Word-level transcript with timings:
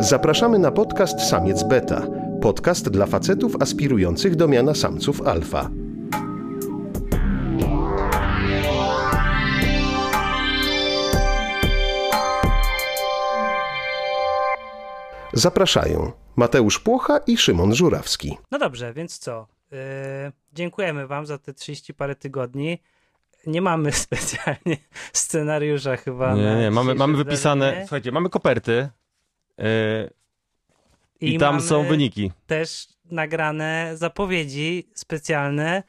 Zapraszamy 0.00 0.58
na 0.58 0.72
podcast 0.72 1.20
Samiec 1.20 1.62
Beta. 1.62 2.06
Podcast 2.42 2.88
dla 2.88 3.06
facetów 3.06 3.62
aspirujących 3.62 4.36
do 4.36 4.48
miana 4.48 4.74
samców 4.74 5.22
alfa. 5.22 5.70
Zapraszają 15.32 16.12
Mateusz 16.36 16.78
Płocha 16.78 17.18
i 17.26 17.36
Szymon 17.36 17.74
Żurawski. 17.74 18.38
No 18.50 18.58
dobrze, 18.58 18.92
więc 18.92 19.18
co? 19.18 19.46
Yy, 19.70 19.78
dziękujemy 20.52 21.06
Wam 21.06 21.26
za 21.26 21.38
te 21.38 21.54
30 21.54 21.94
parę 21.94 22.14
tygodni. 22.16 22.78
Nie 23.46 23.62
mamy 23.62 23.92
specjalnie 23.92 24.76
scenariusza 25.12 25.96
chyba. 25.96 26.34
Nie, 26.34 26.56
nie, 26.56 26.70
mamy, 26.70 26.94
mamy 26.94 27.16
wypisane, 27.16 27.64
zdarzenie. 27.64 27.86
słuchajcie, 27.86 28.12
mamy 28.12 28.30
koperty 28.30 28.88
yy, 29.58 29.64
i, 31.20 31.38
tam 31.38 31.54
mamy 31.54 31.66
są 31.68 31.84
wyniki. 31.84 32.32
też 32.46 32.88
nagrane 33.10 33.92
zapowiedzi 33.94 34.88
specjalne 34.94 35.82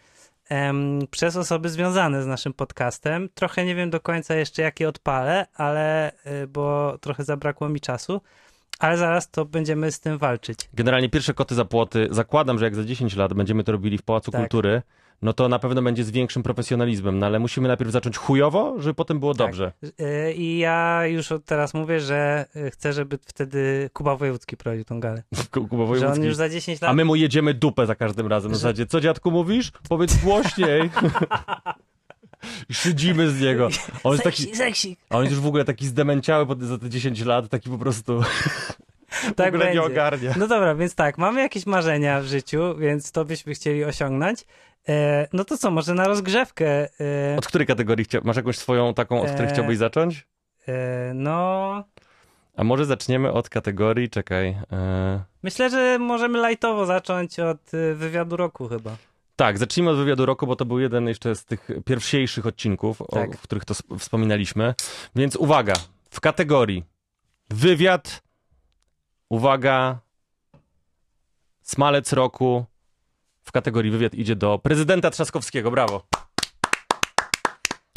em, 0.49 0.99
przez 1.11 1.37
osoby 1.37 1.69
związane 1.69 2.23
z 2.23 2.27
naszym 2.27 2.53
podcastem. 2.53 3.29
Trochę 3.33 3.65
nie 3.65 3.75
wiem 3.75 3.89
do 3.89 3.99
końca 3.99 4.35
jeszcze 4.35 4.61
jakie 4.61 4.89
odpalę, 4.89 5.47
ale 5.53 6.11
y, 6.43 6.47
bo 6.47 6.97
trochę 7.01 7.23
zabrakło 7.23 7.69
mi 7.69 7.79
czasu, 7.79 8.21
ale 8.81 8.97
zaraz 8.97 9.29
to 9.31 9.45
będziemy 9.45 9.91
z 9.91 9.99
tym 9.99 10.17
walczyć. 10.17 10.69
Generalnie 10.73 11.09
pierwsze 11.09 11.33
koty 11.33 11.55
za 11.55 11.65
płoty, 11.65 12.07
zakładam, 12.11 12.59
że 12.59 12.65
jak 12.65 12.75
za 12.75 12.83
10 12.83 13.15
lat 13.15 13.33
będziemy 13.33 13.63
to 13.63 13.71
robili 13.71 13.97
w 13.97 14.01
Pałacu 14.03 14.31
Tak. 14.31 14.41
Kultury, 14.41 14.81
no 15.21 15.33
to 15.33 15.49
na 15.49 15.59
pewno 15.59 15.81
będzie 15.81 16.03
z 16.03 16.11
większym 16.11 16.43
profesjonalizmem, 16.43 17.19
no 17.19 17.25
ale 17.25 17.39
musimy 17.39 17.67
najpierw 17.67 17.91
zacząć 17.91 18.17
chujowo, 18.17 18.75
żeby 18.79 18.93
potem 18.93 19.19
było 19.19 19.33
dobrze. 19.33 19.71
Y, 19.83 20.33
I 20.33 20.57
ja 20.57 21.05
już 21.05 21.31
od 21.31 21.45
teraz 21.45 21.73
mówię, 21.73 21.99
że 21.99 22.45
y, 22.55 22.71
chcę, 22.71 22.93
żeby 22.93 23.19
wtedy 23.25 23.89
Kuba 23.93 24.15
Wojewódzki 24.15 24.57
prowadził 24.57 24.85
tą 24.85 24.99
galę. 24.99 25.23
Ku- 25.51 25.67
Kuba 25.67 25.85
Że 25.85 25.91
on 25.91 25.99
Wojewódzki. 25.99 26.25
już 26.25 26.35
za 26.35 26.49
10 26.49 26.81
lat... 26.81 26.91
A 26.91 26.93
my 26.93 27.05
mu 27.05 27.15
jedziemy 27.15 27.53
dupę 27.53 27.85
za 27.85 27.95
każdym 27.95 28.27
razem. 28.27 28.51
W 28.51 28.55
zasadzie, 28.55 28.85
co 28.85 29.01
dziadku 29.01 29.31
mówisz? 29.31 29.71
Powiedz 29.89 30.15
głośniej. 30.23 30.89
I 32.69 32.73
szydzimy 32.73 33.29
z 33.29 33.41
niego. 33.41 33.69
On 34.03 34.11
jest 34.11 34.23
taki, 34.23 34.55
Seksik, 34.55 34.99
a 35.09 35.17
on 35.17 35.23
jest 35.23 35.31
już 35.35 35.41
w 35.43 35.47
ogóle 35.47 35.65
taki 35.65 35.87
zdemęciały 35.87 36.45
za 36.59 36.77
te 36.77 36.89
10 36.89 37.25
lat, 37.25 37.49
taki 37.49 37.69
po 37.69 37.77
prostu 37.77 38.21
w 39.11 39.33
Tak 39.35 39.47
ogóle 39.47 39.73
nie 39.73 39.81
ogarnia. 39.81 40.33
No 40.37 40.47
dobra, 40.47 40.75
więc 40.75 40.95
tak, 40.95 41.17
mamy 41.17 41.41
jakieś 41.41 41.65
marzenia 41.65 42.21
w 42.21 42.25
życiu, 42.25 42.75
więc 42.77 43.11
to 43.11 43.25
byśmy 43.25 43.53
chcieli 43.53 43.83
osiągnąć. 43.83 44.45
E, 44.89 45.27
no 45.33 45.45
to 45.45 45.57
co, 45.57 45.71
może 45.71 45.93
na 45.93 46.07
rozgrzewkę. 46.07 46.65
E, 46.99 47.35
Od 47.37 47.47
której 47.47 47.67
kategorii 47.67 48.05
chcia... 48.05 48.19
masz 48.23 48.35
jakąś 48.35 48.57
swoją 48.57 48.93
taką, 48.93 49.21
od 49.21 49.27
której 49.27 49.47
Eee. 49.47 49.53
chciałbyś 49.53 49.77
zacząć? 49.77 50.27
e, 50.67 51.11
no, 51.15 51.83
A 52.55 52.63
może 52.63 52.85
zaczniemy 52.85 53.31
od 53.31 53.49
kategorii, 53.49 54.09
czekaj. 54.09 54.57
E... 54.71 55.23
myślę, 55.43 55.69
że 55.69 55.99
możemy 55.99 56.39
lajtowo 56.39 56.85
zacząć 56.85 57.39
od 57.39 57.73
e, 57.73 57.93
wywiadu 57.93 58.37
roku 58.37 58.67
chyba. 58.67 58.95
Tak, 59.41 59.57
zacznijmy 59.57 59.91
od 59.91 59.97
wywiadu 59.97 60.25
roku, 60.25 60.47
bo 60.47 60.55
to 60.55 60.65
był 60.65 60.79
jeden 60.79 61.07
jeszcze 61.07 61.35
z 61.35 61.45
tych 61.45 61.67
pierwszych 61.85 62.45
odcinków, 62.45 63.01
Tak. 63.11 63.29
o, 63.29 63.33
w 63.33 63.41
których 63.41 63.65
to 63.65 63.73
sp- 63.79 63.97
wspominaliśmy. 63.99 64.73
Więc 65.15 65.35
uwaga, 65.35 65.73
w 66.09 66.19
kategorii 66.19 66.83
wywiad, 67.49 68.23
uwaga, 69.29 69.99
smalec 71.61 72.13
roku. 72.13 72.65
W 73.43 73.51
kategorii 73.51 73.91
wywiad 73.91 74.13
idzie 74.13 74.35
do 74.35 74.59
prezydenta 74.59 75.09
Trzaskowskiego. 75.09 75.71
Brawo. 75.71 76.07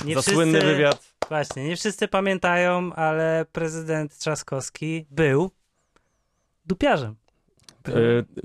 Nie 0.05 0.15
Za 0.15 0.23
słynny 0.23 0.61
wywiad. 0.61 1.15
Właśnie, 1.29 1.65
nie 1.65 1.77
wszyscy 1.77 2.09
pamiętają, 2.09 2.93
ale 2.93 3.47
prezydent 3.53 4.19
Trzaskowski 4.19 5.07
był 5.11 5.51
dupiarzem. 6.65 7.17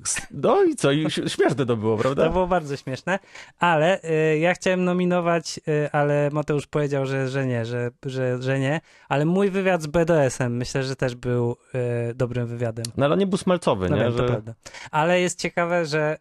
S- 0.03 0.21
no 0.31 0.63
i 0.63 0.75
co? 0.75 0.91
I 0.91 1.11
śmieszne 1.11 1.65
to 1.65 1.75
było, 1.77 1.97
prawda? 1.97 2.23
To 2.25 2.31
było 2.31 2.47
bardzo 2.47 2.77
śmieszne, 2.77 3.19
ale 3.59 4.03
y, 4.33 4.37
ja 4.39 4.53
chciałem 4.53 4.83
nominować, 4.83 5.59
y, 5.67 5.91
ale 5.91 6.29
Mateusz 6.33 6.67
powiedział, 6.67 7.05
że, 7.05 7.27
że 7.29 7.45
nie, 7.45 7.65
że, 7.65 7.91
że, 8.05 8.41
że 8.41 8.59
nie, 8.59 8.81
ale 9.09 9.25
mój 9.25 9.49
wywiad 9.49 9.81
z 9.81 9.87
BDS-em 9.87 10.57
myślę, 10.57 10.83
że 10.83 10.95
też 10.95 11.15
był 11.15 11.55
y, 12.11 12.13
dobrym 12.13 12.47
wywiadem. 12.47 12.85
No 12.97 13.05
ale 13.05 13.17
nie 13.17 13.27
był 13.27 13.37
smalcowy, 13.37 13.89
No 13.89 13.95
nie? 13.97 14.03
wiem, 14.03 14.13
to 14.13 14.23
prawda. 14.23 14.53
Ale 14.91 15.21
jest 15.21 15.39
ciekawe, 15.39 15.85
że 15.85 16.17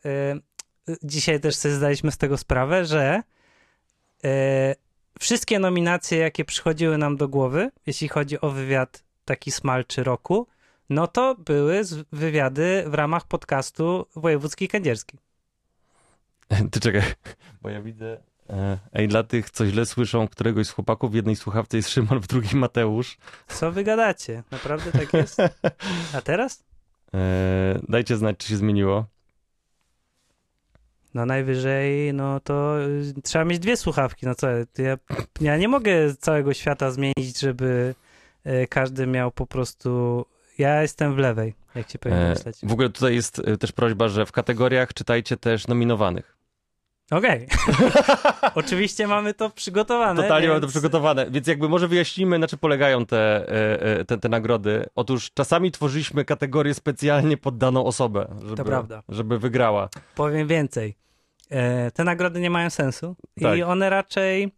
y, 0.88 0.92
y, 0.92 0.96
dzisiaj 1.02 1.40
też 1.40 1.54
sobie 1.56 1.74
zdaliśmy 1.74 2.12
z 2.12 2.16
tego 2.18 2.36
sprawę, 2.36 2.84
że 2.84 3.22
y, 4.24 4.28
wszystkie 5.18 5.58
nominacje, 5.58 6.18
jakie 6.18 6.44
przychodziły 6.44 6.98
nam 6.98 7.16
do 7.16 7.28
głowy, 7.28 7.70
jeśli 7.86 8.08
chodzi 8.08 8.40
o 8.40 8.50
wywiad 8.50 9.02
taki 9.24 9.50
smalczy 9.52 10.04
roku, 10.04 10.46
no 10.90 11.06
to 11.06 11.34
były 11.34 11.82
wywiady 12.12 12.84
w 12.86 12.94
ramach 12.94 13.26
podcastu 13.26 14.06
Wojewódzki 14.16 14.68
Kędzierski. 14.68 15.18
Ty 16.70 16.80
czekaj, 16.80 17.02
bo 17.62 17.68
ja 17.68 17.82
widzę. 17.82 18.20
e, 18.50 18.78
Ej, 18.92 19.08
dla 19.08 19.22
tych, 19.22 19.50
co 19.50 19.66
źle 19.66 19.86
słyszą, 19.86 20.28
któregoś 20.28 20.66
z 20.66 20.70
chłopaków 20.70 21.10
w 21.12 21.14
jednej 21.14 21.36
słuchawce 21.36 21.76
jest 21.76 21.88
Szymon, 21.88 22.20
w 22.20 22.26
drugiej 22.26 22.54
Mateusz. 22.54 23.18
Co 23.48 23.72
wy 23.72 23.84
gadacie? 23.84 24.42
Naprawdę 24.50 24.92
tak 24.92 25.12
jest? 25.12 25.38
A 26.16 26.20
teraz? 26.20 26.64
E, 27.14 27.80
dajcie 27.88 28.16
znać, 28.16 28.36
czy 28.38 28.48
się 28.48 28.56
zmieniło. 28.56 29.06
No 31.14 31.26
najwyżej, 31.26 32.14
no 32.14 32.40
to 32.40 32.80
y, 32.82 33.22
trzeba 33.22 33.44
mieć 33.44 33.58
dwie 33.58 33.76
słuchawki, 33.76 34.26
no 34.26 34.34
co, 34.34 34.46
ja, 34.78 34.98
ja 35.40 35.56
nie 35.56 35.68
mogę 35.68 36.14
całego 36.14 36.54
świata 36.54 36.90
zmienić, 36.90 37.40
żeby 37.40 37.94
y, 38.46 38.66
każdy 38.70 39.06
miał 39.06 39.30
po 39.30 39.46
prostu, 39.46 40.24
ja 40.58 40.82
jestem 40.82 41.14
w 41.14 41.18
lewej, 41.18 41.54
jak 41.74 41.90
się 41.90 41.98
powinno 41.98 42.20
E, 42.22 42.28
myśleć. 42.30 42.56
w 42.62 42.72
ogóle 42.72 42.88
tutaj 42.90 43.14
jest 43.14 43.38
e, 43.38 43.56
też 43.56 43.72
prośba, 43.72 44.08
że 44.08 44.26
w 44.26 44.32
kategoriach 44.32 44.94
czytajcie 44.94 45.36
też 45.36 45.66
nominowanych. 45.66 46.38
Okej. 47.10 47.46
Oczywiście 48.54 49.06
mamy 49.06 49.34
to 49.34 49.50
przygotowane. 49.50 50.22
Totalnie 50.22 50.48
mamy 50.48 50.60
więc... 50.60 50.72
to 50.72 50.78
przygotowane, 50.78 51.30
więc 51.30 51.46
jakby 51.46 51.68
może 51.68 51.88
wyjaśnimy, 51.88 52.38
na 52.38 52.46
czym 52.46 52.58
polegają 52.58 53.06
te, 53.06 53.48
e, 53.48 53.82
e, 53.82 54.04
te, 54.04 54.18
te 54.18 54.28
nagrody. 54.28 54.86
Otóż 54.94 55.30
czasami 55.34 55.70
tworzyliśmy 55.70 56.24
kategorię 56.24 56.74
specjalnie 56.74 57.36
pod 57.36 57.58
daną 57.58 57.84
osobę, 57.84 58.36
żeby, 58.56 58.72
żeby 59.08 59.38
wygrała. 59.38 59.88
Powiem 60.14 60.48
więcej. 60.48 60.96
Te 61.94 62.04
nagrody 62.04 62.40
nie 62.40 62.50
mają 62.50 62.70
sensu 62.70 63.16
Tak. 63.42 63.58
i 63.58 63.62
one 63.62 63.90
raczej 63.90 64.52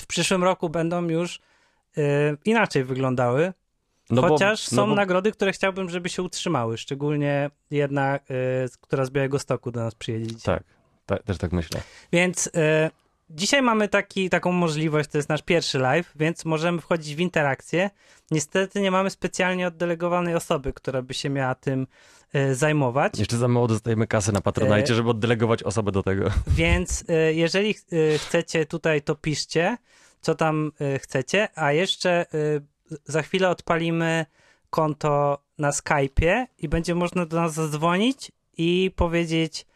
w 0.00 0.06
przyszłym 0.06 0.44
roku 0.44 0.68
będą 0.68 1.08
już 1.08 1.40
inaczej 2.44 2.84
wyglądały. 2.84 3.52
No 4.10 4.22
bo- 4.22 4.28
Chociaż 4.28 4.70
no 4.70 4.76
są 4.76 4.86
bo- 4.88 4.94
nagrody, 4.94 5.32
które 5.32 5.52
chciałbym, 5.52 5.90
żeby 5.90 6.08
się 6.08 6.22
utrzymały. 6.22 6.78
Szczególnie 6.78 7.50
jedna, 7.70 8.16
y, 8.16 8.20
która 8.80 9.04
z 9.04 9.10
Białego 9.10 9.38
Stoku 9.38 9.70
do 9.70 9.80
nas 9.80 9.94
przyjedzie. 9.94 10.34
Tak, 10.42 10.62
tak, 11.06 11.22
też 11.22 11.38
tak 11.38 11.52
myślę. 11.52 11.80
Więc 12.12 12.46
y, 12.46 12.50
dzisiaj 13.30 13.62
mamy 13.62 13.88
taki, 13.88 14.30
taką 14.30 14.52
możliwość, 14.52 15.10
to 15.10 15.18
jest 15.18 15.28
nasz 15.28 15.42
pierwszy 15.42 15.78
live, 15.78 16.12
więc 16.16 16.44
możemy 16.44 16.80
wchodzić 16.80 17.16
w 17.16 17.20
interakcję. 17.20 17.90
Niestety 18.30 18.80
nie 18.80 18.90
mamy 18.90 19.10
specjalnie 19.10 19.66
oddelegowanej 19.66 20.34
osoby, 20.34 20.72
która 20.72 21.02
by 21.02 21.14
się 21.14 21.30
miała 21.30 21.54
tym 21.54 21.86
y, 22.34 22.54
zajmować. 22.54 23.18
Jeszcze 23.18 23.36
za 23.36 23.48
mało 23.48 23.66
dostajemy 23.68 24.06
kasy 24.06 24.32
na 24.32 24.40
Patronite, 24.40 24.92
E- 24.92 24.94
żeby 24.94 25.10
oddelegować 25.10 25.62
osobę 25.62 25.92
do 25.92 26.02
tego. 26.02 26.30
Więc 26.46 27.02
y, 27.30 27.34
jeżeli 27.34 27.74
y, 27.92 28.18
chcecie 28.18 28.66
tutaj, 28.66 29.02
to 29.02 29.14
piszcie, 29.14 29.76
co 30.20 30.34
tam 30.34 30.72
y, 30.80 30.98
chcecie, 30.98 31.48
a 31.54 31.72
jeszcze 31.72 32.26
y, 32.34 32.62
za 33.04 33.22
chwilę 33.22 33.48
odpalimy 33.48 34.26
konto 34.70 35.42
na 35.58 35.70
Skype'ie 35.70 36.46
i 36.58 36.68
będzie 36.68 36.94
można 36.94 37.26
do 37.26 37.36
nas 37.36 37.54
zadzwonić 37.54 38.32
i 38.56 38.90
powiedzieć, 38.96 39.66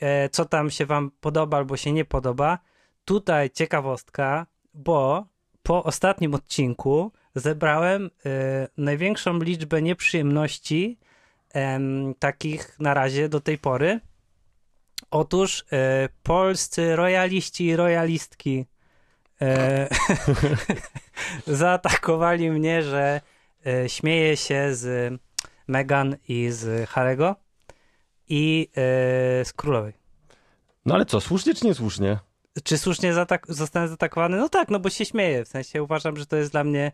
e, 0.00 0.28
co 0.28 0.44
tam 0.44 0.70
się 0.70 0.86
wam 0.86 1.10
podoba 1.20 1.56
albo 1.56 1.76
się 1.76 1.92
nie 1.92 2.04
podoba. 2.04 2.58
Tutaj 3.04 3.50
ciekawostka, 3.50 4.46
bo 4.74 5.26
po 5.62 5.84
ostatnim 5.84 6.34
odcinku 6.34 7.12
zebrałem 7.34 8.10
e, 8.26 8.68
największą 8.76 9.38
liczbę 9.38 9.82
nieprzyjemności 9.82 10.98
em, 11.52 12.14
takich 12.18 12.80
na 12.80 12.94
razie 12.94 13.28
do 13.28 13.40
tej 13.40 13.58
pory. 13.58 14.00
Otóż 15.10 15.64
e, 15.72 16.08
polscy 16.22 16.96
royaliści 16.96 17.66
i 17.66 17.76
royalistki 17.76 18.66
e, 19.40 19.88
zaatakowali 21.46 22.50
mnie, 22.50 22.82
że 22.82 23.20
e, 23.66 23.88
śmieję 23.88 24.36
się 24.36 24.74
z 24.74 25.14
Meghan 25.68 26.16
i 26.28 26.50
z 26.50 26.88
Harego 26.88 27.36
i 28.28 28.68
e, 28.70 29.44
z 29.44 29.52
królowej. 29.52 29.92
No 30.86 30.94
ale 30.94 31.06
co, 31.06 31.20
słusznie 31.20 31.54
czy 31.54 31.66
niesłusznie? 31.66 32.18
Czy 32.64 32.78
słusznie 32.78 33.12
zaatak- 33.12 33.52
zostanę 33.52 33.88
zaatakowany? 33.88 34.36
No 34.36 34.48
tak, 34.48 34.68
no 34.68 34.80
bo 34.80 34.90
się 34.90 35.04
śmieję. 35.04 35.44
W 35.44 35.48
sensie 35.48 35.82
uważam, 35.82 36.16
że 36.16 36.26
to 36.26 36.36
jest 36.36 36.52
dla 36.52 36.64
mnie. 36.64 36.92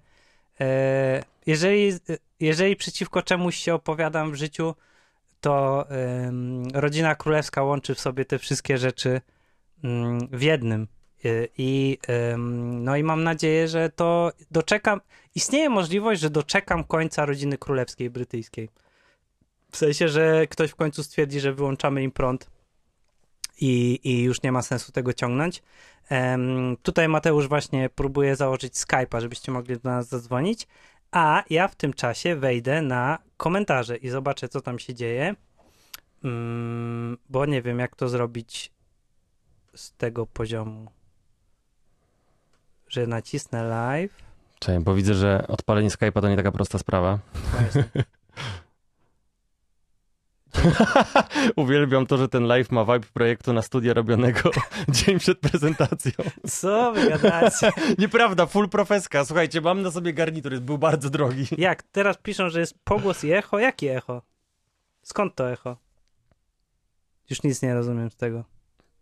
E, 0.61 1.23
jeżeli, 1.47 1.93
jeżeli 2.41 2.77
przeciwko 2.77 3.23
czemuś 3.23 3.57
się 3.57 3.75
opowiadam 3.75 4.33
w 4.33 4.35
życiu, 4.35 4.75
to 5.41 5.87
rodzina 6.75 7.15
królewska 7.15 7.63
łączy 7.63 7.95
w 7.95 8.01
sobie 8.01 8.25
te 8.25 8.39
wszystkie 8.39 8.79
rzeczy 8.79 9.21
mm, 9.85 10.29
w 10.33 10.43
jednym. 10.43 10.89
Y, 11.25 11.49
I, 11.59 11.99
no 12.79 12.97
i 12.97 13.03
mam 13.03 13.25
nadzieję, 13.25 13.69
że 13.69 13.91
to 13.91 14.33
doczekam. 14.51 15.01
Istnieje 15.35 15.71
możliwość, 15.71 16.21
że 16.21 16.31
doczekam 16.31 16.85
końca 16.85 17.27
rodziny 17.27 17.59
królewskiej 17.59 18.11
brytyjskiej. 18.11 18.69
W 19.71 19.77
sensie, 19.77 20.09
że 20.09 20.47
ktoś 20.47 20.71
w 20.71 20.75
końcu 20.75 21.03
stwierdzi, 21.03 21.41
że 21.41 21.53
wyłączamy 21.53 22.03
im 22.03 22.11
prąd 22.11 22.51
i, 23.61 24.01
i 24.05 24.23
już 24.23 24.43
nie 24.43 24.53
ma 24.53 24.63
sensu 24.63 24.93
tego 24.93 25.13
ciągnąć. 25.13 25.63
Tutaj 26.83 27.09
Mateusz 27.09 27.49
właśnie 27.49 27.89
próbuje 27.89 28.37
założyć 28.37 28.75
Skype'a, 28.75 29.21
żebyście 29.21 29.53
mogli 29.53 29.79
do 29.79 29.91
nas 29.91 30.09
zadzwonić, 30.09 30.67
a 31.11 31.45
ja 31.51 31.69
w 31.69 31.75
tym 31.75 31.93
czasie 31.93 32.37
wejdę 32.37 32.83
na 32.83 33.19
komentarze 33.37 33.97
i 33.97 34.09
zobaczę, 34.09 34.49
co 34.49 34.61
tam 34.61 34.79
się 34.79 34.95
dzieje, 34.95 35.35
mm, 36.25 37.19
bo 37.29 37.47
nie 37.47 37.63
wiem, 37.63 37.79
jak 37.79 37.97
to 37.97 38.09
zrobić 38.09 38.73
z 39.75 39.93
tego 39.93 40.27
poziomu, 40.27 40.91
że 42.89 43.07
nacisnę 43.07 43.63
live. 43.63 44.15
Cześć, 44.59 44.85
bo 44.85 44.95
widzę, 44.95 45.15
że 45.15 45.45
odpalenie 45.49 45.89
Skype'a 45.89 46.21
to 46.21 46.29
nie 46.29 46.37
taka 46.37 46.53
prosta 46.53 46.79
sprawa. 46.79 47.19
Uwielbiam 51.57 52.07
to, 52.07 52.17
że 52.19 52.29
ten 52.29 52.45
live 52.47 52.71
ma 52.71 52.85
vibe 52.85 53.07
projektu 53.15 53.53
na 53.53 53.63
studia 53.63 53.95
robionego 53.95 54.51
dzień 54.89 55.19
przed 55.19 55.39
prezentacją. 55.39 56.13
Co 56.47 56.93
wy 56.93 57.09
gadacie? 57.09 57.73
Nieprawda, 57.99 58.47
full 58.47 58.69
profeska. 58.69 59.25
Słuchajcie, 59.25 59.61
mam 59.61 59.83
na 59.83 59.91
sobie 59.91 60.13
garnitur, 60.13 60.53
jest- 60.53 60.65
był 60.65 60.79
bardzo 60.79 61.11
drogi. 61.11 61.45
Jak? 61.59 61.83
Teraz 61.83 62.17
piszą, 62.19 62.49
że 62.51 62.61
jest 62.61 62.75
pogłos 62.85 63.25
i 63.25 63.33
echo? 63.33 63.59
Jakie 63.59 63.97
echo? 63.97 64.23
Skąd 65.03 65.35
to 65.35 65.51
echo? 65.51 65.77
Już 67.31 67.43
nic 67.43 67.63
nie 67.63 67.75
rozumiem 67.75 68.11
z 68.11 68.17
tego. 68.17 68.45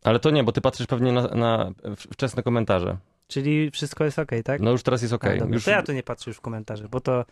Ale 0.04 0.18
to 0.18 0.30
nie, 0.30 0.44
bo 0.44 0.52
ty 0.52 0.60
patrzysz 0.60 0.86
pewnie 0.86 1.12
na, 1.12 1.22
na 1.22 1.70
wczesne 1.96 2.42
komentarze. 2.42 2.96
Czyli 3.28 3.70
wszystko 3.70 4.04
jest 4.04 4.18
ok, 4.18 4.30
tak? 4.44 4.60
No 4.60 4.70
już 4.70 4.82
teraz 4.82 5.02
jest 5.02 5.12
A, 5.12 5.16
okej. 5.16 5.38
dobra, 5.38 5.54
Już... 5.54 5.64
To 5.64 5.70
ja 5.70 5.82
tu 5.82 5.92
nie 5.92 6.02
patrzę 6.02 6.30
już 6.30 6.36
w 6.36 6.40
komentarze, 6.40 6.88
bo 6.88 7.00
to, 7.00 7.24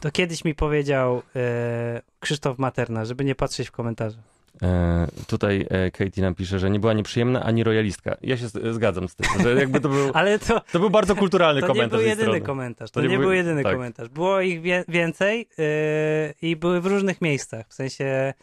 to 0.00 0.10
kiedyś 0.10 0.44
mi 0.44 0.54
powiedział 0.54 1.22
e, 1.36 2.02
Krzysztof 2.20 2.58
Materna, 2.58 3.04
żeby 3.04 3.24
nie 3.24 3.34
patrzeć 3.34 3.68
w 3.68 3.72
komentarze. 3.72 4.18
E, 4.62 5.06
tutaj 5.26 5.66
e, 5.70 5.90
Katie 5.90 6.22
nam 6.22 6.34
pisze, 6.34 6.58
że 6.58 6.70
nie 6.70 6.80
była 6.80 6.92
nieprzyjemna 6.92 7.42
ani 7.42 7.64
rojalistka. 7.64 8.16
Ja 8.22 8.36
się 8.36 8.48
z- 8.48 8.74
zgadzam 8.74 9.08
z 9.08 9.14
tym, 9.14 9.26
że 9.42 9.54
jakby 9.54 9.80
to 9.80 9.88
był, 9.88 10.10
Ale 10.14 10.38
to, 10.38 10.60
to 10.72 10.78
był 10.78 10.90
bardzo 10.90 11.16
kulturalny 11.16 11.60
to 11.60 11.66
nie 11.66 11.72
komentarz 11.74 11.90
był 11.90 12.00
z 12.00 12.02
jej 12.02 12.10
jedyny 12.18 12.40
komentarz. 12.40 12.90
To, 12.90 12.94
To 12.94 13.02
nie 13.02 13.08
nie 13.08 13.16
był- 13.18 13.24
był 13.26 13.32
jedyny 13.32 13.62
tak. 13.62 13.72
komentarz. 13.72 14.08
Było 14.08 14.40
ich 14.40 14.60
wie, 14.62 14.84
więcej 14.88 15.48
e, 15.58 16.34
i 16.42 16.56
były 16.56 16.80
w 16.80 16.86
różnych 16.86 17.20
miejscach. 17.22 17.66
W 17.68 17.74
sensie. 17.74 18.34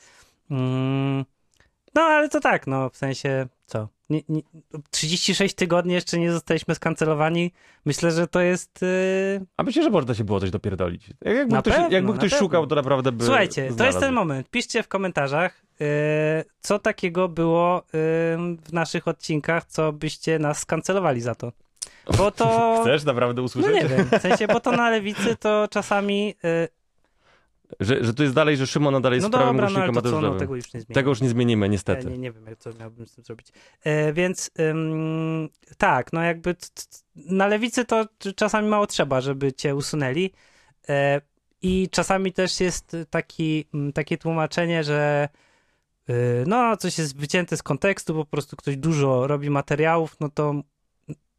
Mm, 0.52 1.26
no 1.96 2.02
ale 2.02 2.30
to 2.30 2.40
tak, 2.40 2.68
no 2.68 2.90
w 2.90 2.98
sensie 2.98 3.48
co? 3.66 3.88
Nie, 4.12 4.22
nie, 4.30 4.42
36 4.92 5.56
tygodni 5.56 5.94
jeszcze 5.94 6.20
nie 6.20 6.32
zostaliśmy 6.32 6.76
skancelowani. 6.76 7.52
Myślę, 7.86 8.12
że 8.12 8.28
to 8.28 8.42
jest. 8.42 8.84
E, 8.84 8.88
A 9.58 9.64
myślę, 9.64 9.84
że 9.84 9.90
można 9.90 10.14
się 10.16 10.24
było 10.24 10.40
coś 10.40 10.52
dopierdolić. 10.52 11.08
Jak- 11.22 11.36
Jakby 11.38 11.54
Na 11.56 11.62
ktoś, 11.62 11.74
pewno, 11.74 11.90
jakby 11.92 12.14
ktoś 12.14 12.34
szukał, 12.34 12.68
to 12.68 12.76
naprawdę 12.76 13.12
by 13.12 13.26
Słuchajcie, 13.26 13.56
to 13.62 13.66
jest 13.66 13.76
znalazł. 13.78 14.00
ten 14.00 14.14
moment. 14.14 14.50
Piszcie 14.50 14.84
w 14.84 14.88
komentarzach, 14.88 15.62
yy, 15.80 15.88
co 16.62 16.80
takiego 16.80 17.28
było 17.30 17.76
yy, 17.78 18.00
w 18.64 18.74
naszych 18.74 19.08
odcinkach, 19.08 19.66
co 19.66 19.94
byście 19.94 20.40
nas 20.40 20.60
skancelowali 20.60 21.22
za 21.22 21.36
to. 21.36 21.52
Bo 22.18 22.32
to. 22.32 22.78
Chcesz 22.82 23.04
naprawdę 23.04 23.42
No 23.42 23.46
usłyszeć? 23.46 23.74
nie 23.76 23.86
wiem, 23.90 24.06
w 24.20 24.22
sensie, 24.22 24.48
bo 24.48 24.60
to 24.60 24.72
na 24.72 24.90
lewicy 24.90 25.36
to 25.36 25.68
czasami. 25.72 26.36
Że, 27.80 28.04
że 28.04 28.14
tu 28.14 28.24
jest 28.24 28.36
dalej, 28.36 28.58
że 28.58 28.68
Szymon 28.68 29.02
dalej 29.02 29.20
no 29.20 29.26
jest 29.26 29.32
prawym 29.32 29.56
dobra, 29.56 29.70
no 29.70 29.76
ale 29.80 29.92
głośnikiem 29.92 30.12
to 30.12 30.22
co, 30.22 30.34
no, 30.34 30.40
tego 30.40 30.56
już 30.56 30.74
nie 30.74 30.80
zmieni. 30.82 30.96
Tego 30.96 31.10
już 31.10 31.22
nie 31.22 31.30
zmienimy, 31.30 31.66
Ja 31.66 31.72
niestety. 31.72 32.06
nie, 32.08 32.18
nie 32.18 32.32
wiem, 32.32 32.46
jak- 32.46 32.60
co 32.60 32.70
miałbym 32.80 33.08
z 33.08 33.16
tym 33.16 33.24
zrobić. 33.24 33.48
E, 33.84 34.14
więc 34.14 34.52
ym, 34.60 35.50
tak, 35.78 36.14
no 36.14 36.22
jakby 36.22 36.56
na 37.16 37.48
lewicy 37.48 37.86
to 37.86 38.06
czasami 38.36 38.68
mało 38.70 38.88
trzeba, 38.88 39.22
żeby 39.22 39.54
cię 39.54 39.76
usunęli. 39.76 40.32
E, 40.90 41.22
I 41.62 41.90
czasami 41.92 42.34
też 42.34 42.60
jest 42.60 42.98
taki, 43.10 43.66
takie 43.94 44.18
tłumaczenie, 44.18 44.84
że 44.84 45.30
y, 46.10 46.14
no, 46.48 46.78
coś 46.78 46.98
jest 46.98 47.18
wycięte 47.18 47.58
z 47.58 47.64
kontekstu, 47.64 48.14
po 48.16 48.26
prostu 48.26 48.56
ktoś 48.56 48.78
dużo 48.78 49.28
robi 49.28 49.50
materiałów, 49.50 50.16
no 50.20 50.30
to, 50.30 50.54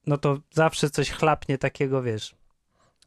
no 0.06 0.18
to 0.18 0.38
zawsze 0.50 0.90
coś 0.90 1.10
chlapnie 1.10 1.58
takiego, 1.58 2.02
wiesz. 2.02 2.34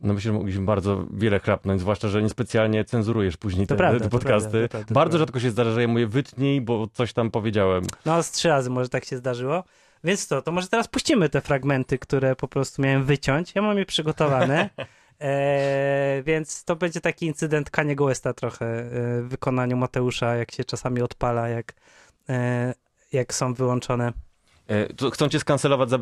No 0.02 0.14
myślę, 0.14 0.32
że 0.32 0.38
mogliśmy 0.38 0.66
bardzo 0.66 1.06
wiele 1.14 1.40
chrapnąć, 1.40 1.82
zwłaszcza, 1.82 2.08
że 2.08 2.24
niespecjalnie 2.24 2.86
cenzurujesz 2.86 3.38
później 3.38 3.68
To 3.68 3.74
te, 3.74 3.78
prawda, 3.78 4.00
te 4.00 4.10
podcasty. 4.10 4.64
to 4.64 4.70
prawda, 4.70 4.88
to 4.88 4.94
bardzo 4.94 5.10
prawda. 5.10 5.18
rzadko 5.18 5.40
się 5.40 5.50
zdarza, 5.52 5.72
że 5.72 5.82
ja 5.82 5.88
mówię 5.88 6.08
wytnij, 6.08 6.62
bo 6.62 6.88
coś 6.94 7.14
tam 7.14 7.32
powiedziałem. 7.32 7.84
No, 8.06 8.24
z 8.24 8.32
trzy 8.32 8.48
razy 8.48 8.70
może 8.70 8.90
tak 8.90 9.06
się 9.06 9.18
zdarzyło. 9.18 9.64
Więc 10.04 10.28
to, 10.28 10.42
to 10.42 10.52
może 10.52 10.68
teraz 10.68 10.88
puścimy 10.88 11.30
te 11.30 11.42
fragmenty, 11.42 12.00
które 12.00 12.36
po 12.36 12.48
prostu 12.48 12.82
miałem 12.82 13.04
wyciąć. 13.04 13.56
Ja 13.56 13.62
mam 13.62 13.78
je 13.78 13.86
przygotowane. 13.86 14.70
E, 15.20 16.24
więc 16.26 16.64
to 16.64 16.76
będzie 16.76 17.02
taki 17.02 17.26
incydent 17.26 17.70
Kaniego 17.70 18.06
Westa 18.06 18.34
trochę 18.34 18.66
e, 18.66 19.22
w 19.22 19.28
wykonaniu 19.28 19.78
Mateusza, 19.78 20.36
jak 20.36 20.52
się 20.52 20.64
czasami 20.64 21.02
odpala, 21.02 21.50
jak, 21.50 21.74
e, 22.30 22.74
jak 23.12 23.34
są 23.34 23.54
wyłączone. 23.54 24.14
E, 24.70 25.10
chcą 25.12 25.30
cię 25.30 25.40
skancelować 25.40 25.90
za, 25.90 25.98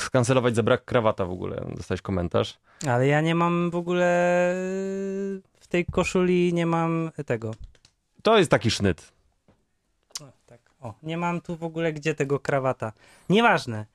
skancelować 0.00 0.56
za 0.56 0.62
brak 0.62 0.84
krawata 0.84 1.24
w 1.24 1.30
ogóle. 1.30 1.64
Dostałeś 1.76 2.02
komentarz. 2.02 2.58
Ale 2.86 3.06
ja 3.06 3.20
nie 3.20 3.34
mam 3.34 3.70
w 3.70 3.74
ogóle 3.74 4.04
w 5.60 5.66
tej 5.68 5.84
koszuli 5.84 6.54
nie 6.54 6.66
mam 6.66 7.10
tego. 7.26 7.54
To 8.22 8.38
jest 8.38 8.50
taki 8.50 8.70
sznyt. 8.70 9.12
O, 10.20 10.24
tak. 10.46 10.60
O, 10.80 10.94
nie 11.02 11.16
mam 11.16 11.40
tu 11.40 11.56
w 11.56 11.64
ogóle 11.64 11.92
gdzie 11.92 12.14
tego 12.14 12.40
krawata. 12.40 12.92
Nieważne. 13.28 13.86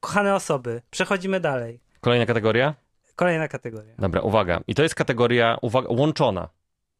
Kochane 0.00 0.34
osoby, 0.34 0.82
przechodzimy 0.90 1.40
dalej. 1.40 1.80
Kolejna 2.00 2.26
kategoria? 2.26 2.74
Kolejna 3.16 3.48
kategoria. 3.48 3.94
Dobra, 3.98 4.20
uwaga. 4.20 4.60
I 4.66 4.74
to 4.74 4.82
jest 4.82 4.94
kategoria 4.94 5.58
uwaga, 5.62 5.88
łączona. 5.90 6.48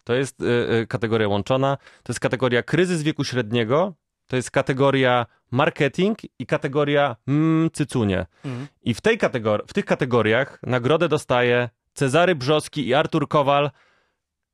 To 0.04 0.14
jest 0.14 0.40
y, 0.40 0.44
y, 0.82 0.86
kategoria 0.86 1.28
łączona. 1.28 1.78
To 2.02 2.12
jest 2.12 2.20
kategoria 2.20 2.62
kryzys 2.62 3.02
wieku 3.02 3.24
średniego. 3.24 3.92
To 4.26 4.37
jest 4.37 4.50
kategoria 4.50 5.26
marketing 5.50 6.19
i 6.38 6.46
kategoria 6.46 7.17
mm, 7.28 7.70
cycunie. 7.70 8.26
Mhm. 8.44 8.67
I 8.82 8.94
w, 8.94 9.00
tej 9.00 9.19
kategor- 9.19 9.62
w 9.67 9.73
tych 9.73 9.84
kategoriach 9.84 10.58
nagrodę 10.62 11.08
dostaje 11.08 11.69
Cezary 11.94 12.34
Brzoski 12.34 12.88
i 12.88 12.94
Artur 12.94 13.28
Kowal. 13.28 13.70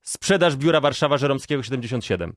Sprzedaż 0.02 0.56
biura 0.56 0.80
Warszawa 0.80 1.18
Żeromskiego 1.18 1.62
77. 1.62 2.36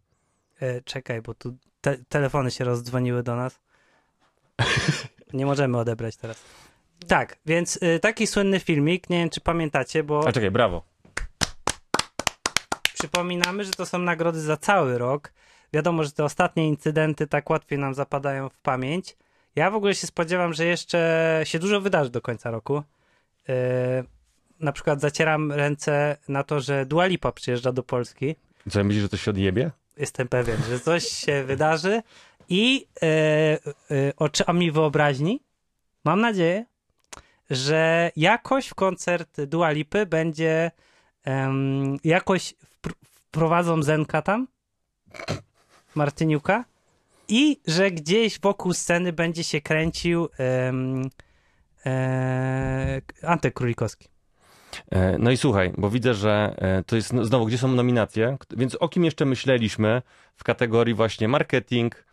E, 0.61 0.81
czekaj, 0.81 1.21
bo 1.21 1.33
tu 1.33 1.57
te 1.81 1.97
telefony 2.09 2.51
się 2.51 2.63
rozdzwoniły 2.63 3.23
do 3.23 3.35
nas. 3.35 3.59
Nie 5.33 5.45
możemy 5.45 5.77
odebrać 5.77 6.15
teraz. 6.17 6.43
Tak, 7.07 7.37
więc 7.45 7.79
y, 7.83 7.99
taki 7.99 8.27
słynny 8.27 8.59
filmik, 8.59 9.09
nie 9.09 9.17
wiem 9.19 9.29
czy 9.29 9.41
pamiętacie, 9.41 10.03
bo 10.03 10.27
A 10.27 10.31
czekaj, 10.31 10.51
brawo. 10.51 10.83
przypominamy, 12.93 13.63
że 13.65 13.71
to 13.71 13.85
są 13.85 13.99
nagrody 13.99 14.41
za 14.41 14.57
cały 14.57 14.97
rok. 14.97 15.33
Wiadomo, 15.75 16.03
że 16.03 16.11
te 16.11 16.23
ostatnie 16.23 16.67
incydenty 16.67 17.27
tak 17.27 17.49
łatwiej 17.49 17.79
nam 17.79 17.93
zapadają 17.93 18.49
w 18.49 18.57
pamięć. 18.57 19.17
Ja 19.55 19.71
w 19.71 19.75
ogóle 19.75 19.95
się 19.95 20.07
spodziewam, 20.07 20.53
że 20.53 20.65
jeszcze 20.65 21.41
się 21.43 21.59
dużo 21.59 21.81
wydarzy 21.81 22.09
do 22.09 22.21
końca 22.21 22.51
roku. 22.51 22.77
Y, 22.77 23.53
na 24.59 24.71
przykład 24.71 25.01
zacieram 25.01 25.51
ręce 25.51 26.17
na 26.27 26.43
to, 26.43 26.59
że 26.59 26.85
Dua 26.85 27.05
Lipa 27.05 27.31
przyjeżdża 27.31 27.71
do 27.71 27.83
Polski. 27.83 28.35
Co, 28.69 28.83
myślisz, 28.83 29.01
że 29.01 29.09
to 29.09 29.17
się 29.17 29.31
odjebie? 29.31 29.71
jestem 29.97 30.27
pewien, 30.27 30.57
że 30.69 30.79
coś 30.79 31.07
się 31.07 31.43
wydarzy 31.43 32.01
i 32.49 32.87
e, 33.01 33.07
e, 33.07 33.57
oczami 34.17 34.71
wyobraźni 34.71 35.43
mam 36.05 36.21
nadzieję, 36.21 36.65
że 37.49 38.11
jakoś 38.15 38.67
w 38.67 38.75
koncert 38.75 39.41
Dua 39.41 39.71
Lipy 39.71 40.05
będzie 40.05 40.71
jakoś 42.03 42.53
wpr- 42.53 42.93
wprowadzą 43.01 43.83
Zenka 43.83 44.21
tam, 44.21 44.47
Martyniuka 45.95 46.65
i 47.27 47.59
że 47.67 47.91
gdzieś 47.91 48.39
wokół 48.39 48.73
sceny 48.73 49.13
będzie 49.13 49.43
się 49.43 49.61
kręcił 49.61 50.27
e, 51.85 53.01
Antek 53.23 53.53
Królikowski. 53.53 54.07
E, 54.91 55.17
No 55.19 55.31
i 55.31 55.37
słuchaj, 55.37 55.73
bo 55.77 55.89
widzę, 55.89 56.13
że 56.13 56.55
e, 56.57 56.83
to 56.83 56.95
jest 56.95 57.13
no- 57.13 57.25
znowu, 57.25 57.45
gdzie 57.45 57.57
są 57.57 57.67
nominacje, 57.67 58.37
więc 58.57 58.75
o 58.75 58.89
kim 58.89 59.03
jeszcze 59.05 59.25
myśleliśmy 59.25 60.01
w 60.35 60.43
kategorii 60.43 60.93
właśnie 60.93 61.27
marketing, 61.27 62.05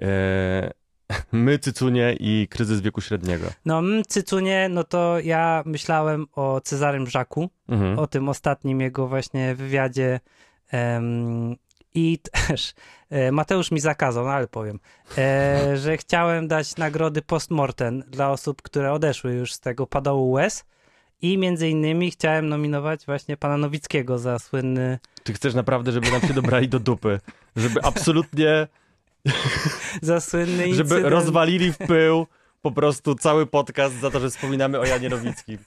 e, 0.00 0.70
my, 1.32 1.58
Cycunie 1.58 2.16
i 2.20 2.48
kryzys 2.50 2.80
wieku 2.80 3.00
średniego. 3.00 3.46
No, 3.64 3.78
mm, 3.78 4.02
Cycunie, 4.08 4.68
no 4.70 4.84
to 4.84 5.18
ja 5.20 5.62
myślałem 5.66 6.26
o 6.34 6.60
Cezarym 6.60 7.04
Brzaku, 7.04 7.50
Mhm. 7.68 7.98
o 7.98 8.06
tym 8.06 8.28
ostatnim 8.28 8.80
jego 8.80 9.08
właśnie 9.08 9.54
wywiadzie 9.54 10.20
em, 10.70 11.56
i 11.94 12.18
też 12.48 12.74
e, 13.10 13.32
Mateusz 13.32 13.70
mi 13.70 13.80
zakazał, 13.80 14.24
no 14.24 14.30
ale 14.30 14.48
powiem, 14.48 14.80
e, 15.18 15.76
że 15.82 15.96
chciałem 15.96 16.48
dać 16.48 16.76
nagrody 16.76 17.22
postmortem 17.22 18.02
dla 18.08 18.30
osób, 18.30 18.62
które 18.62 18.92
odeszły 18.92 19.32
już 19.32 19.52
z 19.52 19.60
tego 19.60 19.86
padołu 19.86 20.30
łez 20.30 20.64
i 21.22 21.38
między 21.38 21.68
innymi 21.68 22.10
chciałem 22.10 22.48
nominować 22.48 23.06
właśnie 23.06 23.36
pana 23.36 23.56
Nowickiego 23.56 24.18
za 24.18 24.38
słynny, 24.38 24.98
Czy 25.24 25.32
chcesz 25.32 25.54
naprawdę, 25.54 25.92
żeby 25.92 26.10
nam 26.10 26.20
się 26.20 26.34
dobrali 26.34 26.68
do 26.68 26.78
dupy? 26.80 27.20
Żeby 27.56 27.82
absolutnie, 27.82 28.66
za 30.02 30.20
słynny 30.20 30.74
żeby 30.74 30.94
incydent. 30.94 31.06
rozwalili 31.06 31.72
w 31.72 31.78
pył 31.78 32.26
po 32.62 32.72
prostu 32.72 33.14
cały 33.14 33.46
podcast 33.46 33.94
za 33.94 34.10
to, 34.10 34.20
że 34.20 34.30
wspominamy 34.30 34.80
o 34.80 34.84
Janie 34.84 35.08
Nowickim. 35.08 35.58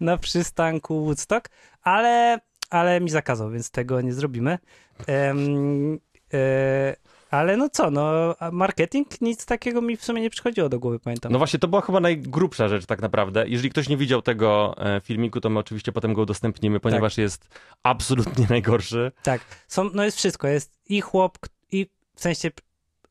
na 0.00 0.16
przystanku 0.18 1.04
Woodstock, 1.04 1.48
ale, 1.82 2.38
ale 2.72 3.00
mi 3.00 3.10
zakazał, 3.10 3.50
więc 3.50 3.70
tego 3.70 4.00
nie 4.00 4.12
zrobimy. 4.12 4.58
Em, 5.06 5.98
e, 6.34 6.96
ale 7.30 7.56
no 7.56 7.68
co, 7.68 7.90
no 7.90 8.34
marketing 8.52 9.20
nic 9.20 9.46
takiego 9.46 9.80
mi 9.82 9.96
w 9.96 10.04
sumie 10.04 10.22
nie 10.22 10.30
przychodziło 10.30 10.68
do 10.68 10.78
głowy, 10.78 10.98
pamiętam. 10.98 11.32
No 11.32 11.38
właśnie, 11.38 11.58
to 11.58 11.68
była 11.68 11.82
chyba 11.82 12.00
najgrubsza 12.00 12.68
rzecz 12.68 12.86
tak 12.86 13.02
naprawdę. 13.02 13.48
Jeżeli 13.48 13.70
ktoś 13.70 13.88
nie 13.88 13.96
widział 13.96 14.22
tego 14.22 14.74
e, 14.78 15.00
filmiku, 15.00 15.40
to 15.40 15.50
my 15.50 15.58
oczywiście 15.58 15.92
potem 15.92 16.14
go 16.14 16.22
udostępnimy, 16.22 16.80
ponieważ 16.80 17.18
jest 17.18 17.48
absolutnie 17.82 18.46
najgorszy. 18.50 19.12
Tak, 19.22 19.40
są, 19.68 19.90
no 19.94 20.04
jest 20.04 20.16
wszystko, 20.16 20.48
jest 20.48 20.78
i 20.88 21.00
chłop, 21.00 21.38
i 21.72 21.86
w 22.14 22.20
sensie 22.20 22.50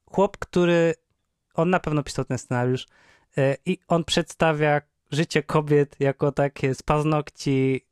chłop, 0.05 0.37
który, 0.37 0.93
on 1.53 1.69
na 1.69 1.79
pewno 1.79 2.03
pisał 2.03 2.25
ten 2.25 2.37
scenariusz 2.37 2.87
e, 3.37 3.57
i 3.65 3.77
on 3.87 4.03
przedstawia 4.03 4.81
życie 5.11 5.43
kobiet 5.43 5.95
jako 5.99 6.31
takie 6.31 6.75
z 6.75 6.83
paznokci 6.83 7.85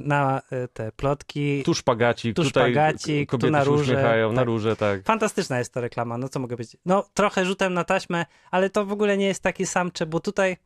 na 0.00 0.42
e, 0.50 0.68
te 0.68 0.92
plotki. 0.92 1.62
Tu 1.62 1.74
szpagacik, 1.74 2.36
Tu 2.36 2.44
tutaj 2.44 2.72
szpagacik, 2.72 3.30
kobiety 3.30 3.46
tu 3.46 3.52
na 3.52 3.64
się 3.64 3.70
róże, 3.70 3.94
na 4.32 4.34
tak. 4.36 4.46
róże, 4.46 4.76
tak. 4.76 5.04
Fantastyczna 5.04 5.58
jest 5.58 5.72
to 5.74 5.80
reklama, 5.80 6.18
no 6.18 6.28
co 6.28 6.40
mogę 6.40 6.56
powiedzieć. 6.56 6.76
No 6.86 7.04
trochę 7.14 7.44
rzutem 7.44 7.74
na 7.74 7.84
taśmę, 7.84 8.26
ale 8.50 8.70
to 8.70 8.86
w 8.86 8.92
ogóle 8.92 9.16
nie 9.16 9.26
jest 9.26 9.42
taki 9.42 9.66
samcze, 9.66 10.06
bo 10.06 10.20
tutaj 10.20 10.56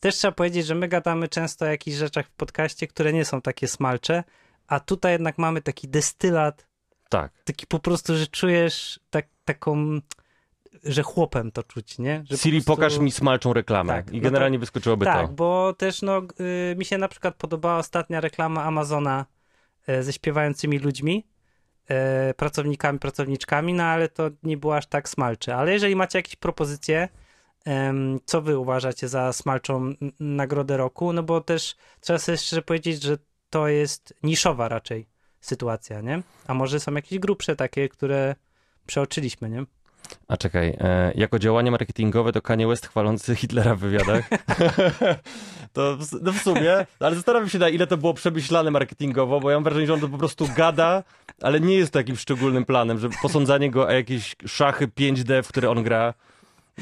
też 0.00 0.16
trzeba 0.16 0.32
powiedzieć, 0.32 0.66
że 0.66 0.74
my 0.74 0.88
gadamy 0.88 1.28
często 1.28 1.64
o 1.64 1.68
jakichś 1.68 1.96
rzeczach 1.96 2.26
w 2.26 2.30
podcaście, 2.30 2.86
które 2.86 3.12
nie 3.12 3.24
są 3.24 3.40
takie 3.40 3.68
smalcze, 3.68 4.24
a 4.66 4.80
tutaj 4.80 5.12
jednak 5.12 5.38
mamy 5.38 5.62
taki 5.62 5.88
destylat, 5.88 6.66
Tak. 7.08 7.32
taki 7.44 7.66
po 7.66 7.78
prostu, 7.78 8.16
że 8.16 8.26
czujesz 8.26 9.00
tak, 9.10 9.26
taką, 9.44 10.00
że 10.88 11.02
chłopem 11.02 11.52
to 11.52 11.62
czuć, 11.62 11.98
nie? 11.98 12.24
Że 12.30 12.36
po 12.36 12.42
Siri, 12.42 12.56
prostu- 12.56 12.72
pokaż 12.76 12.98
mi 12.98 13.12
smalczą 13.12 13.52
reklamę. 13.52 13.92
Tak, 13.92 14.12
I 14.12 14.16
no 14.16 14.22
generalnie 14.22 14.58
wyskoczyłoby 14.58 15.04
Tak, 15.04 15.26
to. 15.26 15.32
bo 15.32 15.74
też 15.78 16.02
no, 16.02 16.22
y, 16.72 16.76
mi 16.76 16.84
się 16.84 16.98
na 16.98 17.08
przykład 17.08 17.34
podobała 17.34 17.78
ostatnia 17.78 18.20
reklama 18.20 18.64
Amazona 18.64 19.26
y, 19.88 20.02
ze 20.02 20.12
śpiewającymi 20.12 20.78
ludźmi, 20.78 21.26
y, 22.30 22.34
pracownikami, 22.34 22.98
pracowniczkami, 22.98 23.74
no 23.74 23.84
ale 23.84 24.08
to 24.08 24.30
nie 24.42 24.56
było 24.56 24.76
aż 24.76 24.86
tak 24.86 25.08
smalcze. 25.08 25.56
Ale 25.56 25.72
jeżeli 25.72 25.96
macie 25.96 26.18
jakieś 26.18 26.36
propozycje, 26.36 27.08
co 28.24 28.42
wy 28.42 28.58
uważacie 28.58 29.08
za 29.08 29.32
smalczą 29.32 29.92
nagrodę 30.20 30.76
roku? 30.76 31.12
No 31.12 31.22
bo 31.22 31.40
też 31.40 31.76
trzeba 32.00 32.18
sobie 32.18 32.38
szczerze 32.38 32.62
powiedzieć, 32.62 33.02
że 33.02 33.18
to 33.50 33.68
jest 33.68 34.14
niszowa 34.22 34.68
raczej 34.68 35.06
sytuacja, 35.40 36.00
nie? 36.00 36.22
A 36.46 36.54
może 36.54 36.80
są 36.80 36.94
jakieś 36.94 37.18
grubsze 37.18 37.56
takie, 37.56 37.88
które 37.88 38.34
przeoczyliśmy, 38.86 39.50
nie? 39.50 39.64
A 40.28 40.36
czekaj, 40.36 40.76
e, 40.80 41.12
jako 41.14 41.38
działanie 41.38 41.70
marketingowe 41.70 42.32
to 42.32 42.42
Kanye 42.42 42.66
West 42.66 42.86
chwalący 42.86 43.36
Hitlera 43.36 43.74
w 43.74 43.78
wywiadach. 43.78 44.28
to 45.72 45.96
w, 45.96 46.22
no 46.22 46.32
w 46.32 46.38
sumie, 46.38 46.86
ale 47.00 47.16
zastanawiam 47.16 47.48
się 47.48 47.58
na 47.58 47.68
ile 47.68 47.86
to 47.86 47.96
było 47.96 48.14
przemyślane 48.14 48.70
marketingowo, 48.70 49.40
bo 49.40 49.50
ja 49.50 49.56
mam 49.56 49.64
wrażenie, 49.64 49.86
że 49.86 49.94
on 49.94 50.00
to 50.00 50.08
po 50.08 50.18
prostu 50.18 50.48
gada, 50.56 51.02
ale 51.42 51.60
nie 51.60 51.74
jest 51.74 51.92
to 51.92 51.98
jakimś 51.98 52.20
szczególnym 52.20 52.64
planem, 52.64 52.98
że 52.98 53.08
posądzanie 53.22 53.70
go 53.70 53.86
o 53.86 53.90
jakieś 53.90 54.36
szachy 54.46 54.88
5D, 54.88 55.42
w 55.42 55.48
które 55.48 55.70
on 55.70 55.82
gra, 55.82 56.14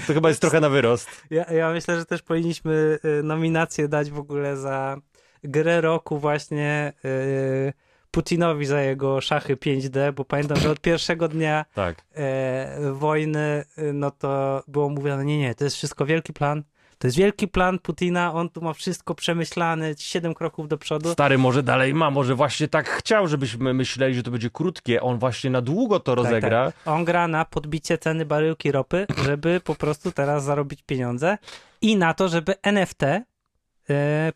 to 0.06 0.14
chyba 0.14 0.28
jest 0.28 0.40
trochę 0.40 0.60
na 0.60 0.68
wyrost. 0.68 1.08
Ja, 1.30 1.44
ja 1.44 1.70
myślę, 1.70 1.98
że 1.98 2.04
też 2.04 2.22
powinniśmy 2.22 2.98
y, 3.04 3.22
nominację 3.22 3.88
dać 3.88 4.10
w 4.10 4.18
ogóle 4.18 4.56
za 4.56 4.96
grę 5.44 5.80
roku 5.80 6.18
właśnie 6.18 6.92
y, 7.04 7.72
Putinowi 8.14 8.66
za 8.66 8.80
jego 8.80 9.20
szachy 9.20 9.56
5D, 9.56 10.12
bo 10.12 10.24
pamiętam, 10.24 10.56
że 10.56 10.70
od 10.70 10.80
pierwszego 10.80 11.28
dnia 11.28 11.64
Tak. 11.74 12.04
e, 12.14 12.92
wojny, 12.92 13.64
y, 13.78 13.92
no 13.92 14.10
to 14.10 14.62
było 14.68 14.88
mówione, 14.88 15.24
nie, 15.24 15.38
nie, 15.38 15.54
to 15.54 15.64
jest 15.64 15.76
wszystko 15.76 16.06
wielki 16.06 16.32
plan, 16.32 16.62
to 16.98 17.06
jest 17.06 17.16
wielki 17.16 17.48
plan 17.48 17.78
Putina, 17.78 18.34
on 18.34 18.48
tu 18.48 18.60
ma 18.60 18.72
wszystko 18.72 19.14
przemyślane, 19.14 19.94
siedem 19.98 20.34
kroków 20.34 20.68
do 20.68 20.78
przodu. 20.78 21.12
Stary 21.12 21.38
może 21.38 21.62
dalej 21.62 21.94
ma, 21.94 22.10
może 22.10 22.34
właśnie 22.34 22.68
tak 22.68 22.88
chciał, 22.88 23.28
żebyśmy 23.28 23.74
myśleli, 23.74 24.14
że 24.14 24.22
to 24.22 24.30
będzie 24.30 24.50
krótkie, 24.50 25.02
on 25.02 25.18
właśnie 25.18 25.50
na 25.50 25.60
długo 25.60 26.00
to 26.00 26.14
rozegra. 26.14 26.72
Tak, 26.72 26.88
On 26.94 27.04
gra 27.04 27.28
na 27.28 27.44
podbicie 27.44 27.98
ceny 27.98 28.24
baryłki 28.24 28.72
ropy, 28.72 29.06
żeby 29.24 29.60
po 29.64 29.74
prostu 29.74 30.12
teraz 30.12 30.44
zarobić 30.44 30.82
pieniądze 30.82 31.38
i 31.80 31.96
na 31.96 32.14
to, 32.14 32.28
żeby 32.28 32.54
NFT 32.62 33.02
e, 33.02 33.24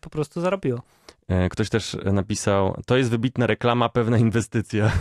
po 0.01 0.09
prostu 0.09 0.41
zarobiło. 0.41 0.81
E, 1.29 1.49
Ktoś 1.49 1.69
też 1.69 1.97
napisał, 2.13 2.81
to 2.85 2.97
jest 2.97 3.09
wybitna 3.09 3.47
reklama, 3.47 3.89
pewna 3.89 4.17
inwestycja. 4.17 4.91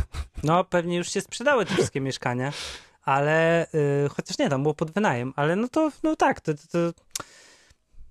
No, 0.44 0.64
pewnie 0.64 0.96
już 0.96 1.10
się 1.10 1.20
sprzedały 1.20 1.66
te 1.66 1.74
wszystkie 1.74 2.00
mieszkania, 2.00 2.52
ale 3.02 3.66
y, 3.66 4.08
chociaż 4.08 4.38
nie, 4.38 4.48
tam 4.48 4.62
było 4.62 4.74
pod 4.74 4.90
wynajem, 4.90 5.32
ale 5.36 5.56
no 5.56 5.68
to, 5.68 5.90
no 6.02 6.16
tak, 6.16 6.40
to, 6.40 6.54
to, 6.54 6.60
to 6.72 6.92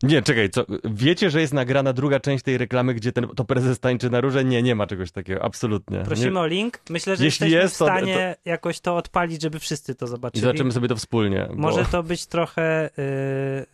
Nie, 0.04 0.22
czekaj, 0.22 0.50
co? 0.50 0.66
Wiecie, 0.84 1.30
że 1.30 1.42
jest 1.42 1.54
nagrana 1.54 1.94
druga 1.94 2.20
część 2.20 2.44
tej 2.44 2.58
reklamy, 2.58 2.94
gdzie 2.94 3.12
ten, 3.12 3.28
to 3.28 3.46
prezes 3.46 3.80
tańczy 3.80 4.10
na 4.10 4.22
róże? 4.22 4.46
Nie, 4.46 4.64
nie 4.64 4.76
ma 4.76 4.88
czegoś 4.88 5.12
takiego, 5.12 5.44
absolutnie. 5.44 6.00
prosimy 6.00 6.32
nie. 6.32 6.40
o 6.40 6.48
link. 6.48 6.80
Myślę, 6.90 7.16
że 7.16 7.24
Jeśli 7.26 7.46
jesteśmy 7.46 7.64
jest, 7.64 7.76
w 7.76 7.78
to- 7.78 7.86
stanie 7.86 8.36
jakoś 8.46 8.80
to 8.80 8.96
odpalić, 8.98 9.42
żeby 9.42 9.60
wszyscy 9.60 9.96
to 9.96 10.06
I 10.06 10.10
zobaczyli. 10.10 10.42
zobaczymy 10.42 10.72
sobie 10.72 10.88
to 10.88 10.96
wspólnie. 10.96 11.46
Bo... 11.50 11.56
Może 11.56 11.86
to 11.86 12.04
być 12.04 12.26
trochę 12.26 12.90
y, 13.00 13.02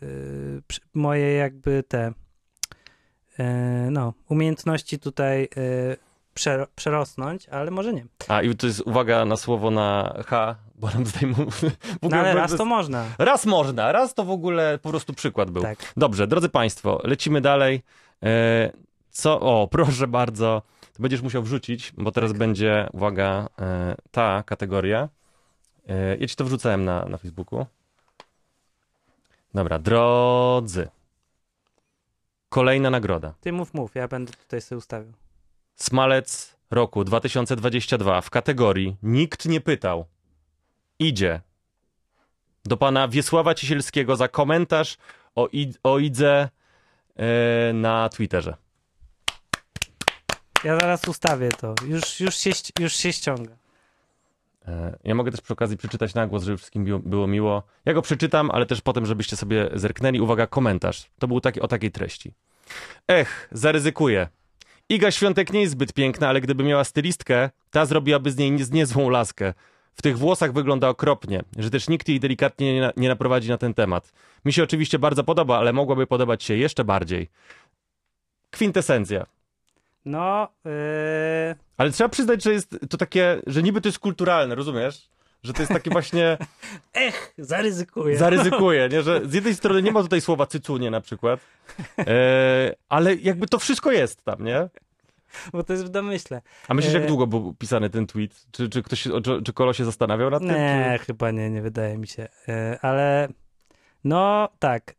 y, 0.04 0.62
przy- 0.68 0.82
moje 0.94 1.34
jakby 1.34 1.84
te 1.88 2.14
no, 3.92 4.13
umiejętności 4.30 5.00
tutaj 5.00 5.50
przer- 6.36 6.68
przerosnąć, 6.75 7.50
ale 7.50 7.72
może 7.72 7.94
nie. 7.94 8.06
A 8.28 8.42
i 8.42 8.56
to 8.56 8.68
jest 8.68 8.82
uwaga 8.82 9.25
na 9.25 9.38
słowo 9.38 9.72
na 9.72 10.13
H, 10.28 10.56
bo 10.75 10.90
nam 10.90 11.06
zdejmą... 11.06 11.36
w 11.50 11.63
No 11.63 12.08
ogóle 12.08 12.20
ale 12.20 12.34
bez- 12.34 12.52
raz 12.52 12.56
to 12.58 12.66
można. 12.66 13.06
Raz 13.18 13.46
można, 13.46 13.92
raz 13.92 14.13
to 14.13 14.24
w 14.25 14.30
ogóle 14.30 14.80
po 14.82 14.90
prostu 14.90 15.13
przykład 15.13 15.52
był. 15.52 15.62
Tak. 15.62 15.94
Dobrze, 15.98 16.28
drodzy 16.28 16.50
Państwo, 16.50 17.02
lecimy 17.04 17.42
dalej. 17.42 17.82
E, 18.24 18.72
co? 19.12 19.40
O, 19.40 19.68
proszę 19.72 20.08
bardzo. 20.08 20.62
To 20.94 21.02
będziesz 21.02 21.22
musiał 21.22 21.44
wrzucić, 21.44 21.94
bo 21.98 22.12
teraz 22.12 22.34
będzie, 22.34 22.88
uwaga, 22.94 23.50
e, 23.62 23.96
ta 24.12 24.44
kategoria. 24.46 25.10
E, 25.90 26.18
ja 26.18 26.28
ci 26.28 26.36
to 26.36 26.46
wrzucałem 26.46 26.86
na, 26.86 27.06
na 27.06 27.18
Facebooku. 27.18 27.66
Dobra, 29.54 29.80
drodzy. 29.80 30.88
Kolejna 32.53 32.89
nagroda. 32.89 33.33
Ty 33.41 33.51
mów, 33.51 33.74
mów, 33.74 33.95
ja 33.95 34.07
będę 34.07 34.33
tutaj 34.33 34.62
sobie 34.62 34.77
ustawił. 34.77 35.13
Smalec 35.75 36.55
roku 36.72 37.03
2022 37.03 38.22
w 38.22 38.29
kategorii 38.29 38.98
Nikt 39.03 39.45
nie 39.45 39.62
pytał. 39.62 40.05
Idzie 41.00 41.41
do 42.65 42.77
pana 42.77 43.07
Wiesława 43.07 43.55
Cisielskiego 43.55 44.15
za 44.15 44.27
komentarz 44.27 44.98
o, 45.36 45.45
id- 45.45 45.77
o 45.83 46.00
idze 46.00 46.50
e, 47.15 47.74
na 47.74 48.10
Twitterze. 48.10 48.55
Ja 50.63 50.79
zaraz 50.79 51.07
ustawię 51.07 51.50
to. 51.50 51.75
Już, 51.88 52.19
już, 52.19 52.36
się, 52.36 52.51
już 52.79 52.93
się 52.93 53.13
ściąga. 53.13 53.55
E, 54.67 54.98
ja 55.03 55.15
mogę 55.15 55.32
też 55.32 55.41
przy 55.41 55.53
okazji 55.53 55.77
przeczytać 55.77 56.13
na 56.13 56.27
głos, 56.27 56.43
żeby 56.43 56.58
wszystkim 56.58 57.01
było, 57.05 57.27
miło. 57.27 57.63
Ja 57.86 57.93
go 57.93 58.01
przeczytam, 58.01 58.51
ale 58.51 58.65
też 58.65 58.82
potem, 58.82 59.05
żebyście 59.05 59.36
sobie 59.36 59.70
zerknęli. 59.74 60.20
Uwaga, 60.20 60.48
komentarz. 60.48 61.10
To 61.20 61.27
był 61.27 61.41
taki, 61.41 61.62
o 61.62 61.67
takiej 61.67 61.91
treści. 61.91 62.34
Ech, 63.08 63.50
zaryzykuję. 63.51 64.27
Iga 64.89 65.12
Świątek 65.12 65.53
nie 65.53 65.62
jest 65.62 65.72
zbyt 65.72 65.93
piękna, 65.93 66.29
ale 66.29 66.41
gdyby 66.41 66.63
miała 66.63 66.84
stylistkę, 66.84 67.50
ta 67.72 67.86
zrobiłaby 67.86 68.32
z 68.32 68.38
niej 68.38 68.51
nie- 68.51 68.65
niezłą 68.72 69.10
laskę. 69.10 69.53
W 69.93 70.01
tych 70.01 70.17
włosach 70.17 70.53
wygląda 70.53 70.89
okropnie, 70.89 71.41
że 71.58 71.70
też 71.70 71.89
nikt 71.89 72.10
jej 72.10 72.20
delikatnie 72.20 72.74
nie, 72.74 72.82
na, 72.82 72.91
nie 72.98 73.08
naprowadzi 73.08 73.50
na 73.50 73.58
ten 73.58 73.74
temat. 73.74 74.12
Mi 74.46 74.53
się 74.53 74.63
oczywiście 74.63 75.00
bardzo 75.00 75.24
podoba, 75.24 75.58
ale 75.58 75.74
mogłaby 75.74 76.08
podobać 76.08 76.43
się 76.43 76.55
jeszcze 76.55 76.84
bardziej. 76.84 77.29
Kwintesencja. 78.51 79.25
No, 80.05 80.48
yy, 80.65 80.72
Ale 81.77 81.91
trzeba 81.91 82.10
przyznać, 82.10 82.43
że 82.43 82.51
jest 82.53 82.77
to 82.89 82.98
takie, 82.98 83.41
że 83.48 83.63
niby 83.63 83.81
to 83.81 83.88
jest 83.88 84.00
kulturalne, 84.00 84.55
rozumiesz? 84.55 85.10
Że 85.43 85.53
to 85.53 85.62
jest 85.62 85.72
takie 85.72 85.89
właśnie, 85.89 86.38
ech, 86.93 87.33
zaryzykuję. 87.38 88.17
zaryzykuję, 88.17 88.89
nie? 88.89 89.03
że 89.03 89.22
z 89.29 89.33
jednej 89.33 89.55
strony 89.55 89.81
nie 89.81 89.91
ma 89.91 90.01
tutaj 90.01 90.22
słowa 90.22 90.45
cycunie 90.45 90.91
na 90.91 91.01
przykład, 91.01 91.39
e, 92.00 92.75
ale 92.89 93.15
jakby 93.15 93.48
to 93.48 93.60
wszystko 93.60 93.91
jest 93.91 94.24
tam, 94.24 94.43
nie? 94.43 94.69
Bo 95.53 95.63
to 95.63 95.74
jest 95.74 95.86
w 95.86 95.89
domyśle. 95.89 96.41
A 96.67 96.74
myślisz, 96.74 96.93
jak 96.93 97.03
E, 97.03 97.07
długo 97.07 97.27
był 97.27 97.53
pisany 97.53 97.89
ten 97.89 98.07
tweet? 98.07 98.45
Czy, 98.51 98.69
czy 98.69 98.83
ktoś, 98.83 99.03
czy, 99.03 99.41
czy 99.45 99.53
Kolo 99.53 99.74
się 99.74 99.86
zastanawiał 99.86 100.29
nad 100.29 100.39
tym? 100.39 100.50
Nie, 100.50 100.95
Czy... 101.00 101.05
chyba 101.05 101.31
nie, 101.31 101.50
nie 101.50 101.62
wydaje 101.62 101.98
mi 101.98 102.07
się. 102.07 102.27
E, 102.48 102.79
Ale 102.81 103.27
no 104.03 104.50
tak, 104.60 104.95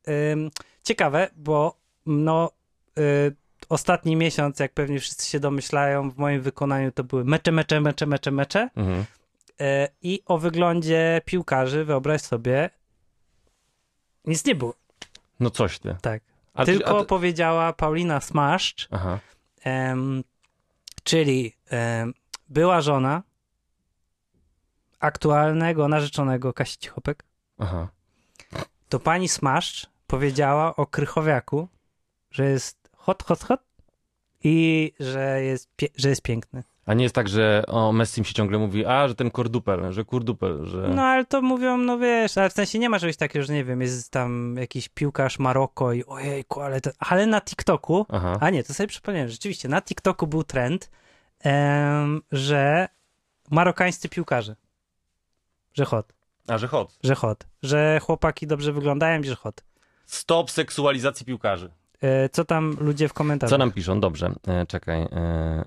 ciekawe, 0.82 1.30
bo 1.36 1.76
no 2.06 2.50
y, 2.98 3.36
ostatni 3.68 4.16
miesiąc, 4.16 4.58
jak 4.58 4.72
pewnie 4.72 5.00
wszyscy 5.00 5.28
się 5.28 5.40
domyślają, 5.40 6.10
w 6.10 6.16
moim 6.18 6.42
wykonaniu 6.42 6.92
to 6.92 7.04
były 7.04 7.24
mecze, 7.24 7.52
mecze, 7.52 7.80
mecze, 7.80 8.06
mecze, 8.06 8.30
mecze. 8.30 8.68
Mhm. 8.76 9.04
E, 9.60 9.88
I 10.02 10.22
o 10.26 10.38
wyglądzie 10.38 11.20
piłkarzy, 11.24 11.84
wyobraź 11.84 12.20
sobie, 12.20 12.70
nic 14.24 14.44
nie 14.44 14.54
było. 14.54 14.74
No 15.40 15.50
coś 15.50 15.78
ty. 15.78 15.96
Tak. 16.02 16.22
A 16.54 16.64
ty- 16.64 16.72
Tylko 16.72 16.98
a 16.98 17.00
ty... 17.00 17.06
powiedziała 17.06 17.72
Paulina 17.72 18.20
Smaszcz, 18.20 18.88
em, 19.64 20.24
czyli 21.04 21.56
em, 21.70 22.14
była 22.48 22.80
żona 22.80 23.22
aktualnego 25.00 25.88
narzeczonego 25.88 26.52
Kasi 26.52 26.78
Cichopek. 26.78 27.24
Aha. 27.58 27.88
to 28.88 29.00
pani 29.00 29.28
Smaszcz 29.28 29.86
powiedziała 30.06 30.76
o 30.76 30.86
Krychowiaku, 30.86 31.68
że 32.30 32.44
jest 32.44 32.83
hot, 33.04 33.22
hot, 33.22 33.42
hot 33.44 33.60
i 34.44 34.92
że 35.00 35.42
jest, 35.42 35.70
że 35.96 36.08
jest 36.08 36.22
piękny. 36.22 36.62
A 36.86 36.94
nie 36.94 37.02
jest 37.02 37.14
tak, 37.14 37.28
że 37.28 37.64
o 37.66 37.92
Messim 37.92 38.24
się 38.24 38.34
ciągle 38.34 38.58
mówi, 38.58 38.86
a, 38.86 39.08
że 39.08 39.14
ten 39.14 39.30
kordupel, 39.30 39.92
że 39.92 40.04
kurdupel, 40.04 40.66
że... 40.66 40.88
No 40.88 41.02
ale 41.02 41.24
to 41.24 41.42
mówią, 41.42 41.76
no 41.76 41.98
wiesz, 41.98 42.38
ale 42.38 42.50
w 42.50 42.52
sensie 42.52 42.78
nie 42.78 42.88
ma 42.90 42.98
czegoś 43.00 43.16
takiego, 43.16 43.44
że 43.44 43.52
nie 43.52 43.64
wiem, 43.64 43.80
jest 43.80 44.10
tam 44.10 44.56
jakiś 44.58 44.88
piłkarz 44.88 45.38
Maroko 45.38 45.92
i 45.92 46.04
ojejku, 46.04 46.60
ale 46.60 46.80
to, 46.80 46.90
ale 46.98 47.26
na 47.26 47.40
TikToku, 47.40 48.06
Aha. 48.08 48.38
a 48.40 48.50
nie, 48.50 48.64
to 48.64 48.74
sobie 48.74 48.86
przypomniałem, 48.86 49.28
rzeczywiście, 49.28 49.68
na 49.68 49.82
TikToku 49.82 50.26
był 50.26 50.44
trend, 50.44 50.90
em, 51.40 52.22
że 52.32 52.88
marokańscy 53.50 54.08
piłkarze, 54.08 54.56
że 55.74 55.84
hot, 55.84 56.12
A, 56.48 56.58
że 56.58 56.68
hot. 56.68 56.98
że 57.04 57.14
hot, 57.14 57.46
że 57.62 58.00
chłopaki 58.02 58.46
dobrze 58.46 58.72
wyglądają, 58.72 59.22
że 59.22 59.36
hot. 59.36 59.64
Stop 60.06 60.50
seksualizacji 60.50 61.26
piłkarzy. 61.26 61.70
E, 62.04 62.28
co 62.28 62.44
tam 62.44 62.76
ludzie 62.80 63.08
w 63.08 63.12
komentarzach? 63.12 63.50
Co 63.50 63.58
nam 63.58 63.72
piszą? 63.72 64.00
Dobrze, 64.00 64.32
e, 64.46 64.66
czekaj. 64.66 65.02
E, 65.02 65.64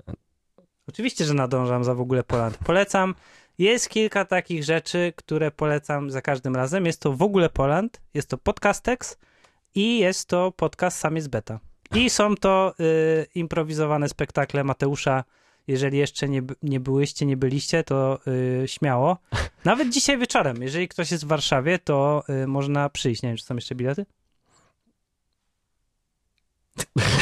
Oczywiście, 0.88 1.24
że 1.24 1.34
nadążam 1.34 1.84
za 1.84 1.94
w 1.94 2.00
ogóle 2.00 2.22
Poland. 2.22 2.58
Polecam. 2.58 3.14
Jest 3.58 3.88
kilka 3.88 4.24
takich 4.24 4.64
rzeczy, 4.64 5.12
które 5.16 5.50
polecam 5.50 6.10
za 6.10 6.22
każdym 6.22 6.56
razem. 6.56 6.86
Jest 6.86 7.00
to 7.00 7.12
w 7.12 7.22
ogóle 7.22 7.48
Poland, 7.50 8.00
jest 8.14 8.28
to 8.28 8.38
Podcastex 8.38 9.18
i 9.74 9.98
jest 9.98 10.28
to 10.28 10.52
podcast 10.52 10.98
Samiec 10.98 11.28
Beta. 11.28 11.60
I 11.94 12.10
są 12.10 12.34
to 12.34 12.74
y, 12.80 13.26
improwizowane 13.34 14.08
spektakle 14.08 14.64
Mateusza. 14.64 15.24
Jeżeli 15.66 15.98
jeszcze 15.98 16.28
nie, 16.28 16.42
nie 16.62 16.80
byłyście, 16.80 17.26
nie 17.26 17.36
byliście, 17.36 17.84
to 17.84 18.18
y, 18.62 18.68
śmiało. 18.68 19.18
Nawet 19.64 19.90
dzisiaj 19.90 20.18
wieczorem, 20.18 20.62
jeżeli 20.62 20.88
ktoś 20.88 21.10
jest 21.10 21.24
w 21.24 21.28
Warszawie, 21.28 21.78
to 21.78 22.22
y, 22.42 22.46
można 22.46 22.88
przyjść. 22.88 23.22
Nie 23.22 23.28
wiem, 23.28 23.36
czy 23.36 23.44
są 23.44 23.54
jeszcze 23.54 23.74
bilety? 23.74 24.06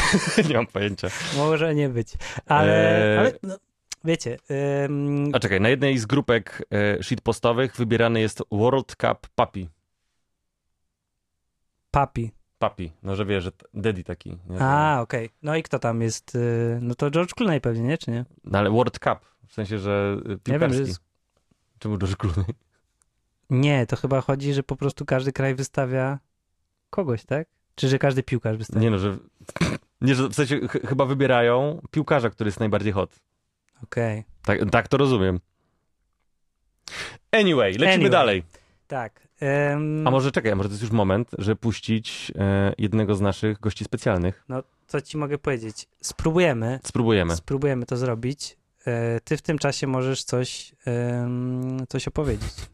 nie 0.49 0.55
mam 0.55 0.67
pojęcia. 0.67 1.09
Może 1.37 1.75
nie 1.75 1.89
być. 1.89 2.15
Ale, 2.47 2.99
Eee. 3.13 3.19
ale 3.19 3.33
no, 3.43 3.57
wiecie, 4.05 4.39
ym, 4.85 5.31
A 5.33 5.39
czekaj, 5.39 5.61
na 5.61 5.69
jednej 5.69 5.99
z 5.99 6.07
grupek 6.07 6.63
e, 6.99 7.03
shitpostowych 7.03 7.77
wybierany 7.77 8.21
jest 8.21 8.43
World 8.53 8.97
Cup 8.97 9.27
Papi. 9.35 9.69
papi. 11.91 12.31
Papi, 12.59 12.93
no 13.03 13.17
że 13.17 13.27
wiesz, 13.27 13.45
że 13.45 13.51
daddy 13.75 14.05
taki. 14.05 14.39
Nie? 14.49 14.61
A, 14.61 15.01
okej. 15.01 15.31
No 15.43 15.57
i 15.57 15.63
kto 15.63 15.79
tam 15.79 16.03
jest? 16.03 16.35
y, 16.35 16.79
No 16.83 16.95
to 16.95 17.11
George 17.11 17.35
Clooney 17.35 17.61
pewnie, 17.61 17.83
nie? 17.83 17.99
Czy 17.99 18.11
nie? 18.11 18.25
No 18.45 18.59
ale 18.59 18.71
World 18.71 18.99
Cup, 18.99 19.19
w 19.47 19.53
sensie, 19.55 19.79
że 19.79 20.17
y, 20.19 20.23
Nie 20.23 20.29
wiem, 20.29 20.39
piłkarski. 20.39 20.77
że 20.79 20.83
jest... 20.89 21.01
Czemu 21.79 21.99
George 21.99 22.17
Clooney? 22.17 22.45
Nie, 23.51 23.87
to 23.87 23.97
chyba 23.97 24.21
chodzi, 24.21 24.55
że 24.55 24.63
po 24.63 24.77
prostu 24.77 25.05
każdy 25.05 25.33
kraj 25.33 25.55
wystawia 25.55 26.19
kogoś, 26.91 27.25
tak? 27.25 27.49
Czy 27.75 27.89
że 27.89 27.99
każdy 27.99 28.23
piłkarz 28.23 28.57
wystawia? 28.57 28.81
Nie 28.83 28.91
no, 28.91 28.99
że... 28.99 29.17
Nie, 30.01 30.15
że 30.15 30.29
w 30.29 30.35
sensie 30.35 30.61
ch- 30.69 30.89
chyba 30.89 31.05
wybierają 31.05 31.81
piłkarza, 31.91 32.31
który 32.31 32.49
jest 32.49 32.61
najbardziej 32.61 32.93
hot. 32.93 33.21
Okej. 33.85 34.25
Tak, 34.43 34.59
tak 34.71 34.89
to 34.89 34.97
rozumiem. 34.97 35.41
Anyway, 37.33 37.73
lecimy 37.73 37.93
Anyway. 37.93 38.11
dalej. 38.11 38.43
Tak. 38.87 39.29
em, 39.41 40.07
A 40.07 40.11
może 40.11 40.33
czekaj, 40.33 40.53
a 40.53 40.55
może 40.57 40.69
to 40.69 40.73
jest 40.73 40.83
już 40.83 40.91
moment, 40.93 41.31
żeby 41.39 41.57
puścić 41.57 42.33
e, 42.39 42.73
jednego 42.79 43.15
z 43.15 43.21
naszych 43.21 43.61
gości 43.61 43.85
specjalnych. 43.85 44.45
No, 44.49 44.63
co 44.87 45.01
ci 45.01 45.17
mogę 45.19 45.39
powiedzieć? 45.39 45.89
Spróbujemy. 46.03 46.81
Spróbujemy. 46.85 47.37
Spróbujemy 47.37 47.87
to 47.87 47.97
zrobić. 47.97 48.57
E, 48.87 49.21
Ty 49.21 49.37
w 49.37 49.43
tym 49.43 49.59
czasie 49.59 49.87
możesz 49.87 50.25
coś, 50.25 50.75
em, 50.85 51.87
coś 51.89 52.09
opowiedzieć. 52.09 52.53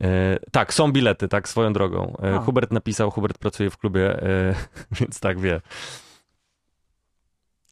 E, 0.00 0.38
tak, 0.52 0.74
są 0.74 0.92
bilety, 0.92 1.28
tak, 1.28 1.48
swoją 1.48 1.72
drogą. 1.72 2.16
E, 2.22 2.34
A. 2.34 2.38
Hubert 2.38 2.72
napisał, 2.72 3.10
Hubert 3.10 3.38
pracuje 3.38 3.70
w 3.70 3.78
klubie, 3.78 4.22
e, 4.22 4.54
więc 5.00 5.20
tak 5.20 5.40
wie. 5.40 5.60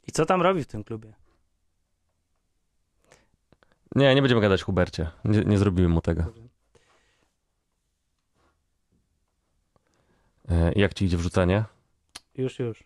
I 0.07 0.11
co 0.11 0.25
tam 0.25 0.41
robi 0.41 0.63
w 0.63 0.67
tym 0.67 0.83
klubie? 0.83 1.13
Nie, 3.95 4.15
nie 4.15 4.21
będziemy 4.21 4.41
gadać 4.41 4.63
Hubercie. 4.63 5.09
Nie, 5.25 5.39
nie 5.39 5.57
zrobimy 5.57 5.87
mu 5.87 6.01
tego. 6.01 6.23
E, 10.49 10.71
jak 10.75 10.93
ci 10.93 11.05
idzie 11.05 11.17
wrzucanie? 11.17 11.63
Już, 12.35 12.59
już. 12.59 12.83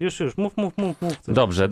Już, 0.00 0.20
już. 0.20 0.36
Mów, 0.36 0.56
mów, 0.56 0.76
mów, 0.78 1.02
mów. 1.02 1.20
coś. 1.20 1.34
Dobrze, 1.34 1.64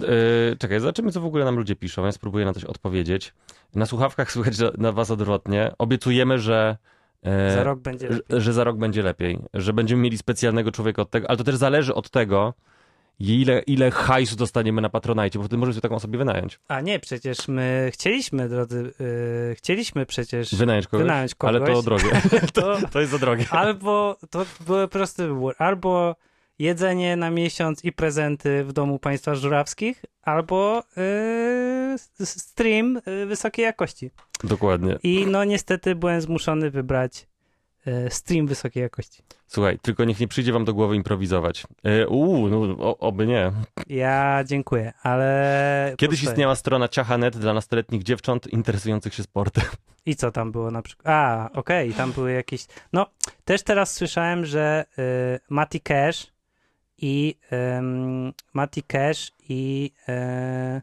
e, 0.52 0.56
czekaj, 0.56 0.80
zobaczymy, 0.80 1.12
co 1.12 1.20
w 1.20 1.24
ogóle 1.24 1.44
nam 1.44 1.56
ludzie 1.56 1.76
piszą. 1.76 2.04
Ja 2.04 2.12
spróbuję 2.12 2.44
na 2.44 2.52
coś 2.52 2.64
odpowiedzieć. 2.64 3.34
Na 3.74 3.86
słuchawkach 3.86 4.32
słychać 4.32 4.54
na 4.78 4.92
was 4.92 5.10
odwrotnie. 5.10 5.72
Obiecujemy, 5.78 6.38
że. 6.38 6.76
e, 7.22 7.54
Za 7.54 7.64
rok 7.64 7.80
będzie 7.80 8.08
lepiej. 8.08 8.24
że, 8.30 8.40
że 8.40 8.52
za 8.52 8.64
rok 8.64 8.76
będzie 8.76 9.02
lepiej, 9.02 9.38
że 9.54 9.72
będziemy 9.72 10.02
mieli 10.02 10.18
specjalnego 10.18 10.72
człowieka 10.72 11.02
od 11.02 11.10
tego, 11.10 11.28
ale 11.30 11.38
to 11.38 11.44
też 11.44 11.56
zależy 11.56 11.94
od 11.94 12.10
tego, 12.10 12.54
ile, 13.20 13.58
ile 13.60 13.90
hajsu 13.90 14.36
dostaniemy 14.36 14.82
na 14.82 14.88
Patronajcie, 14.88 15.38
bo 15.38 15.44
wtedy 15.44 15.56
możemy 15.58 15.74
sobie 15.74 15.82
taką 15.82 15.94
osobę 15.94 16.18
wynająć. 16.18 16.60
A 16.68 16.80
nie, 16.80 16.98
przecież 17.00 17.48
my 17.48 17.90
chcieliśmy, 17.94 18.48
drodzy, 18.48 18.92
yy, 19.48 19.54
chcieliśmy 19.54 20.06
przecież 20.06 20.54
Wynająć 20.54 20.86
kogoś, 20.86 21.02
wynająć 21.06 21.34
kogoś. 21.34 21.56
ale 21.56 21.66
to 21.74 21.82
drogie. 21.82 22.10
to, 22.54 22.78
To 22.92 23.00
jest 23.00 23.12
za 23.12 23.18
drogie. 23.18 23.44
albo, 23.50 24.16
to 24.30 24.44
był 24.66 24.88
prosty 24.88 25.28
wybór, 25.28 25.54
albo 25.58 26.16
jedzenie 26.60 27.16
na 27.16 27.30
miesiąc 27.30 27.84
i 27.84 27.92
prezenty 27.92 28.64
w 28.64 28.72
domu 28.72 28.98
państwa 28.98 29.34
żurawskich, 29.34 30.04
albo 30.22 30.82
yy, 30.96 32.26
stream 32.26 33.00
yy, 33.06 33.26
wysokiej 33.26 33.62
jakości. 33.64 34.10
Dokładnie. 34.44 34.98
I 35.02 35.26
no 35.26 35.44
niestety 35.44 35.94
byłem 35.94 36.20
zmuszony 36.20 36.70
wybrać 36.70 37.26
yy, 37.86 38.10
stream 38.10 38.46
wysokiej 38.46 38.82
jakości. 38.82 39.22
Słuchaj, 39.46 39.78
tylko 39.82 40.04
niech 40.04 40.20
nie 40.20 40.28
przyjdzie 40.28 40.52
wam 40.52 40.64
do 40.64 40.74
głowy 40.74 40.96
improwizować. 40.96 41.64
E, 41.84 42.08
Uuu, 42.08 42.48
no 42.48 42.76
o, 42.78 42.98
oby 42.98 43.26
nie. 43.26 43.52
Ja 43.86 44.44
dziękuję, 44.46 44.92
ale... 45.02 45.94
Kiedyś 45.98 46.22
istniała 46.22 46.54
strona 46.54 46.88
Ciachanet 46.88 47.36
dla 47.36 47.54
nastoletnich 47.54 48.02
dziewcząt 48.02 48.46
interesujących 48.46 49.14
się 49.14 49.22
sportem. 49.22 49.64
I 50.06 50.16
co 50.16 50.32
tam 50.32 50.52
było 50.52 50.70
na 50.70 50.82
przykład? 50.82 51.06
A, 51.08 51.50
okej, 51.52 51.92
tam 51.92 52.12
były 52.12 52.32
jakieś. 52.32 52.66
No, 52.92 53.06
też 53.44 53.62
teraz 53.62 53.92
słyszałem, 53.92 54.46
że 54.46 54.84
y, 54.98 55.40
Mati 55.50 55.80
Cash 55.80 56.32
i 57.00 57.34
ym, 57.78 58.32
Mati 58.52 58.82
Cash 58.82 59.32
i, 59.48 59.92
y, 60.08 60.82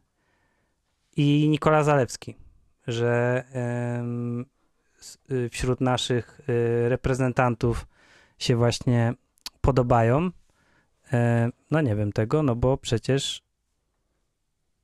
i 1.17 1.47
Nikola 1.49 1.83
Zalewski, 1.83 2.35
że 2.87 3.43
y, 5.31 5.49
wśród 5.49 5.81
naszych 5.81 6.41
y, 6.49 6.89
reprezentantów 6.89 7.87
się 8.39 8.55
właśnie 8.55 9.13
podobają. 9.61 10.25
Y, 10.27 10.31
no 11.71 11.81
nie 11.81 11.95
wiem 11.95 12.11
tego, 12.11 12.43
no 12.43 12.55
bo 12.55 12.77
przecież 12.77 13.47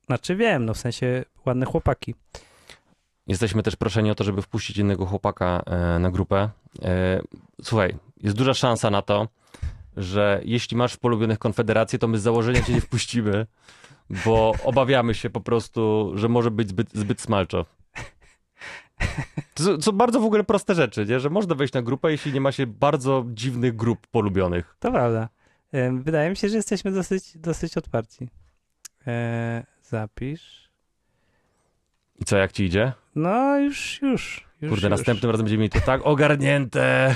znaczy 0.06 0.36
wiem, 0.36 0.66
no 0.66 0.74
w 0.74 0.78
sensie 0.78 1.26
ładne 1.46 1.66
chłopaki. 1.66 2.16
Jesteśmy 3.28 3.64
też 3.64 3.76
proszeni 3.76 4.12
o 4.12 4.16
to, 4.16 4.24
żeby 4.24 4.42
wpuścić 4.42 4.78
innego 4.78 5.06
chłopaka 5.06 5.64
e, 5.66 6.00
na 6.00 6.12
grupę. 6.12 6.50
E, 6.82 7.22
Słuchaj, 7.64 7.96
jest 8.18 8.38
duża 8.38 8.54
szansa 8.54 8.90
na 8.90 9.02
to, 9.02 9.28
że 9.98 10.42
jeśli 10.46 10.78
masz 10.78 10.98
polubionych 10.98 11.40
konfederację, 11.40 12.00
to 12.00 12.08
my 12.08 12.18
z 12.18 12.22
założenia 12.22 12.62
cię 12.62 12.74
nie 12.74 12.82
wpuścimy, 12.82 13.46
bo 14.26 14.54
obawiamy 14.64 15.14
się 15.16 15.30
po 15.30 15.42
prostu, 15.42 16.12
że 16.16 16.30
może 16.30 16.52
być 16.52 16.70
zbyt, 16.70 16.88
zbyt 16.94 17.22
smalczo. 17.22 17.66
To 19.54 19.82
są- 19.82 19.92
bardzo 19.92 20.20
w 20.20 20.26
ogóle 20.26 20.44
proste 20.44 20.76
rzeczy, 20.76 21.06
nie? 21.06 21.20
że 21.20 21.30
można 21.30 21.56
wejść 21.56 21.74
na 21.74 21.82
grupę, 21.82 22.12
jeśli 22.12 22.34
nie 22.34 22.42
ma 22.42 22.52
się 22.52 22.68
bardzo 22.68 23.26
dziwnych 23.28 23.76
grup 23.76 24.08
polubionych. 24.08 24.76
To 24.80 24.92
prawda. 24.92 25.30
Wydaje 25.94 26.30
mi 26.30 26.36
się, 26.36 26.50
że 26.50 26.56
jesteśmy 26.56 26.92
dosyć, 26.92 27.38
dosyć 27.38 27.78
otwarci. 27.78 28.30
E, 29.08 29.66
zapisz. 29.84 30.70
I 32.20 32.26
co, 32.26 32.38
jak 32.38 32.52
ci 32.52 32.64
idzie? 32.64 32.94
No 33.16 33.58
już, 33.60 34.02
już. 34.02 34.46
już 34.62 34.70
Kurde, 34.72 34.88
już. 34.88 34.98
następnym 34.98 35.32
razem 35.32 35.44
będziemy 35.46 35.62
mieli 35.62 35.70
to 35.70 35.82
tak 35.82 36.02
ogarnięte. 36.06 37.16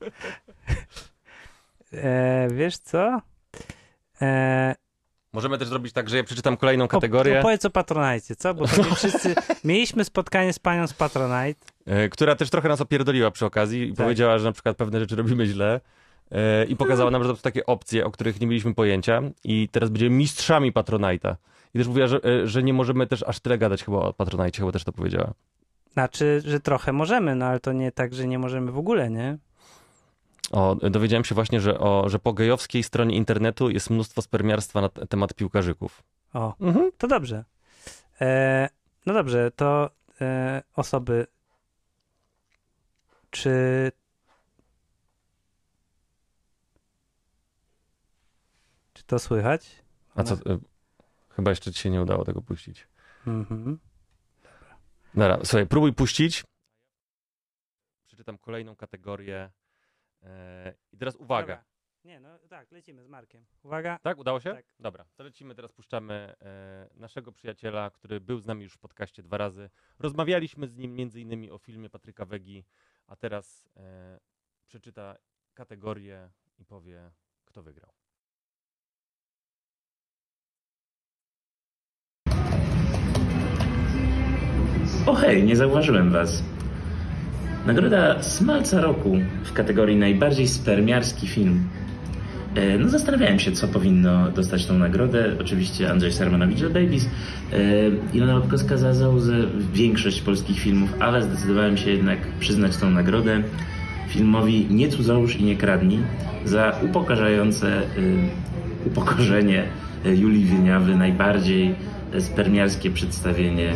E, 1.92 2.48
wiesz 2.52 2.78
co? 2.78 3.20
E, 4.22 4.74
Możemy 5.32 5.58
też 5.58 5.68
zrobić 5.68 5.92
tak, 5.92 6.08
że 6.08 6.16
ja 6.16 6.24
przeczytam 6.24 6.56
kolejną 6.56 6.84
o, 6.84 6.88
kategorię. 6.88 7.38
opowiedz 7.40 7.64
o 7.64 7.70
Patronite, 7.70 8.36
co? 8.36 8.54
Bo 8.54 8.66
to 8.68 8.82
wszyscy... 8.94 9.34
Mieliśmy 9.64 10.04
spotkanie 10.04 10.52
z 10.52 10.58
panią 10.58 10.86
z 10.86 10.92
Patronite. 10.92 11.60
E, 11.86 12.08
która 12.08 12.34
też 12.36 12.50
trochę 12.50 12.68
nas 12.68 12.80
opierdoliła 12.80 13.30
przy 13.30 13.46
okazji 13.46 13.82
i 13.88 13.94
Tak. 13.94 14.04
powiedziała, 14.04 14.38
że 14.38 14.44
na 14.44 14.52
przykład 14.52 14.76
pewne 14.76 15.00
rzeczy 15.00 15.16
robimy 15.16 15.46
źle. 15.46 15.80
E, 16.32 16.64
I 16.64 16.76
pokazała 16.76 17.10
nam, 17.10 17.22
że 17.22 17.28
to 17.28 17.36
są 17.36 17.42
takie 17.42 17.66
opcje, 17.66 18.04
o 18.06 18.10
których 18.10 18.40
nie 18.40 18.46
mieliśmy 18.46 18.74
pojęcia. 18.74 19.22
I 19.44 19.68
teraz 19.72 19.90
będziemy 19.90 20.16
mistrzami 20.16 20.72
Patronite'a. 20.72 21.34
I 21.74 21.78
też 21.78 21.88
mówiła, 21.88 22.06
że, 22.06 22.20
e, 22.24 22.46
że 22.46 22.62
nie 22.62 22.72
możemy 22.72 23.06
też 23.06 23.22
aż 23.22 23.40
tyle 23.40 23.58
gadać 23.58 23.84
chyba 23.84 23.98
o 23.98 24.12
Patronite, 24.12 24.58
chyba 24.58 24.72
też 24.72 24.84
to 24.84 24.92
powiedziała. 24.92 25.32
Znaczy, 25.92 26.42
że 26.46 26.60
trochę 26.60 26.92
możemy, 26.92 27.34
no 27.34 27.46
ale 27.46 27.60
to 27.60 27.72
nie 27.72 27.92
tak, 27.92 28.14
że 28.14 28.26
nie 28.26 28.38
możemy 28.38 28.72
w 28.72 28.78
ogóle, 28.78 29.10
nie? 29.10 29.38
O, 30.52 30.74
dowiedziałem 30.74 31.24
się 31.24 31.34
właśnie, 31.34 31.60
że, 31.60 31.78
o, 31.78 32.08
że 32.08 32.18
po 32.18 32.32
gejowskiej 32.32 32.82
stronie 32.82 33.16
internetu 33.16 33.70
jest 33.70 33.90
mnóstwo 33.90 34.22
spermiarstwa 34.22 34.80
na 34.80 34.88
temat 34.88 35.34
piłkarzyków. 35.34 36.02
O, 36.34 36.54
mhm. 36.60 36.90
to 36.98 37.06
dobrze. 37.06 37.44
E, 38.20 38.68
no 39.06 39.14
dobrze, 39.14 39.50
to 39.50 39.90
e, 40.20 40.62
osoby, 40.74 41.26
czy 43.30 43.92
Czy 48.92 49.04
to 49.04 49.18
słychać? 49.18 49.82
A 50.14 50.22
co? 50.22 50.34
E, 50.34 50.58
chyba 51.30 51.50
jeszcze 51.50 51.72
ci 51.72 51.80
się 51.80 51.90
nie 51.90 52.02
udało 52.02 52.24
tego 52.24 52.42
puścić. 52.42 52.88
Mhm. 53.26 53.78
Dobra, 55.14 55.38
słuchaj, 55.44 55.66
próbuj 55.66 55.92
puścić. 55.92 56.44
Przeczytam 58.06 58.38
kolejną 58.38 58.76
kategorię. 58.76 59.50
E, 60.26 60.74
I 60.92 60.98
teraz 60.98 61.16
uwaga. 61.16 61.56
Dobra. 61.56 61.64
Nie, 62.04 62.20
no 62.20 62.38
tak, 62.48 62.72
lecimy 62.72 63.04
z 63.04 63.08
Markiem. 63.08 63.46
Uwaga. 63.62 63.98
Tak, 64.02 64.18
udało 64.18 64.40
się? 64.40 64.54
Tak. 64.54 64.66
Dobra, 64.80 65.04
to 65.16 65.24
lecimy, 65.24 65.54
teraz 65.54 65.72
puszczamy 65.72 66.34
e, 66.42 66.88
naszego 66.94 67.32
przyjaciela, 67.32 67.90
który 67.90 68.20
był 68.20 68.38
z 68.38 68.46
nami 68.46 68.62
już 68.62 68.74
w 68.74 68.78
podcaście 68.78 69.22
dwa 69.22 69.38
razy. 69.38 69.70
Rozmawialiśmy 69.98 70.66
z 70.68 70.76
nim 70.76 70.94
między 70.94 71.20
innymi 71.20 71.50
o 71.50 71.58
filmie 71.58 71.90
Patryka 71.90 72.24
Wegi, 72.24 72.64
a 73.06 73.16
teraz 73.16 73.68
e, 73.76 74.18
przeczyta 74.66 75.16
kategorię 75.54 76.30
i 76.58 76.64
powie, 76.64 77.10
kto 77.44 77.62
wygrał. 77.62 77.92
O 85.06 85.14
hej, 85.14 85.44
nie 85.44 85.56
zauważyłem 85.56 86.12
was. 86.12 86.42
Nagroda 87.66 88.22
Smalca 88.22 88.80
Roku 88.80 89.16
w 89.44 89.52
kategorii 89.52 89.96
najbardziej 89.96 90.48
spermiarski 90.48 91.26
film. 91.26 91.68
E, 92.54 92.78
No 92.78 92.88
zastanawiałem 92.88 93.38
się, 93.38 93.52
co 93.52 93.68
powinno 93.68 94.30
dostać 94.30 94.66
tą 94.66 94.78
nagrodę. 94.78 95.32
Oczywiście 95.40 95.90
Andrzej 95.90 96.12
Sarmanowicz 96.12 96.58
za 96.58 96.70
Babies, 96.70 97.04
e, 97.04 97.58
Ilona 98.12 98.34
Łapkowska 98.34 98.76
za 98.76 98.94
Zołzę, 98.94 99.34
większość 99.72 100.20
polskich 100.20 100.58
filmów, 100.58 100.94
ale 101.00 101.22
zdecydowałem 101.22 101.76
się 101.76 101.90
jednak 101.90 102.18
przyznać 102.40 102.76
tą 102.76 102.90
nagrodę 102.90 103.42
filmowi 104.08 104.66
Nie 104.70 104.88
cudzołóż 104.88 105.36
i 105.36 105.44
nie 105.44 105.56
kradnij 105.56 105.98
za 106.44 106.76
upokarzające 106.82 107.82
y, 107.82 107.82
upokorzenie 108.86 109.64
Julii 110.04 110.44
Wieniawy, 110.44 110.96
najbardziej 110.96 111.74
spermiarskie 112.18 112.90
przedstawienie 112.90 113.72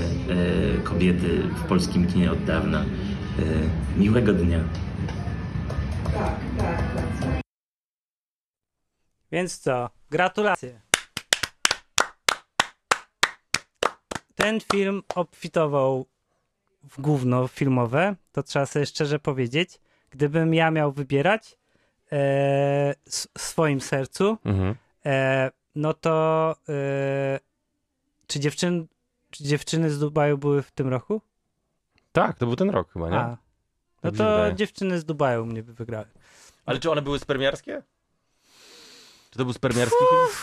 kobiety 0.84 1.28
w 1.56 1.62
polskim 1.62 2.06
kinie 2.06 2.32
od 2.32 2.44
dawna. 2.44 2.84
Y, 3.38 3.70
Miłego 3.96 4.32
dnia. 4.32 4.60
Więc 9.32 9.58
co? 9.58 9.90
Gratulacje. 10.10 10.80
Ten 14.34 14.60
film 14.72 15.02
obfitował 15.14 16.06
w 16.82 17.00
gówno 17.00 17.48
filmowe, 17.48 18.16
to 18.32 18.42
trzeba 18.42 18.66
sobie 18.66 18.86
szczerze 18.86 19.18
powiedzieć. 19.18 19.80
Gdybym 20.10 20.54
ja 20.54 20.70
miał 20.70 20.92
wybierać 20.92 21.58
e, 22.12 22.94
w 23.34 23.40
swoim 23.40 23.80
sercu, 23.80 24.38
Mhm. 24.44 24.74
e, 25.06 25.50
no 25.74 25.94
to 25.94 26.56
e, 26.68 27.40
czy, 28.26 28.40
dziewczyn, 28.40 28.86
czy 29.30 29.44
dziewczyny 29.44 29.90
z 29.90 29.98
Dubaju 29.98 30.38
były 30.38 30.62
w 30.62 30.70
tym 30.70 30.88
roku? 30.88 31.20
Tak, 32.12 32.38
to 32.38 32.46
był 32.46 32.56
ten 32.56 32.70
rok 32.70 32.92
chyba, 32.92 33.10
nie? 33.10 33.16
A. 33.18 33.28
No 33.28 33.36
Tak 34.02 34.12
mi 34.12 34.18
się 34.18 34.24
to 34.24 34.52
dziewczyny 34.52 34.98
z 35.00 35.04
Dubaju 35.04 35.46
mnie 35.46 35.62
by 35.62 35.72
wygrały. 35.74 36.06
Ale 36.66 36.78
czy 36.78 36.90
one 36.90 37.02
były 37.02 37.18
spermiarskie? 37.18 37.82
Czy 39.30 39.38
to 39.38 39.44
był 39.44 39.52
spermiarski 39.54 39.96
film? 40.10 40.36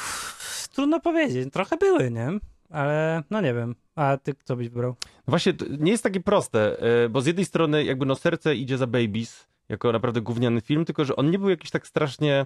Trudno 0.74 1.00
powiedzieć, 1.00 1.54
trochę 1.54 1.78
były, 1.78 2.12
nie? 2.12 2.30
Ale 2.70 3.24
no 3.30 3.42
nie 3.42 3.54
wiem. 3.54 3.76
A 3.96 4.18
ty 4.24 4.34
kto 4.34 4.56
byś 4.56 4.70
wybrał? 4.70 4.96
No 5.06 5.24
Właśnie, 5.32 5.54
nie 5.80 5.92
jest 5.92 6.04
takie 6.04 6.20
proste, 6.20 6.80
e, 7.04 7.10
bo 7.10 7.22
z 7.22 7.26
jednej 7.26 7.46
strony 7.46 7.84
jakby 7.84 8.06
no 8.06 8.16
serce 8.16 8.56
idzie 8.56 8.78
za 8.78 8.88
Babies, 8.88 9.48
jako 9.70 9.92
naprawdę 9.92 10.22
gówniany 10.22 10.62
film, 10.62 10.86
tylko 10.86 11.06
że 11.06 11.16
on 11.16 11.32
nie 11.32 11.40
był 11.40 11.50
jakiś 11.50 11.72
tak 11.72 11.88
strasznie 11.88 12.46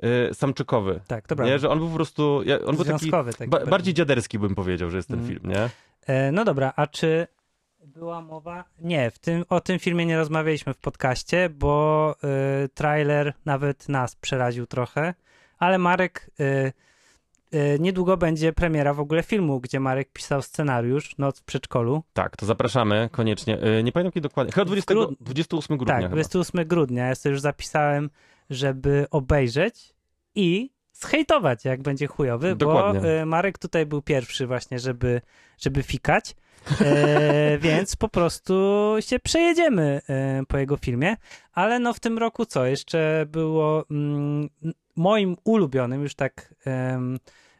e, 0.00 0.34
samczykowy. 0.34 1.00
Tak, 1.06 1.26
to 1.28 1.36
prawda. 1.36 1.52
Nie, 1.52 1.58
że 1.58 1.70
on 1.70 1.78
był 1.78 1.88
po 1.88 1.94
prostu, 1.94 2.42
on 2.66 2.76
był 2.76 2.84
taki 2.84 2.98
Związkowy 2.98 3.32
taki 3.32 3.50
ba, 3.50 3.56
bardziej. 3.56 3.70
bardziej 3.70 3.94
dziaderski 3.94 4.38
bym 4.38 4.54
powiedział, 4.54 4.90
że 4.90 4.96
jest 4.96 5.08
ten 5.08 5.18
Mm. 5.18 5.28
film, 5.30 5.40
nie? 5.52 5.70
E, 6.06 6.32
no 6.32 6.44
dobra, 6.44 6.72
a 6.76 6.86
czy 6.86 7.26
była 8.00 8.20
mowa? 8.22 8.64
Nie, 8.80 9.10
w 9.10 9.18
tym, 9.18 9.44
o 9.48 9.60
tym 9.60 9.78
filmie 9.78 10.06
nie 10.06 10.16
rozmawialiśmy 10.16 10.74
w 10.74 10.78
podcaście, 10.78 11.48
bo 11.50 12.14
y, 12.64 12.68
trailer 12.68 13.34
nawet 13.44 13.88
nas 13.88 14.16
przeraził 14.16 14.66
trochę, 14.66 15.14
ale 15.58 15.78
Marek, 15.78 16.30
y, 16.40 16.72
y, 17.54 17.78
niedługo 17.80 18.16
będzie 18.16 18.52
premiera 18.52 18.94
w 18.94 19.00
ogóle 19.00 19.22
filmu, 19.22 19.60
gdzie 19.60 19.80
Marek 19.80 20.12
pisał 20.12 20.42
scenariusz 20.42 21.18
Noc 21.18 21.40
w 21.40 21.44
przedszkolu. 21.44 22.02
Tak, 22.12 22.36
to 22.36 22.46
zapraszamy 22.46 23.08
koniecznie. 23.12 23.58
E, 23.60 23.82
Nie 23.82 23.92
pamiętam 23.92 24.12
kiedy 24.12 24.28
dokładnie, 24.28 24.52
chyba 24.52 24.64
20, 24.64 24.94
grudniu. 24.94 25.16
28 25.20 25.76
grudnia 25.76 25.94
tak, 25.94 26.02
chyba. 26.02 26.14
28 26.14 26.64
grudnia. 26.68 27.06
Ja 27.06 27.14
sobie 27.14 27.30
już 27.32 27.40
zapisałem, 27.40 28.10
żeby 28.50 29.06
obejrzeć 29.10 29.94
i 30.34 30.70
zhejtować, 30.92 31.64
jak 31.64 31.82
będzie 31.82 32.06
chujowy, 32.06 32.56
Dokładnie. 32.56 33.00
bo 33.00 33.08
y, 33.08 33.26
Marek 33.26 33.58
tutaj 33.58 33.86
był 33.86 34.02
pierwszy 34.02 34.46
właśnie, 34.46 34.78
żeby, 34.78 35.20
żeby 35.58 35.82
fikać. 35.82 36.36
E, 36.80 37.58
więc 37.58 37.96
po 37.96 38.08
prostu 38.08 38.54
się 39.00 39.18
przejedziemy 39.18 40.00
e, 40.08 40.42
po 40.48 40.58
jego 40.58 40.76
filmie. 40.76 41.16
Ale 41.52 41.78
no 41.78 41.94
w 41.94 42.00
tym 42.00 42.18
roku 42.18 42.46
co? 42.46 42.66
Jeszcze 42.66 43.26
było 43.28 43.84
mm, 43.90 44.48
moim 44.96 45.36
ulubionym, 45.44 46.02
już 46.02 46.14
tak 46.14 46.54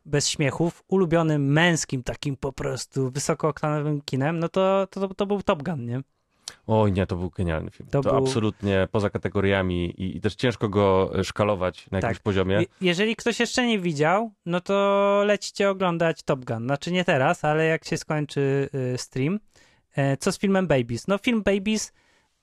bez 0.06 0.28
śmiechów, 0.28 0.84
ulubionym 0.88 1.52
męskim 1.52 2.02
takim 2.02 2.36
po 2.36 2.52
prostu 2.52 3.10
wysokooktanowym 3.10 4.00
kinem, 4.02 4.38
no 4.38 4.48
to, 4.48 4.86
to, 4.90 5.14
to 5.14 5.26
był 5.26 5.42
Top 5.42 5.62
Gun, 5.62 5.86
nie? 5.86 6.00
Oj 6.72 6.92
nie, 6.92 7.06
to 7.06 7.16
był 7.16 7.30
genialny 7.30 7.70
film. 7.70 7.88
To 7.92 8.00
To, 8.00 8.11
był- 8.11 8.18
absolutnie 8.18 8.88
poza 8.92 9.11
kategoriami 9.11 9.85
i, 9.90 10.16
i 10.16 10.20
też 10.20 10.35
ciężko 10.35 10.68
go 10.68 11.11
szkalować 11.24 11.90
na 11.90 11.98
jakimś 11.98 12.16
Tak. 12.16 12.22
poziomie. 12.22 12.54
Je- 12.61 12.66
Jeżeli 12.80 13.16
ktoś 13.16 13.40
jeszcze 13.40 13.66
nie 13.66 13.78
widział, 13.78 14.30
no 14.46 14.61
to 14.61 14.74
lećcie 15.26 15.70
oglądać 15.70 16.22
Top 16.22 16.44
Gun. 16.44 16.64
Znaczy 16.64 16.92
nie 16.92 17.04
teraz, 17.04 17.44
ale 17.44 17.64
jak 17.66 17.85
się 17.85 17.96
skończy 17.96 18.68
y, 18.94 18.98
stream. 18.98 19.40
E, 19.96 20.16
Co 20.16 20.33
z 20.33 20.38
filmem 20.38 20.66
Babies? 20.66 21.09
No 21.09 21.18
film 21.18 21.42
Babies, 21.42 21.92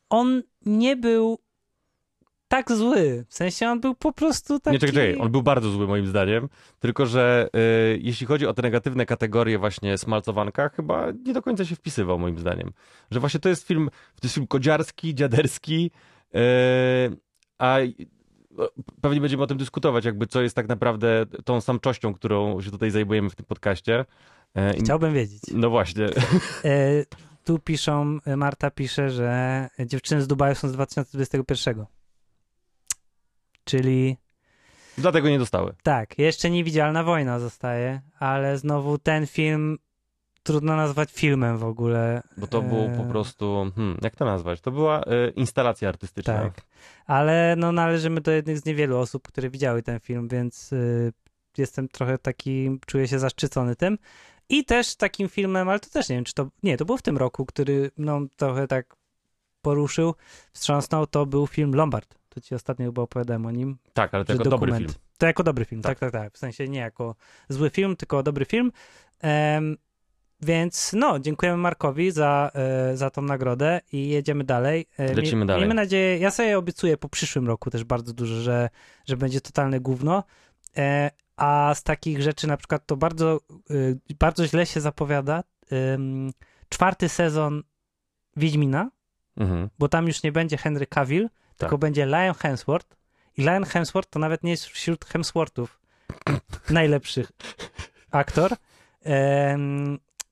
on 0.09 0.43
nie 0.65 0.95
był 0.95 1.39
tak 2.47 2.71
zły. 2.71 3.25
W 3.29 3.33
sensie 3.33 3.67
on 3.67 3.81
był 3.81 3.95
po 3.95 4.13
prostu 4.13 4.59
taki... 4.59 4.73
Nie, 4.73 4.79
czekaj, 4.79 4.95
czekaj, 4.95 5.17
on 5.25 5.31
był 5.31 5.43
bardzo 5.43 5.69
zły 5.69 5.87
moim 5.87 6.07
zdaniem, 6.07 6.49
tylko 6.79 7.05
że 7.05 7.49
y, 7.95 7.99
jeśli 8.01 8.27
chodzi 8.27 8.45
o 8.47 8.53
te 8.53 8.61
negatywne 8.61 9.05
kategorie 9.05 9.59
właśnie 9.59 9.97
smalcowanka, 9.97 10.69
chyba 10.69 11.07
nie 11.25 11.33
do 11.33 11.41
końca 11.41 11.65
się 11.65 11.75
wpisywał 11.75 12.19
moim 12.19 12.39
zdaniem. 12.39 12.71
Że 13.11 13.19
właśnie 13.19 13.39
to 13.39 13.49
jest 13.49 13.67
film, 13.67 13.89
to 13.89 14.19
jest 14.23 14.35
film 14.35 14.47
kodziarski, 14.47 15.15
dziaderski, 15.15 15.91
y, 16.35 16.39
a 17.57 17.79
y, 17.79 17.93
pewnie 19.01 19.21
będziemy 19.21 19.43
o 19.43 19.47
tym 19.47 19.57
dyskutować, 19.57 20.05
jakby 20.05 20.27
co 20.27 20.41
jest 20.41 20.55
tak 20.55 20.67
naprawdę 20.67 21.25
tą 21.45 21.61
samczością, 21.61 22.13
którą 22.13 22.61
się 22.61 22.71
tutaj 22.71 22.91
zajmujemy 22.91 23.29
w 23.29 23.35
tym 23.35 23.45
podcaście. 23.45 24.05
I- 24.77 24.79
Chciałbym 24.79 25.13
wiedzieć. 25.13 25.41
No 25.53 25.69
właśnie, 25.69 26.05
E, 26.65 27.05
tu 27.43 27.59
piszą, 27.59 28.17
Marta 28.37 28.71
pisze, 28.71 29.09
że 29.09 29.69
dziewczyny 29.85 30.21
z 30.21 30.27
Dubaju 30.27 30.55
są 30.55 30.67
z 30.69 30.71
2021. 30.71 31.85
Czyli 33.67 34.17
dlatego 34.97 35.29
nie 35.29 35.39
dostały. 35.39 35.75
Tak, 35.83 36.19
jeszcze 36.19 36.49
niewidzialna 36.49 37.03
wojna 37.03 37.39
zostaje, 37.39 38.01
ale 38.19 38.57
znowu 38.57 38.97
ten 38.97 39.27
film 39.27 39.77
trudno 40.43 40.75
nazwać 40.75 41.11
filmem 41.11 41.57
w 41.57 41.63
ogóle. 41.63 42.21
Bo 42.37 42.47
to 42.47 42.61
był 42.61 42.89
po 42.97 43.03
E, 43.03 43.09
prostu, 43.09 43.71
hmm, 43.75 43.97
jak 44.01 44.15
to 44.15 44.25
nazwać? 44.25 44.61
To 44.61 44.71
była 44.71 45.01
e, 45.01 45.29
instalacja 45.29 45.89
artystyczna. 45.89 46.33
Tak. 46.33 46.61
Ale 47.05 47.55
no 47.57 47.71
należymy 47.71 48.21
do 48.21 48.31
jednych 48.31 48.59
z 48.59 48.65
niewielu 48.65 48.97
osób, 48.97 49.27
które 49.27 49.49
widziały 49.49 49.83
ten 49.83 49.99
film, 49.99 50.27
więc 50.27 50.73
y, 50.73 51.13
jestem 51.57 51.87
trochę 51.87 52.17
taki, 52.17 52.79
czuję 52.85 53.07
się 53.07 53.19
zaszczycony 53.19 53.75
tym. 53.75 53.97
I 54.49 54.65
też 54.65 54.95
takim 54.95 55.29
filmem, 55.29 55.69
ale 55.69 55.79
to 55.79 55.89
też 55.89 56.09
nie 56.09 56.15
wiem, 56.15 56.25
czy 56.25 56.33
to, 56.33 56.47
nie, 56.63 56.77
to 56.77 56.85
był 56.85 56.97
w 56.97 57.01
tym 57.01 57.17
roku, 57.17 57.45
który 57.45 57.91
no 57.97 58.21
trochę 58.35 58.67
tak 58.67 58.95
poruszył, 59.61 60.15
wstrząsnął, 60.53 61.07
to 61.07 61.25
był 61.25 61.47
film 61.47 61.75
Lombard. 61.75 62.15
To 62.37 62.41
ci 62.41 62.55
ostatnio 62.55 62.85
chyba 62.85 63.01
opowiadałem 63.01 63.45
o 63.45 63.51
nim. 63.51 63.77
Tak, 63.93 64.13
ale 64.13 64.25
to 64.25 64.33
jako 64.33 64.43
dobry 64.43 64.71
dokument. 64.71 64.91
film. 64.91 65.03
To 65.17 65.25
jako 65.25 65.43
dobry 65.43 65.65
film, 65.65 65.81
tak. 65.81 65.99
Tak. 65.99 66.11
tak, 66.11 66.21
tak, 66.23 66.33
W 66.33 66.37
sensie 66.37 66.67
nie 66.67 66.79
jako 66.79 67.15
zły 67.49 67.69
film, 67.69 67.95
tylko 67.95 68.23
dobry 68.23 68.45
film. 68.45 68.71
Em, 69.21 69.77
więc 70.41 70.93
no, 70.93 71.19
dziękujemy 71.19 71.57
Markowi 71.57 72.11
za, 72.11 72.51
e, 72.53 72.97
za 72.97 73.09
tą 73.09 73.21
nagrodę 73.21 73.81
i 73.91 74.09
jedziemy 74.09 74.43
dalej. 74.43 74.85
E, 74.97 75.13
Lecimy 75.13 75.45
dalej. 75.45 75.61
Miejmy 75.61 75.73
nadzieję, 75.75 76.17
ja 76.17 76.31
sobie 76.31 76.57
obiecuję 76.57 76.97
po 76.97 77.09
przyszłym 77.09 77.47
roku 77.47 77.69
też 77.69 77.83
bardzo 77.83 78.13
dużo, 78.13 78.35
że, 78.41 78.69
że 79.07 79.17
będzie 79.17 79.41
totalne 79.41 79.79
gówno. 79.79 80.23
E, 80.77 81.11
a 81.37 81.71
z 81.75 81.83
takich 81.83 82.21
rzeczy 82.21 82.47
na 82.47 82.57
przykład 82.57 82.85
to 82.85 82.97
bardzo, 82.97 83.39
y, 83.71 83.99
bardzo 84.19 84.47
źle 84.47 84.65
się 84.65 84.81
zapowiada 84.81 85.43
czwarty 86.69 87.09
sezon 87.09 87.63
Wiedźmina, 88.35 88.91
Mhm. 89.37 89.69
bo 89.79 89.89
tam 89.89 90.07
już 90.07 90.23
nie 90.23 90.31
będzie 90.31 90.57
Henry 90.57 90.87
Cavill, 90.87 91.29
tylko 91.57 91.75
Tak. 91.75 91.79
będzie 91.81 92.05
Lion 92.05 92.33
Hemsworth. 92.35 92.97
I 93.37 93.41
Lion 93.41 93.63
Hemsworth 93.65 94.09
to 94.09 94.19
nawet 94.19 94.43
nie 94.43 94.51
jest 94.51 94.65
wśród 94.65 95.05
Hemsworthów 95.05 95.79
najlepszych 96.69 97.31
aktor. 98.11 98.51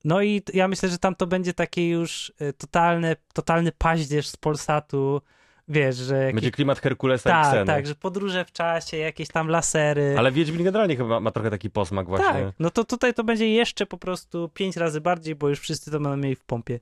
No 0.04 0.22
i 0.22 0.42
ja 0.54 0.68
myślę, 0.68 0.90
że 0.90 0.98
tam 0.98 1.16
to 1.16 1.28
będzie 1.28 1.54
takie 1.54 1.90
już 1.90 2.34
e, 2.40 2.54
totalne, 2.54 3.16
totalny 3.34 3.72
paździerz 3.78 4.28
z 4.28 4.38
Polsatu, 4.38 5.22
wiesz, 5.68 5.96
że 5.96 6.18
jakieś... 6.18 6.36
Będzie 6.36 6.52
klimat 6.52 6.80
Herkulesa 6.80 7.30
i 7.30 7.34
Tak, 7.34 7.48
Kseny. 7.48 7.66
tak, 7.66 7.88
że 7.88 7.96
podróże 7.96 8.46
w 8.46 8.52
czasie, 8.52 8.98
jakieś 8.98 9.28
tam 9.28 9.48
lasery. 9.48 10.16
Ale 10.18 10.32
Wiedźmin 10.32 10.64
generalnie 10.64 10.96
chyba 10.98 11.20
ma 11.20 11.32
trochę 11.32 11.50
taki 11.50 11.70
posmak 11.70 12.08
właśnie. 12.08 12.26
Tak, 12.46 12.54
no 12.60 12.70
to 12.70 12.84
tutaj 12.84 13.14
to 13.14 13.24
będzie 13.24 13.50
jeszcze 13.54 13.86
po 13.86 13.98
prostu 13.98 14.50
pięć 14.54 14.78
razy 14.78 15.02
bardziej, 15.02 15.36
bo 15.36 15.50
już 15.50 15.60
wszyscy 15.60 15.92
to 15.92 16.00
będą 16.00 16.18
mieli 16.18 16.36
w 16.36 16.44
pompie. 16.44 16.80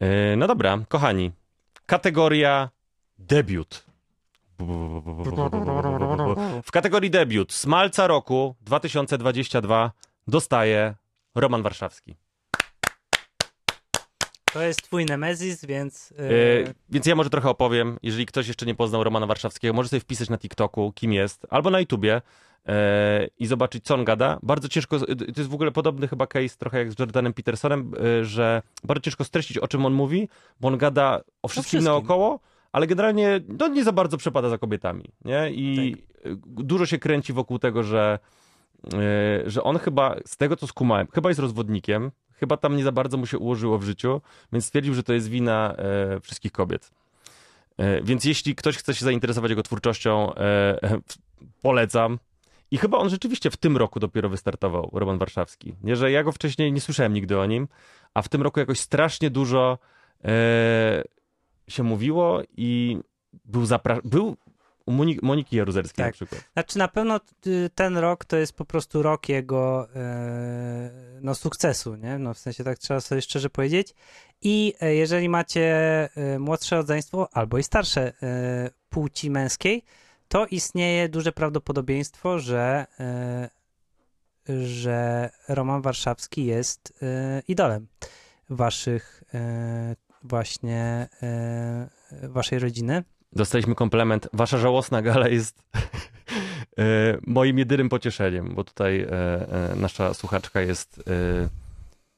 E, 0.00 0.36
No 0.36 0.46
dobra, 0.46 0.78
kochani. 0.88 1.32
Kategoria 1.86 2.70
debiut. 3.18 3.84
W 6.64 6.70
kategorii 6.72 7.10
debiut 7.10 7.52
Smalca 7.52 8.06
roku 8.06 8.54
2022 8.60 9.92
dostaje 10.28 10.94
Roman 11.34 11.62
Warszawski. 11.62 12.16
To 14.52 14.62
jest 14.62 14.82
twój 14.82 15.06
Nemezis, 15.06 15.64
więc... 15.64 16.14
Yy, 16.18 16.74
więc 16.90 17.06
ja 17.06 17.14
może 17.14 17.30
trochę 17.30 17.50
opowiem. 17.50 17.98
Jeżeli 18.02 18.26
ktoś 18.26 18.48
jeszcze 18.48 18.66
nie 18.66 18.74
poznał 18.74 19.04
Romana 19.04 19.26
Warszawskiego, 19.26 19.74
może 19.74 19.88
sobie 19.88 20.00
wpisać 20.00 20.30
na 20.30 20.38
TikToku, 20.38 20.92
kim 20.92 21.12
jest, 21.12 21.46
albo 21.50 21.70
na 21.70 21.80
YouTubie 21.80 22.22
e, 22.66 23.28
i 23.38 23.46
zobaczyć, 23.46 23.84
co 23.84 23.94
on 23.94 24.04
gada. 24.04 24.38
Bardzo 24.42 24.68
ciężko, 24.68 24.98
to 24.98 25.06
jest 25.36 25.50
w 25.50 25.54
ogóle 25.54 25.70
podobny 25.70 26.08
chyba 26.08 26.26
case, 26.26 26.56
trochę 26.58 26.78
jak 26.78 26.92
z 26.92 26.98
Jordanem 26.98 27.32
Petersonem, 27.32 27.92
e, 28.20 28.24
że 28.24 28.62
bardzo 28.84 29.00
ciężko 29.02 29.24
streścić, 29.24 29.58
o 29.58 29.68
czym 29.68 29.86
on 29.86 29.92
mówi, 29.92 30.28
bo 30.60 30.68
on 30.68 30.78
gada 30.78 31.20
o 31.42 31.48
wszystkim, 31.48 31.68
wszystkim. 31.68 31.84
naokoło, 31.84 32.40
ale 32.72 32.86
generalnie 32.86 33.40
no, 33.58 33.68
nie 33.68 33.84
za 33.84 33.92
bardzo 33.92 34.16
przepada 34.16 34.48
za 34.48 34.58
kobietami. 34.58 35.04
Nie? 35.24 35.50
I 35.52 35.96
e, 36.24 36.36
dużo 36.46 36.86
się 36.86 36.98
kręci 36.98 37.32
wokół 37.32 37.58
tego, 37.58 37.82
że, 37.82 38.18
e, 38.94 39.50
że 39.50 39.62
on 39.62 39.78
chyba, 39.78 40.16
z 40.26 40.36
tego 40.36 40.56
co 40.56 40.66
skumałem, 40.66 41.06
chyba 41.14 41.30
jest 41.30 41.40
rozwodnikiem, 41.40 42.10
chyba 42.32 42.56
tam 42.56 42.76
nie 42.76 42.84
za 42.84 42.92
bardzo 42.92 43.16
mu 43.16 43.26
się 43.26 43.38
ułożyło 43.38 43.78
w 43.78 43.82
życiu, 43.82 44.20
więc 44.52 44.64
stwierdził, 44.64 44.94
że 44.94 45.02
to 45.02 45.12
jest 45.12 45.28
wina 45.28 45.74
e, 45.76 46.20
wszystkich 46.20 46.52
kobiet. 46.52 46.90
E, 47.76 48.02
więc 48.02 48.24
jeśli 48.24 48.54
ktoś 48.54 48.76
chce 48.76 48.94
się 48.94 49.04
zainteresować 49.04 49.50
jego 49.50 49.62
twórczością, 49.62 50.32
polecam. 51.62 52.18
I 52.70 52.78
chyba 52.78 52.98
on 52.98 53.08
rzeczywiście 53.08 53.50
w 53.50 53.56
tym 53.56 53.76
roku 53.76 54.00
dopiero 54.00 54.28
wystartował, 54.28 54.90
Roman 54.92 55.18
Warszawski. 55.18 55.74
Nie, 55.82 55.96
że 55.96 56.10
ja 56.10 56.24
go 56.24 56.32
wcześniej 56.32 56.72
nie 56.72 56.80
słyszałem 56.80 57.12
nigdy 57.12 57.38
o 57.38 57.46
nim, 57.46 57.68
a 58.14 58.22
w 58.22 58.28
tym 58.28 58.42
roku 58.42 58.60
jakoś 58.60 58.80
strasznie 58.80 59.30
dużo 59.30 59.78
się 61.68 61.82
mówiło 61.82 62.42
i 62.56 62.98
był 63.44 63.64
zapra- 63.64 64.00
był 64.04 64.36
u 64.86 64.92
Moni- 64.92 65.18
Moniki 65.22 65.56
Jaruzelskiej 65.56 66.04
Tak. 66.04 66.06
na 66.06 66.12
przykład. 66.12 66.44
Znaczy 66.52 66.78
na 66.78 66.88
pewno 66.88 67.20
y, 67.46 67.70
ten 67.74 67.96
rok 67.98 68.24
to 68.24 68.36
jest 68.36 68.52
po 68.52 68.64
prostu 68.64 69.02
rok 69.02 69.28
jego 69.28 69.88
e, 69.94 70.90
no, 71.20 71.34
sukcesu, 71.34 71.94
nie? 71.94 72.18
No, 72.18 72.34
w 72.34 72.38
sensie 72.38 72.64
tak 72.64 72.78
trzeba 72.78 73.00
sobie 73.00 73.22
szczerze 73.22 73.50
powiedzieć. 73.50 73.94
I 74.42 74.74
e, 74.80 74.94
jeżeli 74.94 75.28
macie 75.28 75.64
e, 76.16 76.38
młodsze 76.38 76.76
rodzeństwo 76.76 77.28
albo 77.32 77.58
i 77.58 77.62
starsze 77.62 78.12
płci 78.90 79.30
męskiej, 79.30 79.82
to 80.28 80.46
istnieje 80.46 81.08
duże 81.08 81.32
prawdopodobieństwo, 81.32 82.38
że, 82.38 82.86
że 84.48 85.30
Roman 85.48 85.82
Warszawski 85.82 86.44
jest 86.44 87.04
idolem 87.48 87.86
waszych 88.50 89.22
właśnie 90.22 91.08
e, 91.22 91.88
waszej 92.22 92.58
rodziny. 92.58 93.04
Dostaliśmy 93.32 93.74
komplement. 93.74 94.28
Wasza 94.32 94.58
żałosna 94.58 95.02
gala 95.02 95.28
jest 95.28 95.62
e, 95.74 97.18
moim 97.26 97.58
jedynym 97.58 97.88
pocieszeniem, 97.88 98.54
bo 98.54 98.64
tutaj 98.64 99.06
nasza 99.76 100.14
słuchaczka 100.14 100.60
jest, 100.60 101.02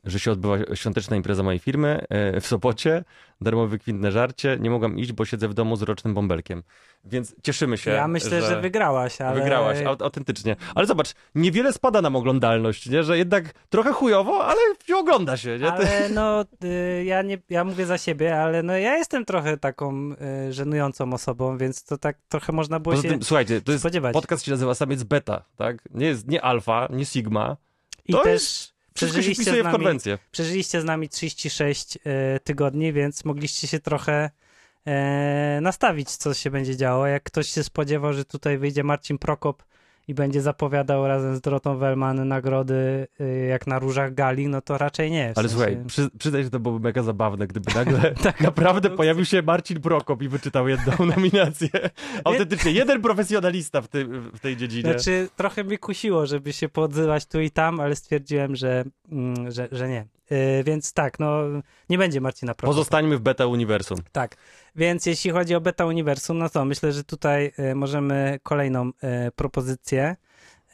że 0.04 0.20
się 0.20 0.32
odbywa 0.32 0.56
świąteczna 0.74 1.16
impreza 1.16 1.42
mojej 1.42 1.58
firmy 1.58 2.04
e, 2.08 2.40
w 2.40 2.46
Sopocie, 2.46 3.04
darmowe 3.40 3.78
kwintne 3.78 4.12
żarcie. 4.12 4.56
Nie 4.60 4.70
mogłam 4.70 4.98
iść, 4.98 5.12
bo 5.12 5.24
siedzę 5.24 5.48
w 5.48 5.54
domu 5.54 5.76
z 5.76 5.82
rocznym 5.82 6.14
bąbelkiem. 6.14 6.62
Więc 7.04 7.34
cieszymy 7.42 7.78
się. 7.78 7.90
Ja 7.90 8.08
myślę, 8.08 8.42
że, 8.42 8.60
wygrałaś, 8.60 9.20
ale... 9.20 9.40
Wygrałaś, 9.40 9.78
au- 9.78 10.02
autentycznie. 10.02 10.56
Ale 10.74 10.86
zobacz, 10.86 11.14
niewiele 11.34 11.72
spada 11.72 12.02
nam 12.02 12.16
oglądalność, 12.16 12.88
nie? 12.88 13.02
że 13.04 13.18
jednak 13.18 13.44
trochę 13.68 13.92
chujowo, 13.92 14.44
ale 14.44 14.60
ogląda 14.94 15.36
się. 15.36 15.58
Nie? 15.58 15.72
Ale 15.72 16.08
no, 16.14 16.44
y, 16.64 17.04
ja, 17.04 17.22
nie, 17.22 17.38
ja 17.50 17.64
mówię 17.64 17.86
za 17.86 17.98
siebie, 17.98 18.40
ale 18.40 18.62
no 18.62 18.76
ja 18.76 18.96
jestem 18.96 19.24
trochę 19.24 19.56
taką 19.56 20.12
y, 20.48 20.52
żenującą 20.52 21.12
osobą, 21.12 21.58
więc 21.58 21.84
to 21.84 21.98
tak 21.98 22.16
trochę 22.28 22.52
można 22.52 22.80
było 22.80 22.94
Poza 22.94 23.02
się 23.02 23.14
tym, 23.14 23.22
słuchajcie, 23.22 23.60
to 23.60 23.72
jest 23.72 23.82
spodziewać. 23.82 24.12
podcast 24.12 24.44
się 24.44 24.50
nazywa 24.50 24.74
Samiec 24.74 25.02
Beta, 25.02 25.44
tak? 25.56 25.76
Nie 25.94 26.06
jest 26.06 26.28
nie 26.28 26.42
alfa, 26.42 26.88
nie 26.90 27.04
sigma. 27.06 27.56
I 28.06 28.12
to 28.12 28.22
też 28.22 28.32
jest- 28.32 28.69
Się 28.90 29.06
przeżyliście 29.06 29.34
wpisuje 29.34 29.56
z, 29.56 29.60
w 29.60 29.64
nami, 29.64 29.76
konwencję. 29.76 30.18
przeżyliście 30.32 30.80
z 30.80 30.84
nami 30.84 31.08
36 31.08 31.96
y, 31.96 32.00
tygodni, 32.44 32.92
więc 32.92 33.24
mogliście 33.24 33.68
się 33.68 33.80
trochę 33.80 34.30
e, 34.86 35.58
nastawić, 35.62 36.10
co 36.10 36.34
się 36.34 36.50
będzie 36.50 36.76
działo. 36.76 37.06
Jak 37.06 37.22
ktoś 37.22 37.48
się 37.48 37.64
spodziewał, 37.64 38.12
że 38.12 38.24
tutaj 38.24 38.58
wyjdzie 38.58 38.84
Marcin 38.84 39.18
Prokop 39.18 39.62
i 40.10 40.14
będzie 40.14 40.42
zapowiadał 40.42 41.08
razem 41.08 41.36
z 41.36 41.40
Dorotą 41.40 41.78
Wellman 41.78 42.28
nagrody 42.28 43.06
y, 43.20 43.46
jak 43.50 43.66
na 43.66 43.78
różach 43.78 44.14
gali, 44.14 44.48
no 44.48 44.60
to 44.60 44.78
raczej 44.78 45.10
nie. 45.10 45.34
W 45.34 45.38
Ale 45.38 45.48
sensie- 45.48 45.54
słuchaj, 45.56 45.84
przy, 45.86 46.10
przyznaj, 46.18 46.44
że 46.44 46.50
to 46.50 46.60
byłoby 46.60 46.84
mega 46.84 47.02
zabawne, 47.02 47.46
gdyby 47.46 47.74
nagle 47.74 48.14
Tak, 48.22 48.40
naprawdę 48.40 48.90
pojawił 48.90 49.24
się 49.24 49.42
Marcin 49.42 49.80
Prokop 49.80 50.22
i 50.22 50.28
wyczytał 50.28 50.68
jedną 50.68 50.92
nominację. 51.16 51.68
Autentycznie, 52.24 52.72
jeden 52.72 53.02
profesjonalista 53.02 53.80
w, 53.80 53.88
tej 53.88 54.04
w 54.08 54.40
tej 54.40 54.56
dziedzinie. 54.56 54.92
Znaczy, 54.92 55.28
trochę 55.36 55.64
mnie 55.64 55.78
kusiło, 55.78 56.26
żeby 56.26 56.52
się 56.52 56.68
poodzywać 56.68 57.26
tu 57.26 57.40
i 57.40 57.50
tam, 57.50 57.80
ale 57.80 57.96
stwierdziłem, 57.96 58.56
że, 58.56 58.84
mm, 59.12 59.50
że, 59.50 59.68
że 59.72 59.88
nie. 59.88 60.06
Yy, 60.30 60.64
więc 60.64 60.92
tak, 60.92 61.18
no, 61.18 61.42
nie 61.88 61.98
będzie 61.98 62.20
Marcina 62.20 62.54
Prokopa. 62.54 62.76
Pozostańmy 62.76 63.16
w 63.16 63.20
beta 63.20 63.46
uniwersum. 63.46 63.98
Tak. 64.12 64.36
Więc 64.76 65.06
jeśli 65.06 65.30
chodzi 65.30 65.54
o 65.54 65.60
Beta 65.60 65.86
Uniwersum, 65.86 66.38
no 66.38 66.48
to 66.48 66.64
myślę, 66.64 66.92
że 66.92 67.04
tutaj 67.04 67.52
y, 67.58 67.74
możemy 67.74 68.40
kolejną 68.42 68.88
y, 68.88 68.92
propozycję 69.36 70.16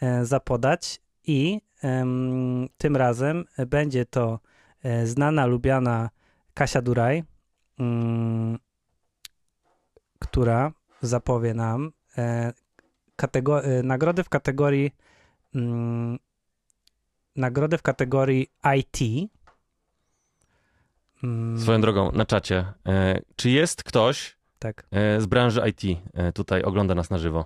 y, 0.02 0.26
zapodać 0.26 1.00
i 1.26 1.60
ym, 1.84 2.68
tym 2.78 2.96
razem 2.96 3.44
będzie 3.66 4.04
to 4.04 4.40
y, 4.84 5.06
znana, 5.06 5.46
lubiana 5.46 6.10
Kasia 6.54 6.82
Duraj, 6.82 7.22
która 10.18 10.72
zapowie 11.02 11.54
nam 11.54 11.92
y, 12.18 12.22
y, 13.80 13.82
nagrody 13.82 14.24
w 14.24 14.28
kategorii 14.28 14.90
ym, 15.56 16.18
nagrody 17.36 17.78
w 17.78 17.82
kategorii 17.82 18.50
IT. 18.78 19.30
Swoją 21.58 21.80
drogą, 21.80 22.12
na 22.12 22.26
czacie. 22.26 22.64
E, 22.86 23.20
czy 23.36 23.50
jest 23.50 23.84
ktoś 23.84 24.36
tak. 24.58 24.86
e, 24.90 25.20
z 25.20 25.26
branży 25.26 25.62
IT 25.68 25.98
e, 26.14 26.32
tutaj 26.32 26.62
ogląda 26.62 26.94
nas 26.94 27.10
na 27.10 27.18
żywo? 27.18 27.44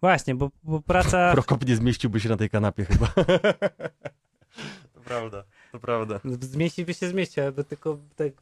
Właśnie, 0.00 0.34
bo, 0.34 0.50
bo 0.62 0.80
praca. 0.80 1.32
Prokop 1.32 1.66
nie 1.66 1.76
zmieściłby 1.76 2.20
się 2.20 2.28
na 2.28 2.36
tej 2.36 2.50
kanapie 2.50 2.84
chyba. 2.84 3.06
to 4.94 5.00
prawda, 5.04 5.44
to 5.72 5.80
prawda. 5.80 6.20
Zmieściłby 6.40 6.94
się 6.94 7.08
zmieścił, 7.08 7.44
aby 7.44 7.64
tylko 7.64 7.98
tak 8.16 8.32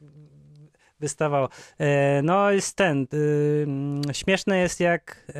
wystawało. 0.99 1.49
No 2.23 2.51
jest 2.51 2.75
ten. 2.75 3.07
Y, 3.13 4.13
śmieszne 4.13 4.57
jest 4.57 4.79
jak 4.79 5.31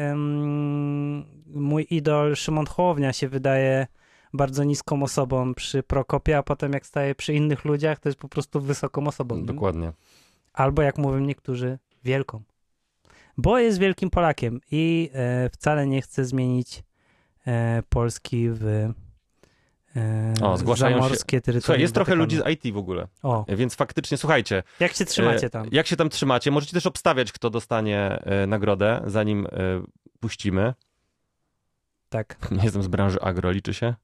mój 1.47 1.87
idol 1.89 2.35
Szymon 2.35 2.65
Hołownia 2.65 3.13
się 3.13 3.29
wydaje 3.29 3.87
bardzo 4.33 4.63
niską 4.63 5.03
osobą 5.03 5.53
przy 5.53 5.83
Prokopie, 5.83 6.37
a 6.37 6.43
potem 6.43 6.73
jak 6.73 6.85
staje 6.85 7.15
przy 7.15 7.33
innych 7.33 7.65
ludziach, 7.65 7.99
to 7.99 8.09
jest 8.09 8.19
po 8.19 8.27
prostu 8.29 8.61
wysoką 8.61 9.07
osobą. 9.07 9.45
Dokładnie. 9.45 9.91
Albo 10.53 10.81
jak 10.81 10.97
mówią 10.97 11.19
niektórzy, 11.19 11.79
wielką. 12.03 12.41
Bo 13.37 13.59
jest 13.59 13.79
wielkim 13.79 14.09
Polakiem 14.09 14.59
i 14.71 15.09
e, 15.13 15.49
wcale 15.49 15.87
nie 15.87 16.01
chce 16.01 16.25
zmienić 16.25 16.83
e, 17.47 17.83
Polski 17.89 18.49
w 18.49 18.65
e, 19.95 20.33
O, 20.41 20.57
zgłaszają 20.57 20.97
się- 20.97 21.03
zamorskie 21.03 21.41
terytorium. 21.41 21.61
Słuchaj, 21.65 21.81
jest 21.81 21.93
trochę 21.93 22.15
ludzi 22.15 22.37
z 22.37 22.47
IT 22.49 22.73
w 22.73 22.77
ogóle, 22.77 23.07
O, 23.23 23.45
więc 23.47 23.75
faktycznie, 23.75 24.17
słuchajcie, 24.17 24.63
jak 24.79 24.93
się 24.93 25.05
trzymacie 25.05 25.47
e, 25.47 25.49
tam? 25.49 25.67
Jak 25.71 25.87
się 25.87 25.95
tam 25.95 26.09
trzymacie? 26.09 26.51
Możecie 26.51 26.73
też 26.73 26.85
obstawiać, 26.85 27.31
kto 27.31 27.49
dostanie 27.49 27.99
e, 28.23 28.47
nagrodę, 28.47 29.01
zanim 29.05 29.47
puścimy. 30.19 30.73
Tak. 32.09 32.37
Nie 32.57 32.63
jestem 32.63 32.83
z 32.83 32.87
branży 32.87 33.21
agro, 33.21 33.51
liczy 33.51 33.73
się. 33.73 33.95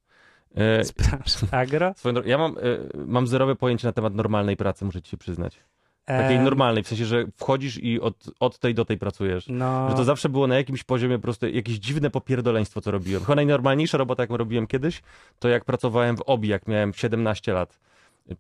E, 0.56 0.82
Przepraszam. 0.84 1.50
Agro? 1.62 1.94
swoją 1.98 2.14
drogą, 2.14 2.30
ja 2.30 2.38
mam, 2.38 2.58
e, 2.58 2.62
mam 3.06 3.28
zerowe 3.28 3.56
pojęcie 3.56 3.88
na 3.88 3.94
temat 3.94 4.16
normalnej 4.16 4.58
pracy, 4.58 4.86
muszę 4.86 5.02
ci 5.02 5.12
się 5.12 5.18
przyznać. 5.18 5.60
Takiej 6.06 6.38
Em, 6.38 6.44
normalnej, 6.44 6.84
w 6.84 6.88
sensie, 6.88 7.06
że 7.06 7.26
wchodzisz 7.38 7.78
i 7.84 8.02
od, 8.02 8.26
od 8.40 8.60
tej 8.60 8.74
do 8.74 8.86
tej 8.86 8.98
pracujesz. 8.98 9.46
No, 9.50 9.90
Że 9.90 9.96
to 9.96 10.04
zawsze 10.04 10.30
było 10.30 10.48
na 10.48 10.56
jakimś 10.56 10.84
poziomie 10.84 11.18
po 11.18 11.22
prostu 11.22 11.48
jakieś 11.48 11.76
dziwne 11.76 12.10
popierdoleństwo, 12.10 12.82
co 12.82 12.92
robiłem. 12.92 13.24
Chyba 13.24 13.36
najnormalniejsza 13.36 13.98
robota, 13.98 14.24
jaką 14.24 14.38
robiłem 14.38 14.68
kiedyś, 14.68 15.02
to 15.40 15.50
jak 15.50 15.66
pracowałem 15.66 16.18
w 16.18 16.22
OBI, 16.22 16.48
jak 16.48 16.68
miałem 16.68 16.94
17 16.94 17.54
lat. 17.54 17.80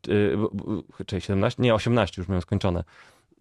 Czy, 0.01 0.37
czyli 1.05 1.21
17? 1.21 1.63
Nie, 1.63 1.75
18 1.75 2.21
już 2.21 2.27
miałem 2.29 2.41
skończone. 2.41 2.83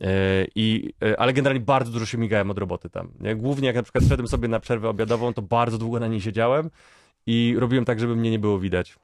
E, 0.00 0.06
I, 0.54 0.92
e, 1.02 1.20
ale 1.20 1.32
generalnie 1.32 1.64
bardzo 1.64 1.92
dużo 1.92 2.06
się 2.06 2.18
migałem 2.18 2.50
od 2.50 2.58
roboty 2.58 2.90
tam. 2.90 3.08
Nie? 3.20 3.36
Głównie 3.36 3.66
jak 3.66 3.76
na 3.76 3.82
przykład 3.82 4.04
szedłem 4.04 4.28
sobie 4.28 4.48
na 4.48 4.60
przerwę 4.60 4.88
obiadową, 4.88 5.34
to 5.34 5.42
bardzo 5.42 5.78
długo 5.78 6.00
na 6.00 6.06
niej 6.06 6.20
siedziałem 6.20 6.70
i 7.26 7.54
robiłem 7.58 7.84
tak, 7.84 8.00
żeby 8.00 8.16
mnie 8.16 8.30
nie 8.30 8.38
było 8.38 8.58
widać. 8.58 8.98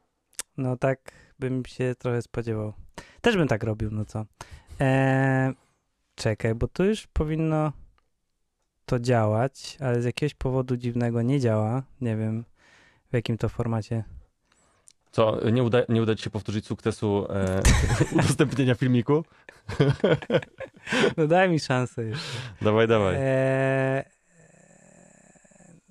no 0.57 0.77
tak 0.77 1.13
bym 1.39 1.65
się 1.67 1.95
trochę 1.99 2.23
spodziewał. 2.23 2.73
Też 3.21 3.37
bym 3.37 3.49
tak 3.49 3.63
robił, 3.63 3.91
no 3.93 4.05
co. 4.05 4.25
E, 4.81 5.53
czekaj, 6.15 6.55
bo 6.55 6.69
tu 6.69 6.85
już 6.85 7.07
powinno... 7.07 7.73
to 8.87 8.99
działać, 9.01 9.77
ale 9.81 10.03
z 10.03 10.05
jakiegoś 10.05 10.35
powodu 10.35 10.77
dziwnego 10.77 11.23
nie 11.23 11.41
działa. 11.41 11.83
Nie 12.01 12.17
wiem 12.17 12.45
w 13.11 13.15
jakim 13.15 13.39
to 13.39 13.49
formacie. 13.49 14.05
Co, 15.13 15.51
nie 15.51 15.63
uda, 15.63 15.79
nie 15.89 16.03
uda 16.03 16.15
ci 16.15 16.23
się 16.23 16.31
powtórzyć 16.31 16.67
sukcesu 16.67 17.27
e, 17.31 17.63
udostępnienia 18.19 18.75
filmiku? 18.75 19.25
No 21.17 21.27
daj 21.27 21.51
mi 21.51 21.61
szansę 21.61 22.05
jeszcze. 22.05 22.39
Dawaj, 22.63 22.89
dawaj. 22.89 23.17
Eee, 23.19 24.05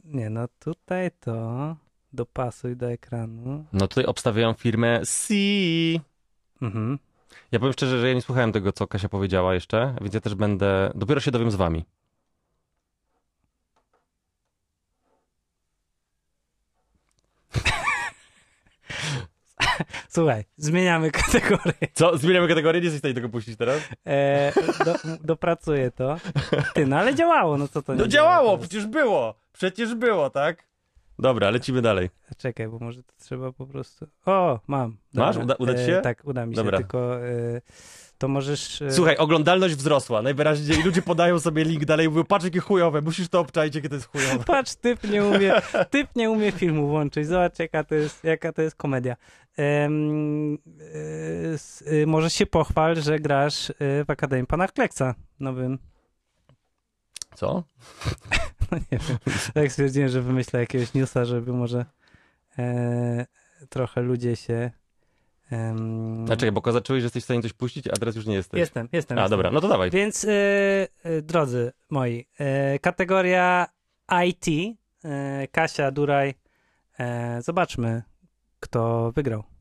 nie, 0.04 0.30
no 0.30 0.48
tutaj 0.60 1.12
to 1.20 1.76
dopasuj 2.16 2.76
do 2.76 2.92
ekranu. 2.92 3.66
No 3.74 3.88
tutaj 3.88 4.06
obstawiają 4.06 4.54
firmę 4.54 5.02
C. 5.06 5.34
Mhm. 6.62 7.00
Ja 7.52 7.60
powiem 7.60 7.74
szczerze, 7.74 8.00
że 8.00 8.08
ja 8.08 8.14
nie 8.14 8.22
słuchałem 8.22 8.52
tego, 8.52 8.72
co 8.72 8.88
Kasia 8.88 9.10
powiedziała 9.10 9.54
jeszcze, 9.54 9.96
więc 10.02 10.14
ja 10.14 10.22
też 10.22 10.36
będę, 10.36 10.92
dopiero 10.96 11.20
się 11.22 11.32
dowiem 11.32 11.52
z 11.52 11.56
wami. 11.56 11.86
Słuchaj, 20.10 20.44
zmieniamy 20.58 21.12
kategorię. 21.12 21.74
Co? 21.94 22.18
Zmieniamy 22.18 22.48
kategorię? 22.48 22.82
Nie 22.82 22.86
jesteś 22.86 22.98
w 22.98 23.02
stanie 23.02 23.14
tego 23.14 23.30
puścić 23.30 23.58
teraz? 23.58 23.82
Eee, 24.06 24.54
do, 24.86 24.96
dopracuję 25.24 25.92
to. 25.92 26.18
Ty, 26.74 26.86
no 26.88 26.98
ale 26.98 27.16
działało, 27.16 27.58
no 27.58 27.68
co 27.68 27.82
to 27.82 27.94
nie 27.94 28.00
No 28.02 28.08
działa 28.08 28.30
działało, 28.30 28.52
teraz? 28.52 28.70
przecież 28.70 28.88
było. 28.88 29.36
Przecież 29.54 29.96
było, 29.96 30.30
tak? 30.30 30.64
Dobra, 31.20 31.50
lecimy 31.50 31.82
dalej. 31.82 32.10
Czekaj, 32.38 32.68
bo 32.68 32.80
może 32.80 33.04
to 33.04 33.14
trzeba 33.18 33.52
po 33.52 33.68
prostu... 33.68 34.08
O, 34.26 34.60
mam. 34.68 34.98
Masz? 35.14 35.38
Uda- 35.38 35.56
uda 35.60 35.74
ci 35.74 35.86
się? 35.86 35.98
E, 35.98 36.02
tak, 36.02 36.22
uda 36.26 36.46
mi 36.46 36.56
się, 36.56 36.62
Dobra. 36.64 36.78
tylko 36.78 37.26
e, 37.26 37.62
to 38.18 38.28
możesz... 38.28 38.82
e, 38.82 38.92
Słuchaj, 38.92 39.18
oglądalność 39.18 39.76
wzrosła. 39.76 40.22
Najwyraźniej 40.22 40.84
ludzie 40.84 41.02
podają 41.02 41.40
sobie 41.40 41.64
link 41.64 41.86
dalej 41.86 42.06
i 42.06 42.10
mówią, 42.10 42.24
patrz 42.24 42.46
jakie 42.46 42.60
chujowe, 42.60 43.02
musisz 43.02 43.30
to 43.30 43.40
obczaić, 43.40 43.76
jakie 43.76 43.90
to 43.90 43.96
jest 43.96 44.08
chujowe. 44.08 44.44
Patrz, 44.48 44.76
typ 44.76 45.04
nie 45.04 45.26
umie, 45.26 45.54
typ 45.90 46.08
nie 46.16 46.32
umie 46.32 46.52
filmu 46.52 46.88
włączyć. 46.88 47.28
Zobacz, 47.28 47.60
jaka 47.60 47.84
to 47.84 47.96
jest, 47.96 48.24
jaka 48.24 48.54
to 48.54 48.62
jest 48.62 48.76
komedia. 48.76 49.16
E, 49.60 49.90
e, 51.86 52.06
możesz 52.06 52.34
się 52.34 52.46
pochwal, 52.46 52.96
że 52.96 53.20
grasz 53.20 53.70
e, 53.70 53.74
w 54.06 54.10
Akademii 54.10 54.48
Pana 54.48 54.68
Kleksa 54.68 55.16
nowym. 55.40 55.80
Co? 57.36 57.64
Nie 58.92 58.98
wiem. 58.98 59.18
Tak 59.54 59.72
stwierdziłem, 59.72 60.10
że 60.10 60.22
wymyślę 60.22 60.60
jakiegoś 60.60 60.94
newsa, 60.94 61.26
żeby 61.26 61.54
może 61.54 61.86
e, 62.58 63.26
trochę 63.70 64.02
ludzie 64.02 64.36
się... 64.36 64.72
A 66.32 66.36
czekaj, 66.36 66.52
bo 66.52 66.72
zacząłeś, 66.72 67.02
że 67.02 67.06
jesteś 67.06 67.24
w 67.24 67.26
stanie 67.26 67.42
coś 67.42 67.54
puścić, 67.54 67.88
a 67.88 67.92
teraz 67.92 68.16
już 68.16 68.26
nie 68.26 68.36
jesteś. 68.36 68.60
Jestem, 68.60 68.90
jestem. 68.92 69.18
A, 69.18 69.22
jestem. 69.22 69.38
dobra, 69.38 69.52
no 69.52 69.62
to 69.62 69.68
dawaj. 69.68 69.92
Więc 69.92 70.26
e, 70.26 70.30
e, 71.04 71.22
drodzy 71.22 71.72
moi, 71.90 72.26
e, 72.40 72.80
kategoria 72.80 73.68
IT, 74.28 74.78
Kasia, 75.52 75.92
Duraj, 75.92 76.34
zobaczmy, 77.40 78.04
kto 78.60 79.12
wygrał. 79.12 79.55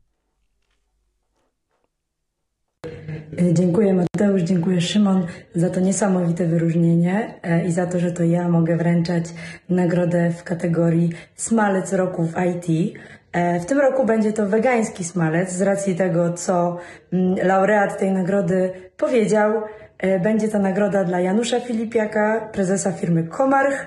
Dziękuję 3.53 3.95
Mateusz, 3.95 4.43
dziękuję 4.43 4.81
Szymon 4.81 5.27
za 5.55 5.71
to 5.71 5.81
niesamowite 5.81 6.47
wyróżnienie 6.47 7.35
e, 7.43 7.65
i 7.65 7.73
za 7.73 7.87
to, 7.87 7.99
że 7.99 8.13
to 8.13 8.25
ja 8.25 8.49
mogę 8.49 8.77
wręczać 8.77 9.25
nagrodę 9.69 10.31
w 10.31 10.45
kategorii 10.45 11.11
Smalec 11.37 11.93
Roku 11.93 12.23
w 12.23 12.35
IT. 12.47 12.97
E, 13.33 13.61
W 13.61 13.67
tym 13.67 13.79
roku 13.79 14.07
będzie 14.07 14.33
to 14.33 14.47
wegański 14.47 15.05
smalec 15.05 15.53
z 15.53 15.63
racji 15.63 15.97
tego, 15.97 16.33
co 16.33 16.77
mm, 17.13 17.37
laureat 17.47 17.99
tej 17.99 18.13
nagrody 18.13 18.73
powiedział. 18.97 19.63
E, 19.99 20.21
Będzie 20.21 20.49
to 20.49 20.59
nagroda 20.59 21.05
dla 21.05 21.21
Janusza 21.21 21.61
Filipiaka, 21.61 22.49
prezesa 22.53 22.93
firmy 22.93 23.25
Komarch, 23.25 23.87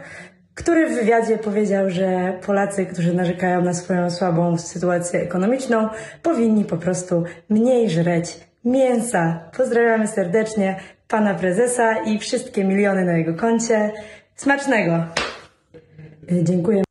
który 0.55 0.89
w 0.89 0.95
wywiadzie 0.99 1.37
powiedział, 1.37 1.89
że 1.89 2.33
Polacy, 2.45 2.85
którzy 2.85 3.13
narzekają 3.13 3.61
na 3.61 3.73
swoją 3.73 4.11
słabą 4.11 4.57
sytuację 4.57 5.21
ekonomiczną, 5.21 5.89
powinni 6.23 6.65
po 6.65 6.77
prostu 6.77 7.23
mniej 7.49 7.89
żreć 7.89 8.46
mięsa. 8.65 9.49
Pozdrawiamy 9.57 10.07
serdecznie 10.07 10.79
pana 11.07 11.33
prezesa 11.33 12.03
i 12.03 12.19
wszystkie 12.19 12.63
miliony 12.63 13.05
na 13.05 13.17
jego 13.17 13.33
koncie. 13.33 13.93
Smacznego! 14.35 15.05
Y, 16.31 16.43
Dziękuję. 16.43 16.83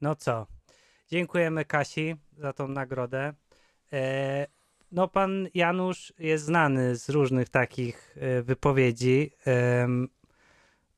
No 0.00 0.16
co, 0.16 0.46
dziękujemy 1.10 1.64
Kasi 1.64 2.16
za 2.38 2.52
tą 2.52 2.68
nagrodę. 2.68 3.32
E, 3.92 4.46
no 4.92 5.08
pan 5.08 5.48
Janusz 5.54 6.12
jest 6.18 6.44
znany 6.44 6.96
z 6.96 7.08
różnych 7.08 7.48
takich 7.48 8.16
e, 8.20 8.42
wypowiedzi. 8.42 9.30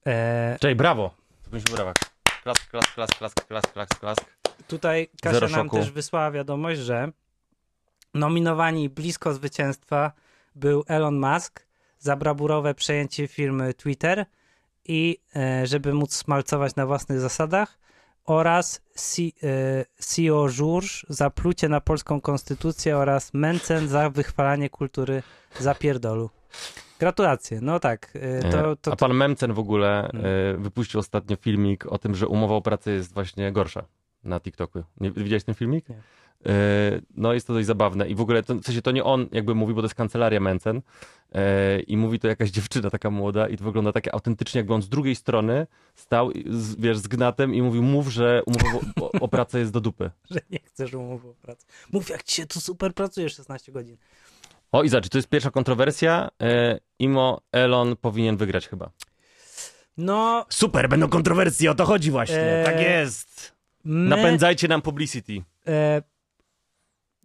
E, 0.07 0.57
Cześć, 0.61 0.77
brawo. 0.77 1.15
Brawa. 1.75 1.93
Klask, 2.43 2.71
klask, 2.71 2.95
klask, 2.95 3.19
klask, 3.19 3.47
klask, 3.47 3.73
klask, 3.73 3.99
klask. 3.99 4.44
Tutaj 4.69 5.09
Kasia 5.23 5.35
Zero 5.41 5.49
nam 5.49 5.67
szoku. 5.67 5.77
też 5.77 5.91
wysłała 5.91 6.31
wiadomość, 6.31 6.81
że 6.81 7.13
nominowani 8.15 8.89
blisko 8.89 9.35
zwycięstwa 9.35 10.13
był 10.55 10.85
Elon 10.89 11.21
Musk 11.21 11.67
za 11.99 12.17
brawurowe 12.17 12.75
przejęcie 12.75 13.29
firmy 13.29 13.75
Twitter 13.75 14.27
i 14.85 15.19
e, 15.37 15.67
żeby 15.67 15.95
móc 15.95 16.15
smalcować 16.17 16.77
na 16.77 16.87
własnych 16.87 17.21
zasadach 17.21 17.79
oraz 18.25 18.83
Si- 18.97 19.35
e, 19.43 19.85
CEO 19.99 20.49
Żurż 20.49 21.07
za 21.09 21.31
plucie 21.31 21.69
na 21.69 21.81
polską 21.81 22.21
konstytucję 22.21 22.97
oraz 22.97 23.35
Mencen 23.35 23.89
za 23.89 24.11
wychwalanie 24.11 24.71
kultury 24.71 25.23
zapierdolu. 25.61 26.31
Gratulacje. 26.99 27.59
No 27.63 27.81
tak, 27.81 28.13
e, 28.15 28.51
to, 28.51 28.77
to, 28.77 28.93
A 28.93 28.97
pan 28.97 29.15
Memcen 29.15 29.53
w 29.53 29.59
ogóle 29.59 30.09
e, 30.09 30.57
wypuścił 30.59 31.01
ostatnio 31.01 31.37
filmik 31.37 31.87
o 31.87 31.99
tym, 31.99 32.15
że 32.15 32.29
umowa 32.29 32.55
o 32.55 32.63
pracę 32.63 32.91
jest 32.91 33.15
właśnie 33.15 33.53
gorsza 33.53 33.85
na 34.25 34.41
TikToku. 34.41 34.83
Nie, 35.01 35.11
widziałeś 35.11 35.45
ten 35.45 35.55
filmik? 35.55 35.89
Nie. 35.89 35.97
E, 36.47 37.01
No 37.17 37.33
jest 37.33 37.47
to 37.47 37.53
dość 37.55 37.67
zabawne 37.67 38.09
i 38.09 38.15
w 38.15 38.21
ogóle, 38.21 38.43
to, 38.43 38.55
w 38.55 38.65
sensie 38.65 38.83
to 38.83 38.91
nie 38.91 39.05
on 39.05 39.27
jakby 39.33 39.55
mówi, 39.55 39.75
bo 39.75 39.81
to 39.81 39.85
jest 39.85 39.95
kancelaria 39.95 40.41
Mencen 40.41 40.83
e, 41.33 41.81
i 41.81 41.97
mówi 41.97 42.19
to 42.19 42.29
jakaś 42.29 42.51
dziewczyna 42.57 42.91
taka 42.91 43.11
młoda 43.11 43.49
i 43.49 43.57
to 43.57 43.65
wygląda 43.65 43.93
takie 43.93 44.15
autentycznie, 44.15 44.59
jakby 44.59 44.75
on 44.75 44.83
z 44.83 44.89
drugiej 44.89 45.15
strony 45.17 45.67
stał, 45.95 46.31
z, 46.51 46.77
wiesz, 46.77 46.99
z 46.99 47.09
gnatem 47.09 47.55
i 47.55 47.63
mówił, 47.63 47.83
mów, 47.83 48.09
że 48.09 48.43
umowa 48.47 48.87
o, 49.01 49.11
o 49.13 49.29
pracę 49.29 49.59
jest 49.59 49.73
do 49.73 49.81
dupy. 49.81 50.11
że 50.31 50.41
nie 50.51 50.59
chcesz 50.65 50.95
umowy 50.95 51.29
o 51.29 51.35
pracę. 51.35 51.67
Mów, 51.93 52.09
jak 52.09 52.23
ci 52.23 52.37
się 52.37 52.47
tu 52.47 52.61
super 52.61 52.95
pracuje 52.95 53.29
16 53.31 53.73
godzin. 53.73 53.97
O 54.73 54.83
i 54.83 54.89
zobacz, 54.89 55.09
to 55.09 55.19
jest 55.19 55.29
pierwsza 55.29 55.51
kontrowersja. 55.51 56.29
E, 56.43 56.81
Imo 56.99 57.41
Elon 57.53 57.97
powinien 57.97 58.37
wygrać 58.37 58.69
chyba. 58.69 58.91
No, 59.97 60.47
Super, 60.49 60.89
będą 60.89 61.09
kontrowersje, 61.09 61.71
o 61.71 61.75
to 61.75 61.85
chodzi 61.85 62.11
właśnie. 62.11 62.41
Eee, 62.41 62.65
tak 62.65 62.81
jest. 62.81 63.54
My, 63.85 64.09
Napędzajcie 64.17 64.69
nam 64.69 64.83
publicity. 64.83 65.43
e, 65.67 66.03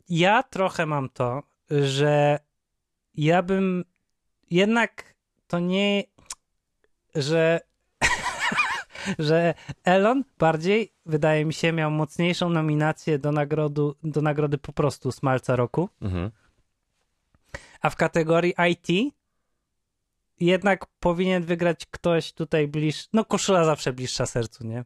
ja 0.09 0.43
trochę 0.43 0.85
mam 0.85 1.09
to, 1.09 1.43
że 1.69 2.39
ja 3.15 3.43
bym 3.43 3.85
jednak 4.51 5.15
to 5.47 5.59
nie, 5.59 6.03
że 7.15 7.59
że 9.19 9.53
Elon 9.83 10.23
bardziej, 10.39 10.93
wydaje 11.05 11.45
mi 11.45 11.53
się, 11.53 11.71
miał 11.73 11.91
mocniejszą 11.91 12.49
nominację 12.49 13.19
do, 13.19 13.31
nagrodu, 13.31 13.95
do 14.03 14.21
nagrody 14.21 14.57
po 14.57 14.73
prostu 14.73 15.11
Smalca 15.11 15.55
Roku, 15.55 15.89
Mhm. 16.01 16.31
a 17.81 17.89
w 17.89 17.95
kategorii 17.95 18.53
IT 18.71 19.13
jednak 20.39 20.85
powinien 20.99 21.43
wygrać 21.43 21.85
ktoś 21.85 22.33
tutaj 22.33 22.67
bliższy, 22.67 23.07
no 23.13 23.25
koszula 23.25 23.65
zawsze 23.65 23.93
bliższa 23.93 24.25
sercu, 24.25 24.67
nie? 24.67 24.83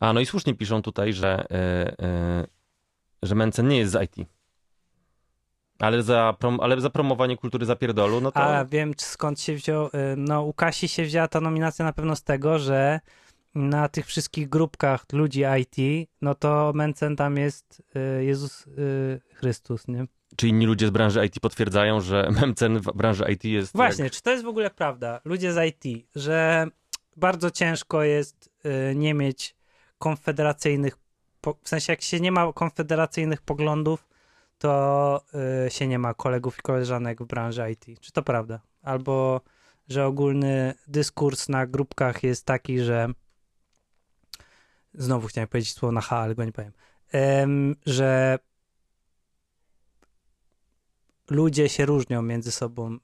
A, 0.00 0.12
no 0.12 0.20
i 0.20 0.26
słusznie 0.26 0.54
piszą 0.54 0.82
tutaj, 0.82 1.12
że, 1.12 1.46
e, 1.50 2.00
e, 2.02 2.46
że 3.22 3.34
Mencen 3.34 3.68
nie 3.68 3.78
jest 3.78 3.92
z 3.92 4.02
IT. 4.02 4.28
Ale 5.78 6.02
za, 6.02 6.34
prom, 6.38 6.60
ale 6.60 6.80
za 6.80 6.90
promowanie 6.90 7.36
kultury 7.36 7.66
zapierdolu, 7.66 8.20
no 8.20 8.32
to... 8.32 8.40
A 8.40 8.64
wiem 8.64 8.92
skąd 8.96 9.40
się 9.40 9.54
wziął. 9.54 9.86
y, 9.86 9.90
No, 10.16 10.42
u 10.42 10.52
Kasi 10.52 10.88
się 10.88 11.04
wzięła 11.04 11.28
ta 11.28 11.40
nominacja 11.40 11.84
na 11.84 11.92
pewno 11.92 12.16
z 12.16 12.22
tego, 12.22 12.58
że 12.58 13.00
na 13.54 13.88
tych 13.88 14.06
wszystkich 14.06 14.48
grupkach 14.48 15.04
ludzi 15.12 15.42
IT, 15.60 16.08
no 16.22 16.34
to 16.34 16.72
Mencen 16.74 17.16
tam 17.16 17.36
jest 17.36 17.82
Jezus 18.20 18.64
Chrystus, 19.34 19.88
nie? 19.88 20.06
Czy 20.36 20.48
inni 20.48 20.66
ludzie 20.66 20.86
z 20.86 20.90
branży 20.90 21.26
IT 21.26 21.40
potwierdzają, 21.40 22.00
że 22.00 22.28
Mencen 22.40 22.78
w 22.78 22.92
branży 22.94 23.24
IT 23.32 23.44
jest... 23.44 23.76
Właśnie, 23.76 24.04
Jak... 24.04 24.12
czy 24.12 24.22
to 24.22 24.30
jest 24.30 24.44
w 24.44 24.48
ogóle 24.48 24.70
prawda? 24.70 25.20
Ludzie 25.24 25.52
z 25.52 25.68
IT, 25.68 26.06
że 26.16 26.66
bardzo 27.16 27.50
ciężko 27.50 28.02
jest 28.02 28.50
nie 28.94 29.14
mieć 29.14 29.55
konfederacyjnych, 29.98 30.98
w 31.62 31.68
sensie 31.68 31.92
jak 31.92 32.02
się 32.02 32.20
nie 32.20 32.32
ma 32.32 32.52
konfederacyjnych 32.52 33.42
poglądów, 33.42 34.08
to 34.58 35.24
y, 35.66 35.70
się 35.70 35.86
nie 35.86 35.98
ma 35.98 36.14
kolegów 36.14 36.58
i 36.58 36.62
koleżanek 36.62 37.22
w 37.22 37.26
branży 37.26 37.70
IT. 37.70 38.00
Czy 38.00 38.12
to 38.12 38.22
prawda? 38.22 38.60
Albo, 38.82 39.40
że 39.88 40.06
ogólny 40.06 40.74
dyskurs 40.86 41.48
na 41.48 41.66
grupkach 41.66 42.22
jest 42.22 42.44
taki, 42.44 42.80
że 42.80 43.08
znowu 44.94 45.28
chciałem 45.28 45.48
powiedzieć 45.48 45.72
słowo 45.72 45.92
na 45.92 46.00
H, 46.00 46.18
ale 46.18 46.34
go 46.34 46.44
nie 46.44 46.52
powiem, 46.52 46.72
Em, 47.12 47.76
że 47.86 48.38
ludzie 51.30 51.68
się 51.68 51.86
różnią 51.86 52.22
między 52.22 52.52
sobą 52.52 52.98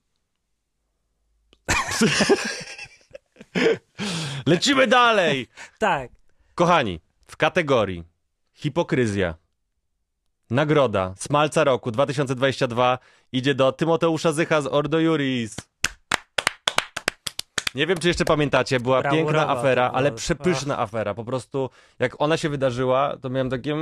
Lecimy 4.47 4.86
dalej! 4.86 5.49
Tak. 5.78 6.22
Kochani, 6.62 7.00
w 7.26 7.36
kategorii 7.36 8.04
hipokryzja, 8.54 9.34
nagroda 10.50 11.14
Smalca 11.16 11.64
Roku 11.64 11.90
2022 11.90 12.98
idzie 13.32 13.54
do 13.54 13.72
Tymoteusza 13.72 14.32
Zycha 14.32 14.60
z 14.60 14.66
Ordo 14.66 15.00
Juris. 15.00 15.56
Nie 17.74 17.86
wiem, 17.86 17.98
czy 17.98 18.08
jeszcze 18.08 18.24
pamiętacie, 18.24 18.80
była 18.80 19.00
Brawurowa 19.00 19.32
piękna 19.32 19.48
afera, 19.48 19.88
była. 19.88 19.98
ale 19.98 20.12
przepyszna 20.12 20.78
afera. 20.78 21.14
Po 21.14 21.24
prostu, 21.24 21.70
jak 21.98 22.20
ona 22.22 22.36
się 22.36 22.48
wydarzyła, 22.48 23.16
to 23.20 23.30
miałem 23.30 23.50
takie, 23.50 23.76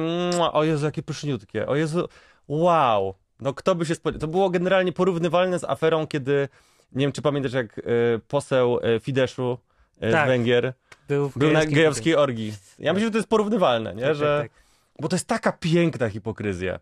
o 0.52 0.64
Jezu, 0.64 0.86
jakie 0.86 1.02
pyszniutkie, 1.02 1.66
o 1.66 1.76
Jezu, 1.76 2.08
wow. 2.48 3.14
No 3.40 3.54
kto 3.54 3.74
by 3.74 3.86
się 3.86 3.94
spodziewał? 3.94 4.20
To 4.20 4.26
było 4.26 4.50
generalnie 4.50 4.92
porównywalne 4.92 5.58
z 5.58 5.64
aferą, 5.64 6.06
kiedy, 6.06 6.48
nie 6.92 7.04
wiem, 7.06 7.12
czy 7.12 7.22
pamiętasz, 7.22 7.52
jak 7.52 7.78
y, 7.78 7.82
poseł 8.28 8.78
y, 8.96 9.00
Fideszu 9.00 9.58
y, 10.02 10.12
Tak. 10.12 10.26
z 10.26 10.28
Węgier 10.28 10.74
Był, 11.10 11.28
w 11.28 11.38
był 11.38 11.48
na 11.48 11.54
gejowskiej 11.54 11.74
gejowskiej 11.74 12.16
orgii. 12.16 12.52
Ja 12.78 12.92
myślę, 12.92 13.06
że 13.06 13.10
to 13.10 13.18
jest 13.18 13.28
porównywalne, 13.28 13.94
nie? 13.94 14.02
Tak, 14.02 14.14
że... 14.14 14.38
tak, 14.42 14.52
tak. 14.52 14.62
Bo 15.00 15.08
to 15.08 15.16
jest 15.16 15.26
taka 15.26 15.52
piękna 15.52 16.08
hipokryzja. 16.08 16.80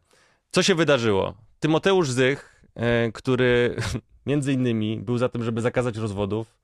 Co 0.51 0.62
się 0.62 0.74
wydarzyło? 0.74 1.35
Tymoteusz 1.61 2.11
Zych, 2.11 2.62
e, 2.74 3.12
który 3.12 3.76
między 4.26 4.53
innymi 4.53 5.01
był 5.01 5.18
za 5.18 5.29
tym, 5.29 5.45
żeby 5.45 5.61
zakazać 5.61 5.97
rozwodów, 5.97 6.57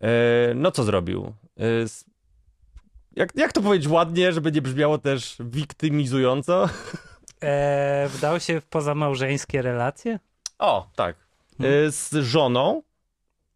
e, 0.00 0.08
no 0.54 0.70
co 0.70 0.84
zrobił? 0.84 1.32
E, 1.60 1.62
jak, 3.16 3.36
jak 3.36 3.52
to 3.52 3.62
powiedzieć 3.62 3.88
ładnie, 3.88 4.32
żeby 4.32 4.52
nie 4.52 4.62
brzmiało 4.62 4.98
też 4.98 5.36
wiktymizująco? 5.40 6.68
E, 7.40 8.08
wdał 8.08 8.40
się 8.40 8.60
w 8.60 8.66
pozamałżeńskie 8.66 9.62
relacje? 9.62 10.18
O, 10.58 10.90
tak. 10.96 11.16
Z 11.88 12.14
żoną 12.14 12.82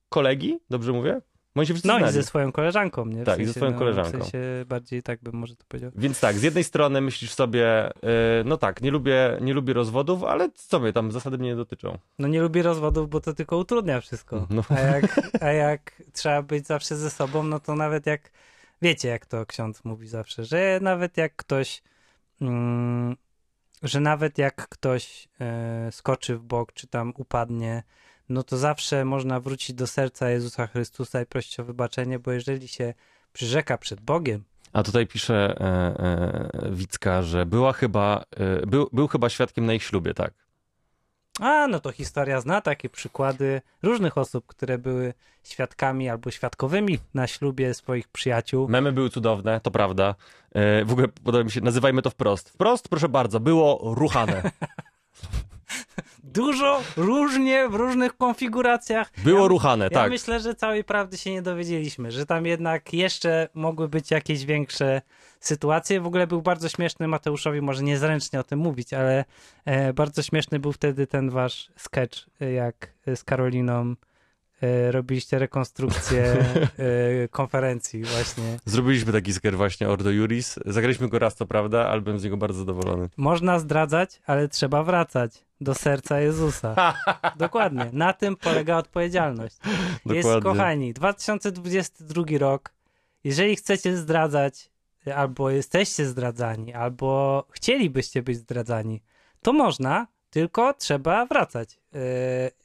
kolegi, 0.09 0.59
dobrze 0.71 0.93
mówię? 0.93 1.21
Oni 1.55 1.67
się 1.67 1.75
wszyscy 1.75 1.89
No 1.89 1.95
i 1.97 1.99
znali. 1.99 2.13
ze 2.13 2.23
swoją 2.23 2.53
koleżanką, 2.53 3.07
nie? 3.07 3.23
W 3.23 3.27
Tak, 3.27 3.41
i 3.41 3.45
ze 3.45 3.53
sensie, 3.53 3.59
swoją 3.61 3.73
no, 3.73 3.79
koleżanką. 3.79 4.19
W 4.19 4.23
sensie 4.23 4.39
bardziej 4.67 5.03
tak 5.03 5.23
bym 5.23 5.35
może 5.35 5.57
to 5.57 5.65
powiedział. 5.69 5.91
Więc 5.97 6.21
tak, 6.21 6.39
z 6.39 6.43
jednej 6.43 6.65
strony 6.65 7.01
myślisz 7.01 7.33
sobie, 7.33 7.87
e, 7.87 7.93
no 8.45 8.57
tak, 8.57 8.83
nie 8.83 8.91
lubię, 8.91 9.39
nie 9.41 9.55
lubię 9.55 9.73
rozwodów, 9.75 10.25
ale 10.25 10.51
co 10.55 10.81
mnie 10.81 10.93
tam 10.93 11.13
zasady 11.13 11.39
mnie 11.39 11.49
nie 11.49 11.57
dotyczą. 11.57 11.99
No 12.19 12.29
nie 12.29 12.41
lubię 12.43 12.63
rozwodów, 12.63 13.11
bo 13.11 13.21
to 13.21 13.35
tylko 13.35 13.57
utrudnia 13.57 14.01
wszystko. 14.01 14.47
No. 14.51 14.63
A, 14.69 14.81
jak, 14.81 15.21
a 15.43 15.47
jak 15.53 16.03
trzeba 16.13 16.43
być 16.43 16.67
zawsze 16.67 16.97
ze 16.97 17.11
sobą, 17.11 17.43
no 17.43 17.61
to 17.61 17.75
nawet 17.75 18.07
jak, 18.07 18.31
wiecie 18.83 19.09
jak 19.09 19.27
to 19.27 19.47
ksiądz 19.47 19.85
mówi 19.85 20.09
zawsze, 20.09 20.45
że 20.45 20.79
nawet 20.83 21.17
jak 21.17 21.37
ktoś, 21.37 21.83
mm, 22.41 23.17
że 23.83 24.01
nawet 24.01 24.39
jak 24.39 24.69
ktoś 24.69 25.29
e, 25.41 25.89
skoczy 25.93 26.37
w 26.37 26.43
bok, 26.43 26.73
czy 26.73 26.87
tam 26.87 27.13
upadnie, 27.17 27.83
no 28.31 28.43
to 28.43 28.59
zawsze 28.59 29.05
można 29.05 29.41
wrócić 29.41 29.77
do 29.77 29.87
serca 29.87 30.31
Jezusa 30.31 30.67
Chrystusa 30.67 31.23
i 31.23 31.27
prosić 31.27 31.61
o 31.61 31.65
wybaczenie, 31.65 32.19
bo 32.19 32.33
jeżeli 32.33 32.69
się 32.69 32.95
przyrzeka 33.33 33.79
przed 33.79 34.01
Bogiem, 34.01 34.45
A 34.73 34.83
tutaj 34.83 35.07
pisze 35.07 35.57
e, 35.61 35.65
e, 36.65 36.71
Wicka, 36.71 37.23
że 37.23 37.47
była 37.47 37.73
chyba, 37.73 38.25
e, 38.37 38.67
był, 38.67 38.89
był 38.93 39.09
chyba 39.09 39.29
świadkiem 39.29 39.67
na 39.67 39.75
ich 39.75 39.83
ślubie, 39.83 40.15
tak. 40.15 40.35
A, 41.41 41.67
no 41.69 41.81
to 41.81 41.93
historia 41.93 42.41
zna 42.41 42.61
takie 42.61 42.89
przykłady 42.89 43.63
różnych 43.83 44.19
osób, 44.19 44.47
które 44.47 44.79
były 44.79 45.15
świadkami 45.45 46.09
albo 46.09 46.31
świadkowymi 46.31 46.99
na 47.15 47.27
ślubie 47.27 47.75
swoich 47.75 48.09
przyjaciół. 48.09 48.69
Memy 48.69 48.93
były 48.93 49.11
cudowne, 49.11 49.61
to 49.61 49.71
prawda. 49.71 50.15
E, 50.53 50.85
w 50.85 50.93
ogóle 50.93 51.09
podoba 51.09 51.45
mi 51.45 51.51
się, 51.51 51.61
nazywajmy 51.61 52.03
to 52.03 52.11
wprost. 52.11 52.51
Wprost, 52.51 52.89
proszę 52.89 53.09
bardzo, 53.09 53.41
było 53.41 53.95
ruchane. 53.95 54.43
Dużo, 56.25 56.83
różnie, 56.97 57.69
w 57.69 57.75
różnych 57.75 58.17
konfiguracjach. 58.17 59.11
Było 59.25 59.43
ja, 59.43 59.49
ruchane, 59.49 59.85
Ja 59.85 59.91
tak. 59.91 60.11
myślę, 60.11 60.41
że 60.41 60.55
całej 60.55 60.85
prawdy 60.85 61.19
się 61.19 61.31
nie 61.31 61.43
dowiedzieliśmy, 61.43 62.11
że 62.11 62.27
tam 62.27 62.47
jednak 62.47 62.93
jeszcze 62.95 63.49
mogły 63.55 63.89
być 63.89 64.11
jakieś 64.11 64.45
większe 64.45 65.03
sytuacje. 65.41 66.01
W 66.01 66.07
ogóle 66.07 66.27
był 66.27 66.43
bardzo 66.43 66.69
śmieszny 66.69 67.09
Mateuszowi, 67.09 67.61
może 67.61 67.83
niezręcznie 67.83 68.41
o 68.41 68.45
tym 68.45 68.59
mówić, 68.59 68.93
ale 68.93 69.25
e, 69.65 69.93
bardzo 69.93 70.23
śmieszny 70.23 70.59
był 70.59 70.73
wtedy 70.73 71.07
ten 71.07 71.31
wasz 71.31 71.71
sketch, 71.77 72.27
e, 72.41 72.53
jak 72.53 72.93
z 73.15 73.25
Karoliną 73.25 73.95
e, 74.63 74.93
robiliście 74.93 75.39
rekonstrukcję 75.39 76.23
e, 77.25 77.29
konferencji 77.29 78.05
właśnie. 78.05 78.57
Zrobiliśmy 78.65 79.13
taki 79.13 79.33
sker 79.33 79.57
właśnie 79.57 79.89
Ordo 79.89 80.11
Juris. 80.11 80.59
Zagraliśmy 80.67 81.09
go 81.09 81.19
raz, 81.19 81.37
to 81.37 81.47
prawda, 81.47 81.89
ale 81.89 82.01
byłem 82.01 82.19
z 82.19 82.25
niego 82.25 82.37
bardzo 82.37 82.59
zadowolony. 82.59 83.09
Można 83.17 83.59
zdradzać, 83.59 84.21
ale 84.27 84.49
trzeba 84.49 84.83
wracać 84.83 85.50
do 85.61 85.75
serca 85.75 86.21
Jezusa. 86.21 86.95
Dokładnie. 87.37 87.91
Na 87.93 88.13
tym 88.13 88.37
polega 88.37 88.77
odpowiedzialność. 88.77 89.57
Jest, 90.07 90.29
Dokładnie. 90.29 90.43
kochani, 90.43 90.93
2022 90.93 92.25
rok. 92.39 92.73
Jeżeli 93.25 93.57
chcecie 93.57 93.97
zdradzać, 93.97 94.71
albo 95.15 95.51
jesteście 95.51 96.07
zdradzani, 96.07 96.75
albo 96.75 97.45
chcielibyście 97.51 98.23
być 98.23 98.37
zdradzani, 98.37 99.03
to 99.43 99.53
można, 99.53 100.07
tylko 100.31 100.75
trzeba 100.75 101.27
wracać. 101.27 101.79
Yy, 101.93 102.01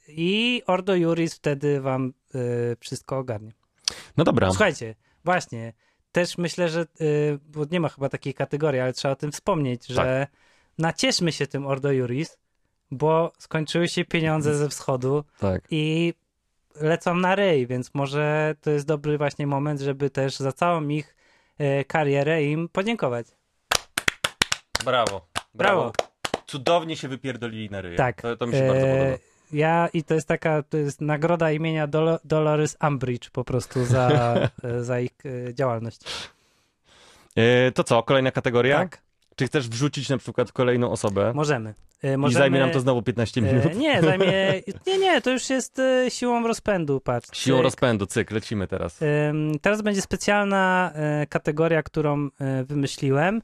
I 0.08 0.62
Ordo 0.66 0.94
Juris 0.94 1.34
wtedy 1.34 1.80
wam 1.80 2.12
yy, 2.34 2.76
wszystko 2.80 3.18
ogarnie. 3.18 3.52
No 4.16 4.24
dobra. 4.24 4.50
Słuchajcie, 4.50 4.94
właśnie, 5.24 5.72
też 6.12 6.38
myślę, 6.38 6.68
że, 6.68 6.86
yy, 7.00 7.38
bo 7.48 7.64
nie 7.70 7.80
ma 7.80 7.88
chyba 7.88 8.08
takiej 8.08 8.34
kategorii, 8.34 8.80
ale 8.80 8.92
trzeba 8.92 9.12
o 9.12 9.16
tym 9.16 9.32
wspomnieć, 9.32 9.86
że 9.86 10.26
nacieszmy 10.78 11.32
się 11.32 11.46
tym 11.46 11.66
Ordo 11.66 11.92
Juris, 11.92 12.38
bo 12.90 13.32
skończyły 13.38 13.88
się 13.88 14.04
pieniądze 14.04 14.54
ze 14.54 14.68
wschodu 14.68 15.24
Tak. 15.40 15.62
i 15.70 16.14
lecą 16.80 17.14
na 17.14 17.34
ryj, 17.34 17.66
więc 17.66 17.94
może 17.94 18.54
to 18.60 18.70
jest 18.70 18.86
dobry 18.86 19.18
właśnie 19.18 19.46
moment, 19.46 19.80
żeby 19.80 20.10
też 20.10 20.36
za 20.36 20.52
całą 20.52 20.88
ich 20.88 21.16
e, 21.58 21.84
karierę 21.84 22.44
im 22.44 22.68
podziękować. 22.68 23.26
Brawo. 24.84 25.26
Brawo. 25.54 25.92
Cudownie 26.46 26.96
się 26.96 27.08
wypierdolili 27.08 27.70
na 27.70 27.80
ryje. 27.80 27.96
Tak. 27.96 28.22
To, 28.22 28.36
to 28.36 28.46
mi 28.46 28.52
się 28.52 28.66
bardzo 28.66 28.86
E, 28.86 28.98
podoba. 28.98 29.18
Ja 29.52 29.88
i 29.92 30.04
to 30.04 30.14
jest 30.14 30.28
taka, 30.28 30.62
to 30.62 30.76
jest 30.76 31.00
nagroda 31.00 31.52
imienia 31.52 31.86
Dolo, 31.86 32.18
Dolores 32.24 32.76
Umbridge 32.88 33.30
po 33.30 33.44
prostu 33.44 33.84
za, 33.84 34.10
e, 34.64 34.84
za 34.84 35.00
ich 35.00 35.12
e, 35.48 35.54
działalność. 35.54 36.00
To 37.74 37.84
co, 37.84 38.02
kolejna 38.02 38.30
kategoria? 38.30 38.78
Tak? 38.78 39.02
Czy 39.36 39.46
chcesz 39.46 39.68
wrzucić 39.68 40.08
na 40.08 40.18
przykład 40.18 40.52
kolejną 40.52 40.90
osobę? 40.90 41.32
Możemy. 41.34 41.74
I 42.02 42.16
możemy 42.16 42.38
zajmie 42.38 42.60
nam 42.60 42.70
to 42.70 42.80
znowu 42.80 43.02
15 43.02 43.42
minut. 43.42 43.66
e, 43.66 43.74
Nie, 43.74 44.02
zajmie. 44.02 44.26
Nie, 44.86 44.98
nie, 44.98 45.20
to 45.20 45.30
już 45.30 45.50
jest 45.50 45.78
e, 45.78 46.10
siłą 46.10 46.46
rozpędu, 46.46 47.00
patrz. 47.00 47.38
Siłą 47.38 47.56
Cyk. 47.58 47.64
rozpędu, 47.64 48.06
cyk, 48.06 48.30
lecimy 48.30 48.66
teraz. 48.66 49.00
Teraz 49.62 49.82
będzie 49.82 50.02
specjalna 50.02 50.92
kategoria, 51.28 51.82
którą 51.82 52.28
wymyśliłem. 52.64 53.42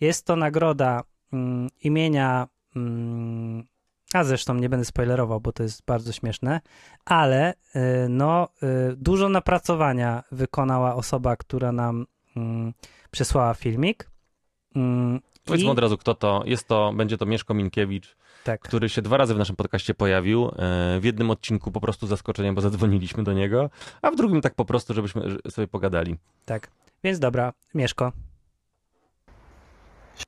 Jest 0.00 0.26
to 0.26 0.36
nagroda 0.36 1.02
mm, 1.32 1.68
imienia. 1.82 2.48
mm, 2.76 3.64
A 4.14 4.24
zresztą 4.24 4.54
nie 4.54 4.68
będę 4.68 4.84
spoilerował, 4.84 5.40
bo 5.40 5.52
to 5.52 5.62
jest 5.62 5.84
bardzo 5.86 6.12
śmieszne, 6.12 6.60
ale 7.04 7.54
no, 8.08 8.48
dużo 8.96 9.28
napracowania 9.28 10.22
wykonała 10.32 10.94
osoba, 10.94 11.36
która 11.36 11.72
nam 11.72 12.06
mm, 12.36 12.72
przesłała 13.10 13.54
filmik. 13.54 14.10
Powiedzmy 15.50 15.70
od 15.70 15.78
razu, 15.78 15.98
kto 15.98 16.14
to. 16.14 16.42
Jest 16.46 16.68
to, 16.68 16.92
będzie 16.96 17.16
to 17.18 17.26
Mieszko 17.26 17.54
Minkiewicz, 17.54 18.16
tak. 18.44 18.60
który 18.60 18.88
się 18.88 19.02
dwa 19.02 19.16
razy 19.16 19.34
w 19.34 19.38
naszym 19.38 19.56
podcaście 19.56 19.94
pojawił. 19.94 20.46
E, 20.46 21.00
W 21.00 21.04
jednym 21.04 21.30
odcinku 21.30 21.70
po 21.70 21.80
prostu 21.80 22.06
zaskoczeniem, 22.06 22.54
bo 22.54 22.60
zadzwoniliśmy 22.60 23.24
do 23.24 23.32
niego, 23.32 23.70
a 24.02 24.10
w 24.10 24.16
drugim 24.16 24.40
tak 24.40 24.54
po 24.54 24.64
prostu, 24.64 24.94
żebyśmy 24.94 25.22
sobie 25.50 25.68
pogadali. 25.68 26.16
Tak. 26.44 26.70
Więc 27.04 27.18
dobra, 27.18 27.52
Mieszko. 27.74 28.12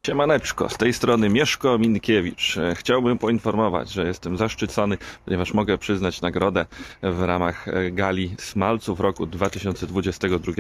Siemaneczko, 0.07 0.69
z 0.69 0.77
tej 0.77 0.93
strony 0.93 1.29
Mieszko 1.29 1.79
Minkiewicz. 1.79 2.57
Chciałbym 2.75 3.19
poinformować, 3.19 3.91
że 3.91 4.07
jestem 4.07 4.37
zaszczycony, 4.37 4.99
ponieważ 5.25 5.55
mogę 5.55 5.79
przyznać 5.79 6.21
nagrodę 6.21 6.67
w 7.03 7.23
ramach 7.23 7.69
e, 7.69 7.91
gali 7.91 8.35
Smalców 8.39 9.01
roku 9.01 9.27
2022 9.27 10.53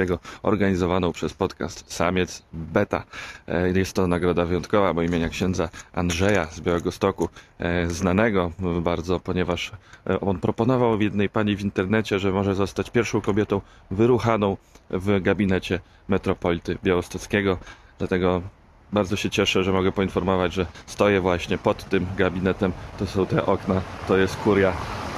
organizowaną 0.43 1.13
przez 1.13 1.35
podcast 1.35 1.93
Samiec 1.93 2.43
Beta. 2.53 3.05
E, 3.49 3.79
Jest 3.79 3.93
to 3.93 4.07
nagroda 4.07 4.45
wyjątkowa, 4.45 4.95
bo 4.95 5.03
imienia 5.03 5.29
księdza 5.29 5.69
Andrzeja 5.93 6.47
z 6.47 6.61
Białegostoku, 6.61 7.29
e, 7.59 7.91
znanego 7.91 8.53
bardzo, 8.83 9.21
ponieważ 9.21 9.73
on 10.21 10.39
proponował 10.39 11.01
jednej 11.01 11.29
pani 11.29 11.57
w 11.57 11.61
internecie, 11.61 12.19
że 12.19 12.33
może 12.33 12.55
zostać 12.55 12.91
pierwszą 12.91 13.21
kobietą 13.21 13.61
wyruchaną 13.91 14.57
w 14.91 15.21
gabinecie 15.21 15.81
metropolity 16.09 16.79
białostockiego. 16.85 17.59
Dlatego 17.99 18.43
bardzo 18.93 19.17
się 19.17 19.31
cieszę, 19.31 19.65
że 19.65 19.73
mogę 19.73 19.93
poinformować, 19.93 20.55
że 20.55 20.67
stoję 20.87 21.21
właśnie 21.21 21.59
pod 21.59 21.85
tym 21.85 22.07
gabinetem. 22.17 22.73
To 22.99 23.07
są 23.07 23.27
te 23.27 23.47
okna, 23.47 23.81
to 24.09 24.17
jest 24.17 24.37
kuria 24.37 24.73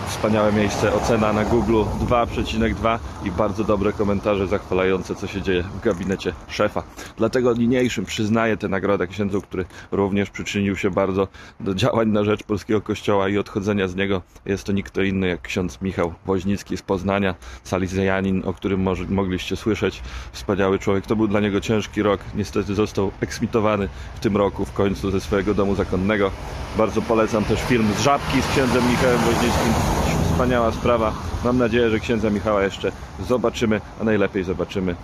Wspaniałe 0.09 0.53
miejsce, 0.53 0.95
ocena 0.95 1.33
na 1.33 1.45
Google 1.45 1.83
2,2 2.07 2.99
i 3.25 3.31
bardzo 3.31 3.65
dobre 3.65 3.93
komentarze 3.93 4.47
zachwalające, 4.47 5.15
co 5.15 5.27
się 5.27 5.43
dzieje 5.43 5.63
w 5.63 5.81
gabinecie 5.81 6.33
szefa. 6.49 6.83
Dlatego 7.17 7.55
niniejszym 7.55 8.05
przyznaję 8.05 8.57
tę 8.57 8.69
nagrodę 8.69 9.07
księdzu, 9.07 9.43
który 9.43 9.65
również 9.93 10.31
przyczynił 10.31 10.77
się 10.77 10.91
bardzo 10.91 11.29
do 11.61 11.75
działań 11.75 12.09
na 12.09 12.25
rzecz 12.25 12.43
polskiego 12.43 12.81
kościoła 12.81 13.29
i 13.29 13.39
odchodzenia 13.39 13.89
z 13.89 13.97
niego. 13.97 14.23
Jest 14.47 14.65
to 14.65 14.73
nikt 14.73 14.93
kto 14.93 15.03
inny 15.03 15.29
jak 15.29 15.43
ksiądz 15.43 15.81
Michał 15.83 16.15
Woźnicki 16.27 16.77
z 16.77 16.83
Poznania, 16.83 17.35
salizejanin, 17.65 18.43
o 18.47 18.55
którym 18.55 18.89
mogliście 19.09 19.57
słyszeć. 19.57 20.03
Wspaniały 20.33 20.79
człowiek. 20.79 21.07
To 21.07 21.17
był 21.17 21.29
dla 21.29 21.41
niego 21.41 21.61
ciężki 21.61 22.03
rok. 22.03 22.21
Niestety 22.35 22.75
został 22.75 23.11
eksmitowany 23.21 23.89
w 24.15 24.21
tym 24.21 24.37
roku 24.37 24.65
w 24.65 24.73
końcu 24.73 25.11
ze 25.11 25.21
swojego 25.21 25.55
domu 25.55 25.75
zakonnego. 25.75 26.31
Bardzo 26.79 27.03
polecam 27.03 27.45
też 27.45 27.61
film 27.61 27.87
z 27.99 28.01
Żabki 28.01 28.43
z 28.43 28.47
księdzem 28.47 28.91
Michałem 28.91 29.19
Woźnickim. 29.19 29.94
Wspaniała 30.35 30.73
sprawa. 30.73 31.15
Mam 31.45 31.59
nadzieję, 31.59 31.91
że 31.91 32.01
księdza 32.01 32.31
Michała 32.31 32.63
jeszcze 32.63 32.93
zobaczymy, 33.21 33.81
a 34.01 34.05
najlepiej 34.05 34.45
zobaczymy 34.45 34.97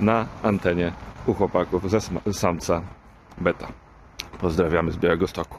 na 0.00 0.26
antenie 0.42 0.92
u 1.26 1.34
chłopaków 1.34 1.90
ze 1.90 2.00
samca 2.32 2.82
beta. 3.38 3.72
Pozdrawiamy 4.40 4.92
z 4.92 4.96
Białego 4.96 5.28
Stoku. 5.28 5.58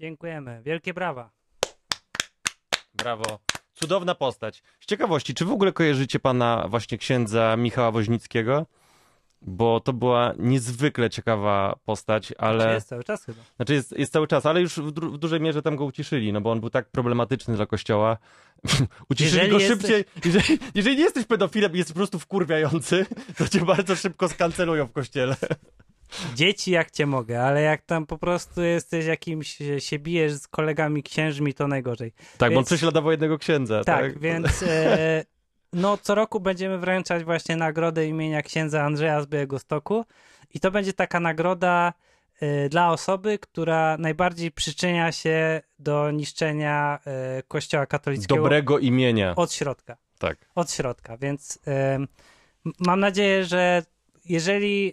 Dziękujemy. 0.00 0.62
Wielkie 0.62 0.94
brawa. 0.94 1.30
Brawo. 2.94 3.38
Cudowna 3.74 4.14
postać. 4.14 4.62
Z 4.80 4.86
ciekawości, 4.86 5.34
czy 5.34 5.44
w 5.44 5.50
ogóle 5.50 5.72
kojarzycie 5.72 6.20
pana 6.20 6.66
właśnie 6.68 6.98
księdza 6.98 7.56
Michała 7.56 7.90
Woźnickiego? 7.90 8.66
Bo 9.46 9.80
to 9.80 9.92
była 9.92 10.32
niezwykle 10.38 11.10
ciekawa 11.10 11.76
postać, 11.84 12.26
Czy 12.26 12.36
ale... 12.38 12.74
jest 12.74 12.88
cały 12.88 13.04
czas 13.04 13.24
chyba. 13.24 13.38
Znaczy 13.56 13.74
jest, 13.74 13.98
jest 13.98 14.12
cały 14.12 14.26
czas, 14.26 14.46
ale 14.46 14.60
już 14.60 14.72
w, 14.78 14.92
dru- 14.92 15.12
w 15.12 15.18
dużej 15.18 15.40
mierze 15.40 15.62
tam 15.62 15.76
go 15.76 15.84
uciszyli, 15.84 16.32
no 16.32 16.40
bo 16.40 16.50
on 16.50 16.60
był 16.60 16.70
tak 16.70 16.90
problematyczny 16.90 17.56
dla 17.56 17.66
kościoła. 17.66 18.16
uciszyli 19.10 19.36
Jeżeli 19.36 19.50
go 19.50 19.58
jesteś- 19.58 19.78
szybciej. 19.80 20.04
Jeżeli, 20.24 20.58
jeżeli 20.74 20.96
nie 20.96 21.02
jesteś 21.02 21.26
pedofilem 21.26 21.72
i 21.74 21.78
jesteś 21.78 21.92
po 21.92 21.98
prostu 21.98 22.18
wkurwiający, 22.18 23.06
to 23.38 23.48
cię 23.48 23.60
bardzo 23.60 23.96
szybko 23.96 24.28
skancelują 24.28 24.86
w 24.86 24.92
kościele. 24.92 25.36
Dzieci 26.34 26.70
jak 26.70 26.90
cię 26.90 27.06
mogę, 27.06 27.42
ale 27.42 27.62
jak 27.62 27.82
tam 27.82 28.06
po 28.06 28.18
prostu 28.18 28.62
jesteś 28.62 29.06
jakimś, 29.06 29.58
się 29.78 29.98
bijesz 29.98 30.32
z 30.32 30.48
kolegami 30.48 31.02
księżmi, 31.02 31.54
to 31.54 31.68
najgorzej. 31.68 32.12
Tak, 32.38 32.38
bo 32.38 32.46
on 32.46 32.50
Więc- 32.54 32.66
prześladował 32.66 33.10
jednego 33.10 33.38
księdza. 33.38 33.84
Tak, 33.84 34.00
Tak, 34.02 34.18
więc 34.18 34.62
e, 34.68 35.24
no 35.72 35.96
co 36.02 36.14
roku 36.14 36.40
będziemy 36.40 36.78
wręczać 36.78 37.24
właśnie 37.24 37.56
nagrodę 37.56 38.06
imienia 38.06 38.42
księdza 38.42 38.82
Andrzeja 38.82 39.22
z 39.22 39.26
Białego 39.26 39.58
Stoku 39.58 40.04
i 40.54 40.60
to 40.60 40.70
będzie 40.70 40.92
taka 40.92 41.20
nagroda 41.20 41.92
e, 42.40 42.68
dla 42.68 42.90
osoby, 42.92 43.38
która 43.38 43.96
najbardziej 43.98 44.50
przyczynia 44.52 45.12
się 45.12 45.60
do 45.78 46.10
niszczenia 46.10 46.98
e, 47.06 47.42
kościoła 47.42 47.86
katolickiego 47.86 48.36
Dobrego 48.36 48.78
imienia. 48.78 49.34
od 49.36 49.52
środka. 49.52 49.96
Tak. 50.18 50.38
Od 50.54 50.70
środka, 50.72 51.16
więc 51.16 51.58
m- 51.66 52.06
mam 52.78 53.00
nadzieję, 53.00 53.44
że 53.44 53.82
jeżeli, 54.24 54.92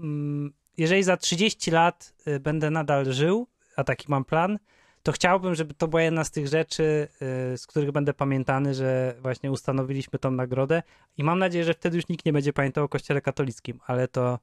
mm, 0.00 0.52
jeżeli 0.76 1.02
za 1.02 1.16
30 1.16 1.70
lat 1.70 2.14
będę 2.40 2.70
nadal 2.70 3.12
żył, 3.12 3.46
a 3.76 3.84
taki 3.84 4.06
mam 4.08 4.24
plan, 4.24 4.58
to 5.04 5.12
chciałbym, 5.12 5.54
żeby 5.54 5.74
to 5.74 5.88
była 5.88 6.02
jedna 6.02 6.24
z 6.24 6.30
tych 6.30 6.48
rzeczy, 6.48 7.08
e, 7.52 7.58
z 7.58 7.66
których 7.66 7.92
będę 7.92 8.14
pamiętany, 8.14 8.74
że 8.74 9.14
właśnie 9.20 9.50
ustanowiliśmy 9.50 10.18
tą 10.18 10.30
nagrodę 10.30 10.82
i 11.18 11.24
mam 11.24 11.38
nadzieję, 11.38 11.64
że 11.64 11.74
wtedy 11.74 11.96
już 11.96 12.08
nikt 12.08 12.26
nie 12.26 12.32
będzie 12.32 12.52
pamiętał 12.52 12.84
o 12.84 12.88
kościele 12.88 13.20
katolickim, 13.20 13.80
ale 13.86 14.08
to 14.08 14.38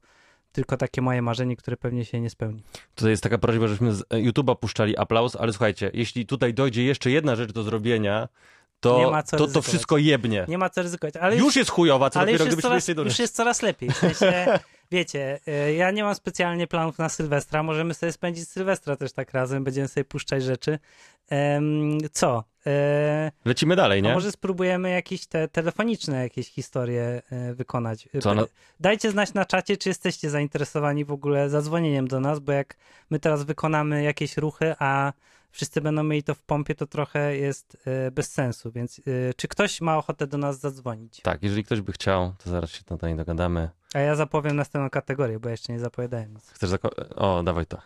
tylko 0.52 0.76
takie 0.76 1.02
moje 1.02 1.22
marzenie, 1.22 1.56
które 1.56 1.76
pewnie 1.76 2.04
się 2.04 2.20
nie 2.20 2.30
spełni. 2.30 2.62
Tutaj 2.94 3.10
jest 3.10 3.22
taka 3.22 3.38
prośba, 3.38 3.66
żebyśmy 3.66 3.94
z 3.94 4.00
e, 4.00 4.04
YouTube'a 4.16 4.56
puszczali 4.56 4.96
aplauz, 4.96 5.36
ale 5.36 5.52
słuchajcie, 5.52 5.90
jeśli 5.94 6.26
tutaj 6.26 6.54
dojdzie 6.54 6.84
jeszcze 6.84 7.10
jedna 7.10 7.36
rzecz 7.36 7.52
do 7.52 7.62
zrobienia, 7.62 8.28
to 8.82 9.22
to, 9.38 9.46
to 9.46 9.62
wszystko 9.62 9.98
jebnie. 9.98 10.44
Nie 10.48 10.58
ma 10.58 10.70
co 10.70 10.82
ryzykować, 10.82 11.16
ale 11.16 11.36
Już 11.36 11.56
jest 11.56 11.70
chujowa, 11.70 12.10
co 12.10 12.20
ale 12.20 12.32
już 12.32 12.38
dopiero 12.38 12.44
jest, 12.56 12.58
gdybyśmy 12.70 12.92
coraz, 12.94 13.06
już 13.12 13.18
jest 13.18 13.36
coraz 13.36 13.62
lepiej. 13.62 13.90
W 13.90 13.96
sensie, 13.96 14.46
wiecie, 14.90 15.40
y, 15.68 15.74
ja 15.74 15.90
nie 15.90 16.04
mam 16.04 16.14
specjalnie 16.14 16.66
planów 16.66 16.98
na 16.98 17.08
Sylwestra. 17.08 17.62
Możemy 17.62 17.94
sobie 17.94 18.12
spędzić 18.12 18.48
Sylwestra 18.48 18.96
też 18.96 19.12
tak 19.12 19.32
razem. 19.32 19.64
Będziemy 19.64 19.88
sobie 19.88 20.04
puszczać 20.04 20.42
rzeczy. 20.42 20.78
Em, 21.30 21.98
co? 22.12 22.44
E, 22.66 23.32
Lecimy 23.44 23.76
dalej, 23.76 23.98
a 23.98 24.02
nie? 24.02 24.14
może 24.14 24.32
spróbujemy 24.32 24.90
jakieś 24.90 25.26
te 25.26 25.48
telefoniczne 25.48 26.22
jakieś 26.22 26.48
historie 26.48 27.22
e, 27.30 27.54
wykonać. 27.54 28.08
Y, 28.14 28.18
Co, 28.18 28.34
no- 28.34 28.46
Dajcie 28.80 29.10
znać 29.10 29.34
na 29.34 29.44
czacie, 29.44 29.76
czy 29.76 29.88
jesteście 29.88 30.30
zainteresowani 30.30 31.04
w 31.04 31.12
ogóle 31.12 31.50
zadzwonieniem 31.50 32.08
do 32.08 32.20
nas, 32.20 32.38
bo 32.38 32.52
jak 32.52 32.76
my 33.10 33.18
teraz 33.18 33.44
wykonamy 33.44 34.02
jakieś 34.02 34.36
ruchy, 34.36 34.74
a 34.78 35.12
wszyscy 35.52 35.80
będą 35.80 36.02
mieli 36.02 36.22
to 36.22 36.34
w 36.34 36.42
pompie, 36.42 36.74
to 36.74 36.86
trochę 36.86 37.36
jest 37.36 37.76
e, 37.86 38.10
bez 38.10 38.32
sensu. 38.32 38.72
Więc 38.72 38.98
e, 38.98 39.34
czy 39.36 39.48
ktoś 39.48 39.80
ma 39.80 39.96
ochotę 39.98 40.26
do 40.26 40.38
nas 40.38 40.58
zadzwonić? 40.60 41.20
Tak, 41.20 41.42
jeżeli 41.42 41.64
ktoś 41.64 41.80
by 41.80 41.92
chciał, 41.92 42.34
to 42.44 42.50
zaraz 42.50 42.70
się 42.70 42.84
tutaj 42.84 43.16
dogadamy. 43.16 43.70
A 43.94 43.98
ja 43.98 44.14
zapowiem 44.16 44.56
następną 44.56 44.90
kategorię, 44.90 45.38
bo 45.40 45.48
jeszcze 45.48 45.72
nie 45.72 45.80
zapowiadałem 45.80 46.34
nic. 46.34 46.50
Chcesz 46.50 46.70
zako- 46.70 46.90
O, 47.16 47.42
dawaj 47.42 47.66
to. 47.66 47.78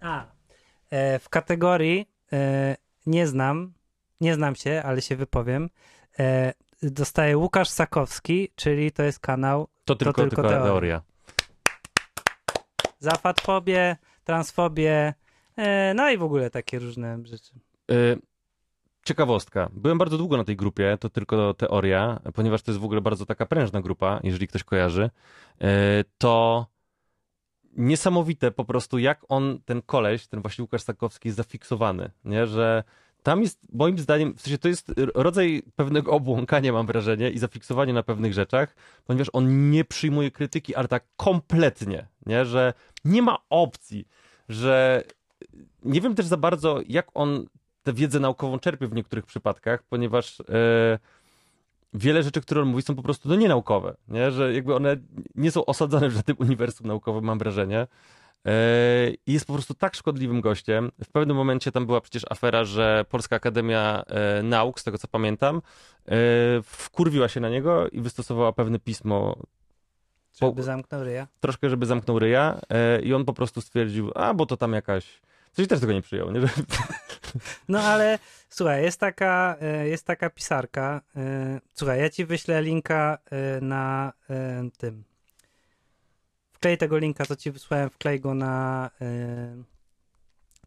A, 0.00 0.24
e, 0.90 1.18
w 1.18 1.28
kategorii 1.28 2.08
nie 3.06 3.26
znam, 3.26 3.72
nie 4.20 4.34
znam 4.34 4.54
się, 4.54 4.82
ale 4.84 5.02
się 5.02 5.16
wypowiem. 5.16 5.70
Dostaje 6.82 7.38
Łukasz 7.38 7.68
Sakowski, 7.68 8.48
czyli 8.54 8.92
to 8.92 9.02
jest 9.02 9.18
kanał 9.20 9.68
To 9.84 9.94
tylko, 9.96 10.12
tylko 10.22 10.34
tylko 10.36 10.42
teoria. 10.48 10.62
teoria. 10.66 11.02
Za 13.02 13.10
fatfobię, 13.10 13.96
transfobię, 14.24 15.14
e, 15.56 15.94
no 15.94 16.10
i 16.10 16.18
w 16.18 16.22
ogóle 16.22 16.50
takie 16.50 16.78
różne 16.78 17.18
rzeczy. 17.24 17.52
Y, 17.90 18.18
Ciekawostka. 19.04 19.68
Byłem 19.72 19.98
bardzo 19.98 20.18
długo 20.18 20.36
na 20.36 20.44
tej 20.44 20.56
grupie, 20.56 20.96
to 21.00 21.08
tylko 21.10 21.54
teoria, 21.54 22.20
ponieważ 22.34 22.62
to 22.62 22.70
jest 22.70 22.80
w 22.80 22.84
ogóle 22.84 23.00
bardzo 23.00 23.26
taka 23.26 23.46
prężna 23.46 23.80
grupa, 23.80 24.20
jeżeli 24.24 24.48
ktoś 24.48 24.64
kojarzy. 24.64 25.10
Y, 25.62 25.66
To 26.18 26.66
niesamowite 27.76 28.50
po 28.50 28.64
prostu, 28.64 28.98
jak 28.98 29.24
on, 29.28 29.60
ten 29.64 29.82
koleś, 29.82 30.26
ten 30.26 30.42
właśnie 30.42 30.62
Łukasz 30.62 30.82
Sakowski 30.82 31.28
jest 31.28 31.36
zafiksowany, 31.36 32.10
nie? 32.24 32.46
że 32.46 32.84
tam 33.22 33.42
jest, 33.42 33.58
moim 33.72 33.98
zdaniem, 33.98 34.34
w 34.34 34.40
sensie 34.40 34.58
to 34.58 34.68
jest 34.68 34.92
rodzaj 35.14 35.62
pewnego 35.76 36.12
obłąkania, 36.12 36.72
mam 36.72 36.86
wrażenie, 36.86 37.30
i 37.30 37.38
zafiksowania 37.38 37.92
na 37.92 38.02
pewnych 38.02 38.32
rzeczach, 38.32 38.76
ponieważ 39.04 39.28
on 39.32 39.70
nie 39.70 39.84
przyjmuje 39.84 40.30
krytyki, 40.30 40.74
ale 40.74 40.88
tak 40.88 41.04
kompletnie, 41.16 42.06
nie? 42.26 42.44
że 42.44 42.74
nie 43.04 43.22
ma 43.22 43.38
opcji, 43.50 44.08
że 44.48 45.02
nie 45.84 46.00
wiem 46.00 46.14
też 46.14 46.26
za 46.26 46.36
bardzo, 46.36 46.80
jak 46.88 47.06
on 47.14 47.46
tę 47.82 47.92
wiedzę 47.92 48.20
naukową 48.20 48.58
czerpie 48.58 48.86
w 48.86 48.94
niektórych 48.94 49.26
przypadkach, 49.26 49.82
ponieważ 49.82 50.40
e, 50.40 50.98
wiele 51.94 52.22
rzeczy, 52.22 52.40
które 52.40 52.62
on 52.62 52.68
mówi, 52.68 52.82
są 52.82 52.94
po 52.94 53.02
prostu 53.02 53.28
no, 53.28 53.34
nienaukowe, 53.34 53.96
nie? 54.08 54.30
że 54.30 54.54
jakby 54.54 54.74
one 54.74 54.96
nie 55.34 55.50
są 55.50 55.64
osadzone 55.64 56.08
w 56.08 56.12
żadnym 56.12 56.36
uniwersum 56.40 56.86
naukowym, 56.86 57.24
mam 57.24 57.38
wrażenie. 57.38 57.86
E, 58.46 59.10
I 59.26 59.32
jest 59.32 59.46
po 59.46 59.52
prostu 59.52 59.74
tak 59.74 59.94
szkodliwym 59.94 60.40
gościem. 60.40 60.90
W 61.04 61.08
pewnym 61.12 61.36
momencie 61.36 61.72
tam 61.72 61.86
była 61.86 62.00
przecież 62.00 62.22
afera, 62.30 62.64
że 62.64 63.04
Polska 63.08 63.36
Akademia 63.36 64.02
e, 64.06 64.42
Nauk, 64.42 64.80
z 64.80 64.84
tego 64.84 64.98
co 64.98 65.08
pamiętam, 65.08 65.56
e, 66.08 66.12
wkurwiła 66.62 67.28
się 67.28 67.40
na 67.40 67.48
niego 67.48 67.88
i 67.88 68.00
wystosowała 68.00 68.52
pewne 68.52 68.78
pismo 68.78 69.36
Żeby 70.40 70.56
Po- 70.56 70.62
zamknął 70.62 71.04
ryja. 71.04 71.26
troszkę, 71.40 71.70
żeby 71.70 71.86
zamknął 71.86 72.18
ryja 72.18 72.60
i 73.02 73.14
on 73.14 73.24
po 73.24 73.32
prostu 73.32 73.60
stwierdził, 73.60 74.10
a 74.14 74.34
bo 74.34 74.46
to 74.46 74.56
tam 74.56 74.72
jakaś... 74.72 75.20
Coś 75.52 75.68
też 75.68 75.80
tego 75.80 75.92
nie 75.92 76.02
przyjął, 76.02 76.30
nie? 76.32 76.40
No 77.68 77.80
ale 77.80 78.18
słuchaj, 78.48 78.82
jest 78.82 79.00
taka, 79.00 79.56
jest 79.84 80.06
taka 80.06 80.30
pisarka. 80.30 81.00
Słuchaj, 81.74 82.00
ja 82.00 82.10
ci 82.10 82.24
wyślę 82.24 82.62
linka 82.62 83.18
na 83.60 84.12
tym. 84.78 85.04
Wklej 86.62 86.78
tego 86.78 86.98
linka, 86.98 87.26
co 87.26 87.36
ci 87.36 87.50
wysłałem, 87.50 87.90
wklej 87.90 88.20
go 88.20 88.34
na 88.34 88.90
e, 89.00 89.62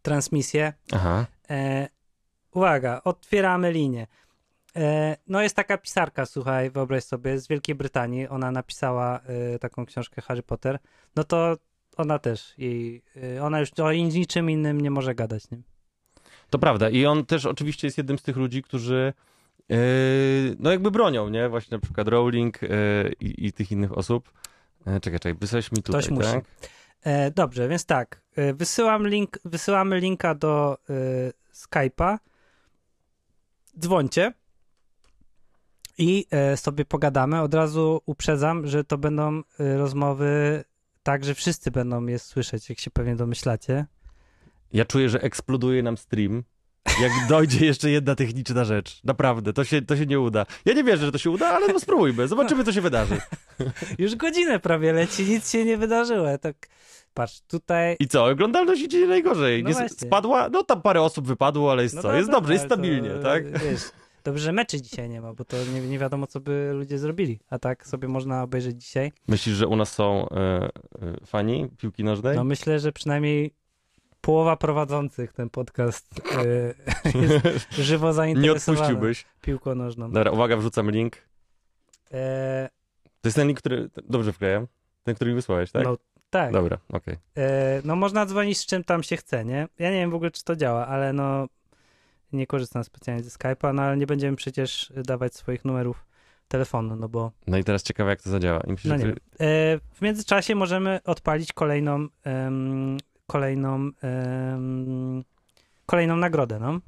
transmisję. 0.02 0.72
Aha. 0.92 1.26
E, 1.50 1.88
uwaga, 2.54 3.00
otwieramy 3.04 3.72
linię. 3.72 4.06
E, 4.76 5.16
no 5.28 5.42
jest 5.42 5.56
taka 5.56 5.78
pisarka, 5.78 6.26
słuchaj, 6.26 6.70
wyobraź 6.70 7.04
sobie, 7.04 7.38
z 7.38 7.48
Wielkiej 7.48 7.74
Brytanii. 7.74 8.28
Ona 8.28 8.50
napisała 8.50 9.20
e, 9.20 9.58
taką 9.58 9.86
książkę 9.86 10.22
Harry 10.22 10.42
Potter. 10.42 10.78
No 11.16 11.24
to 11.24 11.56
ona 11.96 12.18
też. 12.18 12.54
Jej, 12.58 13.02
e, 13.36 13.42
ona 13.42 13.60
już 13.60 13.72
o 13.72 13.92
niczym 13.92 14.50
innym 14.50 14.80
nie 14.80 14.90
może 14.90 15.14
gadać. 15.14 15.50
Nie? 15.50 15.58
To 16.50 16.58
prawda. 16.58 16.90
I 16.90 17.06
on 17.06 17.26
też 17.26 17.46
oczywiście 17.46 17.86
jest 17.86 17.98
jednym 17.98 18.18
z 18.18 18.22
tych 18.22 18.36
ludzi, 18.36 18.62
którzy 18.62 19.12
no 20.58 20.70
jakby 20.70 20.90
bronią, 20.90 21.28
nie? 21.28 21.48
Właśnie 21.48 21.76
na 21.76 21.80
przykład 21.80 22.08
Rowling 22.08 22.60
i, 23.20 23.46
i 23.46 23.52
tych 23.52 23.72
innych 23.72 23.98
osób. 23.98 24.32
Yy, 24.86 25.00
czekaj, 25.00 25.20
czekaj, 25.20 25.34
wysłałeś 25.40 25.72
mi 25.72 25.82
tutaj, 25.82 26.00
Ktoś 26.02 26.10
musi. 26.10 26.30
tak? 26.32 26.44
E, 27.02 27.30
dobrze, 27.30 27.68
więc 27.68 27.84
tak. 27.86 28.22
E, 28.36 28.54
wysyłam 28.54 29.08
link, 29.08 29.38
wysyłamy 29.44 30.00
linka 30.00 30.34
do 30.34 30.78
e, 30.90 30.92
Skype'a. 31.54 32.18
Dzwońcie 33.78 34.32
i 35.98 36.26
e, 36.30 36.56
sobie 36.56 36.84
pogadamy. 36.84 37.40
Od 37.40 37.54
razu 37.54 38.00
uprzedzam, 38.06 38.66
że 38.66 38.84
to 38.84 38.98
będą 38.98 39.42
e, 39.60 39.76
rozmowy 39.76 40.64
tak, 41.02 41.24
że 41.24 41.34
wszyscy 41.34 41.70
będą 41.70 42.06
je 42.06 42.18
słyszeć, 42.18 42.68
jak 42.68 42.78
się 42.80 42.90
pewnie 42.90 43.16
domyślacie. 43.16 43.86
Ja 44.72 44.84
czuję, 44.84 45.08
że 45.08 45.20
eksploduje 45.20 45.82
nam 45.82 45.96
stream. 45.96 46.42
Jak 47.00 47.12
dojdzie 47.28 47.66
jeszcze 47.66 47.90
jedna 47.90 48.14
techniczna 48.14 48.64
rzecz. 48.64 49.00
Naprawdę, 49.04 49.52
to 49.52 49.64
się, 49.64 49.82
to 49.82 49.96
się 49.96 50.06
nie 50.06 50.20
uda. 50.20 50.46
Ja 50.64 50.72
nie 50.72 50.84
wierzę, 50.84 51.06
że 51.06 51.12
to 51.12 51.18
się 51.18 51.30
uda, 51.30 51.48
ale 51.48 51.72
no 51.72 51.80
spróbujmy. 51.80 52.28
Zobaczymy, 52.28 52.64
co 52.64 52.72
się 52.72 52.80
wydarzy. 52.80 53.20
Już 53.98 54.14
godzinę 54.16 54.60
prawie 54.60 54.92
leci, 54.92 55.22
nic 55.24 55.50
się 55.52 55.64
nie 55.64 55.76
wydarzyło. 55.76 56.38
Tak, 56.38 56.56
patrz, 57.14 57.40
tutaj... 57.48 57.96
I 58.00 58.08
co? 58.08 58.24
Oglądalność 58.24 58.82
idzie 58.82 59.06
najgorzej. 59.06 59.62
No 59.62 59.70
nie, 59.70 59.88
spadła? 59.88 60.48
No 60.48 60.62
tam 60.62 60.82
parę 60.82 61.02
osób 61.02 61.26
wypadło, 61.26 61.72
ale 61.72 61.82
jest 61.82 61.94
No 61.94 62.02
co? 62.02 62.08
dobra, 62.08 62.18
jest 62.18 62.30
dobrze, 62.30 62.52
jest 62.52 62.62
ale 62.62 62.68
to, 62.68 62.74
stabilnie, 62.74 63.10
tak? 63.22 63.58
Wiesz, 63.58 63.82
dobrze, 64.24 64.44
że 64.44 64.52
meczy 64.52 64.82
dzisiaj 64.82 65.08
nie 65.08 65.20
ma, 65.20 65.34
bo 65.34 65.44
to 65.44 65.56
nie, 65.74 65.80
nie 65.80 65.98
wiadomo, 65.98 66.26
co 66.26 66.40
by 66.40 66.70
ludzie 66.74 66.98
zrobili. 66.98 67.38
A 67.50 67.58
tak 67.58 67.86
sobie 67.86 68.08
można 68.08 68.42
obejrzeć 68.42 68.82
dzisiaj. 68.82 69.12
Myślisz, 69.28 69.56
że 69.56 69.66
u 69.66 69.76
nas 69.76 69.92
są 69.92 70.28
e, 70.28 70.36
e, 70.36 70.70
fani 71.26 71.68
piłki 71.78 72.04
nożnej? 72.04 72.36
No 72.36 72.44
myślę, 72.44 72.78
że 72.78 72.92
przynajmniej 72.92 73.54
połowa 74.26 74.56
prowadzących 74.56 75.32
ten 75.32 75.50
podcast 75.50 76.20
e, 76.34 76.74
jest 77.22 77.72
żywo 77.72 78.06
nie 78.06 78.12
zainteresowana 78.12 78.80
odpuściłbyś. 78.82 79.26
piłką 79.40 79.74
nożną. 79.74 80.10
Dobra, 80.10 80.30
uwaga, 80.30 80.56
wrzucam 80.56 80.90
link. 80.90 81.16
E, 82.12 82.68
To 83.20 83.28
jest 83.28 83.36
ten 83.36 83.46
link, 83.48 83.58
który... 83.58 83.90
Dobrze 84.08 84.32
wklejam? 84.32 84.66
Ten, 85.04 85.14
który 85.14 85.30
mi 85.30 85.34
wysłałeś, 85.34 85.72
tak? 85.72 85.84
No 85.84 85.96
tak. 86.30 86.52
Dobra, 86.52 86.78
okej. 86.88 87.16
E, 87.36 87.80
no 87.84 87.96
można 87.96 88.26
dzwonić 88.26 88.58
z 88.58 88.66
czym 88.66 88.84
tam 88.84 89.02
się 89.02 89.16
chce, 89.16 89.44
nie? 89.44 89.68
Ja 89.78 89.90
nie 89.90 89.96
wiem 89.96 90.10
w 90.10 90.14
ogóle, 90.14 90.30
czy 90.30 90.44
to 90.44 90.56
działa, 90.56 90.86
ale 90.86 91.12
no 91.12 91.46
nie 92.32 92.46
korzystam 92.46 92.84
specjalnie 92.84 93.22
ze 93.22 93.30
Skype'a, 93.30 93.74
no 93.74 93.82
ale 93.82 93.96
nie 93.96 94.06
będziemy 94.06 94.36
przecież 94.36 94.92
dawać 95.04 95.34
swoich 95.34 95.64
numerów 95.64 96.06
telefonu, 96.48 96.96
no 96.96 97.08
bo 97.08 97.32
No 97.46 97.58
i 97.58 97.64
teraz 97.64 97.82
ciekawe, 97.82 98.10
jak 98.10 98.22
to 98.22 98.30
zadziała. 98.30 98.60
I 98.66 98.70
myślisz, 98.70 98.90
no 98.90 98.96
nie. 98.96 99.10
E, 99.10 99.14
w 99.92 100.02
międzyczasie 100.02 100.54
możemy 100.54 101.00
odpalić 101.04 101.52
kolejną 101.52 102.08
kolejną 103.26 103.90
kolejną 105.86 106.16
nagrodę, 106.16 106.58
no. 106.58 106.80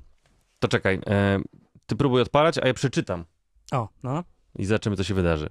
To 0.59 0.69
czekaj, 0.69 1.01
e, 1.07 1.41
ty 1.87 1.97
próbuj 1.97 2.23
odpalać, 2.23 2.59
a 2.59 2.67
ja 2.67 2.75
przeczytam 2.75 3.25
O, 3.73 3.89
no. 4.03 4.25
i 4.59 4.65
zobaczymy, 4.65 4.97
co 4.97 5.05
się 5.05 5.15
wydarzy. 5.15 5.51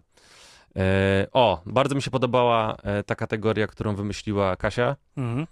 E, 0.75 1.27
o, 1.33 1.61
bardzo 1.65 1.95
mi 1.95 2.01
się 2.01 2.11
podobała 2.11 2.75
e, 2.83 3.03
ta 3.03 3.15
kategoria, 3.15 3.67
którą 3.67 3.95
wymyśliła 3.95 4.55
Kasia. 4.55 4.95
Mhm. 5.17 5.47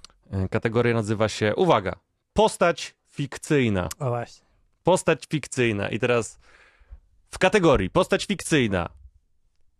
Kategoria 0.49 0.93
nazywa 0.93 1.29
się, 1.29 1.55
uwaga, 1.55 1.95
postać 2.33 2.95
fikcyjna. 3.07 3.89
O 3.99 4.09
właśnie. 4.09 4.45
Postać 4.83 5.25
fikcyjna. 5.25 5.89
I 5.89 5.99
teraz 5.99 6.39
w 7.31 7.37
kategorii 7.37 7.89
postać 7.89 8.25
fikcyjna 8.25 8.89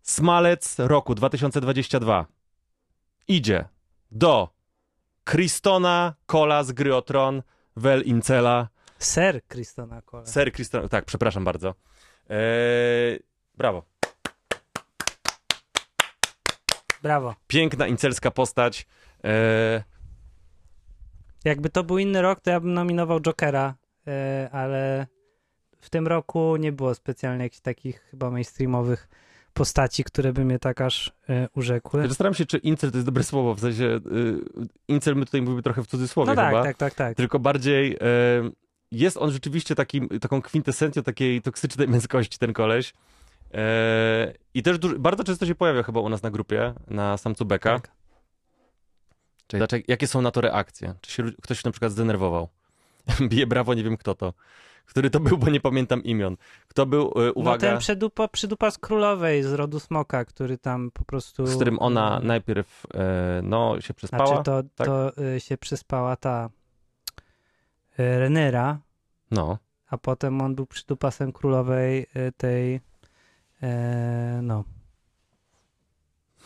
Smalec 0.02 0.78
roku 0.78 1.14
2022 1.14 2.26
idzie 3.28 3.64
do 4.10 4.55
Kristona 5.26 6.14
Kola 6.26 6.64
z 6.64 6.72
gry 6.72 6.94
o 6.94 7.02
Tron, 7.02 7.42
Wel 7.76 8.02
Incela, 8.02 8.68
Ser 8.98 9.42
Kristona 9.48 10.02
Cole. 10.02 10.26
Ser 10.26 10.52
Kriston, 10.52 10.88
tak, 10.88 11.04
przepraszam 11.04 11.44
bardzo. 11.44 11.74
Eee, 12.30 13.18
brawo. 13.54 13.82
Brawo. 17.02 17.34
Piękna 17.46 17.86
incelska 17.86 18.30
postać. 18.30 18.86
Eee, 19.22 19.82
Jakby 21.44 21.70
to 21.70 21.84
był 21.84 21.98
inny 21.98 22.22
rok, 22.22 22.40
to 22.40 22.50
ja 22.50 22.60
bym 22.60 22.74
nominował 22.74 23.20
Jokera, 23.20 23.74
e, 24.06 24.48
ale 24.52 25.06
w 25.80 25.90
tym 25.90 26.06
roku 26.06 26.56
nie 26.56 26.72
było 26.72 26.94
specjalnie 26.94 27.44
jakichś 27.44 27.60
takich 27.60 28.00
chyba 28.10 28.30
mainstreamowych 28.30 29.08
postaci, 29.56 30.04
które 30.04 30.32
by 30.32 30.44
mnie 30.44 30.58
tak 30.58 30.80
aż 30.80 31.12
e, 31.28 31.48
urzekły. 31.54 32.08
Zastanawiam 32.08 32.34
się, 32.34 32.46
czy 32.46 32.58
incel 32.58 32.90
to 32.90 32.96
jest 32.96 33.06
dobre 33.06 33.24
słowo, 33.24 33.54
w 33.54 33.60
sensie 33.60 33.84
y, 33.84 34.00
incel 34.88 35.16
my 35.16 35.24
tutaj 35.24 35.42
mówimy 35.42 35.62
trochę 35.62 35.82
w 35.82 35.86
cudzysłowie 35.86 36.30
No 36.30 36.36
tak, 36.36 36.48
chyba, 36.48 36.62
tak, 36.62 36.76
tak, 36.76 36.94
tak. 36.94 37.16
tylko 37.16 37.38
bardziej 37.38 37.92
e, 37.94 37.98
jest 38.92 39.16
on 39.16 39.30
rzeczywiście 39.30 39.74
takim, 39.74 40.08
taką 40.08 40.42
kwintesencją 40.42 41.02
takiej 41.02 41.42
toksycznej 41.42 41.88
męskości, 41.98 42.38
ten 42.38 42.52
koleś. 42.52 42.94
E, 43.54 44.32
I 44.54 44.62
też 44.62 44.78
duży, 44.78 44.98
bardzo 44.98 45.24
często 45.24 45.46
się 45.46 45.54
pojawia 45.54 45.82
chyba 45.82 46.00
u 46.00 46.08
nas 46.08 46.22
na 46.22 46.30
grupie, 46.30 46.74
na 46.88 47.16
samcu 47.16 47.44
Beka. 47.44 47.80
tak. 47.80 47.90
Czyli 49.46 49.58
dlaczego, 49.58 49.84
jakie 49.88 50.06
są 50.06 50.22
na 50.22 50.30
to 50.30 50.40
reakcje? 50.40 50.94
Czy 51.00 51.12
się 51.12 51.22
ktoś 51.42 51.64
na 51.64 51.70
przykład 51.70 51.92
zdenerwował? 51.92 52.48
Bije 53.30 53.46
brawo, 53.46 53.74
nie 53.74 53.84
wiem 53.84 53.96
kto 53.96 54.14
to. 54.14 54.32
Który 54.86 55.10
to 55.10 55.20
był, 55.20 55.38
bo 55.38 55.50
nie 55.50 55.60
pamiętam 55.60 56.04
imion. 56.04 56.36
Kto 56.68 56.86
był, 56.86 57.02
e, 57.16 57.26
No 57.26 57.32
uwaga, 57.34 57.58
ten 57.70 57.78
przydupa, 57.78 58.28
przydupa 58.28 58.70
z 58.70 58.78
królowej 58.78 59.42
z 59.42 59.52
rodu 59.52 59.80
smoka, 59.80 60.24
który 60.24 60.58
tam 60.58 60.90
po 60.90 61.04
prostu... 61.04 61.46
z 61.46 61.54
którym 61.54 61.78
ona 61.78 62.20
najpierw 62.22 62.86
e, 62.94 63.40
no, 63.42 63.80
się 63.80 63.94
przespała. 63.94 64.26
Znaczy 64.26 64.42
to, 64.44 64.62
tak? 64.74 64.86
to 64.86 65.12
y, 65.36 65.40
się 65.40 65.58
przyspała 65.58 66.16
ta 66.16 66.50
y, 67.98 68.18
Renera, 68.18 68.78
No. 69.30 69.58
a 69.88 69.98
potem 69.98 70.40
on 70.40 70.54
był 70.54 70.66
przydupasem 70.66 71.32
królowej 71.32 72.06
y, 72.16 72.32
tej 72.36 72.80
no 74.42 74.64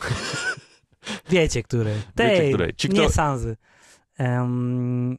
wiecie 1.29 1.63
której 1.63 2.01
tej, 2.15 2.29
Wiecie, 2.29 2.49
której. 2.49 2.73
Ci, 2.73 2.89
kto- 2.89 3.01
nie 3.01 3.09
Sanzy 3.09 3.57
Em, 4.17 5.17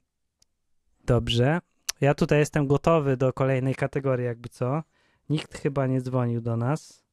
dobrze 1.05 1.61
ja 2.03 2.15
tutaj 2.15 2.39
jestem 2.39 2.67
gotowy 2.67 3.17
do 3.17 3.33
kolejnej 3.33 3.75
kategorii 3.75 4.27
jakby 4.27 4.49
co 4.49 4.83
nikt 5.29 5.59
chyba 5.59 5.87
nie 5.87 6.01
dzwonił 6.01 6.41
do 6.41 6.57
nas 6.57 7.05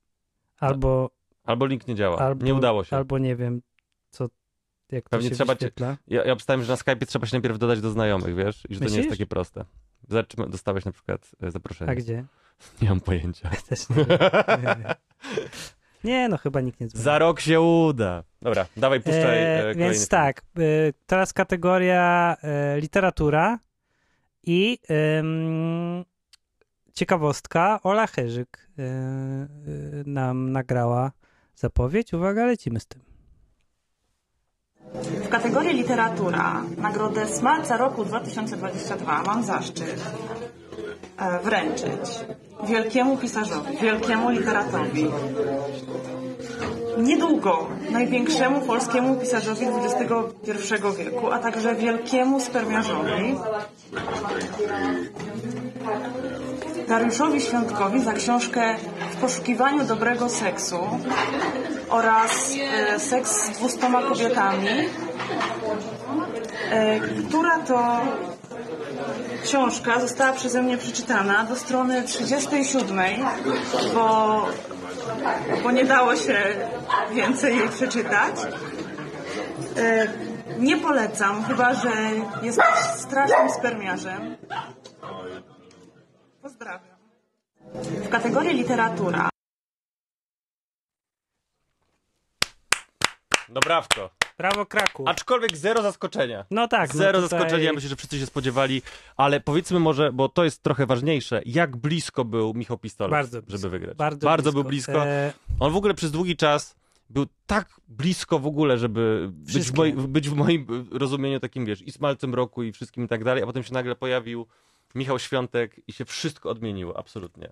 albo, 0.60 1.10
Albo 1.44 1.66
link 1.66 1.88
nie 1.88 1.96
działa. 1.96 2.18
albo 2.18 2.46
nie 2.46 2.54
udało 2.54 2.84
się. 2.84 2.96
albo 2.98 3.18
nie 3.18 3.36
wiem 3.36 3.62
co 4.10 4.30
jak 4.92 5.10
Pewnie 5.10 5.30
to 5.30 5.36
się 5.36 5.36
trzeba 5.36 5.56
cię- 5.56 5.72
Ja, 6.08 6.24
ja 6.26 6.34
obstałem, 6.34 6.64
że 6.64 6.72
na 6.74 6.78
Skype'ie 6.78 7.06
trzeba 7.06 7.26
się 7.28 7.38
najpierw 7.38 7.58
dodać 7.60 7.82
do 7.82 7.90
znajomych, 7.90 8.36
wiesz? 8.36 8.64
I 8.70 8.74
że 8.74 8.80
to 8.80 8.86
nie 8.86 8.90
jest 8.92 8.98
Myślisz? 8.98 9.12
takie 9.14 9.26
proste. 9.26 9.66
Zobaczymy, 10.08 10.50
dostałeś 10.50 10.86
na 10.86 10.92
przykład 10.92 11.32
e, 11.42 11.52
zaproszenie. 11.52 11.92
a 11.92 11.96
gdzie? 11.96 12.26
Nie 12.82 12.90
mam 12.90 13.00
pojęcia. 13.02 13.50
Też 13.70 13.90
nie, 13.90 13.96
wiem. 14.06 14.84
nie, 16.04 16.30
no 16.30 16.38
chyba 16.38 16.62
nikt 16.62 16.80
nie 16.80 16.88
dzwoni. 16.88 17.04
Za 17.04 17.20
rok 17.20 17.40
się 17.40 17.62
uda. 17.62 18.24
Dobra, 18.42 18.66
dawaj, 18.78 19.00
puszczaj 19.02 19.38
e, 19.44 19.70
E, 19.70 19.76
więc 19.76 20.08
tak, 20.08 20.42
e, 20.42 20.62
teraz 21.06 21.34
kategoria 21.34 22.36
literatura 22.78 23.60
i 24.50 24.80
em, 24.90 26.06
ciekawostka, 26.94 27.80
Ola 27.84 28.08
Herzyk 28.08 28.58
e, 28.58 28.84
e, 28.84 28.88
nam 30.06 30.52
nagrała 30.52 31.12
zapowiedź. 31.56 32.14
Uwaga, 32.14 32.46
lecimy 32.46 32.80
z 32.80 32.86
tym. 32.86 33.02
W 35.24 35.30
kategorii 35.30 35.74
literatura 35.74 36.64
nagrodę 36.78 37.28
Smalca 37.28 37.78
roku 37.78 38.06
2022 38.06 39.24
mam 39.24 39.44
zaszczyt 39.44 40.04
e, 41.18 41.40
wręczyć 41.40 42.26
wielkiemu 42.68 43.18
pisarzowi, 43.18 43.78
wielkiemu 43.78 44.30
literatowi. 44.30 45.08
Niedługo 47.00 47.68
największemu 47.92 48.62
polskiemu 48.62 49.16
pisarzowi 49.16 49.66
XXI 49.66 50.74
wieku, 50.98 51.32
a 51.32 51.40
także 51.40 51.76
wielkiemu 51.76 52.40
spermiarzowi 52.40 53.36
Dariuszowi 56.88 57.42
Świątkowi 57.42 58.04
za 58.04 58.14
książkę 58.14 58.76
W 59.12 59.16
poszukiwaniu 59.16 59.84
dobrego 59.84 60.30
seksu 60.30 60.80
oraz 61.90 62.54
e, 62.94 63.00
Seks 63.00 63.46
z 63.46 63.50
dwustoma 63.50 64.02
kobietami, 64.02 64.70
e, 66.72 67.00
która 67.00 67.60
to 67.60 68.02
książka 69.44 70.00
została 70.00 70.34
przeze 70.34 70.62
mnie 70.62 70.78
przeczytana 70.78 71.44
do 71.44 71.56
strony 71.56 72.04
37, 72.04 73.00
bo, 73.94 74.46
bo 75.64 75.72
nie 75.72 75.86
dało 75.86 76.16
się 76.16 76.44
więcej 77.12 77.58
jej 77.58 77.70
przeczytać. 77.70 78.36
E, 79.78 80.08
Nie 80.60 80.78
polecam, 80.78 81.44
chyba 81.44 81.74
że 81.74 81.92
jesteś 82.42 82.66
strasznym 82.96 83.50
spermiarzem. 83.50 84.38
Pozdrawiam. 86.42 86.98
W 87.76 88.10
kategorii 88.10 88.54
literatura 88.54 89.30
Dobrawko. 93.50 94.10
Brawo, 94.40 94.66
Kraków. 94.66 95.08
Aczkolwiek 95.08 95.58
zero 95.58 95.82
zaskoczenia. 95.82 96.46
No 96.52 96.68
tak. 96.68 96.94
no 96.94 96.98
Zero 96.98 97.22
tutaj- 97.22 97.40
zaskoczenia, 97.40 97.74
myślę, 97.74 97.90
że 97.90 97.96
wszyscy 97.96 98.20
się 98.20 98.26
spodziewali, 98.26 98.82
ale 99.18 99.40
powiedzmy 99.40 99.80
może, 99.80 100.14
bo 100.14 100.30
to 100.30 100.44
jest 100.44 100.64
trochę 100.64 100.86
ważniejsze, 100.86 101.42
jak 101.46 101.78
blisko 101.78 102.26
był 102.26 102.54
Michał 102.54 102.78
Pistolet, 102.78 103.12
Bardzo 103.12 103.42
blisko. 103.42 103.58
żeby 103.58 103.70
wygrać. 103.70 103.98
Bardzo, 104.22 104.52
był 104.52 104.64
blisko. 104.64 105.06
E, 105.06 105.34
On 105.60 105.74
w 105.74 105.76
ogóle 105.76 105.94
przez 105.94 106.12
długi 106.12 106.36
czas 106.38 106.76
był 107.10 107.26
tak 107.48 107.68
blisko 107.88 108.40
w 108.40 108.48
ogóle, 108.48 108.78
żeby 108.78 109.30
być 109.32 109.46
w, 109.48 109.50
Wszystkie. 109.50 109.78
moi, 109.78 109.94
być 109.94 110.30
w 110.30 110.34
moim 110.36 110.88
rozumieniu 110.92 111.40
takim, 111.40 111.66
wiesz, 111.66 111.82
i 111.82 111.92
smalcem 111.92 112.34
roku 112.36 112.64
i 112.64 112.72
wszystkim 112.72 113.06
i 113.06 113.08
tak 113.08 113.24
dalej, 113.24 113.44
a 113.44 113.46
potem 113.46 113.64
się 113.64 113.74
nagle 113.74 113.96
pojawił 113.96 114.46
Michał 114.96 115.20
Świątek 115.20 115.76
i 115.88 115.94
się 115.94 116.06
wszystko 116.06 116.50
odmieniło, 116.50 116.98
absolutnie. 116.98 117.50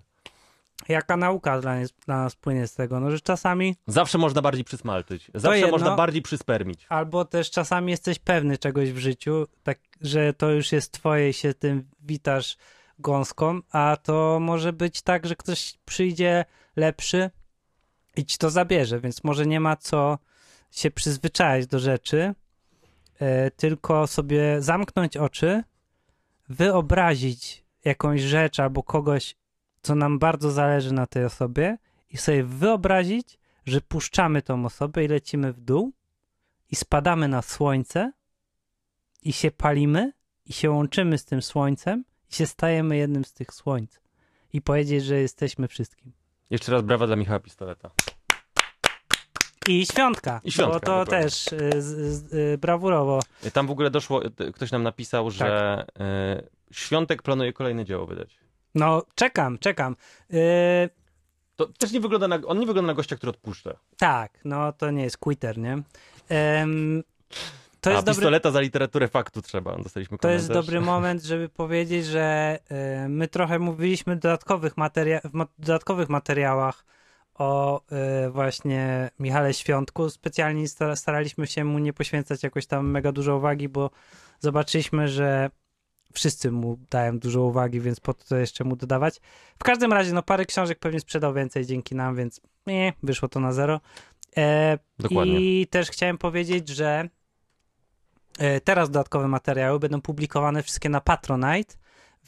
Jaka 0.88 1.16
nauka 1.16 1.60
dla, 1.60 1.80
nas- 1.80 1.92
dla 2.06 2.16
nas 2.22 2.36
płynie 2.36 2.66
z 2.66 2.74
tego, 2.74 3.00
no 3.00 3.10
że 3.10 3.20
czasami 3.20 3.76
Zawsze 3.86 4.18
można 4.18 4.42
bardziej 4.42 4.64
przysmalczyć. 4.64 5.30
Zawsze 5.34 5.58
jedno. 5.58 5.72
można 5.72 5.96
bardziej 5.96 6.22
przyspermić. 6.22 6.86
albo 6.88 7.24
też 7.24 7.50
czasami 7.50 7.90
jesteś 7.90 8.18
pewny 8.18 8.58
czegoś 8.58 8.92
w 8.92 8.98
życiu, 8.98 9.46
tak, 9.62 9.78
że 10.00 10.32
to 10.32 10.50
już 10.50 10.72
jest 10.72 10.92
twoje 10.92 11.28
i 11.30 11.32
się 11.32 11.54
tym 11.54 11.88
witasz 12.00 12.56
gąską, 12.98 13.60
a 13.72 13.96
to 14.02 14.38
może 14.40 14.72
być 14.72 15.02
tak, 15.02 15.26
że 15.26 15.36
ktoś 15.36 15.78
przyjdzie 15.84 16.44
lepszy 16.76 17.30
i 18.16 18.24
ci 18.24 18.38
to 18.38 18.50
zabierze, 18.50 19.00
więc 19.00 19.24
może 19.24 19.46
nie 19.46 19.60
ma 19.60 19.76
co 19.76 20.18
się 20.70 20.90
przyzwyczaić 20.90 21.66
do 21.66 21.78
rzeczy, 21.78 22.34
e, 23.20 23.50
tylko 23.50 24.06
sobie 24.06 24.62
zamknąć 24.62 25.16
oczy, 25.16 25.62
wyobrazić 26.48 27.64
jakąś 27.84 28.20
rzecz 28.20 28.60
albo 28.60 28.82
kogoś, 28.82 29.36
co 29.82 29.94
nam 29.94 30.18
bardzo 30.18 30.50
zależy 30.50 30.92
na 30.92 31.06
tej 31.06 31.24
osobie 31.24 31.78
i 32.10 32.16
sobie 32.16 32.44
wyobrazić, 32.44 33.38
że 33.66 33.80
puszczamy 33.80 34.42
tą 34.42 34.64
osobę 34.64 35.04
i 35.04 35.08
lecimy 35.08 35.52
w 35.52 35.60
dół 35.60 35.92
i 36.70 36.76
spadamy 36.76 37.28
na 37.28 37.42
słońce 37.42 38.12
i 39.22 39.32
się 39.32 39.50
palimy 39.50 40.12
i 40.46 40.52
się 40.52 40.70
łączymy 40.70 41.18
z 41.18 41.24
tym 41.24 41.42
słońcem 41.42 42.04
i 42.30 42.34
się 42.34 42.46
stajemy 42.46 42.96
jednym 42.96 43.24
z 43.24 43.32
tych 43.32 43.52
słońc 43.54 44.00
i 44.52 44.62
powiedzieć, 44.62 45.04
że 45.04 45.20
jesteśmy 45.20 45.68
wszystkim. 45.68 46.12
Jeszcze 46.50 46.72
raz 46.72 46.82
brawa 46.82 47.06
dla 47.06 47.16
Michała 47.16 47.40
Pistoleta. 47.40 47.90
I 49.68 49.86
świątka, 49.86 50.40
I 50.44 50.52
świątka, 50.52 50.72
bo 50.74 50.80
to 50.80 50.98
dokładnie. 50.98 51.22
też 51.24 51.52
y, 51.52 51.82
z, 51.82 52.32
y, 52.32 52.58
brawurowo. 52.58 53.20
Tam 53.52 53.66
w 53.66 53.70
ogóle 53.70 53.90
doszło, 53.90 54.24
y, 54.26 54.52
ktoś 54.52 54.70
nam 54.70 54.82
napisał, 54.82 55.30
że 55.30 55.86
y, 56.40 56.58
Świątek 56.70 57.22
planuje 57.22 57.52
kolejne 57.52 57.84
dzieło 57.84 58.06
wydać. 58.06 58.38
No, 58.78 59.02
czekam, 59.14 59.58
czekam. 59.58 59.96
Y, 60.32 60.90
To 61.56 61.66
też 61.66 61.92
nie 61.92 62.00
wygląda 62.00 62.28
na, 62.28 62.38
on 62.46 62.58
nie 62.60 62.66
wygląda 62.66 62.86
na 62.86 62.94
gościa, 62.94 63.16
który 63.16 63.30
odpuszcza. 63.30 63.70
tak, 63.96 64.38
no 64.44 64.72
to 64.72 64.90
nie 64.90 65.02
jest 65.02 65.18
quitter, 65.18 65.58
nie? 65.58 65.82
To 67.80 67.90
A 67.90 67.92
jest 67.92 68.06
dobry 68.06 68.14
pistoleta 68.20 68.50
za 68.50 68.60
literaturę 68.60 69.08
faktu 69.08 69.42
trzeba. 69.42 69.76
Dostaliśmy 69.78 70.18
To 70.18 70.28
jest 70.28 70.46
komentarz. 70.48 70.66
dobry 70.66 70.80
moment, 70.92 71.22
żeby 71.22 71.48
powiedzieć, 71.48 72.06
że 72.06 72.58
y, 73.04 73.08
my 73.08 73.28
trochę 73.28 73.58
mówiliśmy 73.58 74.16
dodatkowych 74.16 74.76
materia- 74.76 75.20
w 75.24 75.32
ma- 75.34 75.46
dodatkowych 75.58 76.08
materiałach 76.08 76.84
o 77.34 77.80
y, 78.26 78.30
właśnie 78.30 79.10
Michale 79.18 79.54
Świątku. 79.54 80.10
Specjalnie 80.10 80.68
sta- 80.68 80.96
staraliśmy 80.96 81.46
się 81.46 81.64
mu 81.64 81.78
nie 81.78 81.92
poświęcać 81.92 82.42
jakoś 82.42 82.66
tam 82.66 82.90
mega 82.90 83.12
dużo 83.12 83.36
uwagi, 83.36 83.68
bo 83.68 83.90
zobaczyliśmy, 84.40 85.08
że 85.08 85.50
wszyscy 86.12 86.50
mu 86.50 86.78
dają 86.90 87.18
dużo 87.18 87.42
uwagi, 87.42 87.80
więc 87.80 88.00
po 88.00 88.14
to 88.14 88.36
jeszcze 88.36 88.64
mu 88.64 88.76
dodawać. 88.76 89.20
W 89.58 89.64
każdym 89.64 89.92
razie, 89.92 90.12
no 90.12 90.22
parę 90.22 90.46
książek 90.46 90.78
pewnie 90.78 91.00
sprzedał 91.00 91.34
więcej 91.34 91.66
dzięki 91.66 91.94
nam, 91.94 92.16
więc 92.16 92.40
nie, 92.66 92.92
wyszło 93.02 93.28
to 93.28 93.40
na 93.40 93.52
zero. 93.52 93.80
E, 94.36 94.78
Dokładnie. 94.98 95.40
I 95.40 95.66
też 95.66 95.90
chciałem 95.90 96.18
powiedzieć, 96.18 96.68
że 96.68 97.08
e, 98.38 98.60
teraz 98.60 98.90
dodatkowe 98.90 99.28
materiały 99.28 99.78
będą 99.78 100.00
publikowane 100.00 100.62
wszystkie 100.62 100.88
na 100.88 101.00
Patronite, 101.00 101.74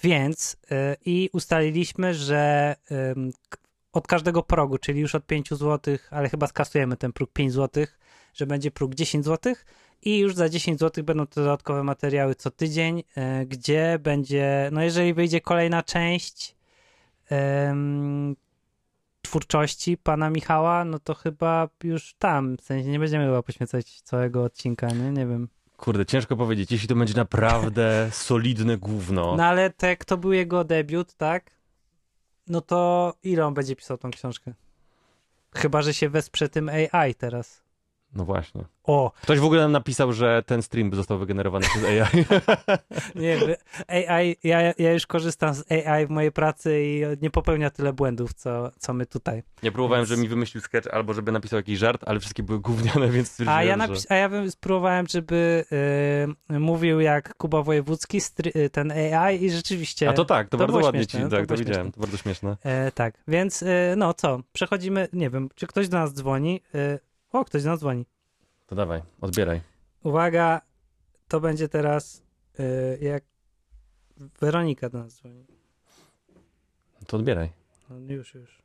więc 0.02 0.56
e, 0.70 0.96
i 1.04 1.30
ustaliliśmy, 1.32 2.14
że 2.14 2.76
od 3.92 4.06
każdego 4.06 4.42
progu, 4.42 4.78
czyli 4.78 5.00
już 5.00 5.14
od 5.14 5.26
5 5.26 5.50
zł, 5.50 5.96
ale 6.10 6.28
chyba 6.28 6.46
skasujemy 6.46 6.96
ten 6.96 7.12
próg 7.12 7.32
5 7.32 7.52
zł, 7.52 7.86
że 8.34 8.46
będzie 8.46 8.70
próg 8.70 8.94
10 8.94 9.24
zł 9.24 9.54
i 10.02 10.18
już 10.18 10.34
za 10.34 10.48
10 10.48 10.80
zł 10.80 11.04
będą 11.04 11.26
te 11.26 11.40
dodatkowe 11.40 11.82
materiały 11.82 12.34
co 12.34 12.50
tydzień, 12.50 13.02
e, 13.16 13.46
gdzie 13.46 13.98
będzie, 14.02 14.68
no 14.72 14.82
jeżeli 14.82 15.14
wyjdzie 15.14 15.40
kolejna 15.40 15.82
część 15.82 16.56
em, 17.30 18.36
twórczości 19.22 19.96
pana 19.96 20.30
Michała, 20.30 20.84
no 20.84 20.98
to 20.98 21.14
chyba 21.14 21.68
już 21.84 22.14
tam, 22.14 22.56
w 22.56 22.60
sensie 22.60 22.88
nie 22.90 22.98
będziemy 22.98 23.24
chyba 23.24 23.42
poświęcać 23.42 24.00
całego 24.00 24.44
odcinka, 24.44 24.86
nie? 24.88 25.10
Nie 25.10 25.26
wiem. 25.26 25.48
Kurde, 25.76 26.06
ciężko 26.06 26.36
powiedzieć. 26.36 26.72
Jeśli 26.72 26.88
to 26.88 26.94
będzie 26.94 27.14
naprawdę 27.14 28.08
solidne 28.12 28.76
gówno. 28.76 29.36
No 29.36 29.44
ale 29.44 29.70
tak, 29.70 30.04
to 30.04 30.16
był 30.16 30.32
jego 30.32 30.64
debiut, 30.64 31.14
tak? 31.14 31.50
No 32.46 32.60
to 32.60 33.14
ile 33.22 33.46
on 33.46 33.54
będzie 33.54 33.76
pisał 33.76 33.98
tą 33.98 34.10
książkę? 34.10 34.54
Chyba, 35.54 35.82
że 35.82 35.94
się 35.94 36.08
wesprze 36.08 36.48
tym 36.48 36.68
AI 36.68 37.14
teraz. 37.14 37.62
No 38.14 38.24
właśnie. 38.24 38.64
O, 38.84 39.12
Ktoś 39.22 39.38
w 39.38 39.44
ogóle 39.44 39.62
nam 39.62 39.72
napisał, 39.72 40.12
że 40.12 40.42
ten 40.46 40.62
stream 40.62 40.94
został 40.94 41.18
wygenerowany 41.18 41.66
przez 41.66 41.84
AI. 41.84 42.24
nie 43.24 43.36
wiem, 43.36 43.54
AI, 43.88 44.36
ja, 44.44 44.60
ja 44.78 44.92
już 44.92 45.06
korzystam 45.06 45.54
z 45.54 45.72
AI 45.72 46.06
w 46.06 46.10
mojej 46.10 46.32
pracy 46.32 46.82
i 46.84 47.02
nie 47.22 47.30
popełnia 47.30 47.70
tyle 47.70 47.92
błędów, 47.92 48.34
co, 48.34 48.70
co 48.78 48.92
my 48.92 49.06
tutaj. 49.06 49.42
Ja 49.62 49.72
próbowałem, 49.72 50.00
Więc- 50.02 50.08
żeby 50.08 50.22
mi 50.22 50.28
wymyślił 50.28 50.60
sketch 50.60 50.88
albo 50.94 51.14
żeby 51.14 51.32
napisał 51.32 51.56
jakiś 51.56 51.78
żart, 51.78 52.02
ale 52.06 52.20
wszystkie 52.20 52.42
były 52.42 52.60
gówniane, 52.60 53.08
więc 53.16 53.28
A 53.28 53.30
stwierdziłem, 53.32 53.66
ja, 53.66 53.86
że... 53.86 53.92
napis- 53.92 54.06
a 54.08 54.14
ja 54.14 54.28
bym 54.28 54.50
spróbowałem, 54.50 55.06
żeby 55.06 55.64
y, 56.52 56.58
mówił 56.58 57.00
jak 57.00 57.34
Kuba 57.36 57.62
Wojewódzki, 57.62 58.20
stry- 58.20 58.56
y, 58.56 58.70
ten 58.70 58.92
AI 58.92 59.44
i 59.44 59.50
rzeczywiście... 59.50 60.08
A 60.08 60.12
to 60.12 60.24
tak, 60.24 60.48
to, 60.48 60.58
To 60.58 60.66
bardzo 60.66 60.86
ładnie 60.86 61.00
śmieszne, 61.00 61.20
ci, 61.20 61.24
no, 61.24 61.30
tak, 61.30 61.46
to 61.46 61.54
to 61.54 61.58
widziałem, 61.64 61.92
to 61.92 62.00
bardzo 62.00 62.16
śmieszne. 62.16 62.56
E, 62.62 62.92
tak, 62.92 63.14
więc 63.28 63.62
e, 63.62 63.94
no 63.96 64.14
co, 64.14 64.40
przechodzimy, 64.52 65.08
nie 65.12 65.30
wiem, 65.30 65.48
czy 65.54 65.66
ktoś 65.66 65.88
do 65.88 65.98
nas 65.98 66.14
dzwoni. 66.14 66.60
E, 66.74 67.09
o, 67.32 67.44
ktoś 67.44 67.64
nas 67.64 67.80
dzwoni. 67.80 68.06
To 68.66 68.74
dawaj, 68.74 69.02
odbieraj. 69.20 69.60
Uwaga, 70.02 70.60
to 71.28 71.40
będzie 71.40 71.68
teraz 71.68 72.22
e, 72.58 72.98
jak 72.98 73.24
Weronika 74.40 74.88
do 74.88 74.98
nas 74.98 75.14
dzwoni. 75.14 75.46
To 77.06 77.16
odbieraj. 77.16 77.52
No 77.90 78.14
już, 78.14 78.34
już. 78.34 78.62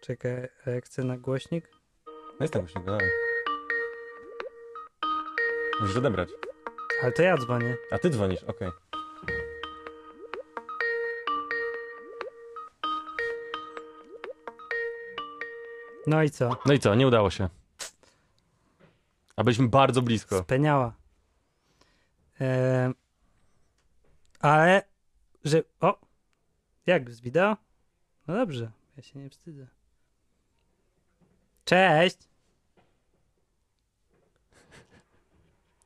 Czekaj, 0.00 0.48
a 0.66 0.70
jak 0.70 0.84
chcę 0.84 1.04
na 1.04 1.18
głośnik? 1.18 1.70
No 2.06 2.36
jest 2.40 2.52
tak 2.52 2.62
właśnie, 2.62 2.82
dawaj. 2.84 3.08
Musisz 5.80 5.96
odebrać. 5.96 6.28
Ale 7.02 7.12
to 7.12 7.22
ja 7.22 7.36
dzwonię. 7.36 7.76
A 7.90 7.98
ty 7.98 8.10
dzwonisz, 8.10 8.44
okej. 8.44 8.70
No 16.06 16.22
i 16.22 16.30
co? 16.30 16.56
No 16.66 16.72
i 16.72 16.78
co, 16.78 16.94
nie 16.94 17.06
udało 17.06 17.30
się. 17.30 17.48
A 19.36 19.44
byliśmy 19.44 19.68
bardzo 19.68 20.02
blisko. 20.02 20.42
Speniała. 20.42 20.92
E, 22.40 22.92
ale, 24.40 24.82
że. 25.44 25.62
O! 25.80 25.98
Jak 26.86 27.10
z 27.10 27.20
wideo? 27.20 27.56
No 28.26 28.34
dobrze, 28.34 28.70
ja 28.96 29.02
się 29.02 29.18
nie 29.18 29.30
wstydzę. 29.30 29.66
Cześć! 31.64 32.18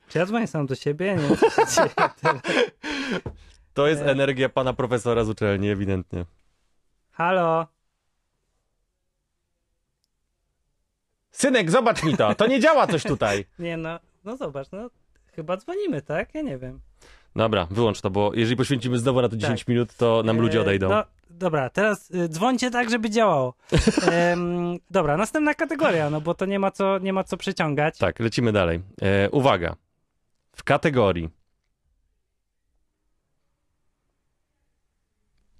Czy 0.08 0.18
ja 0.18 0.26
dzwonię 0.26 0.46
sam 0.46 0.66
do 0.66 0.74
siebie? 0.74 1.16
Nie 1.16 1.36
co 1.36 1.50
się 1.50 1.66
dzieje 1.66 2.10
teraz. 2.20 2.42
To 3.74 3.86
jest 3.86 4.02
energia 4.02 4.48
pana 4.48 4.72
profesora 4.72 5.24
z 5.24 5.28
uczelni, 5.28 5.70
ewidentnie. 5.70 6.24
Halo? 7.12 7.66
Synek, 11.34 11.70
zobacz 11.70 12.02
mi 12.02 12.16
to, 12.16 12.34
to 12.34 12.46
nie 12.46 12.60
działa 12.60 12.86
coś 12.86 13.02
tutaj. 13.02 13.44
Nie 13.58 13.76
no, 13.76 14.00
no 14.24 14.36
zobacz, 14.36 14.66
no 14.72 14.90
chyba 15.32 15.56
dzwonimy, 15.56 16.02
tak? 16.02 16.34
Ja 16.34 16.42
nie 16.42 16.58
wiem. 16.58 16.80
Dobra, 17.36 17.66
wyłącz 17.70 18.00
to, 18.00 18.10
bo 18.10 18.30
jeżeli 18.34 18.56
poświęcimy 18.56 18.98
znowu 18.98 19.22
na 19.22 19.28
to 19.28 19.36
10 19.36 19.60
Tak. 19.60 19.68
minut, 19.68 19.94
to 19.96 20.22
nam 20.24 20.40
ludzie 20.40 20.58
E, 20.58 20.62
odejdą. 20.62 20.88
No, 20.88 21.04
dobra, 21.30 21.70
teraz 21.70 22.10
y, 22.10 22.28
dzwońcie 22.28 22.70
tak, 22.70 22.90
żeby 22.90 23.10
działało. 23.10 23.54
Em, 24.12 24.78
dobra, 24.90 25.16
następna 25.16 25.54
kategoria, 25.54 26.10
no 26.10 26.20
bo 26.20 26.34
to 26.34 26.46
nie 26.46 26.58
ma 26.58 26.70
co, 26.70 26.98
nie 26.98 27.12
ma 27.12 27.24
co 27.24 27.36
przyciągać. 27.36 27.98
Tak, 27.98 28.20
lecimy 28.20 28.52
dalej. 28.52 28.82
E, 29.02 29.30
uwaga. 29.30 29.76
W 30.56 30.64
kategorii 30.64 31.28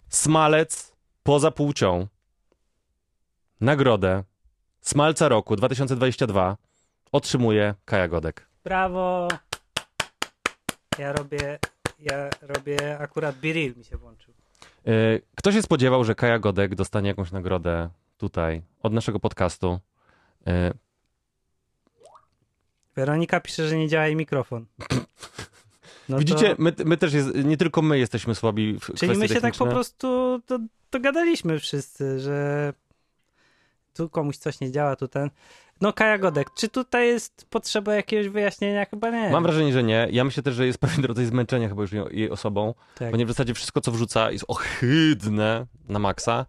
Smalec 0.08 0.92
poza 1.22 1.50
płcią 1.50 2.06
nagrodę 3.60 4.24
Smalca 4.84 5.28
Roku 5.28 5.56
2022 5.56 6.56
otrzymuje 7.12 7.74
Kaja 7.84 8.08
Godek. 8.08 8.46
Brawo! 8.64 9.28
Ja 10.98 11.12
robię, 11.12 11.58
ja 12.00 12.30
robię 12.42 12.98
akurat 12.98 13.36
Biril 13.36 13.76
mi 13.76 13.84
się 13.84 13.96
włączył. 13.96 14.34
E, 14.86 14.90
Kto 15.36 15.52
się 15.52 15.62
spodziewał, 15.62 16.04
że 16.04 16.14
Kaja 16.14 16.38
Godek 16.38 16.74
dostanie 16.74 17.08
jakąś 17.08 17.32
nagrodę 17.32 17.88
tutaj 18.18 18.62
od 18.82 18.92
naszego 18.92 19.20
podcastu? 19.20 19.80
E, 20.46 20.72
Weronika 22.96 23.40
pisze, 23.40 23.68
że 23.68 23.76
nie 23.76 23.88
działa 23.88 24.06
jej 24.06 24.16
mikrofon. 24.16 24.66
No 26.08 26.18
Widzicie, 26.18 26.56
to, 26.56 26.62
my, 26.62 26.72
my 26.84 26.96
też, 26.96 27.12
jest, 27.12 27.34
nie 27.34 27.56
tylko 27.56 27.82
my 27.82 27.98
jesteśmy 27.98 28.34
słabi 28.34 28.78
w 28.80 28.94
czyli 28.94 29.16
my 29.16 29.28
się 29.28 29.40
tak 29.40 29.54
po 29.54 29.66
prostu 29.66 30.40
dogadaliśmy 30.90 31.58
wszyscy, 31.58 32.20
że 32.20 32.72
tu 33.94 34.08
komuś 34.08 34.36
coś 34.36 34.60
nie 34.60 34.70
działa, 34.70 34.96
tu 34.96 35.08
ten. 35.08 35.30
No 35.80 35.92
Kaja 35.92 36.18
Godek, 36.18 36.48
czy 36.56 36.68
tutaj 36.68 37.06
jest 37.08 37.46
potrzeba 37.50 37.94
jakiegoś 37.94 38.28
wyjaśnienia? 38.28 38.84
Chyba 38.84 39.10
nie. 39.10 39.30
Mam 39.30 39.42
wrażenie, 39.42 39.72
że 39.72 39.82
nie. 39.82 40.08
Ja 40.10 40.24
myślę 40.24 40.42
też, 40.42 40.54
że 40.54 40.66
jest 40.66 40.78
pewien 40.78 41.04
rodzaj 41.04 41.26
zmęczenia 41.26 41.68
chyba 41.68 41.82
już 41.82 41.92
jej- 41.92 42.30
osobą, 42.30 42.74
tak. 42.98 43.10
ponieważ 43.10 43.32
w 43.34 43.36
zasadzie 43.36 43.54
wszystko, 43.54 43.80
co 43.80 43.92
wrzuca 43.92 44.30
jest 44.30 44.44
ohydne 44.48 45.66
na 45.88 45.98
maksa. 45.98 46.46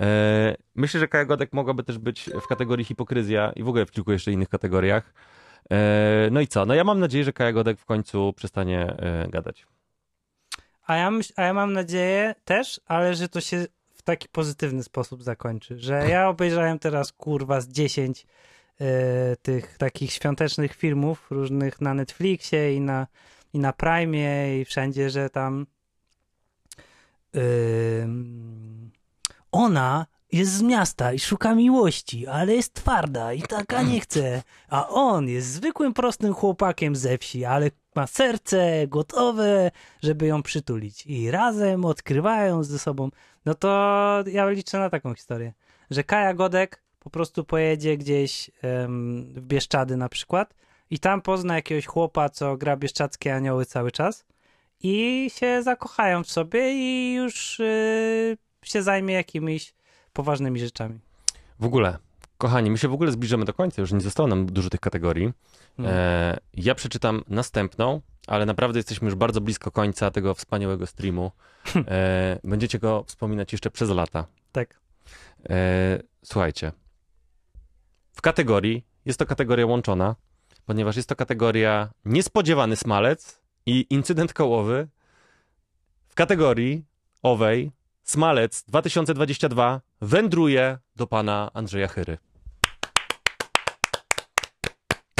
E, 0.00 0.56
Myślę, 0.74 1.00
że 1.00 1.08
Kaja 1.08 1.24
Godek 1.24 1.52
mogłaby 1.52 1.82
też 1.84 1.98
być 1.98 2.30
w 2.42 2.46
kategorii 2.46 2.84
hipokryzja 2.84 3.52
i 3.56 3.62
w 3.62 3.68
ogóle 3.68 3.86
w 3.86 3.90
kilku 3.90 4.12
jeszcze 4.12 4.32
innych 4.32 4.48
kategoriach. 4.48 5.12
E, 5.70 6.28
No 6.30 6.40
i 6.40 6.46
co? 6.48 6.66
No 6.66 6.74
ja 6.74 6.84
mam 6.84 7.00
nadzieję, 7.00 7.24
że 7.24 7.32
Kaja 7.32 7.52
Godek 7.52 7.78
w 7.80 7.84
końcu 7.84 8.32
przestanie 8.32 8.80
e, 8.98 9.28
gadać. 9.28 9.66
A, 10.86 10.96
ja 10.96 11.10
myśl, 11.10 11.32
a 11.36 11.42
ja 11.42 11.54
mam 11.54 11.72
nadzieję 11.72 12.34
też, 12.44 12.80
ale 12.86 13.14
że 13.14 13.28
to 13.28 13.40
się 13.40 13.66
taki 14.08 14.28
pozytywny 14.28 14.82
sposób 14.82 15.22
zakończy. 15.22 15.78
Że 15.78 16.04
ja 16.10 16.28
obejrzałem 16.28 16.78
teraz 16.78 17.12
kurwa 17.12 17.60
z 17.60 17.68
10 17.68 18.26
e, 18.80 19.36
tych 19.36 19.78
takich 19.78 20.12
świątecznych 20.12 20.74
filmów 20.74 21.26
różnych 21.30 21.80
na 21.80 21.94
Netflixie 21.94 22.74
i 22.74 22.80
na, 22.80 23.06
i 23.52 23.58
na 23.58 23.72
Prime 23.72 24.58
i 24.58 24.64
wszędzie, 24.64 25.10
że 25.10 25.30
tam 25.30 25.66
ym, 27.36 28.90
ona 29.52 30.06
jest 30.32 30.52
z 30.52 30.62
miasta 30.62 31.12
i 31.12 31.18
szuka 31.18 31.54
miłości, 31.54 32.26
ale 32.26 32.54
jest 32.54 32.74
twarda 32.74 33.32
i 33.32 33.42
taka 33.42 33.82
nie 33.82 34.00
chce. 34.00 34.42
A 34.68 34.88
on 34.88 35.28
jest 35.28 35.48
zwykłym, 35.48 35.94
prostym 35.94 36.34
chłopakiem 36.34 36.96
ze 36.96 37.18
wsi, 37.18 37.44
ale 37.44 37.70
ma 37.98 38.06
serce 38.06 38.86
gotowe, 38.86 39.70
żeby 40.02 40.26
ją 40.26 40.42
przytulić. 40.42 41.06
I 41.06 41.30
razem 41.30 41.84
odkrywają 41.84 42.64
ze 42.64 42.78
sobą. 42.78 43.10
No 43.44 43.54
to 43.54 43.70
ja 44.26 44.50
liczę 44.50 44.78
na 44.78 44.90
taką 44.90 45.14
historię, 45.14 45.52
że 45.90 46.04
Kaja 46.04 46.34
Godek 46.34 46.82
po 47.00 47.10
prostu 47.10 47.44
pojedzie 47.44 47.96
gdzieś 47.96 48.50
w 48.62 49.40
Bieszczady 49.40 49.96
na 49.96 50.08
przykład 50.08 50.54
i 50.90 50.98
tam 50.98 51.22
pozna 51.22 51.54
jakiegoś 51.54 51.86
chłopa, 51.86 52.28
co 52.28 52.56
gra 52.56 52.76
bieszczadzkie 52.76 53.34
anioły 53.34 53.64
cały 53.66 53.92
czas 53.92 54.24
i 54.82 55.30
się 55.34 55.62
zakochają 55.62 56.24
w 56.24 56.30
sobie 56.30 56.72
i 56.74 57.14
już 57.14 57.60
y, 57.60 58.38
się 58.62 58.82
zajmie 58.82 59.14
jakimiś 59.14 59.74
poważnymi 60.12 60.60
rzeczami. 60.60 60.98
W 61.60 61.64
ogóle, 61.64 61.98
kochani, 62.38 62.70
my 62.70 62.78
się 62.78 62.88
w 62.88 62.92
ogóle 62.92 63.12
zbliżamy 63.12 63.44
do 63.44 63.54
końca, 63.54 63.82
już 63.82 63.92
nie 63.92 64.00
zostało 64.00 64.28
nam 64.28 64.46
dużo 64.46 64.70
tych 64.70 64.80
kategorii. 64.80 65.32
No. 65.78 65.88
E, 65.88 66.38
ja 66.54 66.74
przeczytam 66.74 67.22
następną, 67.28 68.00
ale 68.26 68.46
naprawdę 68.46 68.78
jesteśmy 68.78 69.06
już 69.06 69.14
bardzo 69.14 69.40
blisko 69.40 69.70
końca 69.70 70.10
tego 70.10 70.34
wspaniałego 70.34 70.86
streamu. 70.86 71.30
E, 71.88 72.38
będziecie 72.44 72.78
go 72.78 73.04
wspominać 73.06 73.52
jeszcze 73.52 73.70
przez 73.70 73.90
lata. 73.90 74.26
Tak. 74.52 74.80
E, 75.50 75.98
słuchajcie. 76.24 76.72
W 78.12 78.20
kategorii, 78.20 78.84
jest 79.04 79.18
to 79.18 79.26
kategoria 79.26 79.66
łączona, 79.66 80.16
ponieważ 80.66 80.96
jest 80.96 81.08
to 81.08 81.16
kategoria 81.16 81.90
niespodziewany 82.04 82.76
smalec 82.76 83.40
i 83.66 83.86
incydent 83.90 84.32
kołowy. 84.32 84.88
W 86.08 86.14
kategorii 86.14 86.84
owej 87.22 87.72
smalec 88.02 88.62
2022 88.62 89.80
wędruje 90.00 90.78
do 90.96 91.06
pana 91.06 91.50
Andrzeja 91.54 91.88
Chyry. 91.88 92.18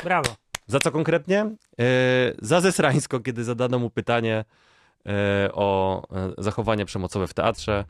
Brawo. 0.05 0.36
Za 0.66 0.80
co 0.80 0.92
konkretnie? 0.92 1.40
E, 1.40 1.55
za 2.42 2.61
zesrańsko, 2.61 3.20
kiedy 3.20 3.44
zadano 3.44 3.78
mu 3.78 3.90
pytanie 3.90 4.44
e, 5.07 5.51
o 5.53 6.03
e, 6.16 6.32
zachowanie 6.38 6.84
przemocowe 6.84 7.26
w 7.26 7.34
teatrze, 7.34 7.84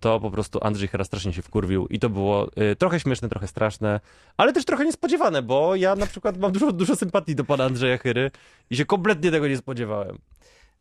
to 0.00 0.20
po 0.20 0.30
prostu 0.30 0.58
Andrzej 0.62 0.88
Chyra 0.88 1.04
strasznie 1.04 1.32
się 1.32 1.42
wkurwił 1.42 1.86
i 1.86 1.98
to 1.98 2.10
było 2.10 2.50
trochę 2.78 3.00
śmieszne, 3.00 3.28
trochę 3.28 3.46
straszne, 3.48 4.00
ale 4.36 4.52
też 4.52 4.64
trochę 4.64 4.84
niespodziewane, 4.84 5.42
bo 5.42 5.76
ja 5.76 5.96
na 5.96 6.06
przykład 6.06 6.36
mam 6.38 6.52
dużo, 6.52 6.72
dużo 6.72 6.96
sympatii 6.96 7.34
do 7.34 7.44
pana 7.44 7.64
Andrzeja 7.64 7.98
Chyry 7.98 8.30
i 8.70 8.76
się 8.76 8.84
kompletnie 8.84 9.30
tego 9.30 9.48
nie 9.48 9.56
spodziewałem. 9.56 10.18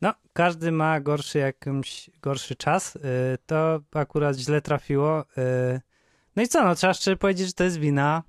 No, 0.01 0.13
każdy 0.34 0.71
ma 0.71 0.99
gorszy 0.99 1.39
jakimś 1.39 2.09
gorszy 2.21 2.55
czas. 2.55 2.97
To 3.45 3.79
akurat 3.93 4.38
źle 4.38 4.61
trafiło. 4.61 5.25
No 6.36 6.43
i 6.43 6.47
co, 6.47 6.63
no 6.63 6.75
trzeba 6.75 6.93
szczerze 6.93 7.17
powiedzieć, 7.17 7.47
że 7.47 7.53
to 7.53 7.63
jest 7.63 7.77
wina. 7.77 8.23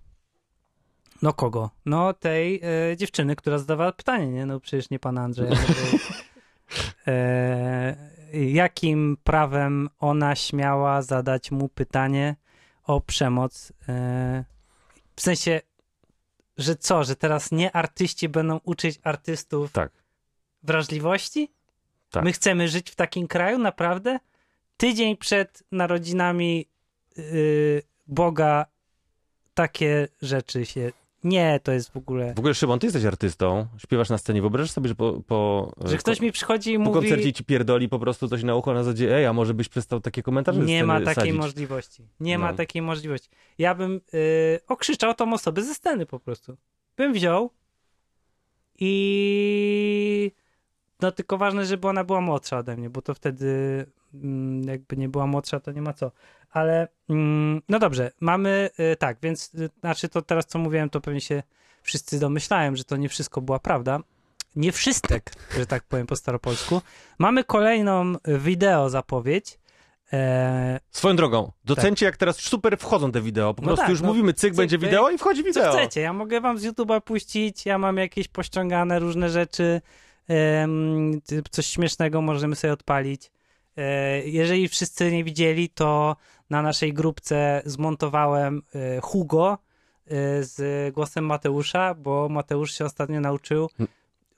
No 1.23 1.33
kogo? 1.33 1.71
No 1.87 2.15
tej 2.15 2.61
y, 2.93 2.97
dziewczyny, 2.97 3.37
która 3.37 3.59
zadawała 3.59 3.93
pytanie, 3.93 4.27
nie? 4.27 4.47
No 4.47 4.61
przecież 4.61 4.91
nie 4.91 4.99
pana 4.99 5.23
Andrzeja. 5.23 5.51
no 5.51 5.57
bo, 5.57 5.99
e, 7.13 7.97
jakim 8.33 9.17
prawem 9.25 9.89
ona 9.99 10.37
śmiała 10.37 11.03
zadać 11.03 11.51
mu 11.51 11.69
pytanie 11.69 12.37
o 12.85 13.01
przemoc? 13.01 13.73
e, 13.89 14.45
w 15.17 15.21
sensie, 15.21 15.61
że 16.59 16.77
co, 16.77 17.05
że 17.05 17.17
teraz 17.17 17.53
nie 17.53 17.77
artyści 17.77 18.29
będą 18.29 18.61
uczyć 18.65 19.01
artystów 19.03 19.73
Tak. 19.73 19.93
wrażliwości? 20.63 21.53
Tak. 22.11 22.25
My 22.25 22.33
chcemy 22.33 22.69
żyć 22.69 22.91
w 22.91 22.95
takim 22.95 23.29
kraju, 23.29 23.59
naprawdę? 23.59 24.19
Tydzień 24.77 25.17
przed 25.17 25.63
narodzinami 25.73 26.69
yy, 27.17 27.83
Boga 28.07 28.67
takie 29.55 30.09
rzeczy 30.23 30.67
się... 30.67 30.93
Nie, 31.25 31.61
to 31.63 31.73
jest 31.73 31.93
w 31.93 31.97
ogóle... 31.97 32.35
W 32.35 32.39
ogóle, 32.39 32.55
Szymon, 32.55 32.79
ty 32.79 32.87
jesteś 32.87 33.05
artystą, 33.05 33.67
śpiewasz 33.79 34.11
na 34.11 34.19
scenie, 34.19 34.41
wyobrażasz 34.41 34.71
sobie, 34.71 34.89
że 34.89 34.95
po, 34.95 35.21
po, 35.27 35.73
Że 35.85 35.97
ktoś 35.99 36.21
mi 36.21 36.33
przychodzi 36.33 36.73
i 36.73 36.77
po 36.79 36.85
mówi... 36.85 37.01
koncercie 37.01 37.33
ci 37.33 37.45
pierdoli 37.45 37.89
po 37.89 37.99
prostu 37.99 38.29
coś 38.29 38.43
na 38.43 38.55
ucho 38.57 38.75
na 38.75 38.85
zasadzie, 38.85 39.17
ej, 39.17 39.27
a 39.27 39.33
może 39.33 39.55
byś 39.55 39.69
przestał 39.69 40.01
takie 40.01 40.23
komentarze 40.23 40.61
ze 40.61 40.67
Nie 40.67 40.85
ma 40.85 41.01
takiej 41.01 41.15
sadzić? 41.15 41.35
możliwości. 41.35 42.03
Nie 42.21 42.39
ma 42.39 42.51
No. 42.51 42.57
takiej 42.57 42.83
możliwości. 42.83 43.29
Ja 43.59 43.75
bym 43.75 43.93
yy, 44.13 44.21
okrzyczał 44.69 45.15
tą 45.15 45.33
osobę 45.33 45.63
ze 45.63 45.75
sceny 45.75 46.07
po 46.07 46.21
prostu. 46.21 46.57
Bym 46.97 47.13
wziął 47.13 47.51
i 48.79 50.33
no 51.05 51.13
tylko 51.13 51.39
ważne, 51.39 51.65
żeby 51.67 51.89
ona 51.89 52.05
była 52.05 52.21
młodsza 52.21 52.59
ode 52.59 52.77
mnie, 52.77 52.91
bo 52.91 53.03
to 53.03 53.15
wtedy 53.15 53.47
mm, 54.15 54.63
jakby 54.69 54.97
nie 54.97 55.09
była 55.09 55.27
młodsza, 55.27 55.61
to 55.61 55.73
nie 55.73 55.83
ma 55.83 55.93
co. 55.93 56.11
Ale 56.51 56.89
mm, 57.09 57.63
no 57.69 57.79
dobrze, 57.79 58.11
mamy 58.21 58.71
y, 58.93 58.97
tak, 58.97 59.19
więc 59.23 59.55
y, 59.55 59.71
znaczy 59.81 60.09
to 60.09 60.23
teraz 60.23 60.47
co 60.47 60.59
mówiłem, 60.59 60.91
to 60.91 61.01
pewnie 61.01 61.21
się 61.21 61.43
wszyscy 61.83 62.19
domyślałem, 62.21 62.77
że 62.77 62.85
to 62.85 62.97
nie 62.97 63.09
wszystko 63.09 63.41
była 63.41 63.59
prawda. 63.59 63.99
Nie 64.57 64.73
wszystek, 64.73 65.33
że 65.59 65.67
tak 65.67 65.85
powiem 65.85 66.07
po 66.07 66.17
staropolsku. 66.17 66.83
Mamy 67.19 67.45
kolejną 67.45 68.13
wideo 68.27 68.91
zapowiedź. 68.91 69.59
E, 70.13 70.81
Swoją 70.91 71.17
drogą, 71.17 71.53
docencie 71.65 72.07
jak 72.07 72.17
teraz 72.17 72.37
super 72.37 72.79
wchodzą 72.79 73.13
te 73.13 73.21
wideo. 73.21 73.55
Po 73.55 73.63
No 73.63 73.67
prostu 73.67 73.83
tak, 73.83 73.91
już 73.91 74.01
no, 74.01 74.07
mówimy, 74.09 74.33
cyk, 74.33 74.41
cyk, 74.51 74.57
będzie 74.57 74.79
wideo 74.79 75.11
i 75.11 75.19
wchodzi 75.19 75.41
co 75.43 75.47
wideo. 75.47 75.73
chcecie, 75.73 76.01
ja 76.01 76.13
mogę 76.13 76.41
wam 76.41 76.59
z 76.59 76.65
YouTube'a 76.65 77.01
puścić, 77.01 77.67
ja 77.67 77.79
mam 77.79 77.97
jakieś 77.97 78.29
pościągane 78.29 78.99
różne 78.99 79.31
rzeczy, 79.31 79.81
coś 81.51 81.67
śmiesznego 81.67 82.23
możemy 82.23 82.57
sobie 82.57 82.73
odpalić. 82.73 83.31
E, 83.77 84.19
jeżeli 84.29 84.69
wszyscy 84.69 85.13
nie 85.13 85.25
widzieli, 85.25 85.69
to 85.69 86.17
na 86.51 86.63
naszej 86.63 86.93
grupce 86.93 87.63
zmontowałem 87.65 88.63
e, 88.75 89.01
Hugo 89.01 89.59
e, 90.07 90.43
z 90.43 90.95
głosem 90.95 91.27
Mateusza, 91.27 91.95
bo 91.95 92.29
Mateusz 92.29 92.73
się 92.79 92.85
ostatnio 92.85 93.21
nauczył 93.21 93.71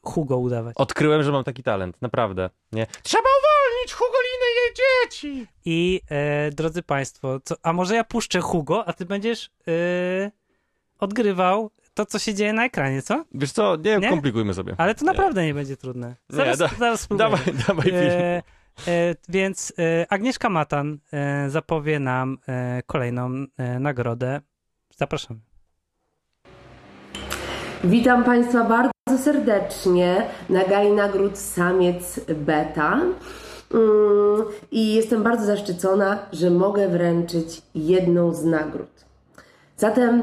Hugo 0.02 0.36
udawać. 0.36 0.76
Odkryłem, 0.76 1.22
że 1.22 1.32
mam 1.32 1.44
taki 1.44 1.62
talent, 1.62 2.02
naprawdę. 2.02 2.50
Nie. 2.72 2.86
Trzeba 3.02 3.28
uwolnić 3.38 3.92
Hugolinę 3.92 4.46
i 4.52 4.56
jej 4.64 4.74
dzieci! 4.74 5.46
I 5.64 6.00
e, 6.10 6.50
drodzy 6.50 6.82
Państwo, 6.82 7.40
co, 7.44 7.54
a 7.62 7.72
może 7.72 7.94
ja 7.94 8.04
puszczę 8.04 8.40
Hugo, 8.40 8.88
a 8.88 8.92
ty 8.92 9.04
będziesz 9.04 9.50
e, 9.68 10.30
odgrywał 10.98 11.70
to, 11.96 12.06
co 12.06 12.18
się 12.18 12.34
dzieje 12.34 12.52
na 12.52 12.64
ekranie, 12.64 13.02
co? 13.02 13.24
Wiesz 13.34 13.52
co, 13.52 13.76
nie, 13.76 13.96
Nie? 13.98 14.08
komplikujmy 14.08 14.54
sobie. 14.54 14.74
Ale 14.78 14.94
to 14.94 15.04
naprawdę 15.04 15.44
nie 15.46 15.54
będzie 15.54 15.76
trudne. 15.76 16.08
Nie, 16.08 16.36
Zaraz, 16.36 16.58
da- 16.58 16.70
zaraz. 16.78 17.08
Dawaj, 17.16 17.40
dawaj 17.68 17.84
film. 17.84 17.96
E, 17.96 18.42
e, 18.88 19.14
więc 19.28 19.72
e, 19.78 20.06
Agnieszka 20.12 20.48
Matan 20.48 20.98
e, 21.12 21.50
zapowie 21.50 21.98
nam 22.00 22.38
e, 22.48 22.82
kolejną 22.86 23.30
e, 23.58 23.78
nagrodę. 23.80 24.40
Zapraszamy. 24.96 25.40
Witam 27.84 28.24
Państwa 28.24 28.64
bardzo 28.64 29.24
serdecznie 29.24 30.26
na 30.48 30.64
gali 30.64 30.90
nagród 30.92 31.38
Samiec 31.38 32.20
Beta. 32.36 32.92
Mm, 33.74 34.44
I 34.70 34.94
jestem 34.94 35.22
bardzo 35.22 35.44
zaszczycona, 35.46 36.18
że 36.32 36.50
mogę 36.50 36.88
wręczyć 36.88 37.62
jedną 37.74 38.34
z 38.34 38.44
nagród. 38.44 39.04
Zatem 39.76 40.22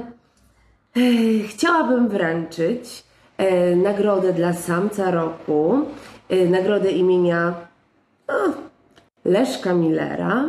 chciałabym 1.47 2.09
wręczyć 2.09 3.03
e, 3.37 3.75
nagrodę 3.75 4.33
dla 4.33 4.53
samca 4.53 5.11
roku, 5.11 5.85
e, 6.29 6.45
nagrodę 6.45 6.91
imienia 6.91 7.53
o, 8.27 8.33
Leszka 9.25 9.73
Millera 9.73 10.45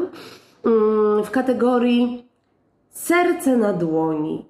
mm, 0.64 1.24
w 1.24 1.30
kategorii 1.30 2.28
Serce 2.90 3.57
na 3.57 3.72
dłoni 3.72 4.45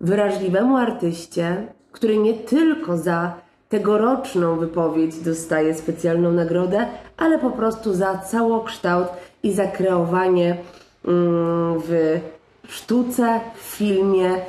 wrażliwemu 0.00 0.76
artyście, 0.76 1.66
który 1.92 2.18
nie 2.18 2.34
tylko 2.34 2.96
za 2.96 3.34
tegoroczną 3.68 4.56
wypowiedź 4.56 5.18
dostaje 5.18 5.74
specjalną 5.74 6.32
nagrodę, 6.32 6.86
ale 7.16 7.38
po 7.38 7.50
prostu 7.50 7.94
za 7.94 8.18
całokształt 8.18 9.08
i 9.42 9.52
za 9.52 9.66
kreowanie 9.66 10.56
mm, 11.04 11.80
w 11.86 12.20
sztuce, 12.68 13.40
w 13.54 13.60
filmie 13.60 14.40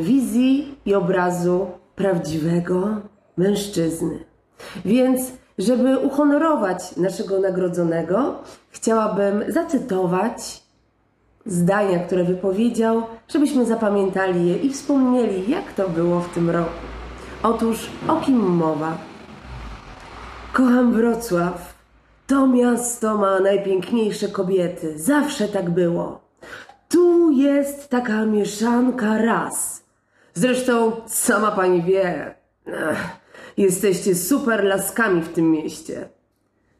wizji 0.00 0.78
i 0.86 0.94
obrazu 0.94 1.66
prawdziwego 1.96 2.88
mężczyzny. 3.36 4.24
Więc, 4.84 5.32
żeby 5.58 5.98
uhonorować 5.98 6.96
naszego 6.96 7.40
nagrodzonego, 7.40 8.34
chciałabym 8.70 9.44
zacytować 9.48 10.62
zdania, 11.46 11.98
które 11.98 12.24
wypowiedział, 12.24 13.02
żebyśmy 13.28 13.66
zapamiętali 13.66 14.46
je 14.46 14.56
i 14.56 14.70
wspomnieli, 14.70 15.50
jak 15.50 15.72
to 15.72 15.88
było 15.88 16.20
w 16.20 16.34
tym 16.34 16.50
roku. 16.50 16.70
Otóż 17.42 17.90
o 18.08 18.16
kim 18.16 18.38
mowa? 18.38 18.98
Kocham 20.52 20.92
Wrocław. 20.92 21.74
To 22.26 22.46
miasto 22.46 23.18
ma 23.18 23.40
najpiękniejsze 23.40 24.28
kobiety. 24.28 24.98
Zawsze 24.98 25.48
tak 25.48 25.70
było. 25.70 26.27
Tu 26.88 27.30
jest 27.30 27.88
taka 27.88 28.26
mieszanka 28.26 29.18
ras. 29.18 29.82
Zresztą 30.34 30.92
sama 31.06 31.50
pani 31.50 31.82
wie. 31.82 32.34
Ech, 32.66 32.98
jesteście 33.56 34.14
super 34.14 34.64
laskami 34.64 35.22
w 35.22 35.32
tym 35.32 35.50
mieście. 35.50 36.08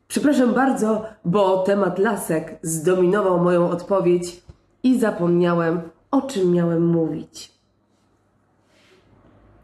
Przepraszam 0.08 0.54
bardzo, 0.54 1.04
bo 1.24 1.62
temat 1.62 1.98
lasek 1.98 2.58
zdominował 2.62 3.40
moją 3.40 3.70
odpowiedź 3.70 4.42
i 4.82 4.98
zapomniałem, 4.98 5.80
o 6.10 6.22
czym 6.22 6.52
miałem 6.52 6.86
mówić. 6.86 7.52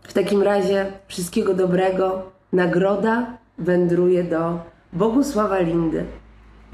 W 0.03 0.13
takim 0.13 0.43
razie 0.43 0.93
wszystkiego 1.07 1.55
dobrego. 1.55 2.23
Nagroda 2.53 3.39
wędruje 3.59 4.25
do 4.25 4.59
Bogusława 4.93 5.59
Lindy. 5.59 6.05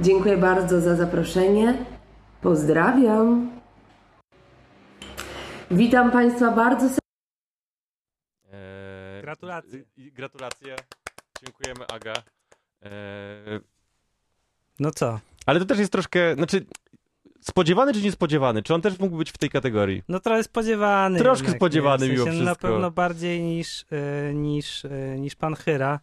Dziękuję 0.01 0.37
bardzo 0.37 0.81
za 0.81 0.97
zaproszenie. 0.97 1.75
Pozdrawiam. 2.43 3.60
Witam 5.71 6.11
Państwa 6.11 6.51
bardzo 6.53 6.81
serdecznie. 6.89 7.01
Eee, 8.53 9.23
Gratulacje. 9.23 9.85
i- 9.97 10.13
Gratulacje. 10.13 10.77
Dziękujemy, 11.45 11.87
Aga. 11.87 12.13
Eee, 12.83 12.91
No 14.81 14.91
co? 14.91 15.21
ale 15.47 15.61
to 15.61 15.67
też 15.67 15.79
jest 15.79 15.93
troszkę, 15.93 16.35
znaczy, 16.35 16.67
spodziewany 17.41 17.93
czy 17.95 18.03
niespodziewany? 18.03 18.63
Czy 18.63 18.75
on 18.75 18.81
też 18.83 18.99
mógł 18.99 19.17
być 19.17 19.31
w 19.31 19.39
tej 19.39 19.51
kategorii? 19.51 20.03
No 20.09 20.21
trochę 20.21 20.43
spodziewany. 20.45 21.19
Troszkę 21.19 21.45
jednak, 21.45 21.59
spodziewany 21.59 21.97
w 22.07 22.09
sensie 22.09 22.15
mimo 22.31 22.45
Na 22.45 22.51
wszystko. 22.55 22.69
pewno 22.69 22.91
bardziej 22.91 23.43
niż, 23.43 23.83
y, 23.83 24.35
niż, 24.35 24.85
y, 24.85 25.17
niż 25.19 25.35
pan 25.37 25.55
Hyra. 25.55 26.01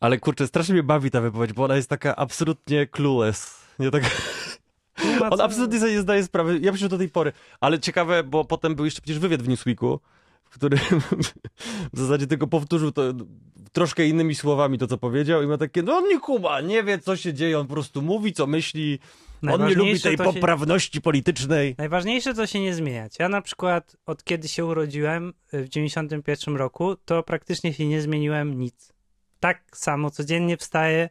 Ale 0.00 0.18
kurczę, 0.18 0.46
strasznie 0.46 0.72
mnie 0.74 0.82
bawi 0.82 1.10
ta 1.10 1.20
wypowiedź, 1.20 1.52
bo 1.52 1.64
ona 1.64 1.76
jest 1.76 1.88
taka 1.90 2.16
absolutnie 2.16 2.86
clueless. 2.86 3.60
Nie 3.78 3.90
tak... 3.90 4.02
On 5.30 5.40
absolutnie 5.40 5.80
sobie 5.80 5.92
nie 5.92 6.00
zdaje 6.00 6.24
sprawy. 6.24 6.58
Ja 6.62 6.76
że 6.76 6.88
do 6.88 6.98
tej 6.98 7.08
pory. 7.08 7.32
Ale 7.60 7.78
ciekawe, 7.78 8.24
bo 8.24 8.44
potem 8.44 8.74
był 8.74 8.84
jeszcze 8.84 9.00
przecież 9.00 9.18
wywiad 9.18 9.42
w 9.42 9.48
Newsweeku, 9.48 10.00
w 10.44 10.54
którym 10.54 10.80
w 11.92 11.98
zasadzie 11.98 12.26
tylko 12.26 12.46
powtórzył 12.46 12.92
to 12.92 13.02
troszkę 13.72 14.06
innymi 14.06 14.34
słowami 14.34 14.78
to, 14.78 14.86
co 14.86 14.98
powiedział 14.98 15.42
i 15.42 15.46
ma 15.46 15.58
takie, 15.58 15.82
no 15.82 15.96
on 15.96 16.08
nie 16.08 16.20
kuma, 16.20 16.60
nie 16.60 16.82
wie, 16.82 16.98
co 16.98 17.16
się 17.16 17.34
dzieje, 17.34 17.58
on 17.58 17.66
po 17.66 17.74
prostu 17.74 18.02
mówi, 18.02 18.32
co 18.32 18.46
myśli. 18.46 18.98
On 19.52 19.68
nie 19.68 19.74
lubi 19.74 20.00
tej 20.00 20.16
to 20.16 20.24
się- 20.24 20.32
poprawności 20.32 21.00
politycznej. 21.00 21.74
Najważniejsze 21.78 22.34
to 22.34 22.46
się 22.46 22.60
nie 22.60 22.74
zmieniać. 22.74 23.18
Ja 23.18 23.28
na 23.28 23.42
przykład 23.42 23.96
od 24.06 24.24
kiedy 24.24 24.48
się 24.48 24.64
urodziłem 24.64 25.32
y, 25.54 25.62
w 25.64 25.68
91 25.68 26.56
roku, 26.56 26.96
to 27.04 27.22
praktycznie 27.22 27.72
się 27.72 27.86
nie 27.86 28.02
zmieniłem 28.02 28.58
nic. 28.58 28.92
Tak 29.40 29.62
samo 29.72 30.10
codziennie 30.10 30.56
wstaję 30.56 31.08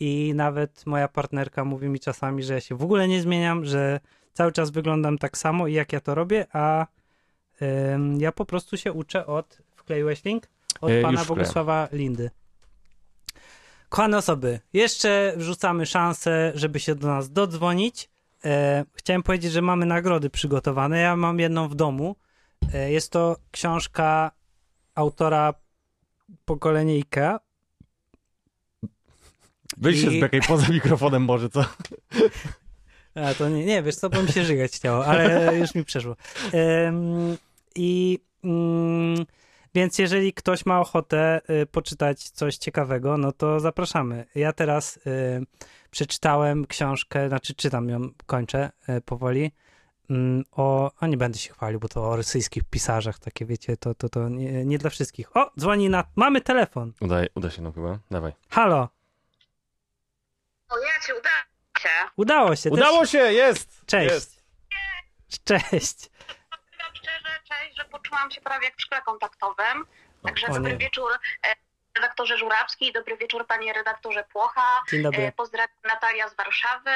i 0.00 0.32
nawet 0.34 0.86
moja 0.86 1.08
partnerka 1.08 1.64
mówi 1.64 1.88
mi 1.88 2.00
czasami, 2.00 2.42
że 2.42 2.54
ja 2.54 2.60
się 2.60 2.76
w 2.76 2.82
ogóle 2.82 3.08
nie 3.08 3.20
zmieniam, 3.20 3.64
że 3.64 4.00
cały 4.32 4.52
czas 4.52 4.70
wyglądam 4.70 5.18
tak 5.18 5.38
samo 5.38 5.66
i 5.66 5.72
jak 5.72 5.92
ja 5.92 6.00
to 6.00 6.14
robię, 6.14 6.46
a 6.52 6.86
ym, 7.94 8.20
ja 8.20 8.32
po 8.32 8.44
prostu 8.44 8.76
się 8.76 8.92
uczę 8.92 9.26
od, 9.26 9.58
wkleiłeś 9.76 10.24
link? 10.24 10.48
Od 10.80 10.90
E, 10.90 11.02
pana. 11.02 11.24
Bogusława 11.24 11.88
Lindy. 11.92 12.30
Kochane 13.88 14.18
osoby, 14.18 14.60
jeszcze 14.72 15.32
wrzucamy 15.36 15.86
szansę, 15.86 16.52
żeby 16.54 16.80
się 16.80 16.94
do 16.94 17.06
nas 17.06 17.32
dodzwonić. 17.32 18.10
E, 18.44 18.84
chciałem 18.94 19.22
powiedzieć, 19.22 19.52
że 19.52 19.62
mamy 19.62 19.86
nagrody 19.86 20.30
przygotowane. 20.30 21.00
Ja 21.00 21.16
mam 21.16 21.38
jedną 21.38 21.68
w 21.68 21.74
domu. 21.74 22.16
E, 22.74 22.92
jest 22.92 23.12
to 23.12 23.36
książka 23.50 24.30
autora 24.94 25.54
pokolenia 26.44 26.94
IKEA. 26.94 27.38
Weź 29.76 30.00
się 30.00 30.12
I- 30.12 30.18
z 30.18 30.20
Bekej 30.20 30.40
poza 30.48 30.72
mikrofonem 30.72 31.22
może, 31.22 31.48
co? 31.48 31.64
A 33.14 33.34
to 33.34 33.48
nie, 33.48 33.64
nie 33.64 33.82
wiesz 33.82 33.96
co, 33.96 34.10
bo 34.10 34.22
mi 34.22 34.28
się 34.32 34.44
żygać 34.44 34.72
chciało, 34.72 35.06
ale 35.06 35.56
już 35.58 35.74
mi 35.74 35.84
przeszło. 35.84 36.16
Em, 36.52 37.36
I 37.74 38.18
mm, 38.44 39.26
więc 39.74 39.98
jeżeli 39.98 40.32
ktoś 40.32 40.66
ma 40.66 40.80
ochotę 40.80 41.40
y, 41.62 41.66
poczytać 41.66 42.22
coś 42.30 42.56
ciekawego, 42.56 43.18
no 43.18 43.32
to 43.32 43.60
zapraszamy. 43.60 44.24
Ja 44.34 44.52
teraz 44.52 44.96
y, 44.96 45.00
przeczytałem 45.90 46.66
książkę, 46.66 47.28
znaczy 47.28 47.54
czytam 47.54 47.88
ją, 47.88 48.00
kończę 48.26 48.70
y, 48.88 49.00
powoli. 49.00 49.50
mm, 50.10 50.44
O, 50.52 50.90
a 51.00 51.06
nie 51.06 51.16
będę 51.16 51.38
się 51.38 51.52
chwalił, 51.52 51.80
bo 51.80 51.88
to 51.88 52.08
o 52.10 52.16
rosyjskich 52.16 52.64
pisarzach, 52.64 53.18
takie 53.18 53.46
wiecie, 53.46 53.76
to, 53.76 53.94
to, 53.94 54.08
to 54.08 54.28
nie, 54.28 54.64
nie 54.64 54.78
dla 54.78 54.90
wszystkich. 54.90 55.36
O, 55.36 55.50
dzwoni 55.60 55.88
na. 55.88 56.04
Mamy 56.16 56.40
telefon. 56.40 56.92
Uda, 57.00 57.16
uda 57.34 57.50
się 57.50 57.62
nam 57.62 57.72
chyba, 57.72 57.98
dawaj. 58.10 58.32
Halo, 58.50 58.88
Cię 61.06 61.14
udało 61.14 61.36
się. 61.80 61.88
udało 62.16 62.56
się. 62.56 62.70
Udało 62.70 63.06
się, 63.06 63.18
jest! 63.18 63.86
Cześć. 63.86 64.12
Jest. 64.14 64.42
Cześć. 65.44 66.08
Powiem 66.08 66.94
szczerze, 66.94 67.38
cześć, 67.48 67.76
że 67.76 67.84
poczułam 67.84 68.30
się 68.30 68.40
prawie 68.40 68.64
jak 68.64 68.76
w 68.76 68.80
szkle 68.82 69.02
kontaktowym. 69.02 69.86
Także 70.24 70.46
o 70.46 70.54
dobry 70.54 70.72
nie. 70.72 70.78
wieczór 70.78 71.12
e, 71.12 71.54
redaktorze 71.96 72.38
Żurawski, 72.38 72.92
dobry 72.92 73.16
wieczór 73.16 73.46
panie 73.46 73.72
redaktorze 73.72 74.24
Płocha. 74.32 74.82
Dzień 74.90 75.02
dobry. 75.02 75.22
E, 75.22 75.32
Pozdrawiam 75.32 75.76
Natalia 75.84 76.28
z 76.28 76.34
Warszawy. 76.34 76.90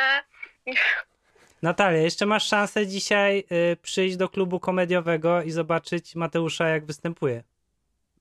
Natalia, 1.63 1.99
jeszcze 2.03 2.27
masz 2.27 2.47
szansę 2.49 2.87
dzisiaj 2.87 3.45
y, 3.73 3.77
przyjść 3.83 4.17
do 4.17 4.29
klubu 4.29 4.61
komediowego 4.61 5.43
i 5.43 5.51
zobaczyć 5.51 6.15
Mateusza, 6.17 6.69
jak 6.69 6.87
występuje. 6.87 7.43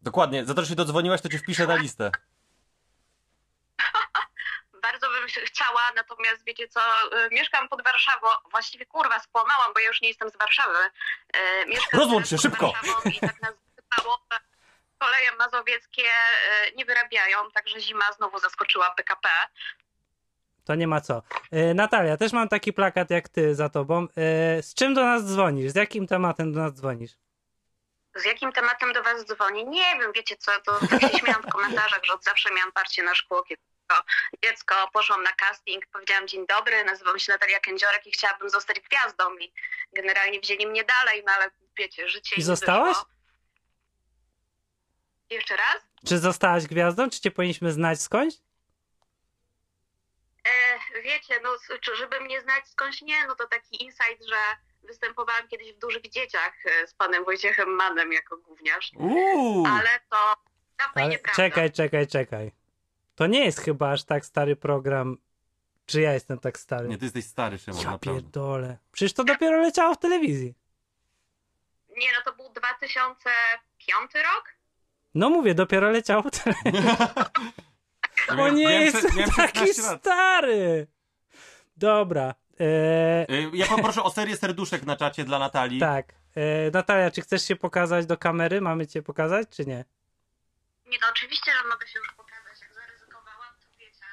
Dokładnie, 0.01 0.45
za 0.45 0.53
to, 0.53 0.61
że 0.61 0.67
się 0.67 0.75
dodzwoniłaś, 0.75 1.21
to 1.21 1.29
cię 1.29 1.37
wpiszę 1.37 1.67
na 1.67 1.75
listę. 1.75 2.11
Bardzo 4.81 5.09
bym 5.09 5.27
chciała, 5.45 5.81
natomiast 5.95 6.45
wiecie 6.45 6.67
co, 6.67 6.79
e, 6.79 7.29
mieszkam 7.31 7.69
pod 7.69 7.83
Warszawą, 7.83 8.27
właściwie 8.51 8.85
kurwa 8.85 9.19
skłamałam, 9.19 9.73
bo 9.73 9.79
ja 9.79 9.87
już 9.87 10.01
nie 10.01 10.07
jestem 10.07 10.29
z 10.29 10.37
Warszawy. 10.37 10.77
E, 11.33 11.65
Mieszkam 11.65 11.99
Rozłącz 11.99 12.27
się, 12.27 12.37
szybko. 12.37 12.73
I 13.05 13.19
tak 13.19 13.41
nas 13.41 13.53
koleje 14.97 15.35
mazowieckie 15.37 16.03
e, 16.03 16.71
nie 16.75 16.85
wyrabiają, 16.85 17.51
także 17.53 17.81
zima 17.81 18.11
znowu 18.11 18.39
zaskoczyła 18.39 18.89
PKP. 18.89 19.29
To 20.65 20.75
nie 20.75 20.87
ma 20.87 21.01
co. 21.01 21.21
Natalia, 21.75 22.17
też 22.17 22.31
mam 22.33 22.49
taki 22.49 22.73
plakat 22.73 23.09
jak 23.09 23.29
ty 23.29 23.55
za 23.55 23.69
tobą. 23.69 24.07
Z 24.61 24.73
czym 24.73 24.93
do 24.93 25.05
nas 25.05 25.25
dzwonisz? 25.25 25.71
Z 25.71 25.75
jakim 25.75 26.07
tematem 26.07 26.53
do 26.53 26.59
nas 26.59 26.73
dzwonisz? 26.73 27.11
Z 28.15 28.25
jakim 28.25 28.51
tematem 28.51 28.93
do 28.93 29.03
was 29.03 29.25
dzwoni? 29.25 29.67
Nie 29.67 29.99
wiem, 29.99 30.11
wiecie 30.15 30.35
co, 30.37 30.51
to 30.65 30.79
tak 30.89 31.01
się 31.01 31.17
śmiałam 31.17 31.43
w 31.43 31.49
komentarzach, 31.51 32.03
że 32.03 32.13
od 32.13 32.23
zawsze 32.23 32.53
miałam 32.53 32.71
parcie 32.71 33.03
na 33.03 33.15
szkło, 33.15 33.43
kiedy 33.43 33.61
jako 33.89 34.03
dziecko 34.43 34.75
poszłam 34.93 35.23
na 35.23 35.33
casting, 35.33 35.85
powiedziałam 35.87 36.27
dzień 36.27 36.47
dobry, 36.47 36.83
nazywam 36.83 37.19
się 37.19 37.31
Natalia 37.31 37.59
Kędziorek 37.59 38.07
i 38.07 38.11
chciałabym 38.11 38.49
zostać 38.49 38.79
gwiazdą 38.79 39.37
i 39.37 39.53
generalnie 39.93 40.39
wzięli 40.39 40.67
mnie 40.67 40.83
dalej, 40.83 41.23
no 41.27 41.33
ale 41.33 41.51
wiecie, 41.77 42.09
życie 42.09 42.35
I 42.35 42.41
zostałaś? 42.41 42.97
wyszło. 42.97 43.09
Jeszcze 45.29 45.55
raz? 45.55 45.77
Czy 46.07 46.17
zostałaś 46.19 46.67
gwiazdą? 46.67 47.09
Czy 47.09 47.19
cię 47.21 47.31
powinniśmy 47.31 47.71
znać 47.71 48.01
skądś? 48.01 48.35
E, 50.95 51.01
wiecie, 51.01 51.39
no 51.43 51.49
żeby 51.95 52.19
mnie 52.21 52.41
znać 52.41 52.67
skądś 52.67 53.01
nie, 53.01 53.27
no 53.27 53.35
to 53.35 53.47
taki 53.47 53.83
insight, 53.83 54.25
że 54.29 54.35
występowałam 54.83 55.47
kiedyś 55.47 55.73
w 55.73 55.79
Dużych 55.79 56.09
Dzieciach 56.09 56.53
e, 56.65 56.87
z 56.87 56.93
panem 56.93 57.25
Wojciechem 57.25 57.69
Manem 57.69 58.13
jako 58.13 58.37
gówniarz, 58.37 58.91
Uuu. 58.95 59.67
ale 59.67 59.99
to 60.09 60.35
dawno 60.77 60.93
Ale 60.95 61.07
nieprawda. 61.07 61.43
czekaj, 61.43 61.71
czekaj, 61.71 62.07
czekaj. 62.07 62.51
To 63.19 63.27
nie 63.27 63.45
jest 63.45 63.59
chyba 63.59 63.91
aż 63.91 64.03
tak 64.03 64.25
stary 64.25 64.55
program. 64.55 65.17
Czy 65.85 66.01
ja 66.01 66.13
jestem 66.13 66.39
tak 66.39 66.59
stary? 66.59 66.87
Nie, 66.87 66.97
ty 66.97 67.05
jesteś 67.05 67.25
stary, 67.25 67.57
Szymon, 67.57 67.81
ja 67.81 67.91
naprawdę. 67.91 68.21
pierdolę. 68.21 68.77
Przecież 68.91 69.13
to 69.13 69.23
dopiero 69.23 69.61
leciało 69.61 69.93
w 69.95 69.99
telewizji. 69.99 70.53
Nie, 71.97 72.07
no 72.13 72.31
to 72.31 72.37
był 72.37 72.49
2005 72.53 74.13
rok? 74.15 74.53
No 75.15 75.29
mówię, 75.29 75.55
dopiero 75.55 75.89
leciało 75.89 76.23
w 76.23 76.31
telewizji. 76.43 76.89
Nie 78.31 78.35
miałem 78.65 78.81
jest 78.81 78.97
prze- 78.97 79.15
miałem 79.15 79.31
taki 79.35 79.59
16 79.59 79.81
lat. 79.81 79.99
stary. 80.01 80.87
Dobra. 81.77 82.35
E, 82.59 83.25
Y, 83.33 83.49
Ja 83.53 83.67
poproszę 83.67 84.03
o 84.03 84.11
serię 84.11 84.37
serduszek 84.37 84.83
na 84.85 84.95
czacie 84.95 85.23
dla 85.23 85.39
Natalii. 85.39 85.79
tak. 85.79 86.13
E, 86.35 86.71
Natalia, 86.71 87.11
czy 87.11 87.21
chcesz 87.21 87.43
się 87.47 87.55
pokazać 87.55 88.05
do 88.05 88.17
kamery? 88.17 88.61
Mamy 88.61 88.87
cię 88.87 89.01
pokazać, 89.01 89.47
czy 89.49 89.65
nie? 89.65 89.85
Nie, 90.85 90.97
no 91.01 91.07
oczywiście, 91.11 91.51
że 91.63 91.69
mogę 91.69 91.87
się 91.87 91.99
już 91.99 92.11
pokazać. 92.13 92.61
Jak 92.61 92.73
zaryzykowałam, 92.73 93.53
to 93.61 93.67
wiecie. 93.79 94.05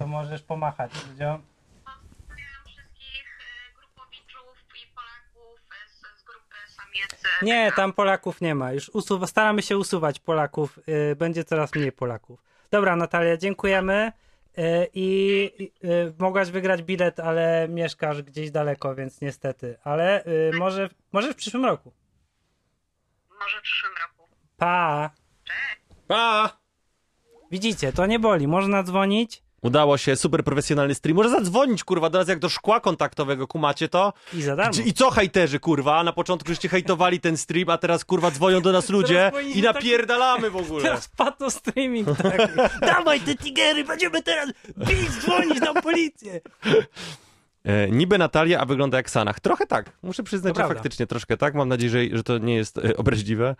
To 0.00 0.06
możesz 0.06 0.42
pomachać 0.42 0.92
ludziom. 0.94 1.42
Pozdrawiam 1.84 2.64
wszystkich 2.66 3.24
e, 3.40 3.78
grupowiczów 3.78 4.56
i 4.74 4.86
Polaków 4.94 5.60
e, 5.84 5.88
z, 5.88 6.20
z 6.20 6.24
grupy 6.24 6.56
Samiec 6.68 7.24
e, 7.42 7.44
Nie, 7.44 7.72
tam 7.76 7.92
Polaków 7.92 8.40
nie 8.40 8.54
ma. 8.54 8.72
Już 8.72 8.88
usuwa, 8.88 9.26
staramy 9.26 9.62
się 9.62 9.78
usuwać 9.78 10.18
Polaków. 10.20 10.78
y, 11.12 11.16
Będzie 11.16 11.44
coraz 11.44 11.74
mniej 11.74 11.92
Polaków. 11.92 12.42
Dobra, 12.70 12.96
Natalia, 12.96 13.36
dziękujemy. 13.36 14.12
Y, 14.58 14.88
I 14.94 15.70
y, 15.84 16.14
mogłaś 16.18 16.50
wygrać 16.50 16.82
bilet, 16.82 17.20
ale 17.20 17.66
mieszkasz 17.68 18.22
gdzieś 18.22 18.50
daleko, 18.50 18.94
więc 18.94 19.20
niestety. 19.20 19.76
Ale 19.84 20.24
y, 20.26 20.50
może, 20.58 20.88
może 21.12 21.32
w 21.32 21.36
przyszłym 21.36 21.64
roku. 21.64 21.92
może 23.40 23.58
w 23.58 23.62
przyszłym 23.62 23.92
roku. 24.02 24.28
Pa! 24.56 25.10
Pa! 26.08 26.56
Widzicie, 27.50 27.92
to 27.92 28.06
nie 28.06 28.18
boli. 28.18 28.48
Można 28.48 28.82
dzwonić 28.82 29.42
Udało 29.62 29.98
się, 29.98 30.16
super 30.16 30.44
profesjonalny 30.44 30.94
stream. 30.94 31.16
Może 31.16 31.30
zadzwonić, 31.30 31.84
kurwa, 31.84 32.10
do 32.10 32.18
nas 32.18 32.28
jak 32.28 32.38
do 32.38 32.48
szkła 32.48 32.80
kontaktowego, 32.80 33.46
kumacie 33.46 33.88
to? 33.88 34.12
i 34.34 34.42
za 34.42 34.56
darmo. 34.56 34.82
I 34.84 34.92
co 34.92 35.10
hejterzy, 35.10 35.60
kurwa? 35.60 36.04
Na 36.04 36.12
początku 36.12 36.48
żeście 36.48 36.68
hejtowali 36.68 37.20
ten 37.20 37.36
stream, 37.36 37.68
a 37.70 37.78
teraz, 37.78 38.04
kurwa, 38.04 38.30
dzwonią 38.30 38.60
do 38.60 38.72
nas 38.72 38.88
ludzie 38.88 39.32
i 39.54 39.62
tak- 39.62 39.74
napierdalamy 39.74 40.50
w 40.50 40.56
ogóle. 40.56 40.82
Teraz 40.82 41.08
pato 41.16 41.50
streaming 41.50 42.08
taki. 42.22 42.52
Dawaj 42.80 43.20
te 43.20 43.34
tigery, 43.34 43.84
będziemy 43.84 44.22
teraz 44.22 44.48
bić, 44.78 45.10
dzwonić 45.10 45.60
na 45.60 45.82
policję. 45.82 46.40
E, 47.64 47.90
niby 47.90 48.18
Natalia, 48.18 48.60
a 48.60 48.64
wygląda 48.64 48.96
jak 48.96 49.10
Sanach. 49.10 49.40
Trochę 49.40 49.66
tak. 49.66 49.92
Muszę 50.02 50.22
przyznać, 50.22 50.50
To 50.54 50.54
że 50.54 50.60
prawda. 50.60 50.74
faktycznie 50.74 51.06
troszkę 51.06 51.36
tak. 51.36 51.54
Mam 51.54 51.68
nadzieję, 51.68 51.90
że, 52.10 52.16
że 52.16 52.22
to 52.22 52.38
nie 52.38 52.54
jest 52.56 52.78
e, 52.78 52.96
obraźliwe. 52.96 53.56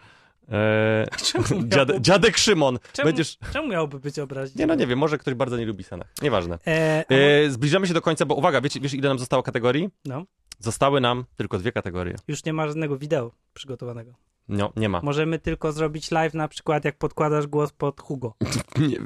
E, 0.51 1.07
dziad, 1.69 1.89
miało- 1.89 2.01
dziadek 2.01 2.39
Szymon. 2.39 2.79
Czemu, 2.93 3.07
Będziesz... 3.07 3.39
czemu 3.53 3.69
miałoby 3.69 4.01
być 4.01 4.19
obraźliwe? 4.19 4.61
Nie 4.63 4.67
no, 4.67 4.75
nie 4.75 4.87
wiem, 4.87 4.99
może 4.99 5.19
ktoś 5.19 5.35
bardzo 5.35 5.57
nie 5.57 5.67
lubi 5.67 5.85
Sanach. 5.85 6.09
Nieważne. 6.23 6.59
E, 6.67 7.05
a, 7.11 7.15
E, 7.15 7.51
zbliżamy 7.51 7.87
się 7.87 7.95
do 7.95 8.03
końca, 8.03 8.27
bo 8.27 8.35
uwaga, 8.35 8.61
wiecie, 8.61 8.81
wiesz 8.81 8.95
ile 8.95 9.09
nam 9.09 9.19
zostało 9.19 9.43
kategorii? 9.43 9.89
no, 10.05 10.25
Zostały 10.59 11.01
nam 11.01 11.25
tylko 11.37 11.59
dwie 11.59 11.73
kategorie. 11.73 12.15
już 12.29 12.45
nie 12.45 12.53
ma 12.53 12.67
żadnego 12.69 12.99
wideo 12.99 13.31
przygotowanego. 13.55 14.13
No, 14.49 14.73
nie 14.77 14.89
ma. 14.89 15.01
Możemy 15.03 15.39
tylko 15.39 15.73
zrobić 15.73 16.11
live 16.11 16.35
na 16.35 16.49
przykład, 16.49 16.85
jak 16.85 16.99
podkładasz 16.99 17.47
głos 17.47 17.73
pod 17.73 18.01
Hugo. 18.01 18.35
Nie, 18.89 18.97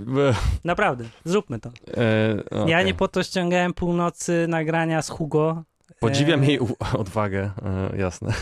Naprawdę, 0.64 1.04
zróbmy 1.24 1.58
to. 1.60 1.70
e, 1.96 2.68
Ja 2.68 2.82
nie 2.82 2.94
po 2.94 3.08
to 3.08 3.22
ściągałem 3.22 3.74
północy 3.74 4.46
nagrania 4.48 5.02
z 5.02 5.08
Hugo. 5.08 5.62
Podziwiam 6.00 6.42
E, 6.42 6.46
jej 6.46 6.58
odwagę, 6.98 7.50
jasne. 7.96 8.32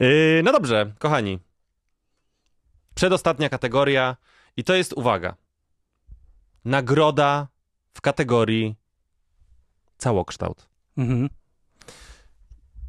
E, 0.00 0.42
no 0.42 0.52
dobrze, 0.52 0.92
kochani. 0.98 1.38
Przedostatnia 2.94 3.48
kategoria 3.48 4.16
i 4.56 4.64
to 4.64 4.74
jest, 4.74 4.92
uwaga, 4.92 5.34
nagroda 6.64 7.48
w 7.94 8.00
kategorii 8.00 8.76
całokształt. 9.98 10.68
Mhm. 10.96 11.28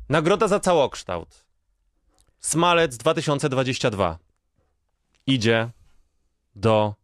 Nagroda 0.09 0.47
za 0.47 0.59
całokształt. 0.59 1.45
Smalec 2.39 2.97
2022 2.97 4.17
idzie 5.27 5.69
do 6.55 6.95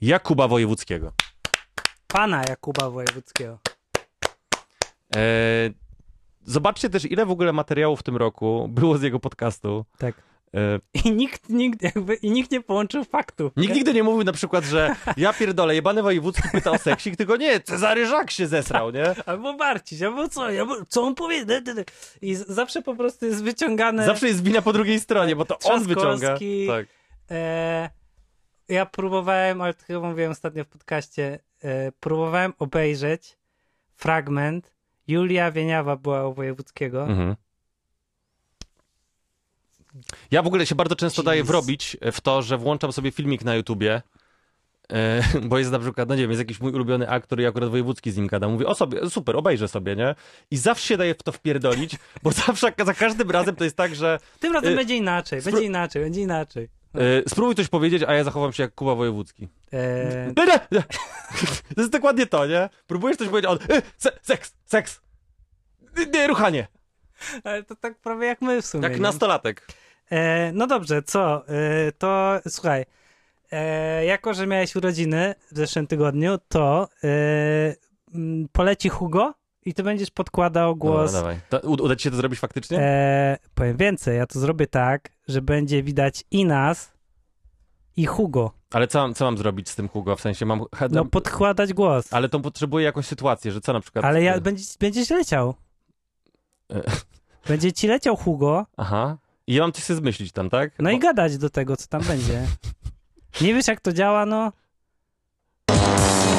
Jakuba 0.00 0.48
Wojewódzkiego. 0.48 1.12
Pana 2.06 2.44
Jakuba 2.48 2.90
Wojewódzkiego. 2.90 3.58
E, 5.16 5.70
zobaczcie 6.46 6.90
też, 6.90 7.04
ile 7.04 7.26
w 7.26 7.30
ogóle 7.30 7.52
materiałów 7.52 8.00
w 8.00 8.02
tym 8.02 8.16
roku 8.16 8.68
było 8.68 8.98
z 8.98 9.02
jego 9.02 9.20
podcastu. 9.20 9.84
Tak. 9.98 10.14
E, 10.54 10.80
I 11.04 11.12
nikt, 11.12 11.48
nikt, 11.48 11.82
jakby, 11.82 12.14
i 12.14 12.30
nikt 12.30 12.50
nie 12.50 12.60
połączył 12.60 13.04
faktów. 13.04 13.52
nikt 13.56 13.74
nigdy 13.74 13.94
nie 13.94 14.02
mówił 14.02 14.24
na 14.24 14.32
przykład, 14.32 14.64
że 14.64 14.96
ja 15.16 15.32
pierdolę, 15.32 15.74
jebany 15.74 16.02
wojewódzki 16.02 16.48
pyta 16.52 16.70
o 16.70 16.78
seksik, 16.78 17.16
tylko 17.16 17.36
nie, 17.36 17.60
Cezary 17.60 18.06
Żak 18.06 18.30
się 18.30 18.46
zesrał, 18.46 18.90
nie? 18.90 19.14
Albo 19.26 19.54
Barciś, 19.54 20.02
albo 20.02 20.28
co, 20.28 20.46
albo 20.46 20.76
co 20.88 21.02
on 21.02 21.14
powie. 21.14 21.44
I 22.22 22.34
zawsze 22.34 22.82
po 22.82 22.96
prostu 22.96 23.26
jest 23.26 23.44
wyciągane. 23.44 24.06
Zawsze 24.06 24.26
jest 24.26 24.42
wina 24.42 24.62
po 24.62 24.72
drugiej 24.72 25.00
stronie, 25.00 25.36
bo 25.36 25.44
to 25.44 25.58
on 25.58 25.84
wyciąga. 25.84 26.38
Tak. 26.68 26.86
E, 27.30 27.90
ja 28.68 28.86
próbowałem, 28.86 29.60
ale 29.60 29.74
to 29.74 29.84
chyba 29.84 30.08
mówiłem 30.08 30.32
ostatnio 30.32 30.64
w 30.64 30.68
podcaście, 30.68 31.38
e, 31.62 31.92
próbowałem 31.92 32.52
obejrzeć 32.58 33.38
fragment. 33.94 34.75
Julia 35.08 35.50
Wieniawa 35.50 35.96
była 35.96 36.28
u 36.28 36.34
Wojewódzkiego. 36.34 37.02
Mhm. 37.02 37.36
Ja 40.30 40.42
w 40.42 40.46
ogóle 40.46 40.66
się 40.66 40.74
bardzo 40.74 40.96
często 40.96 41.22
daję 41.22 41.40
Jeez. 41.40 41.46
wrobić 41.46 41.96
w 42.12 42.20
to, 42.20 42.42
że 42.42 42.58
włączam 42.58 42.92
sobie 42.92 43.10
filmik 43.10 43.44
na 43.44 43.54
YouTubie, 43.54 44.02
e, 44.92 45.22
bo 45.48 45.58
jest 45.58 45.70
na 45.70 45.78
przykład, 45.78 46.08
no 46.08 46.14
nie 46.14 46.22
wiem, 46.22 46.30
jest 46.30 46.40
jakiś 46.40 46.60
mój 46.60 46.72
ulubiony 46.72 47.08
aktor 47.08 47.40
i 47.40 47.46
akurat 47.46 47.70
wojewódzki 47.70 48.10
z 48.10 48.16
nim 48.16 48.26
gada. 48.26 48.48
Mówię, 48.48 48.66
o 48.66 48.74
sobie, 48.74 49.10
super, 49.10 49.36
obejrzę 49.36 49.68
sobie, 49.68 49.96
nie? 49.96 50.14
I 50.50 50.56
zawsze 50.56 50.86
się 50.86 50.96
daję 50.96 51.14
w 51.14 51.22
to 51.22 51.32
wpierdolić, 51.32 51.96
bo 52.22 52.32
zawsze 52.46 52.72
za 52.84 52.94
każdym 52.94 53.30
razem 53.30 53.56
to 53.56 53.64
jest 53.64 53.76
tak, 53.76 53.94
że 53.94 54.18
Tym 54.40 54.52
razem 54.52 54.72
E, 54.72 54.76
będzie 54.76 54.96
inaczej, 54.96 55.42
będzie 55.42 55.64
inaczej, 55.64 56.02
będzie 56.02 56.20
inaczej. 56.20 56.75
E, 56.98 57.28
spróbuj 57.28 57.54
coś 57.54 57.68
powiedzieć, 57.68 58.02
a 58.06 58.14
ja 58.14 58.24
zachowam 58.24 58.52
się 58.52 58.62
jak 58.62 58.74
Kuba 58.74 58.94
Wojewódzki. 58.94 59.48
E, 59.72 60.32
Nie, 60.36 60.46
nie, 60.46 60.60
nie. 60.72 60.82
To 61.74 61.80
jest 61.80 61.92
dokładnie 61.92 62.26
to, 62.26 62.46
nie? 62.46 62.68
Próbujesz 62.86 63.16
coś 63.16 63.28
powiedzieć, 63.28 63.48
a 63.50 63.52
on, 63.52 63.58
e, 63.76 63.82
se, 63.98 64.10
seks, 64.22 64.54
seks, 64.64 65.00
nie, 65.98 66.06
nie, 66.06 66.26
ruchanie, 66.26 66.66
ale 67.44 67.62
to 67.62 67.76
tak 67.76 67.98
prawie 67.98 68.26
jak 68.26 68.42
my 68.42 68.62
w 68.62 68.66
sumie. 68.66 68.88
jak 68.88 68.98
nastolatek. 68.98 69.66
E, 70.10 70.52
no 70.52 70.66
dobrze, 70.66 71.02
co? 71.02 71.44
To 71.98 72.40
słuchaj, 72.48 72.84
jako 74.06 74.34
że 74.34 74.46
miałeś 74.46 74.76
urodziny 74.76 75.34
w 75.52 75.56
zeszłym 75.56 75.86
tygodniu, 75.86 76.38
to 76.48 76.88
poleci 78.52 78.88
Hugo 78.88 79.34
i 79.66 79.74
ty 79.74 79.82
będziesz 79.82 80.10
podkładał 80.10 80.76
głos. 80.76 81.12
Dobra, 81.12 81.34
dawaj. 81.34 81.60
To, 81.62 81.68
uda 81.70 81.96
ci 81.96 82.02
się 82.04 82.10
to 82.10 82.16
zrobić 82.16 82.40
faktycznie? 82.40 82.78
E, 82.80 83.36
powiem 83.54 83.76
więcej, 83.76 84.16
ja 84.16 84.26
to 84.26 84.40
zrobię 84.40 84.66
tak, 84.66 85.08
że 85.28 85.42
będzie 85.42 85.82
widać 85.82 86.24
i 86.30 86.44
nas, 86.44 86.92
i 87.96 88.06
Hugo. 88.06 88.50
Ale 88.72 88.88
co, 88.88 88.98
mam- 88.98 89.14
co 89.14 89.24
mam 89.24 89.38
zrobić 89.38 89.68
z 89.68 89.74
tym 89.76 89.88
Hugo? 89.88 90.16
W 90.16 90.20
sensie 90.20 90.46
mam... 90.46 90.62
No 90.90 91.04
podkładać 91.04 91.72
głos. 91.72 92.12
Ale 92.12 92.28
to 92.28 92.40
potrzebuje 92.40 92.84
jakąś 92.84 93.06
sytuację, 93.06 93.52
że 93.52 93.60
co 93.60 93.72
na 93.72 93.80
przykład... 93.80 94.04
Ale 94.04 94.22
ja, 94.22 94.40
będzie, 94.40 94.64
będziesz 94.80 95.10
leciał. 95.10 95.54
E. 96.72 96.82
Będzie 97.48 97.72
ci 97.72 97.86
leciał 97.88 98.16
Hugo, 98.16 98.66
Aha. 98.76 99.18
I 99.46 99.54
ja 99.54 99.62
mam 99.62 99.72
coś 99.72 99.84
sobie 99.84 99.96
zmyślić 99.96 100.32
tam, 100.32 100.50
tak? 100.50 100.70
no 100.78 100.90
i 100.90 100.94
Bo- 100.94 101.00
gadać 101.00 101.38
do 101.38 101.50
tego, 101.50 101.76
co 101.76 101.86
tam 101.86 102.02
będzie. 102.02 102.46
Nie 103.40 103.54
wiesz, 103.54 103.68
jak 103.68 103.80
to 103.80 103.92
działa, 103.92 104.26
no? 104.26 104.52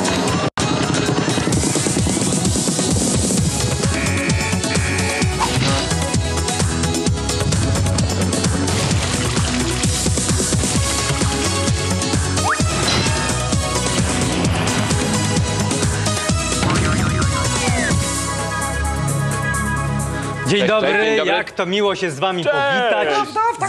Dzień 20.47 20.59
Cześć, 20.59 20.67
dobry, 20.71 20.89
cześć, 20.91 21.05
dzień 21.05 21.17
dobry. 21.17 21.33
jak 21.33 21.51
to 21.51 21.65
miło 21.65 21.95
się 21.95 22.11
z 22.11 22.19
wami 22.19 22.43
powitać. 22.43 23.07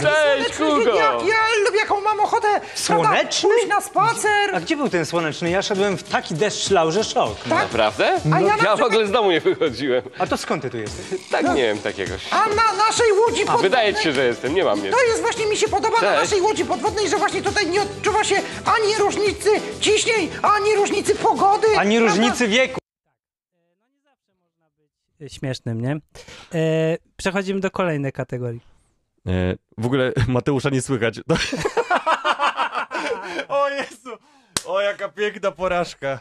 Cześć, 0.01 0.57
Hugo! 0.57 0.95
Ja 1.27 1.37
lubię, 1.65 1.79
jaką 1.79 2.01
mam 2.01 2.19
ochotę 2.19 2.47
Słoneczny? 2.75 3.49
pójść 3.49 3.67
na 3.67 3.81
spacer. 3.81 4.55
A 4.55 4.59
gdzie 4.59 4.77
był 4.77 4.89
ten 4.89 5.05
słoneczny? 5.05 5.49
Ja 5.49 5.61
szedłem 5.61 5.97
w 5.97 6.03
taki 6.03 6.35
deszcz 6.35 6.69
lał, 6.69 6.91
że 6.91 7.03
szok. 7.03 7.45
Naprawdę? 7.45 8.11
A 8.33 8.39
ja 8.39 8.47
na 8.47 8.47
ja 8.47 8.53
w 8.53 8.57
przykład- 8.57 8.81
ogóle 8.81 9.07
z 9.07 9.11
domu 9.11 9.31
nie 9.31 9.41
wychodziłem. 9.41 10.01
A 10.19 10.27
to 10.27 10.37
skąd 10.37 10.61
ty 10.61 10.69
tu 10.69 10.77
jesteś? 10.77 11.05
Tak, 11.31 11.43
nie 11.55 11.61
wiem, 11.63 11.79
takiegoś. 11.79 12.21
A 12.31 12.37
na 12.55 12.85
naszej 12.87 13.11
łodzi 13.11 13.39
podwodnej... 13.41 13.69
Wydaje 13.69 13.93
ci 13.93 14.03
się, 14.03 14.11
że 14.11 14.25
jestem, 14.25 14.55
nie 14.55 14.63
mam 14.63 14.79
mnie. 14.79 14.91
To 14.91 15.03
jest 15.03 15.21
właśnie, 15.21 15.45
mi 15.45 15.57
się 15.57 15.67
podoba 15.67 15.95
na 16.01 16.07
Cześć. 16.09 16.21
naszej 16.21 16.41
łodzi 16.41 16.65
podwodnej, 16.65 17.09
że 17.09 17.17
właśnie 17.17 17.41
tutaj 17.41 17.67
nie 17.67 17.81
odczuwa 17.81 18.23
się 18.23 18.35
ani 18.65 18.95
różnicy 18.99 19.49
ciśnień, 19.81 20.29
ani 20.41 20.75
różnicy 20.75 21.15
pogody. 21.15 21.67
Ani 21.77 21.97
prawda? 21.97 22.15
różnicy 22.15 22.47
wieku. 22.47 22.78
Śmiesznym, 25.27 25.81
nie? 25.81 25.91
E, 26.53 26.97
przechodzimy 27.17 27.59
do 27.59 27.71
kolejnej 27.71 28.11
kategorii. 28.11 28.61
E, 29.27 29.55
w 29.77 29.85
ogóle 29.85 30.13
Mateusza 30.27 30.69
nie 30.69 30.81
słychać. 30.81 31.19
O 33.47 33.69
Jezu! 33.69 34.09
O, 34.65 34.81
jaka 34.81 35.09
piękna 35.09 35.51
porażka. 35.51 36.19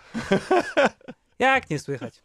Jak 1.38 1.70
nie 1.70 1.78
słychać? 1.78 2.22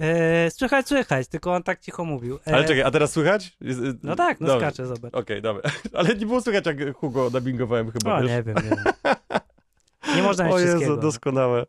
E, 0.00 0.50
słychać, 0.50 0.88
słychać, 0.88 1.28
tylko 1.28 1.54
on 1.54 1.62
tak 1.62 1.80
cicho 1.80 2.04
mówił. 2.04 2.38
E, 2.46 2.54
Ale 2.54 2.64
czekaj, 2.64 2.82
a 2.82 2.90
teraz 2.90 3.12
słychać? 3.12 3.46
E, 3.46 3.64
No 4.02 4.16
tak, 4.16 4.40
no 4.40 4.46
dobra. 4.46 4.68
skacze, 4.70 4.86
zobacz. 4.86 5.14
Okej, 5.14 5.42
dobra. 5.42 5.70
Ale 5.94 6.14
nie 6.14 6.26
było 6.26 6.40
słychać, 6.40 6.66
jak 6.66 6.96
Hugo 6.96 7.30
nabingowałem 7.32 7.90
chyba, 7.90 8.18
O, 8.18 8.22
wiesz? 8.22 8.30
nie 8.30 8.42
wiem, 8.42 8.56
nie 8.56 8.62
wiem. 8.70 8.84
Nie 10.16 10.22
można 10.22 10.44
mieć 10.44 10.54
O 10.54 10.58
Jezu, 10.58 10.96
doskonałe. 10.96 11.66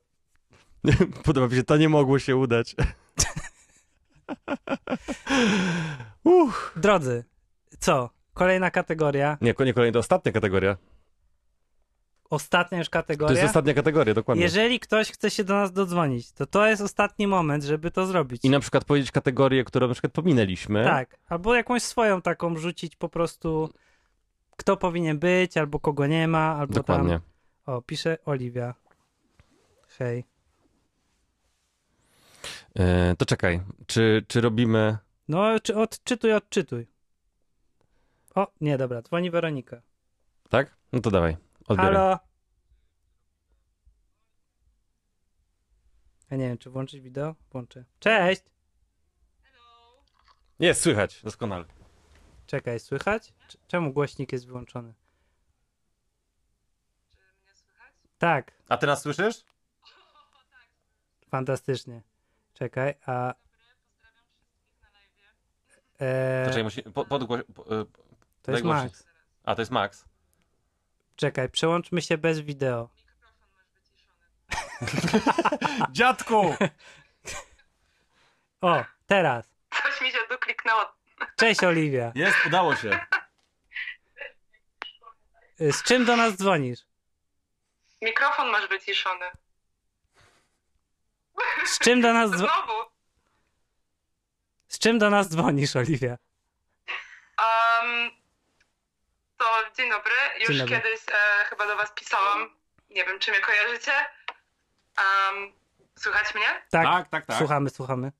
Podoba 1.23 1.47
mi 1.47 1.55
się, 1.55 1.63
to 1.63 1.77
nie 1.77 1.89
mogło 1.89 2.19
się 2.19 2.35
udać. 2.35 2.75
Uff. 6.23 6.73
Drodzy, 6.75 7.23
co? 7.79 8.09
Kolejna 8.33 8.71
kategoria. 8.71 9.37
Nie, 9.41 9.53
nie 9.65 9.73
kolejna, 9.73 9.93
to 9.93 9.99
ostatnia 9.99 10.31
kategoria. 10.31 10.77
ostatnia 12.29 12.77
już 12.77 12.87
To 12.87 12.91
kategoria. 12.91 13.33
jest 13.33 13.45
ostatnia 13.45 13.73
kategoria, 13.73 14.13
dokładnie. 14.13 14.43
Jeżeli 14.43 14.79
ktoś 14.79 15.11
chce 15.11 15.31
się 15.31 15.43
do 15.43 15.53
nas 15.53 15.71
dodzwonić, 15.71 16.31
to 16.31 16.45
to 16.45 16.67
jest 16.67 16.81
ostatni 16.81 17.27
moment, 17.27 17.63
żeby 17.63 17.91
to 17.91 18.05
zrobić. 18.05 18.45
I 18.45 18.49
na 18.49 18.59
przykład 18.59 18.85
powiedzieć 18.85 19.11
kategorię, 19.11 19.63
którą 19.63 19.87
na 19.87 19.93
przykład 19.93 20.13
pominęliśmy. 20.13 20.83
Tak, 20.83 21.17
albo 21.29 21.55
jakąś 21.55 21.83
swoją 21.83 22.21
taką 22.21 22.55
rzucić 22.57 22.95
po 22.95 23.09
prostu, 23.09 23.69
kto 24.57 24.77
powinien 24.77 25.19
być, 25.19 25.57
albo 25.57 25.79
kogo 25.79 26.07
nie 26.07 26.27
ma, 26.27 26.55
albo 26.55 26.73
Dokładnie. 26.73 27.19
tam. 27.65 27.75
O, 27.75 27.81
pisze 27.81 28.17
Oliwia. 28.25 28.73
Hej. 29.99 30.23
E, 32.79 33.15
to 33.15 33.25
czekaj, 33.25 33.61
czy, 33.87 34.25
czy 34.27 34.41
robimy... 34.41 34.97
No, 35.27 35.59
czy, 35.59 35.75
odczytuj, 35.77 36.33
odczytuj. 36.33 36.87
O, 38.35 38.51
nie, 38.61 38.77
dobra, 38.77 39.01
dzwoni 39.01 39.31
Weronika. 39.31 39.81
Tak? 40.49 40.75
No 40.91 40.99
to 40.99 41.11
dawaj, 41.11 41.37
odbieram. 41.67 41.93
Halo? 41.93 42.19
Ja 46.29 46.37
nie 46.37 46.47
wiem, 46.47 46.57
czy 46.57 46.69
włączyć 46.69 47.01
wideo? 47.01 47.35
Włączę. 47.51 47.85
Cześć! 47.99 48.41
Jest, 50.59 50.81
słychać, 50.81 51.21
doskonale. 51.23 51.65
Czekaj, 52.47 52.79
słychać? 52.79 53.33
Cz- 53.49 53.57
Czemu 53.67 53.93
głośnik 53.93 54.31
jest 54.31 54.47
wyłączony? 54.47 54.93
Tak, 58.17 58.51
A 58.69 58.85
nas 58.85 59.01
słyszysz? 59.01 59.45
fantastycznie. 61.29 62.01
Czekaj, 62.53 62.93
a... 63.05 63.33
To 65.97 66.05
E, 66.05 66.45
czekaj, 66.47 66.63
musi... 66.63 66.83
Po, 66.83 67.05
podgłoś... 67.05 67.41
Po, 67.55 67.81
e, 67.81 67.85
to 68.41 68.51
jest. 68.51 68.63
Max. 68.63 69.07
A, 69.43 69.55
to 69.55 69.61
jest 69.61 69.71
Max. 69.71 70.05
Czekaj, 71.15 71.49
przełączmy 71.49 72.01
się 72.01 72.17
bez 72.17 72.39
wideo. 72.39 72.89
Dziadku! 75.91 76.55
O, 78.61 78.85
teraz. 79.07 79.49
Coś 79.83 80.01
mi 80.01 80.11
się 80.11 80.17
tu 80.29 80.37
kliknęło. 80.37 80.81
Cześć, 81.35 81.63
Oliwia. 81.63 82.11
Jest, 82.15 82.37
udało 82.45 82.75
się. 82.75 82.99
Y, 85.61 85.73
Z 85.73 85.83
czym 85.83 86.05
do 86.05 86.15
nas 86.15 86.35
dzwonisz? 86.35 86.79
Mikrofon 88.01 88.49
masz 88.51 88.69
wyciszony. 88.69 89.25
Z 91.65 91.79
czym 91.79 92.01
do 92.01 92.13
nas, 92.13 92.29
dzwo- 92.31 92.37
Znowu. 92.37 92.73
z 94.67 94.79
czym 94.79 94.99
do 94.99 95.09
nas 95.09 95.29
dzwonisz, 95.29 95.75
Oliwia? 95.75 96.17
Um, 97.39 98.11
to 99.37 99.45
dzień 99.77 99.89
dobry. 99.89 100.11
Już 100.39 100.47
Dzień 100.49 100.57
dobry. 100.57 100.75
kiedyś 100.81 100.99
e, 101.09 101.45
chyba 101.45 101.67
do 101.67 101.75
was 101.75 101.91
pisałam. 101.91 102.49
Nie 102.89 103.05
wiem, 103.05 103.19
czy 103.19 103.31
mnie 103.31 103.39
kojarzycie. 103.41 103.91
Um, 104.97 105.53
słychać 105.99 106.35
mnie? 106.35 106.61
Tak, 106.71 106.83
Tak, 106.85 107.09
tak, 107.09 107.25
tak. 107.25 107.37
Słuchamy, 107.37 107.69
słuchamy. 107.69 108.11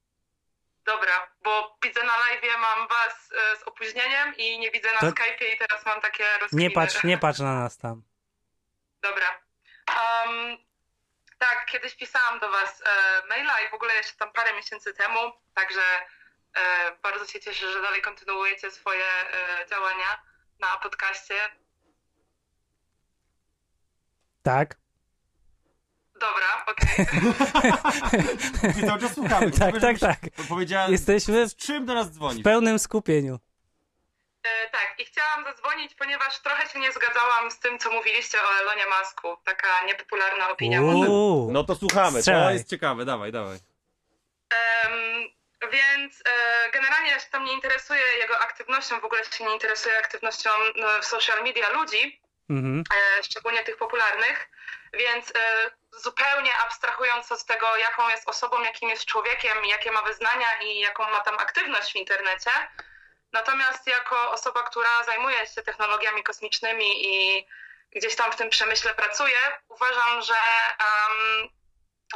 Dobra, 0.86 1.28
bo 1.44 1.78
widzę 1.84 2.04
na 2.04 2.14
live, 2.18 2.58
mam 2.62 2.88
was 2.88 3.32
e, 3.54 3.58
z 3.58 3.64
opóźnieniem 3.64 4.36
i 4.38 4.60
nie 4.60 4.72
widzę 4.72 4.94
na 4.94 5.00
To- 5.00 5.08
Skype'ie 5.12 5.54
i 5.56 5.58
teraz 5.58 5.86
mam 5.86 6.02
takie 6.02 6.24
rozkminy. 6.42 6.64
Nie 6.64 6.72
patrz, 6.72 7.04
nie 7.04 7.18
patrz 7.24 7.40
na 7.40 7.54
nas 7.60 7.78
tam. 7.78 8.04
Dobra. 9.02 9.28
Um, 9.88 10.58
tak, 11.44 11.66
kiedyś 11.72 11.96
pisałam 11.96 12.40
do 12.40 12.50
was 12.52 12.82
e, 12.82 13.28
maila 13.28 13.54
i 13.68 13.70
w 13.70 13.74
ogóle 13.74 13.94
jeszcze 13.94 14.18
tam 14.18 14.32
parę 14.34 14.54
miesięcy 14.54 14.94
temu, 14.94 15.20
także 15.54 15.82
e, 16.56 16.62
bardzo 17.04 17.26
się 17.26 17.40
cieszę, 17.40 17.72
że 17.74 17.82
dalej 17.82 18.02
kontynuujecie 18.02 18.72
swoje 18.72 19.06
e, 19.06 19.66
działania 19.70 20.22
na 20.60 20.78
podcaście. 20.78 21.36
Tak? 24.44 24.76
Dobra, 26.14 26.66
okej. 26.68 27.06
My 28.76 28.88
cały 28.88 29.00
czas 29.00 29.14
słuchamy. 29.14 29.52
tak, 29.52 29.82
tak, 29.82 30.00
tak. 30.00 30.20
Powiedziałem, 30.50 30.92
Jesteśmy 30.92 31.48
z 31.50 31.56
czym 31.56 31.86
do 31.86 31.94
nas 31.94 32.10
w 32.10 32.12
dzwonisz? 32.14 32.44
pełnym 32.44 32.80
skupieniu. 32.80 33.40
E, 34.44 34.70
tak, 34.70 34.96
i 34.98 35.06
chciałam 35.06 35.44
zadzwonić, 35.44 35.96
ponieważ 35.96 36.40
trochę 36.40 36.70
się 36.70 36.80
nie 36.80 36.92
zgadzałam 36.92 37.52
z 37.52 37.60
tym, 37.60 37.80
co 37.80 37.92
mówiliście 37.92 38.38
o 38.42 38.60
Elonie 38.62 38.86
Masku. 38.86 39.38
Taka 39.46 39.84
niepopularna 39.86 40.50
opinia. 40.50 40.82
Uuu. 40.82 41.52
No 41.52 41.64
to 41.64 41.76
słuchamy, 41.76 42.18
to 42.18 42.22
Strzelaj. 42.22 42.54
jest 42.54 42.70
ciekawe, 42.70 43.06
dawaj, 43.06 43.32
dawaj. 43.32 43.58
Em, 44.50 44.92
więc 45.72 46.24
e, 46.26 46.72
generalnie 46.72 47.10
ja 47.12 47.20
się 47.20 47.30
tam 47.32 47.46
nie 47.46 47.54
interesuję 47.54 48.02
jego 48.20 48.40
aktywnością, 48.40 49.00
w 49.00 49.06
ogóle 49.06 49.26
się 49.26 49.44
nie 49.46 49.54
interesuję 49.54 49.98
aktywnością 49.98 50.50
no, 50.76 50.88
w 51.02 51.06
social 51.06 51.44
media 51.44 51.70
ludzi, 51.70 52.22
Mhm. 52.50 52.84
e, 53.20 53.24
szczególnie 53.24 53.64
tych 53.64 53.78
popularnych, 53.78 54.50
więc 54.94 55.30
e, 55.36 55.72
zupełnie 55.92 56.52
abstrahując 56.58 57.32
od 57.32 57.46
tego, 57.46 57.78
jaką 57.78 58.10
jest 58.10 58.30
osobą, 58.30 58.62
jakim 58.64 58.90
jest 58.90 59.06
człowiekiem, 59.06 59.66
jakie 59.66 59.92
ma 59.92 60.02
wyznania 60.02 60.48
i 60.62 60.80
jaką 60.80 61.10
ma 61.12 61.20
tam 61.20 61.36
aktywność 61.40 61.92
w 61.94 61.96
internecie, 61.96 62.50
natomiast 63.34 63.88
jako 63.88 64.32
osoba, 64.32 64.64
która 64.64 65.04
zajmuje 65.06 65.48
się 65.48 65.62
technologiami 65.62 66.24
kosmicznymi 66.24 67.06
i 67.08 67.46
gdzieś 67.96 68.16
tam 68.16 68.32
w 68.32 68.36
tym 68.36 68.50
przemyśle 68.50 68.94
pracuje, 68.94 69.38
uważam, 69.70 70.22
że 70.22 70.36
em, 70.80 71.50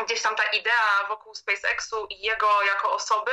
gdzieś 0.05 0.21
tam 0.21 0.35
ta 0.35 0.43
idea 0.43 1.07
wokół 1.07 1.35
SpaceXu 1.35 2.05
i 2.09 2.19
jego 2.19 2.63
jako 2.63 2.93
osoby 2.93 3.31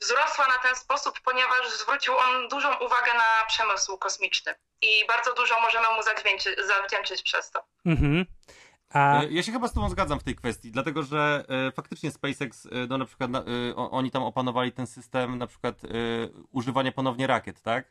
wzrosła 0.00 0.46
na 0.46 0.58
ten 0.58 0.76
sposób, 0.76 1.20
ponieważ 1.20 1.68
zwrócił 1.70 2.18
on 2.18 2.48
dużą 2.48 2.78
uwagę 2.78 3.14
na 3.14 3.44
przemysł 3.48 3.98
kosmiczny 3.98 4.54
i 4.82 5.06
bardzo 5.06 5.34
dużo 5.34 5.60
możemy 5.60 5.86
mu 5.88 6.02
zawdzięczyć 6.66 7.22
przez 7.22 7.50
to. 7.50 7.64
Mhm. 7.86 8.26
A 8.94 9.22
E, 9.22 9.26
Ja 9.30 9.42
się 9.42 9.52
chyba 9.52 9.68
z 9.68 9.72
tobą 9.74 9.88
zgadzam 9.88 10.20
w 10.20 10.24
tej 10.24 10.36
kwestii, 10.36 10.70
dlatego 10.70 11.02
że 11.02 11.44
e, 11.68 11.72
faktycznie 11.72 12.10
SpaceX, 12.10 12.66
e, 12.66 12.68
no 12.88 12.98
na 12.98 13.04
przykład 13.04 13.30
na, 13.30 13.38
e, 13.38 13.76
oni 13.76 14.10
tam 14.10 14.22
opanowali 14.22 14.72
ten 14.72 14.86
system 14.86 15.38
na 15.38 15.46
przykład 15.46 15.74
e, 15.84 15.88
używania 16.52 16.92
ponownie 16.92 17.26
rakiet, 17.26 17.62
tak? 17.62 17.84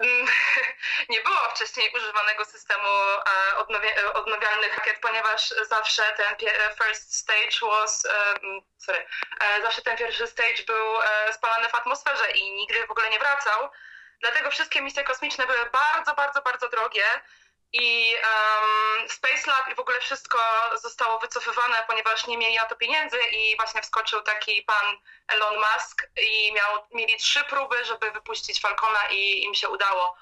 Mm, 0.00 0.26
Nie 1.10 1.20
było 1.20 1.36
wcześniej 1.54 1.90
używanego 1.96 2.44
systemu 2.44 2.88
e, 2.88 3.56
odnowia- 3.62 3.98
e, 4.04 4.12
odnawialnych 4.12 4.76
rakiet, 4.78 4.98
ponieważ 5.02 5.54
zawsze 5.68 6.02
ten 6.16 6.34
pie- 6.36 6.84
first 6.84 7.14
stage 7.16 7.58
was, 7.72 8.04
e, 8.04 8.30
mm, 8.40 8.60
sorry, 8.78 8.98
e, 9.40 9.62
zawsze 9.62 9.82
ten 9.82 9.96
pierwszy 9.96 10.26
stage 10.26 10.62
był 10.66 11.00
e, 11.02 11.32
spalany 11.32 11.68
w 11.68 11.74
atmosferze 11.74 12.30
i 12.30 12.52
nigdy 12.54 12.86
w 12.86 12.90
ogóle 12.90 13.10
nie 13.10 13.18
wracał. 13.18 13.70
Dlatego 14.20 14.50
wszystkie 14.50 14.82
misje 14.82 15.04
kosmiczne 15.04 15.46
były 15.46 15.70
bardzo, 15.72 16.14
bardzo, 16.14 16.42
bardzo 16.42 16.68
drogie 16.68 17.04
i 17.72 18.14
um, 18.14 19.08
Space 19.08 19.50
Lab 19.50 19.68
i 19.72 19.74
w 19.74 19.80
ogóle 19.80 20.00
wszystko 20.00 20.38
zostało 20.82 21.18
wycofywane, 21.18 21.84
ponieważ 21.86 22.26
nie 22.26 22.38
mieli 22.38 22.56
na 22.56 22.64
to 22.64 22.76
pieniędzy 22.76 23.18
i 23.32 23.56
właśnie 23.56 23.82
wskoczył 23.82 24.22
taki 24.22 24.62
pan 24.62 24.96
Elon 25.28 25.54
Musk 25.54 26.08
i 26.16 26.52
miał, 26.52 26.86
mieli 26.92 27.16
trzy 27.16 27.44
próby, 27.44 27.84
żeby 27.84 28.10
wypuścić 28.10 28.60
Falcona 28.60 29.08
i 29.10 29.42
im 29.44 29.54
się 29.54 29.68
udało. 29.68 30.16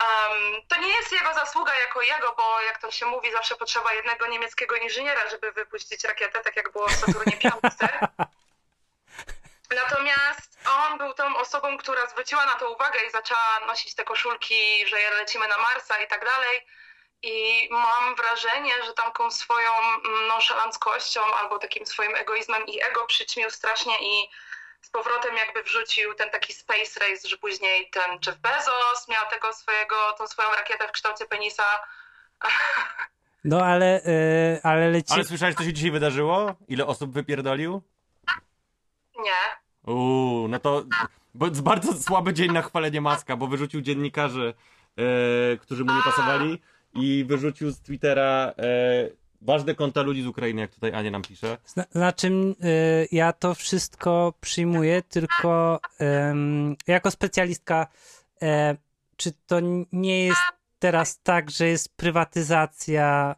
Um, 0.00 0.62
to 0.68 0.76
nie 0.76 0.88
jest 0.88 1.12
jego 1.12 1.34
zasługa 1.34 1.74
jako 1.74 2.02
jego, 2.02 2.34
bo 2.36 2.60
jak 2.60 2.80
to 2.80 2.90
się 2.90 3.06
mówi, 3.06 3.32
zawsze 3.32 3.56
potrzeba 3.56 3.92
jednego 3.92 4.26
niemieckiego 4.26 4.76
inżyniera, 4.76 5.30
żeby 5.30 5.52
wypuścić 5.52 6.04
rakietę, 6.04 6.40
tak 6.40 6.56
jak 6.56 6.72
było 6.72 6.88
w 6.88 6.92
Saturnie 6.92 7.36
5. 7.36 7.54
Natomiast 9.74 10.58
on 10.82 10.98
był 10.98 11.14
tą 11.14 11.36
osobą, 11.36 11.78
która 11.78 12.06
zwróciła 12.06 12.46
na 12.46 12.54
to 12.54 12.70
uwagę 12.70 12.98
i 13.08 13.10
zaczęła 13.10 13.60
nosić 13.66 13.94
te 13.94 14.04
koszulki, 14.04 14.86
że 14.86 14.96
lecimy 15.18 15.48
na 15.48 15.58
Marsa 15.58 16.02
i 16.02 16.08
tak 16.08 16.24
dalej. 16.24 16.66
I 17.22 17.68
mam 17.70 18.14
wrażenie, 18.14 18.72
że 18.86 18.92
taką 18.94 19.30
swoją 19.30 19.70
nonszalanckością 20.28 21.20
albo 21.40 21.58
takim 21.58 21.86
swoim 21.86 22.16
egoizmem 22.16 22.66
i 22.66 22.82
ego 22.82 23.06
przyćmił 23.06 23.50
strasznie 23.50 23.94
i 24.00 24.28
z 24.80 24.90
powrotem 24.90 25.36
jakby 25.36 25.62
wrzucił 25.62 26.14
ten 26.14 26.30
taki 26.30 26.52
space 26.52 27.00
race, 27.00 27.28
że 27.28 27.36
później 27.36 27.90
ten 27.90 28.18
Jeff 28.26 28.38
Bezos 28.38 29.08
miał 29.08 29.30
tego 29.30 29.52
swojego, 29.52 29.94
tą 30.18 30.26
swoją 30.26 30.50
rakietę 30.50 30.88
w 30.88 30.92
kształcie 30.92 31.26
penisa. 31.26 31.64
no 33.44 33.60
ale, 33.66 34.00
y, 34.06 34.60
ale 34.62 34.90
leci... 34.90 35.12
Ale 35.12 35.24
słyszałeś, 35.24 35.54
co 35.54 35.64
się 35.64 35.72
dzisiaj 35.72 35.90
wydarzyło? 35.90 36.54
Ile 36.68 36.86
osób 36.86 37.12
wypierdolił? 37.12 37.82
Nie. 39.18 39.61
Uuu, 39.86 40.48
no 40.48 40.58
to 40.58 40.84
bo 41.34 41.46
jest 41.46 41.62
bardzo 41.62 41.94
słaby 41.94 42.34
dzień 42.34 42.52
na 42.52 42.62
chwalenie 42.62 43.00
Maska, 43.00 43.36
bo 43.36 43.46
wyrzucił 43.46 43.80
dziennikarzy, 43.80 44.54
e, 44.96 45.56
którzy 45.56 45.84
mu 45.84 45.94
nie 45.94 46.02
pasowali 46.02 46.58
i 46.94 47.24
wyrzucił 47.28 47.70
z 47.70 47.80
Twittera 47.80 48.52
e, 48.58 49.08
ważne 49.40 49.74
konta 49.74 50.02
ludzi 50.02 50.22
z 50.22 50.26
Ukrainy, 50.26 50.60
jak 50.60 50.74
tutaj 50.74 50.94
Ania 50.94 51.10
nam 51.10 51.22
pisze. 51.22 51.58
Zna, 51.66 51.84
znaczy, 51.90 52.28
y, 52.28 53.08
ja 53.12 53.32
to 53.32 53.54
wszystko 53.54 54.34
przyjmuję, 54.40 55.02
tylko 55.02 55.80
ym, 56.30 56.76
jako 56.86 57.10
specjalistka, 57.10 57.86
e, 58.42 58.76
czy 59.16 59.32
to 59.46 59.60
nie 59.92 60.24
jest 60.24 60.40
teraz 60.78 61.20
tak, 61.22 61.50
że 61.50 61.68
jest 61.68 61.96
prywatyzacja 61.96 63.36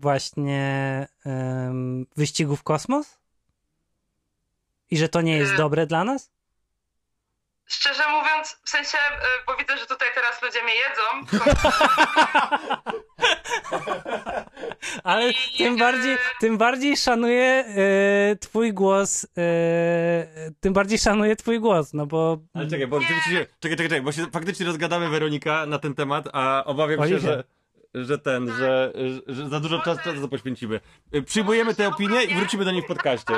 właśnie 0.00 1.06
wyścigów 2.16 2.62
kosmos? 2.62 3.18
I 4.90 4.96
że 4.98 5.08
to 5.08 5.20
nie 5.20 5.36
jest 5.36 5.52
Y. 5.52 5.56
dobre 5.56 5.86
dla 5.86 6.04
nas? 6.04 6.30
Szczerze 7.66 8.02
mówiąc, 8.08 8.60
w 8.64 8.70
sensie, 8.70 8.98
y, 8.98 9.44
bo 9.46 9.56
widzę, 9.56 9.78
że 9.78 9.86
tutaj 9.86 10.08
teraz 10.14 10.42
ludzie 10.42 10.62
mnie 10.62 10.74
jedzą. 10.74 11.02
Ale 15.04 15.32
tym 15.58 15.76
bardziej, 15.76 16.16
tym 16.40 16.58
bardziej 16.58 16.96
szanuję 16.96 17.44
e, 17.44 18.36
twój 18.36 18.72
głos, 18.72 19.24
e, 19.38 20.50
tym 20.60 20.72
bardziej 20.72 20.98
szanuję 20.98 21.36
twój 21.36 21.60
głos, 21.60 21.92
no 21.94 22.06
bo... 22.06 22.38
Ale 22.54 22.66
czekaj, 22.68 22.86
bo 22.86 23.00
czekaj, 23.00 23.46
czekaj, 23.60 23.76
czekaj, 23.76 24.02
bo 24.02 24.12
się 24.12 24.26
faktycznie 24.30 24.66
rozgadamy 24.66 25.08
Weronika 25.08 25.66
na 25.66 25.78
ten 25.78 25.94
temat, 25.94 26.28
a 26.32 26.64
obawiam 26.64 27.08
się, 27.08 27.18
że, 27.18 27.44
że 27.94 28.18
ten, 28.18 28.56
że, 28.58 28.92
że 29.26 29.48
za 29.48 29.60
dużo 29.60 29.78
czasu 29.78 30.00
czasu 30.04 30.20
to 30.20 30.28
poświęcimy. 30.28 30.80
Przyjmujemy 31.26 31.74
te 31.74 31.88
opinie 31.88 32.22
i 32.24 32.34
wrócimy 32.34 32.64
do 32.64 32.70
nich 32.70 32.84
w 32.84 32.88
podcaście. 32.88 33.34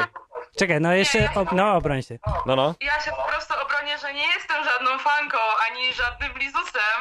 Czekaj, 0.58 0.80
no 0.80 0.92
jeszcze, 0.92 1.28
ob, 1.34 1.52
no 1.52 1.72
obroń 1.74 2.02
się. 2.02 2.18
No, 2.46 2.56
no. 2.56 2.74
Ja 2.80 3.00
się 3.00 3.10
po 3.10 3.22
prostu 3.28 3.54
obronię, 3.64 3.98
że 3.98 4.14
nie 4.14 4.26
jestem 4.26 4.64
żadną 4.64 4.98
fanką, 4.98 5.38
ani 5.70 5.92
żadnym 5.94 6.32
blizusem, 6.32 6.98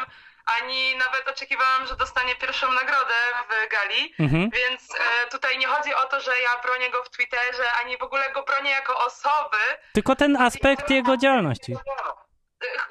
ani 0.62 0.96
nawet 0.96 1.28
oczekiwałam, 1.30 1.88
że 1.88 1.96
dostanie 1.96 2.36
pierwszą 2.36 2.72
nagrodę 2.72 3.14
w 3.50 3.72
gali, 3.72 4.14
Mhm. 4.20 4.50
więc 4.50 4.82
e, 4.96 5.28
tutaj 5.30 5.58
nie 5.58 5.68
chodzi 5.68 5.94
o 5.96 6.04
to, 6.06 6.20
że 6.22 6.32
ja 6.32 6.62
bronię 6.64 6.90
go 6.92 7.04
w 7.04 7.10
Twitterze, 7.10 7.64
ani 7.86 7.98
w 7.98 8.02
ogóle 8.04 8.32
go 8.32 8.44
bronię 8.44 8.72
jako 8.72 8.98
osoby. 9.06 9.58
Tylko 9.94 10.16
ten 10.16 10.38
aspekt 10.38 10.90
jego 10.90 11.18
działalności. 11.18 11.76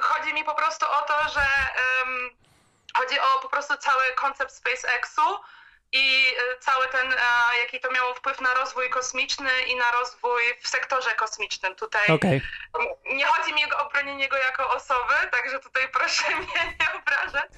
Chodzi 0.00 0.34
mi 0.34 0.44
po 0.44 0.54
prostu 0.54 0.86
o 0.86 1.02
to, 1.08 1.28
że 1.34 1.40
em, 1.40 2.30
chodzi 2.98 3.20
o 3.20 3.40
po 3.42 3.48
prostu 3.48 3.76
cały 3.76 4.12
koncept 4.14 4.52
SpaceXu 4.52 5.22
i 5.92 6.34
e, 6.38 6.58
cały 6.58 6.88
ten, 6.88 7.12
e, 7.12 7.58
jaki 7.62 7.80
to 7.80 7.90
miało 7.90 8.14
wpływ 8.14 8.40
na 8.40 8.54
rozwój 8.54 8.90
kosmiczny 8.90 9.50
i 9.66 9.76
na 9.76 9.90
rozwój 9.90 10.42
w 10.62 10.68
sektorze 10.68 11.10
kosmicznym. 11.14 11.74
Tutaj 11.74 12.06
Okej. 12.08 12.42
nie 13.04 13.26
chodzi 13.26 13.54
mi 13.54 13.72
o 13.72 13.88
bronienie 13.90 14.28
go 14.28 14.36
jako 14.36 14.70
osoby, 14.70 15.14
także 15.30 15.60
tutaj 15.60 15.88
proszę 15.98 16.36
mnie 16.36 16.76
nie 16.80 17.00
obrażać, 17.00 17.50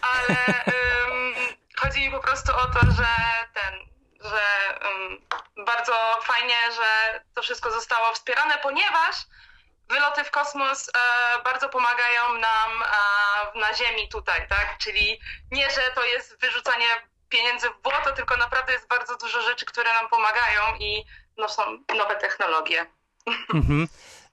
ale 0.00 0.36
em, 0.46 1.34
chodzi 1.76 2.00
mi 2.00 2.10
po 2.10 2.20
prostu 2.20 2.56
o 2.56 2.66
to, 2.66 2.80
że 2.80 3.06
ten, 3.54 3.74
że 4.20 4.44
em, 4.80 5.26
bardzo 5.64 6.20
fajnie, 6.22 6.72
że 6.72 7.20
to 7.34 7.42
wszystko 7.42 7.70
zostało 7.70 8.12
wspierane, 8.12 8.58
ponieważ 8.62 9.16
wyloty 9.90 10.24
w 10.24 10.30
kosmos 10.30 10.88
e, 10.88 10.92
bardzo 11.42 11.68
pomagają 11.68 12.22
nam 12.32 12.70
e, 12.82 13.60
na 13.60 13.74
Ziemi 13.74 14.08
tutaj, 14.08 14.48
tak? 14.48 14.78
Czyli 14.78 15.20
nie, 15.50 15.70
że 15.70 15.80
to 15.94 16.04
jest 16.04 16.40
wyrzucanie 16.40 16.86
pieniędzy 17.28 17.68
w 17.68 17.82
błoto, 17.82 18.12
tylko 18.16 18.36
naprawdę 18.36 18.72
jest 18.72 18.88
bardzo 18.88 19.16
dużo 19.16 19.42
rzeczy, 19.42 19.66
które 19.66 19.94
nam 19.94 20.08
pomagają 20.08 20.62
i 20.80 21.04
no, 21.38 21.48
są 21.48 21.62
nowe 21.98 22.16
technologie. 22.16 22.86
Mhm. 23.54 23.88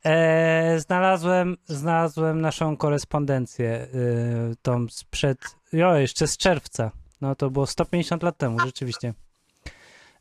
E, 0.05 0.79
znalazłem, 0.79 1.57
znalazłem 1.65 2.41
naszą 2.41 2.77
korespondencję, 2.77 3.69
y, 3.71 4.55
tą 4.61 4.85
sprzed, 4.89 5.37
jo, 5.73 5.95
jeszcze 5.95 6.27
z 6.27 6.37
czerwca. 6.37 6.91
No 7.21 7.35
to 7.35 7.49
było 7.49 7.67
150 7.67 8.23
lat 8.23 8.37
temu, 8.37 8.59
rzeczywiście. 8.59 9.13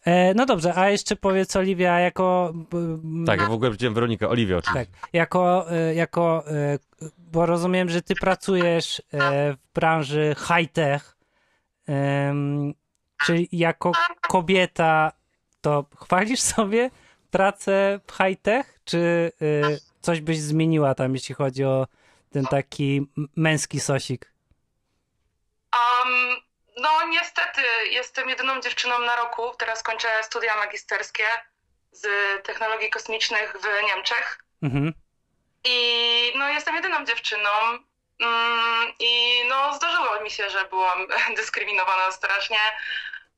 E, 0.06 0.34
no 0.34 0.46
dobrze, 0.46 0.74
a 0.74 0.90
jeszcze 0.90 1.16
powiedz 1.16 1.56
Oliwia, 1.56 2.00
jako... 2.00 2.52
b- 2.54 2.78
m, 2.78 3.24
Tak, 3.26 3.40
ja 3.40 3.46
w 3.46 3.52
ogóle 3.52 3.70
widziałem 3.70 3.94
Weronikę, 3.94 4.28
Oliwię 4.28 4.56
oczywiście. 4.56 4.86
tak, 4.92 5.08
jako, 5.12 5.72
e, 5.72 5.94
jako 5.94 6.44
e, 6.50 6.78
bo 7.18 7.46
rozumiem, 7.46 7.88
że 7.88 8.02
ty 8.02 8.14
pracujesz 8.14 9.02
w 9.12 9.56
branży 9.74 10.34
high-tech, 10.38 11.16
czyli 13.26 13.48
jako 13.52 13.92
kobieta, 14.28 15.12
to 15.60 15.84
chwalisz 15.96 16.40
sobie 16.40 16.90
pracę 17.30 18.00
w 18.06 18.12
high-tech, 18.16 18.80
czy 18.84 19.32
coś 20.00 20.20
byś 20.20 20.38
zmieniła 20.40 20.94
tam, 20.94 21.14
jeśli 21.14 21.34
chodzi 21.34 21.64
o 21.64 21.86
ten 22.30 22.44
taki 22.44 23.06
męski 23.36 23.80
sosik? 23.80 24.32
Um, 25.72 26.36
no 26.76 27.06
niestety 27.06 27.62
jestem 27.90 28.28
jedyną 28.28 28.60
dziewczyną 28.60 28.98
na 28.98 29.16
roku. 29.16 29.54
Teraz 29.58 29.82
kończę 29.82 30.22
studia 30.22 30.56
magisterskie 30.56 31.24
z 31.92 32.06
technologii 32.44 32.90
kosmicznych 32.90 33.56
w 33.56 33.84
Niemczech. 33.86 34.38
Mhm. 34.62 34.94
I 35.64 36.32
no 36.36 36.48
jestem 36.48 36.74
jedyną 36.74 37.04
dziewczyną. 37.04 37.50
Mm, 38.20 38.92
I 38.98 39.42
no 39.48 39.74
zdarzyło 39.74 40.20
mi 40.20 40.30
się, 40.30 40.50
że 40.50 40.64
byłam 40.64 41.06
dyskryminowana 41.36 42.12
strasznie, 42.12 42.58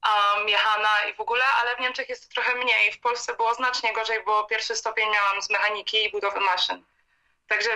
um, 0.07 0.49
jechana 0.49 1.05
i 1.11 1.15
w 1.15 1.21
ogóle, 1.21 1.45
ale 1.45 1.77
w 1.77 1.81
Niemczech 1.81 2.09
jest 2.09 2.31
trochę 2.31 2.55
mniej. 2.55 2.93
W 2.93 3.01
Polsce 3.01 3.35
było 3.35 3.55
znacznie 3.55 3.93
gorzej, 3.93 4.25
bo 4.25 4.45
pierwszy 4.45 4.77
stopień 4.77 5.11
miałam 5.11 5.43
z 5.43 5.51
mechaniki 5.51 6.05
i 6.05 6.11
budowy 6.11 6.41
maszyn. 6.41 6.85
Także 7.49 7.71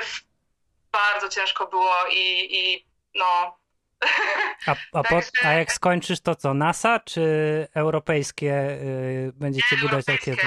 bardzo 0.93 1.29
ciężko 1.29 1.67
było 1.67 1.95
i, 2.11 2.49
i 2.51 2.87
no 3.15 3.59
A, 4.67 4.77
a, 4.93 5.03
po, 5.03 5.21
a 5.45 5.53
jak 5.53 5.73
skończysz 5.73 6.21
to 6.21 6.35
co, 6.35 6.55
NASA 6.55 7.01
czy 7.01 7.23
europejskie 7.75 8.71
y, 8.71 9.33
będziecie 9.35 9.77
budować 9.77 10.09
rakiety? 10.09 10.47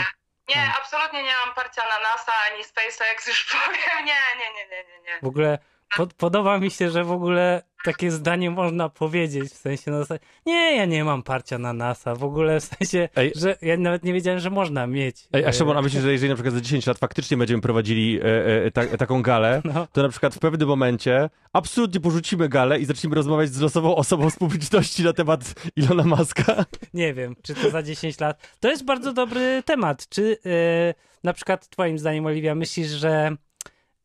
Nie, 0.50 0.72
absolutnie 0.78 1.24
nie 1.24 1.34
mam 1.46 1.56
parcia 1.56 1.82
na 1.82 2.00
NASA 2.10 2.32
ani 2.52 2.64
SpaceX, 2.64 3.28
już 3.28 3.44
powiem. 3.44 4.06
Nie, 4.06 4.14
nie, 4.36 4.54
nie, 4.54 4.68
nie, 4.70 4.84
nie. 4.84 5.02
nie. 5.02 5.20
W 5.22 5.26
ogóle 5.28 5.60
pod, 5.98 6.14
podoba 6.14 6.60
mi 6.60 6.72
się, 6.72 6.90
że 6.90 7.04
w 7.04 7.12
ogóle 7.12 7.62
takie 7.86 8.12
zdanie 8.12 8.52
można 8.52 8.90
powiedzieć, 8.90 9.44
w 9.52 9.58
sensie 9.58 9.92
na 9.92 9.98
zasadzie, 10.00 10.26
nie, 10.46 10.76
ja 10.76 10.86
nie 10.86 11.04
mam 11.04 11.24
parcia 11.24 11.58
na 11.58 11.74
NASA, 11.74 12.16
w 12.16 12.24
ogóle 12.24 12.60
w 12.60 12.64
sensie, 12.64 13.10
Ej. 13.16 13.32
że 13.36 13.58
ja 13.62 13.78
nawet 13.78 14.04
nie 14.04 14.14
wiedziałem, 14.14 14.40
że 14.40 14.50
można 14.50 14.88
mieć. 14.88 15.28
Ej, 15.34 15.46
a 15.46 15.48
e, 15.48 15.54
Szymon, 15.54 15.78
a 15.78 15.82
myślisz, 15.82 16.02
że 16.02 16.12
jeżeli 16.12 16.30
na 16.30 16.36
przykład 16.36 16.54
za 16.54 16.62
10 16.62 16.88
lat 16.88 16.98
faktycznie 16.98 17.38
będziemy 17.38 17.62
prowadzili 17.62 18.20
e, 18.20 18.66
e, 18.66 18.72
ta, 18.72 18.98
taką 18.98 19.22
galę, 19.22 19.62
No. 19.74 19.88
to 19.92 20.04
na 20.04 20.10
przykład 20.10 20.36
w 20.36 20.40
pewnym 20.40 20.68
momencie 20.68 21.30
absolutnie 21.54 22.00
porzucimy 22.00 22.50
galę 22.50 22.80
i 22.80 22.86
zaczniemy 22.86 23.16
rozmawiać 23.16 23.50
z 23.50 23.60
losową 23.62 23.96
osobą 23.96 24.30
z 24.30 24.36
publiczności 24.36 25.04
na 25.04 25.14
temat 25.14 25.54
Ilona 25.76 26.04
Maska? 26.04 26.66
Nie 26.94 27.14
wiem, 27.14 27.36
czy 27.44 27.56
to 27.56 27.70
za 27.70 27.84
10 27.84 28.20
lat. 28.20 28.56
To 28.60 28.70
jest 28.70 28.86
bardzo 28.86 29.14
dobry 29.14 29.64
temat. 29.66 30.10
Czy 30.10 30.38
e, 30.46 30.94
na 31.24 31.34
przykład 31.34 31.70
twoim 31.70 32.00
zdaniem, 32.00 32.26
Oliwia, 32.26 32.56
myślisz, 32.56 32.88
że 32.88 33.36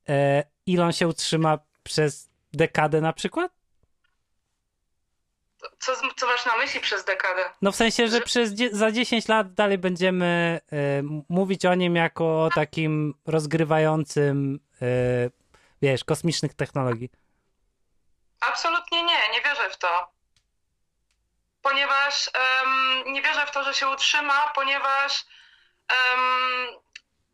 e, 0.08 0.44
Elon 0.68 0.92
się 0.92 1.08
utrzyma 1.08 1.58
przez 1.82 2.30
dekadę 2.52 3.00
na 3.00 3.12
przykład? 3.12 3.52
Co, 5.78 5.92
co 6.16 6.26
masz 6.26 6.46
na 6.46 6.56
myśli 6.56 6.80
przez 6.80 7.04
dekadę? 7.04 7.42
No 7.62 7.72
w 7.72 7.76
sensie, 7.76 8.08
że 8.08 8.20
przez 8.20 8.52
dzie- 8.54 8.70
za 8.72 8.92
10 8.92 9.28
lat 9.28 9.54
dalej 9.54 9.78
będziemy 9.78 10.60
m- 10.70 11.22
mówić 11.28 11.64
o 11.66 11.74
nim 11.74 11.96
jako 11.96 12.44
o 12.44 12.50
takim 12.54 13.14
rozgrywającym, 13.26 14.60
e, 14.82 14.86
wiesz, 15.82 16.04
kosmicznych 16.04 16.54
technologii. 16.54 17.10
Absolutnie 18.40 19.02
nie, 19.02 19.28
nie 19.32 19.42
wierzę 19.44 19.70
w 19.70 19.78
to. 19.78 20.10
Ponieważ 21.62 22.30
em, 22.34 23.12
nie 23.12 23.22
wierzę 23.22 23.46
w 23.46 23.50
to, 23.50 23.64
że 23.64 23.74
się 23.74 23.88
utrzyma, 23.88 24.52
ponieważ 24.54 25.24
em, 25.88 26.68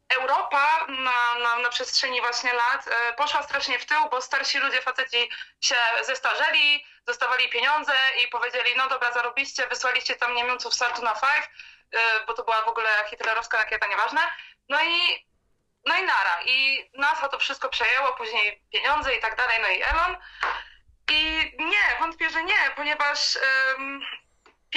Europa 0.08 0.86
na, 0.88 1.38
na, 1.42 1.58
na 1.58 1.68
przestrzeni 1.68 2.20
właśnie 2.20 2.52
lat 2.52 2.88
e, 2.88 3.12
poszła 3.12 3.42
strasznie 3.42 3.78
w 3.78 3.86
tył, 3.86 4.08
bo 4.10 4.20
starsi 4.20 4.58
ludzie, 4.58 4.82
faceci 4.82 5.30
się 5.60 5.74
zestarzeli, 6.02 6.86
dostawali 7.06 7.48
pieniądze 7.48 7.92
i 8.24 8.28
powiedzieli, 8.28 8.76
no 8.76 8.88
dobra, 8.88 9.12
zarobiście, 9.12 9.68
wysłaliście 9.68 10.16
tam 10.16 10.34
Niemców 10.34 10.74
z 10.74 10.76
Saturna 10.76 11.12
5, 11.12 11.24
e, 11.92 12.26
bo 12.26 12.34
to 12.34 12.44
była 12.44 12.62
w 12.62 12.68
ogóle 12.68 12.88
hitlerowska 13.10 13.58
rakieta, 13.58 13.86
nieważne. 13.86 14.20
No 14.68 14.82
i, 14.82 15.26
no 15.84 15.96
i 15.96 16.02
nara. 16.02 16.42
I 16.44 16.90
NASA 16.94 17.28
to 17.28 17.38
wszystko 17.38 17.68
przejęło, 17.68 18.12
później 18.12 18.62
pieniądze 18.72 19.14
i 19.16 19.20
tak 19.20 19.36
dalej, 19.36 19.58
no 19.62 19.68
i 19.68 19.82
Elon. 19.82 20.16
I 21.10 21.52
nie, 21.58 21.96
wątpię, 22.00 22.30
że 22.30 22.42
nie, 22.42 22.72
ponieważ 22.76 23.38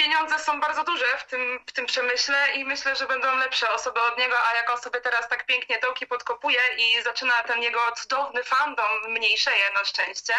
pieniądze 0.02 0.38
są 0.38 0.60
bardzo 0.60 0.84
duże 0.84 1.18
w 1.18 1.24
tym, 1.24 1.60
w 1.66 1.72
tym 1.72 1.86
przemyśle 1.86 2.52
i 2.54 2.64
myślę, 2.64 2.96
że 2.96 3.06
będą 3.06 3.36
lepsze 3.36 3.70
osoby 3.72 4.00
od 4.02 4.18
niego, 4.18 4.36
a 4.46 4.54
jak 4.54 4.70
on 4.70 4.78
sobie 4.80 5.00
teraz 5.00 5.28
tak 5.28 5.46
pięknie 5.46 5.78
dołki 5.78 6.06
podkopuje 6.06 6.60
i 6.78 7.02
zaczyna 7.02 7.32
ten 7.32 7.62
jego 7.62 7.92
cudowny 7.92 8.44
fandom 8.44 8.92
mniejszeje 9.08 9.64
na 9.78 9.84
szczęście, 9.84 10.34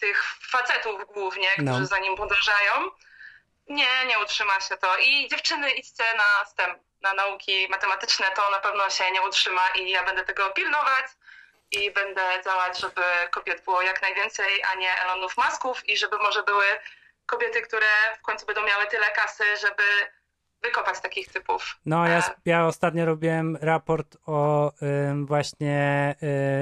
tych 0.00 0.24
facetów 0.50 1.06
głównie, 1.06 1.48
No. 1.58 1.72
którzy 1.72 1.86
za 1.86 1.98
nim 1.98 2.16
podążają. 2.16 2.90
Nie, 3.68 4.06
nie 4.06 4.18
utrzyma 4.18 4.60
się 4.60 4.76
to. 4.76 4.96
I 4.96 5.28
dziewczyny, 5.28 5.70
idźcie 5.70 6.04
na 6.16 6.44
STEM, 6.44 6.78
na 7.00 7.14
nauki 7.14 7.68
matematyczne, 7.70 8.26
to 8.36 8.50
na 8.50 8.60
pewno 8.60 8.90
się 8.90 9.10
nie 9.10 9.22
utrzyma 9.22 9.68
i 9.68 9.90
ja 9.90 10.02
będę 10.04 10.24
tego 10.24 10.50
pilnować 10.50 11.06
i 11.70 11.90
będę 11.90 12.42
działać, 12.44 12.78
żeby 12.78 13.02
kobiet 13.30 13.64
było 13.64 13.82
jak 13.82 14.02
najwięcej, 14.02 14.62
a 14.62 14.74
nie 14.74 15.00
Elonów 15.00 15.36
Masków 15.36 15.88
i 15.88 15.96
żeby 15.96 16.18
może 16.18 16.42
były 16.42 16.80
kobiety, 17.30 17.62
które 17.62 17.86
w 18.18 18.22
końcu 18.22 18.46
będą 18.46 18.66
miały 18.66 18.86
tyle 18.86 19.06
kasy, 19.16 19.44
żeby 19.60 19.82
wykopać 20.62 21.00
takich 21.00 21.28
typów. 21.32 21.76
No, 21.86 22.06
ja, 22.06 22.18
s- 22.18 22.30
ja 22.44 22.66
ostatnio 22.66 23.04
robiłem 23.04 23.58
raport 23.60 24.16
o 24.26 24.72
ym, 25.10 25.26
właśnie 25.26 26.14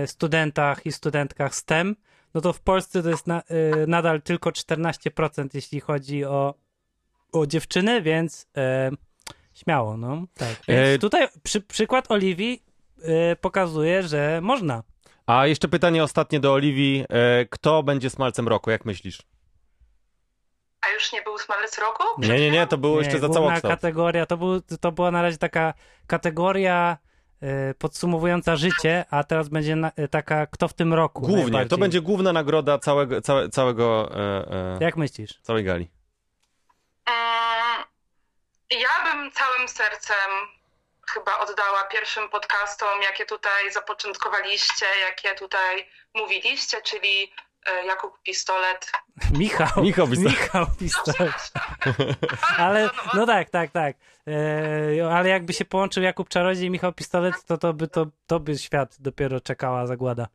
y, 0.02 0.06
studentach 0.06 0.86
i 0.86 0.92
studentkach 0.92 1.54
STEM. 1.54 1.96
No 2.34 2.40
to 2.40 2.52
w 2.52 2.60
Polsce 2.60 3.02
to 3.02 3.08
jest 3.08 3.26
na, 3.26 3.40
y, 3.82 3.86
nadal 3.86 4.22
tylko 4.22 4.50
14%, 4.50 5.48
jeśli 5.54 5.80
chodzi 5.80 6.24
o, 6.24 6.54
o 7.32 7.46
dziewczyny, 7.46 8.02
więc 8.02 8.42
y, 8.42 8.96
śmiało, 9.54 9.96
no. 9.96 10.22
Tak. 10.34 10.48
E, 10.66 10.98
tutaj 10.98 11.28
przy, 11.42 11.60
przykład 11.60 12.10
Oliwii 12.10 12.62
y, 13.32 13.36
pokazuje, 13.36 14.02
że 14.02 14.40
można. 14.42 14.82
A 15.26 15.46
jeszcze 15.46 15.68
pytanie 15.68 16.02
ostatnie 16.04 16.40
do 16.40 16.52
Oliwii. 16.52 17.04
E, 17.08 17.46
kto 17.50 17.82
będzie 17.82 18.10
smalcem 18.10 18.48
roku, 18.48 18.70
jak 18.70 18.84
myślisz? 18.84 19.18
A 20.88 20.94
już 20.94 21.12
nie 21.12 21.22
był 21.22 21.38
smalec 21.38 21.78
roku? 21.78 22.04
Nie, 22.18 22.40
nie, 22.40 22.50
nie, 22.50 22.66
to 22.66 22.78
było 22.78 22.98
jeszcze 22.98 23.18
za 23.18 23.28
całokształt. 23.28 23.74
kategoria, 23.74 24.26
to, 24.26 24.36
był, 24.36 24.60
to 24.80 24.92
była 24.92 25.10
na 25.10 25.22
razie 25.22 25.38
taka 25.38 25.74
kategoria 26.06 26.96
e, 27.42 27.74
podsumowująca 27.74 28.56
życie, 28.56 29.04
a 29.10 29.24
teraz 29.24 29.48
będzie 29.48 29.76
na, 29.76 29.92
e, 29.96 30.08
taka 30.08 30.46
kto 30.46 30.68
w 30.68 30.72
tym 30.74 30.94
roku 30.94 31.22
Głównie, 31.22 31.66
to 31.66 31.78
będzie 31.78 32.00
główna 32.00 32.32
nagroda 32.32 32.78
całego, 32.78 33.20
całe, 33.20 33.48
całego 33.48 34.10
e, 34.14 34.78
Jak 34.80 34.96
myślisz? 34.96 35.40
całej 35.42 35.64
gali. 35.64 35.90
Mm, 37.06 37.84
ja 38.70 39.12
bym 39.14 39.30
całym 39.32 39.68
sercem 39.68 40.30
chyba 41.08 41.38
oddała 41.38 41.84
pierwszym 41.84 42.28
podcastom, 42.28 43.02
jakie 43.02 43.26
tutaj 43.26 43.72
zapoczątkowaliście, 43.72 44.86
jakie 45.00 45.34
tutaj 45.34 45.88
mówiliście, 46.14 46.82
czyli 46.82 47.32
Jakub 47.86 48.22
Pistolet. 48.22 48.92
Michał. 49.38 49.82
Michał 49.82 50.08
Pistolet. 50.08 50.32
Michał 50.32 50.66
Pistolet. 50.78 51.52
ale, 52.58 52.90
no 53.14 53.26
tak, 53.26 53.50
tak, 53.50 53.70
tak. 53.70 53.96
E, 54.26 55.14
ale 55.14 55.28
jakby 55.28 55.52
się 55.52 55.64
połączył 55.64 56.02
Jakub 56.02 56.28
Czarodziej 56.28 56.66
i 56.66 56.70
Michał 56.70 56.92
Pistolet, 56.92 57.44
to, 57.44 57.58
to, 57.58 57.72
by, 57.74 57.88
to, 57.88 58.06
to 58.26 58.40
by 58.40 58.58
świat 58.58 58.96
dopiero 59.00 59.40
czekała 59.40 59.86
zagłada. 59.86 60.26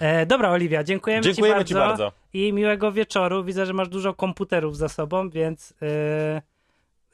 E, 0.00 0.26
dobra, 0.26 0.50
Oliwia, 0.50 0.84
dziękujemy, 0.84 1.22
Dziękujemy 1.22 1.64
ci, 1.64 1.68
ci 1.68 1.74
bardzo 1.74 1.88
bardzo. 1.88 2.12
i 2.32 2.52
miłego 2.52 2.92
wieczoru. 2.92 3.44
Widzę, 3.44 3.66
że 3.66 3.72
masz 3.72 3.88
dużo 3.88 4.14
komputerów 4.14 4.76
za 4.76 4.88
sobą, 4.88 5.30
więc 5.30 5.74
e, 5.82 5.86
e, 5.86 6.42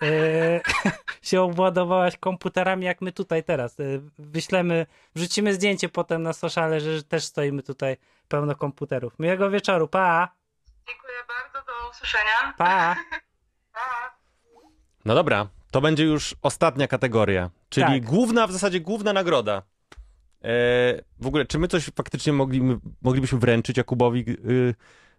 się 1.23 1.43
obładowałaś 1.43 2.17
komputerami, 2.17 2.85
jak 2.87 3.01
my 3.01 3.13
tutaj 3.13 3.45
teraz. 3.45 3.81
E, 3.81 3.85
wyślemy, 4.19 4.87
wrzucimy 5.15 5.55
zdjęcie 5.55 5.89
potem 5.89 6.23
na 6.23 6.33
sociale, 6.33 6.81
że 6.81 7.03
też 7.03 7.25
stoimy 7.25 7.63
tutaj 7.63 7.97
pełno 8.29 8.57
komputerów. 8.57 9.19
Miłego 9.19 9.51
wieczoru, 9.51 9.89
pa! 9.89 10.29
Dziękuję 10.89 11.19
bardzo, 11.29 11.67
do 11.67 11.91
usłyszenia. 11.91 12.55
Pa! 12.59 12.97
No 15.05 15.15
dobra, 15.15 15.49
to 15.71 15.81
będzie 15.81 16.05
już 16.05 16.35
ostatnia 16.43 16.89
kategoria, 16.89 17.51
czyli 17.69 17.87
Tak. 17.87 18.05
główna, 18.05 18.47
w 18.47 18.53
zasadzie 18.53 18.81
główna 18.81 19.13
nagroda. 19.13 19.63
E, 20.45 20.53
w 21.21 21.27
ogóle, 21.27 21.45
czy 21.47 21.59
my 21.59 21.69
coś 21.69 21.91
faktycznie 21.97 22.33
mogli, 22.33 22.79
moglibyśmy 23.03 23.39
wręczyć 23.39 23.77
Jakubowi? 23.77 24.25
Y, 24.31 24.75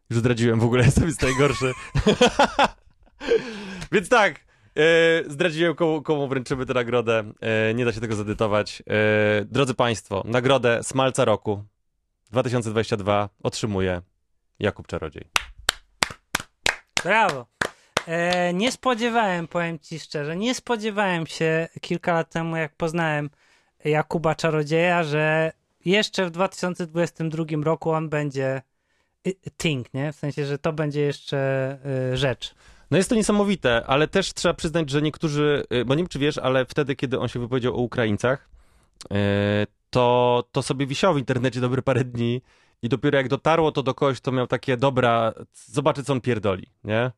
już 0.10 0.20
zdradziłem, 0.20 0.60
w 0.60 0.64
ogóle 0.64 0.84
jestem 0.86 1.08
jest 1.08 1.22
najgorszy. 1.22 1.74
Więc 3.92 4.10
tak, 4.10 4.36
e, 4.36 4.40
zdradziłem, 5.28 5.76
komu, 5.76 6.02
komu 6.02 6.28
wręczymy 6.28 6.66
tę 6.66 6.74
nagrodę. 6.74 7.24
E, 7.42 7.74
nie 7.74 7.86
da 7.86 7.94
się 7.94 8.02
tego 8.02 8.16
zedytować. 8.16 8.84
E, 8.88 9.46
drodzy 9.46 9.74
Państwo, 9.74 10.24
nagrodę 10.26 10.84
Smalca 10.84 11.26
Roku 11.26 11.64
2022 12.32 13.30
otrzymuje 13.44 14.02
Jakub 14.60 14.88
Czarodziej. 14.88 15.26
Brawo. 17.04 17.46
E, 18.08 18.54
nie 18.54 18.72
spodziewałem, 18.72 19.48
powiem 19.48 19.80
ci 19.80 20.00
szczerze, 20.00 20.36
nie 20.36 20.56
spodziewałem 20.56 21.28
się 21.28 21.68
kilka 21.82 22.14
lat 22.14 22.30
temu, 22.30 22.56
jak 22.58 22.76
poznałem 22.76 23.30
Jakuba 23.86 24.36
Czarodzieja, 24.36 25.04
że 25.04 25.52
jeszcze 25.86 26.26
w 26.26 26.32
2022 26.32 27.46
roku 27.64 27.92
on 27.92 28.10
będzie 28.10 28.62
y, 29.28 29.36
thing, 29.58 29.94
nie? 29.94 30.14
W 30.14 30.16
sensie, 30.16 30.46
że 30.46 30.58
to 30.58 30.74
będzie 30.74 31.02
jeszcze 31.02 31.78
y, 32.14 32.18
rzecz. 32.18 32.56
No 32.94 32.98
jest 32.98 33.10
to 33.10 33.16
niesamowite, 33.16 33.86
ale 33.86 34.08
też 34.08 34.34
trzeba 34.34 34.54
przyznać, 34.54 34.90
że 34.90 35.02
niektórzy, 35.02 35.64
y, 35.74 35.86
bo 35.86 35.96
nie 35.96 35.98
wiem 35.98 36.08
czy 36.08 36.20
wiesz, 36.20 36.38
ale 36.38 36.66
wtedy, 36.66 36.96
kiedy 36.96 37.20
on 37.20 37.28
się 37.28 37.40
wypowiedział 37.40 37.76
o 37.76 37.82
Ukraińcach, 37.82 38.50
y, 39.04 39.08
to, 39.90 40.44
to 40.52 40.64
sobie 40.64 40.88
wisiał 40.88 41.14
w 41.14 41.18
internecie 41.18 41.62
dobre 41.62 41.82
parę 41.82 42.04
dni 42.04 42.42
i 42.82 42.90
dopiero 42.90 43.18
jak 43.18 43.28
dotarło 43.28 43.72
to 43.72 43.84
do 43.84 43.94
kogoś, 43.94 44.22
to 44.22 44.32
miał 44.32 44.48
takie, 44.48 44.78
dobra, 44.78 45.34
zobaczę 45.54 46.04
co 46.04 46.14
on 46.14 46.22
pierdoli, 46.22 46.68
nie? 46.84 47.12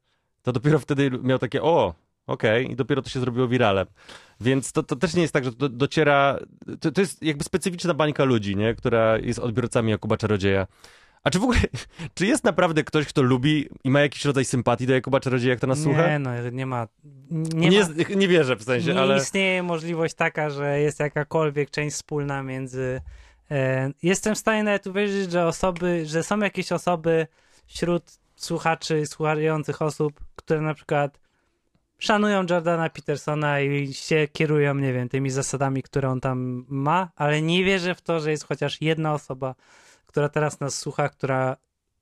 To 0.43 0.51
dopiero 0.51 0.79
wtedy 0.79 1.11
miał 1.23 1.39
takie, 1.39 1.63
o, 1.63 1.93
okej, 2.27 2.71
i 2.71 2.75
dopiero 2.75 3.01
to 3.01 3.09
się 3.09 3.19
zrobiło 3.19 3.47
wiralem. 3.47 3.87
Więc 4.41 4.71
to, 4.71 4.83
to 4.83 4.95
też 4.95 5.13
nie 5.13 5.21
jest 5.21 5.33
tak, 5.33 5.43
że 5.43 5.53
to 5.53 5.69
dociera, 5.69 6.39
to, 6.79 6.91
to 6.91 7.01
jest 7.01 7.23
jakby 7.23 7.43
specyficzna 7.43 7.93
bańka 7.93 8.23
ludzi, 8.23 8.55
nie? 8.55 8.75
Która 8.75 9.17
jest 9.17 9.39
odbiorcami 9.39 9.91
Jakuba 9.91 10.17
Czarodzieja. 10.17 10.67
A 11.25 11.29
czy 11.29 11.39
w 11.39 11.43
ogóle, 11.43 11.59
czy 12.13 12.25
jest 12.25 12.43
naprawdę 12.43 12.83
ktoś, 12.83 13.05
kto 13.05 13.21
lubi 13.21 13.69
i 13.83 13.89
ma 13.89 14.01
jakiś 14.01 14.25
rodzaj 14.25 14.45
sympatii 14.45 14.87
do 14.87 14.93
Jakuba 14.93 15.19
Czarodzieja, 15.19 15.53
jak 15.53 15.59
to 15.59 15.67
nas 15.67 15.79
słucha? 15.79 16.07
Nie, 16.07 16.19
no 16.19 16.49
nie 16.51 16.65
ma. 16.65 16.87
Nie, 17.31 17.69
Nie, 17.69 17.79
ma, 17.79 17.87
nie 18.21 18.27
wierzę 18.27 18.55
w 18.55 18.63
sensie, 18.63 18.93
nie 18.93 18.99
ale... 18.99 19.17
istnieje 19.17 19.63
możliwość 19.63 20.13
taka, 20.13 20.49
że 20.49 20.79
jest 20.79 20.99
jakakolwiek 20.99 21.69
część 21.69 21.95
wspólna 21.95 22.43
między. 22.43 23.01
E, 23.51 23.91
jestem 24.03 24.35
w 24.35 24.37
stanie 24.37 24.63
nawet 24.63 24.87
uwierzyć, 24.87 25.31
że 25.31 25.47
osoby, 25.47 26.05
że 26.05 26.23
są 26.23 26.39
jakieś 26.39 26.71
osoby 26.71 27.27
wśród 27.67 28.03
słuchaczy, 28.35 29.05
słuchających 29.05 29.81
osób, 29.81 30.19
które 30.35 30.61
na 30.61 30.73
przykład 30.73 31.19
szanują 31.99 32.45
Jordana 32.49 32.89
Petersona 32.89 33.61
i 33.61 33.93
się 33.93 34.27
kierują, 34.33 34.75
nie 34.75 34.93
wiem, 34.93 35.09
tymi 35.09 35.29
zasadami, 35.29 35.83
które 35.83 36.09
on 36.09 36.21
tam 36.21 36.65
ma, 36.69 37.09
ale 37.15 37.41
nie 37.41 37.63
wierzę 37.63 37.95
w 37.95 38.01
to, 38.01 38.19
że 38.19 38.31
jest 38.31 38.47
chociaż 38.47 38.81
jedna 38.81 39.13
osoba, 39.13 39.55
która 40.15 40.29
teraz 40.29 40.59
nas 40.59 40.75
słucha, 40.79 41.09
która 41.09 41.57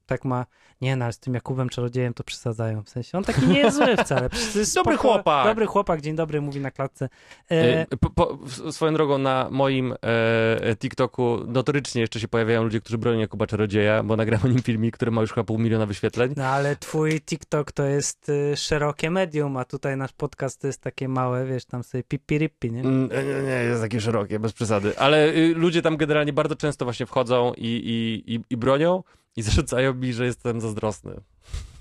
tak 0.06 0.26
ma, 0.26 0.46
nie 0.82 0.96
no, 0.96 1.06
ale 1.06 1.14
z 1.14 1.20
tym 1.20 1.34
Jakubem 1.34 1.70
Czarodziejem 1.70 2.14
to 2.14 2.24
przesadzają, 2.24 2.84
w 2.84 2.90
sensie, 2.90 3.18
on 3.18 3.24
taki 3.24 3.48
nie 3.48 3.60
jest 3.60 3.78
zły 3.78 3.98
wcale. 3.98 4.30
Dobry 4.30 4.66
spoko- 4.66 4.98
chłopak. 4.98 5.46
Dobry 5.48 5.66
chłopak, 5.66 6.02
dzień 6.02 6.16
dobry, 6.16 6.42
mówi 6.42 6.60
na 6.60 6.72
klatce. 6.72 7.10
E, 7.52 7.64
E, 7.92 7.98
Po, 7.98 8.10
po, 8.10 8.38
swoją 8.72 8.94
drogą 8.94 9.18
na 9.18 9.48
moim 9.52 9.94
e, 10.02 10.76
TikToku 10.76 11.40
notorycznie 11.48 12.02
jeszcze 12.02 12.20
się 12.20 12.28
pojawiają 12.28 12.64
ludzie, 12.64 12.80
którzy 12.82 12.98
bronią 12.98 13.20
Jakuba 13.20 13.48
Czarodzieja, 13.48 14.04
bo 14.04 14.16
nagrałem 14.16 14.46
o 14.46 14.50
nim 14.50 14.62
filmik, 14.62 14.96
który 14.96 15.12
ma 15.12 15.22
już 15.22 15.34
chyba 15.34 15.44
pół 15.44 15.58
miliona 15.58 15.86
wyświetleń. 15.86 16.34
No 16.38 16.46
ale 16.46 16.76
twój 16.76 17.22
TikTok 17.22 17.72
to 17.72 17.84
jest 17.86 18.30
y, 18.30 18.58
szerokie 18.58 19.10
medium, 19.10 19.58
a 19.58 19.66
tutaj 19.66 19.98
nasz 19.98 20.12
podcast 20.14 20.62
to 20.62 20.68
jest 20.68 20.82
takie 20.82 21.08
małe, 21.08 21.46
wiesz, 21.46 21.66
tam 21.66 21.84
sobie 21.84 22.04
pipirippi, 22.04 22.72
nie? 22.72 22.80
Mm, 22.82 23.10
e, 23.12 23.24
Nie, 23.24 23.42
nie, 23.44 23.64
jest 23.64 23.82
takie 23.82 24.02
szerokie, 24.02 24.40
bez 24.40 24.54
przesady. 24.54 24.98
Ale 25.00 25.28
y, 25.30 25.54
ludzie 25.56 25.82
tam 25.82 25.98
generalnie 25.98 26.34
bardzo 26.34 26.56
często 26.56 26.86
właśnie 26.86 27.06
wchodzą 27.06 27.54
i, 27.58 27.68
i, 27.68 28.34
i, 28.36 28.40
i 28.50 28.58
bronią 28.58 29.04
i 29.36 29.42
zarzucają 29.42 29.94
mi, 29.94 30.14
że 30.14 30.26
jestem 30.26 30.62
zazdrosny. 30.62 31.22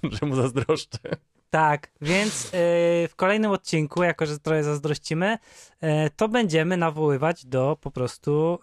że 0.21 0.27
mu 0.27 0.35
zazdroszczę. 0.37 0.99
Tak, 1.51 1.91
więc 2.01 2.45
y, 2.45 2.51
w 3.09 3.13
kolejnym 3.17 3.51
odcinku, 3.51 4.03
jako 4.03 4.27
że 4.27 4.39
trochę 4.39 4.65
zazdrościmy, 4.65 5.39
y, 5.83 5.87
to 6.17 6.29
będziemy 6.29 6.77
nawoływać 6.77 7.47
do 7.47 7.79
po 7.81 7.91
prostu, 7.91 8.59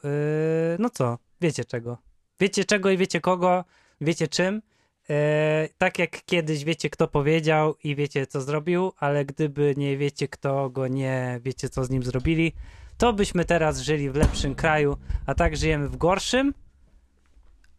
y, 0.73 0.77
no 0.79 0.89
co, 0.89 1.17
wiecie 1.41 1.65
czego. 1.65 1.97
Wiecie 2.39 2.65
czego 2.65 2.89
i 2.89 2.97
wiecie 2.97 3.21
kogo, 3.21 3.65
wiecie 4.01 4.27
czym. 4.27 4.61
Y, 5.09 5.69
tak 5.77 5.99
jak 5.99 6.25
kiedyś 6.25 6.63
wiecie, 6.63 6.89
kto 6.89 7.07
powiedział 7.07 7.75
i 7.83 7.95
wiecie, 7.95 8.27
co 8.27 8.41
zrobił, 8.41 8.91
ale 8.97 9.25
gdyby 9.25 9.73
nie 9.77 9.97
wiecie, 9.97 10.27
kto 10.27 10.69
go 10.69 10.87
nie 10.87 11.39
wiecie, 11.43 11.69
co 11.69 11.85
z 11.85 11.89
nim 11.89 12.03
zrobili, 12.03 12.53
to 12.97 13.13
byśmy 13.13 13.45
teraz 13.45 13.79
żyli 13.79 14.09
w 14.09 14.15
lepszym 14.15 14.55
kraju, 14.55 14.97
a 15.25 15.35
tak 15.35 15.57
żyjemy 15.57 15.89
w 15.89 15.97
gorszym, 15.97 16.53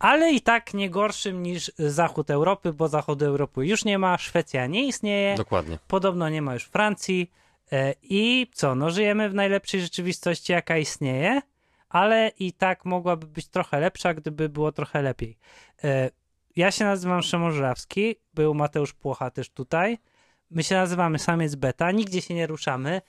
ale 0.01 0.33
i 0.33 0.41
tak 0.41 0.75
nie 0.75 0.91
gorszym 0.91 1.43
niż 1.43 1.73
zachód 1.79 2.31
Europy, 2.31 2.73
bo 2.73 2.89
zachodu 2.89 3.25
Europy 3.25 3.67
już 3.67 3.85
nie 3.85 3.99
ma, 3.99 4.19
Szwecja 4.19 4.67
nie 4.67 4.87
istnieje, 4.87 5.35
Dokładnie. 5.37 5.79
podobno 5.89 6.29
nie 6.29 6.43
ma 6.43 6.55
już 6.55 6.65
Francji 6.65 7.31
e, 7.73 7.95
i 8.03 8.47
co, 8.55 8.75
no 8.75 8.91
żyjemy 8.91 9.29
w 9.29 9.35
najlepszej 9.35 9.81
rzeczywistości, 9.81 10.53
jaka 10.53 10.79
istnieje, 10.79 11.41
ale 11.89 12.33
i 12.39 12.53
tak 12.53 12.85
mogłaby 12.85 13.27
być 13.27 13.49
trochę 13.49 13.81
lepsza, 13.81 14.15
gdyby 14.15 14.49
było 14.49 14.73
trochę 14.73 15.03
lepiej. 15.03 15.39
E, 15.85 16.11
Ja 16.57 16.71
się 16.71 16.85
nazywam 16.85 17.23
Szymon 17.23 17.53
Żurawski, 17.53 18.17
był 18.35 18.55
Mateusz 18.55 18.93
Płocha 18.93 19.31
też 19.31 19.51
tutaj, 19.51 19.99
my 20.51 20.63
się 20.63 20.75
nazywamy 20.75 21.19
Samiec 21.19 21.55
Beta, 21.55 21.91
nigdzie 21.93 22.23
się 22.23 22.35
nie 22.35 22.47
ruszamy. 22.47 23.03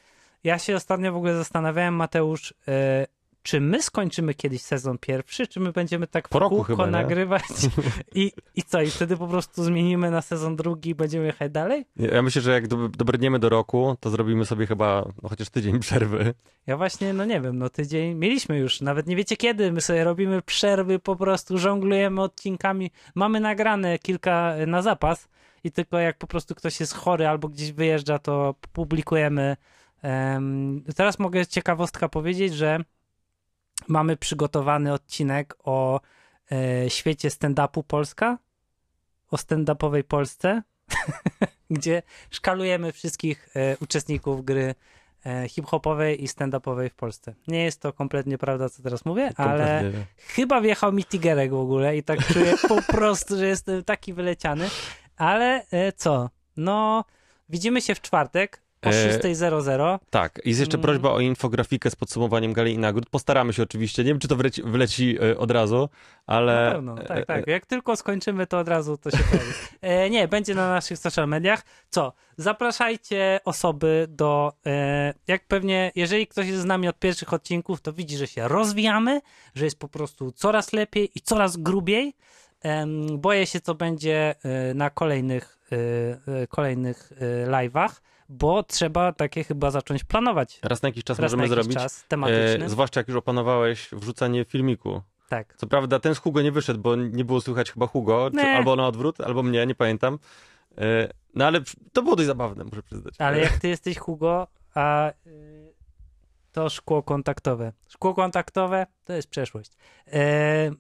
Ja 0.44 0.60
się 0.60 0.76
ostatnio 0.76 1.12
w 1.14 1.16
ogóle 1.16 1.36
zastanawiałem, 1.36 1.96
Mateusz, 1.96 2.54
e, 2.68 3.08
czy 3.44 3.62
my 3.62 3.82
skończymy 3.82 4.34
kiedyś 4.34 4.62
sezon 4.62 4.98
pierwszy, 4.98 5.48
czy 5.48 5.60
my 5.60 5.72
będziemy 5.72 6.08
tak 6.08 6.28
w 6.28 6.32
Po 6.32 6.40
roku 6.40 6.56
kółko 6.56 6.68
chyba, 6.74 6.88
nagrywać 6.88 7.44
i, 8.16 8.32
i 8.56 8.64
co, 8.64 8.82
i 8.82 8.88
wtedy 8.88 9.18
po 9.18 9.28
prostu 9.28 9.64
zmienimy 9.64 10.12
na 10.12 10.22
sezon 10.22 10.56
drugi 10.56 10.90
i 10.90 10.96
będziemy 10.96 11.26
jechać 11.26 11.52
dalej? 11.52 11.86
Ja 11.96 12.22
myślę, 12.22 12.42
że 12.42 12.52
jak 12.52 12.68
do, 12.68 12.90
dobrniemy 12.90 13.40
do 13.40 13.50
roku, 13.50 13.98
to 14.00 14.10
zrobimy 14.10 14.46
sobie 14.46 14.68
chyba 14.68 15.06
no, 15.24 15.30
chociaż 15.30 15.50
tydzień 15.50 15.80
przerwy. 15.80 16.34
Ja 16.68 16.78
właśnie, 16.78 17.14
no 17.14 17.26
nie 17.26 17.42
wiem, 17.42 17.58
no 17.58 17.70
tydzień 17.70 18.16
mieliśmy 18.16 18.58
już, 18.58 18.82
nawet 18.82 19.08
nie 19.08 19.16
wiecie 19.16 19.38
kiedy, 19.38 19.72
my 19.72 19.82
sobie 19.82 20.04
robimy 20.04 20.42
przerwy, 20.42 21.00
po 21.00 21.16
prostu 21.16 21.58
żonglujemy 21.58 22.22
odcinkami, 22.22 22.92
mamy 23.16 23.40
nagrane 23.40 24.00
kilka 24.00 24.54
na 24.68 24.82
zapas 24.82 25.28
i 25.64 25.72
tylko 25.72 26.00
jak 26.00 26.18
po 26.18 26.28
prostu 26.28 26.56
ktoś 26.56 26.80
jest 26.80 26.94
chory 26.94 27.28
albo 27.28 27.48
gdzieś 27.48 27.72
wyjeżdża, 27.72 28.20
to 28.20 28.56
publikujemy. 28.74 29.58
Em, 30.02 30.84
teraz 30.96 31.20
mogę 31.20 31.46
ciekawostka 31.46 32.10
powiedzieć, 32.10 32.54
że 32.54 32.80
mamy 33.92 34.18
przygotowany 34.18 34.94
odcinek 34.94 35.56
o 35.64 36.02
e, 36.52 36.90
świecie 36.90 37.30
stand-upu 37.30 37.84
Polska, 37.84 38.38
o 39.32 39.36
stand-upowej 39.36 40.04
Polsce, 40.04 40.62
gdzie 41.70 42.04
szkalujemy 42.30 42.92
wszystkich 42.92 43.50
e, 43.56 43.78
uczestników 43.78 44.46
gry 44.46 44.76
e, 45.26 45.50
hip-hopowej 45.50 46.24
i 46.24 46.28
stand-upowej 46.28 46.90
w 46.90 46.96
Polsce. 46.96 47.34
Nie 47.48 47.64
jest 47.64 47.82
to 47.82 47.94
kompletnie 47.94 48.38
prawda, 48.38 48.70
co 48.70 48.84
teraz 48.84 49.06
mówię, 49.06 49.32
ale 49.38 49.82
Kompletnie. 49.82 50.06
chyba 50.18 50.62
wjechał 50.62 50.94
mi 50.94 51.06
Tigerek 51.06 51.52
w 51.52 51.60
ogóle 51.60 51.98
i 51.98 52.04
tak 52.04 52.28
czuję 52.28 52.54
po 52.68 52.82
prostu, 52.96 53.38
że 53.38 53.46
jestem 53.46 53.84
taki 53.84 54.14
wyleciany. 54.14 54.70
Ale 55.18 55.66
e, 55.72 55.92
co? 55.92 56.30
No, 56.58 57.06
widzimy 57.50 57.82
się 57.82 57.96
w 57.96 58.02
czwartek 58.02 58.62
o 58.86 58.90
E, 58.90 59.20
6.00. 59.20 60.00
Tak, 60.10 60.42
jest 60.46 60.60
jeszcze 60.60 60.78
Mm. 60.78 60.84
prośba 60.84 61.12
o 61.12 61.20
infografikę 61.20 61.90
z 61.90 61.96
podsumowaniem 61.96 62.54
gali 62.54 62.74
i 62.74 62.78
nagród. 62.78 63.10
Postaramy 63.10 63.54
się 63.54 63.64
oczywiście. 63.64 64.04
Nie 64.04 64.10
wiem, 64.10 64.20
czy 64.20 64.28
to 64.28 64.36
wleci, 64.36 64.64
wleci 64.64 65.18
e, 65.22 65.38
od 65.38 65.52
razu, 65.52 65.90
ale. 66.28 66.66
Na 66.66 66.72
pewno, 66.72 67.02
e, 67.02 67.04
tak, 67.04 67.18
e, 67.18 67.26
tak. 67.26 67.48
Jak 67.48 67.66
tylko 67.66 67.96
skończymy, 67.96 68.48
to 68.48 68.60
od 68.60 68.68
razu 68.68 68.98
to 68.98 69.12
się 69.12 69.18
pojawi. 69.18 69.52
E, 69.82 70.10
nie, 70.10 70.28
będzie 70.28 70.56
na 70.56 70.70
naszych 70.70 70.98
social 71.00 71.28
mediach. 71.28 71.64
Co? 71.90 72.14
Zapraszajcie 72.38 73.40
osoby 73.46 74.06
do. 74.10 74.54
E, 74.66 75.14
jak 75.28 75.48
pewnie, 75.48 75.92
jeżeli 75.96 76.28
ktoś 76.28 76.48
jest 76.48 76.62
z 76.62 76.66
nami 76.66 76.88
od 76.88 77.00
pierwszych 77.00 77.34
odcinków, 77.34 77.82
to 77.82 77.94
widzi, 77.94 78.18
że 78.18 78.28
się 78.28 78.48
rozwijamy, 78.48 79.22
że 79.56 79.66
jest 79.66 79.80
po 79.80 79.88
prostu 79.88 80.32
coraz 80.32 80.74
lepiej 80.74 81.12
i 81.16 81.22
coraz 81.22 81.58
grubiej. 81.58 82.14
Em, 82.62 83.20
boję 83.20 83.46
się, 83.46 83.62
co 83.62 83.76
będzie 83.76 84.36
e, 84.44 84.74
na 84.74 84.90
kolejnych, 84.90 85.58
e, 85.72 86.42
e, 86.42 86.48
kolejnych 86.48 87.12
e, 87.46 87.48
live'ach, 87.48 87.90
bo 88.32 88.64
trzeba 88.64 89.14
takie 89.14 89.44
chyba 89.44 89.72
zacząć 89.72 90.04
planować. 90.04 90.60
Raz 90.64 90.82
na 90.82 90.90
jakiś 90.90 91.04
czas 91.04 91.20
Raz 91.20 91.32
na 91.32 91.38
możemy 91.38 91.44
jakiś 91.44 91.64
zrobić. 91.64 91.84
czas, 91.84 92.06
tematyczny. 92.08 92.66
E, 92.66 92.70
zwłaszcza 92.70 93.00
jak 93.00 93.08
już 93.08 93.18
opanowałeś 93.18 93.90
wrzucanie 93.92 94.46
filmiku. 94.46 95.02
Tak. 95.30 95.56
Co 95.58 95.68
prawda 95.68 96.00
ten 96.00 96.16
z 96.16 96.18
Hugo 96.18 96.42
nie 96.42 96.52
wyszedł, 96.52 96.80
bo 96.80 96.96
nie 96.96 97.26
było 97.26 97.42
słychać 97.42 97.72
chyba 97.72 97.88
Hugo, 97.88 98.32
czy, 98.32 98.42
albo 98.42 98.76
na 98.76 98.88
odwrót, 98.88 99.22
albo 99.22 99.44
mnie, 99.44 99.66
nie 99.66 99.76
pamiętam. 99.76 100.20
E, 100.78 101.10
no 101.36 101.46
ale 101.46 101.62
to 101.94 102.04
było 102.04 102.16
dość 102.16 102.28
zabawne, 102.28 102.64
muszę 102.64 102.84
przyznać. 102.84 103.16
Ale 103.18 103.40
jak 103.40 103.58
ty 103.58 103.68
jesteś 103.68 103.98
Hugo, 103.98 104.48
a 104.76 105.12
y, 105.28 105.74
to 106.52 106.70
szkło 106.70 107.04
kontaktowe. 107.04 107.74
Szkło 107.88 108.14
kontaktowe 108.14 108.88
to 109.06 109.14
jest 109.14 109.28
przeszłość. 109.30 109.72
E, 110.08 110.72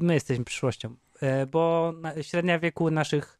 my 0.00 0.14
jesteśmy 0.14 0.44
przyszłością, 0.44 0.96
e, 1.20 1.46
bo 1.46 1.92
średnia 2.22 2.58
wieku 2.58 2.90
naszych 2.90 3.38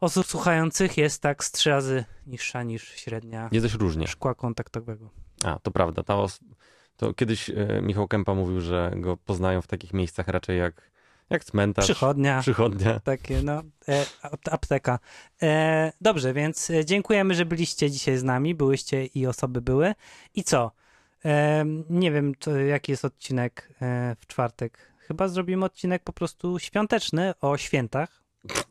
osób 0.00 0.26
słuchających 0.26 0.96
jest 0.96 1.22
tak 1.22 1.44
z 1.44 1.50
trzy 1.52 1.70
razy 1.70 2.04
niższa 2.26 2.62
niż 2.62 2.88
średnia 2.88 3.48
Jest 3.52 3.74
różnie. 3.74 4.06
szkła 4.06 4.34
kontaktowego. 4.34 5.10
A, 5.44 5.58
to 5.58 5.70
prawda. 5.70 6.02
Ta 6.02 6.16
os- 6.16 6.40
to 6.96 7.14
kiedyś 7.14 7.50
e, 7.50 7.54
Michał 7.82 8.08
Kępa 8.08 8.34
mówił, 8.34 8.60
że 8.60 8.92
go 8.96 9.16
poznają 9.16 9.62
w 9.62 9.66
takich 9.66 9.92
miejscach 9.92 10.28
raczej 10.28 10.58
jak, 10.58 10.90
jak 11.30 11.44
cmentarz. 11.44 11.84
Przychodnia. 11.84 12.40
Przychodnia. 12.40 13.00
Takie, 13.00 13.42
no, 13.42 13.62
e, 13.88 14.06
ap- 14.22 14.48
apteka. 14.50 14.98
E, 15.42 15.92
dobrze, 16.00 16.32
więc 16.32 16.70
e, 16.70 16.84
dziękujemy, 16.84 17.34
że 17.34 17.44
byliście 17.46 17.90
dzisiaj 17.90 18.16
z 18.18 18.22
nami. 18.24 18.54
Byłyście 18.54 19.06
i 19.06 19.26
osoby 19.26 19.60
były. 19.60 19.94
I 20.34 20.44
co? 20.44 20.72
E, 21.24 21.64
nie 21.90 22.12
wiem, 22.12 22.34
to, 22.34 22.56
jaki 22.56 22.92
jest 22.92 23.04
odcinek 23.04 23.68
e, 23.82 24.16
w 24.20 24.26
czwartek. 24.26 24.78
Chyba 24.98 25.28
zrobimy 25.28 25.64
odcinek 25.64 26.02
po 26.02 26.12
prostu 26.12 26.58
świąteczny 26.58 27.34
o 27.40 27.56
świętach. 27.56 28.22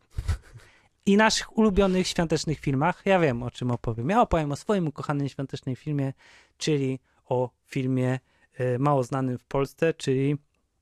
I 1.07 1.17
naszych 1.17 1.57
ulubionych 1.57 2.07
świątecznych 2.07 2.59
filmach. 2.59 3.01
Ja 3.05 3.19
wiem, 3.19 3.43
o 3.43 3.51
czym 3.51 3.71
opowiem. 3.71 4.09
Ja 4.09 4.21
opowiem 4.21 4.51
o 4.51 4.55
swoim 4.55 4.87
ukochanym 4.87 5.29
świątecznym 5.29 5.75
filmie, 5.75 6.13
czyli 6.57 6.99
o 7.25 7.49
filmie 7.65 8.19
e, 8.53 8.79
mało 8.79 9.03
znanym 9.03 9.37
w 9.37 9.45
Polsce, 9.45 9.93
czyli 9.93 10.35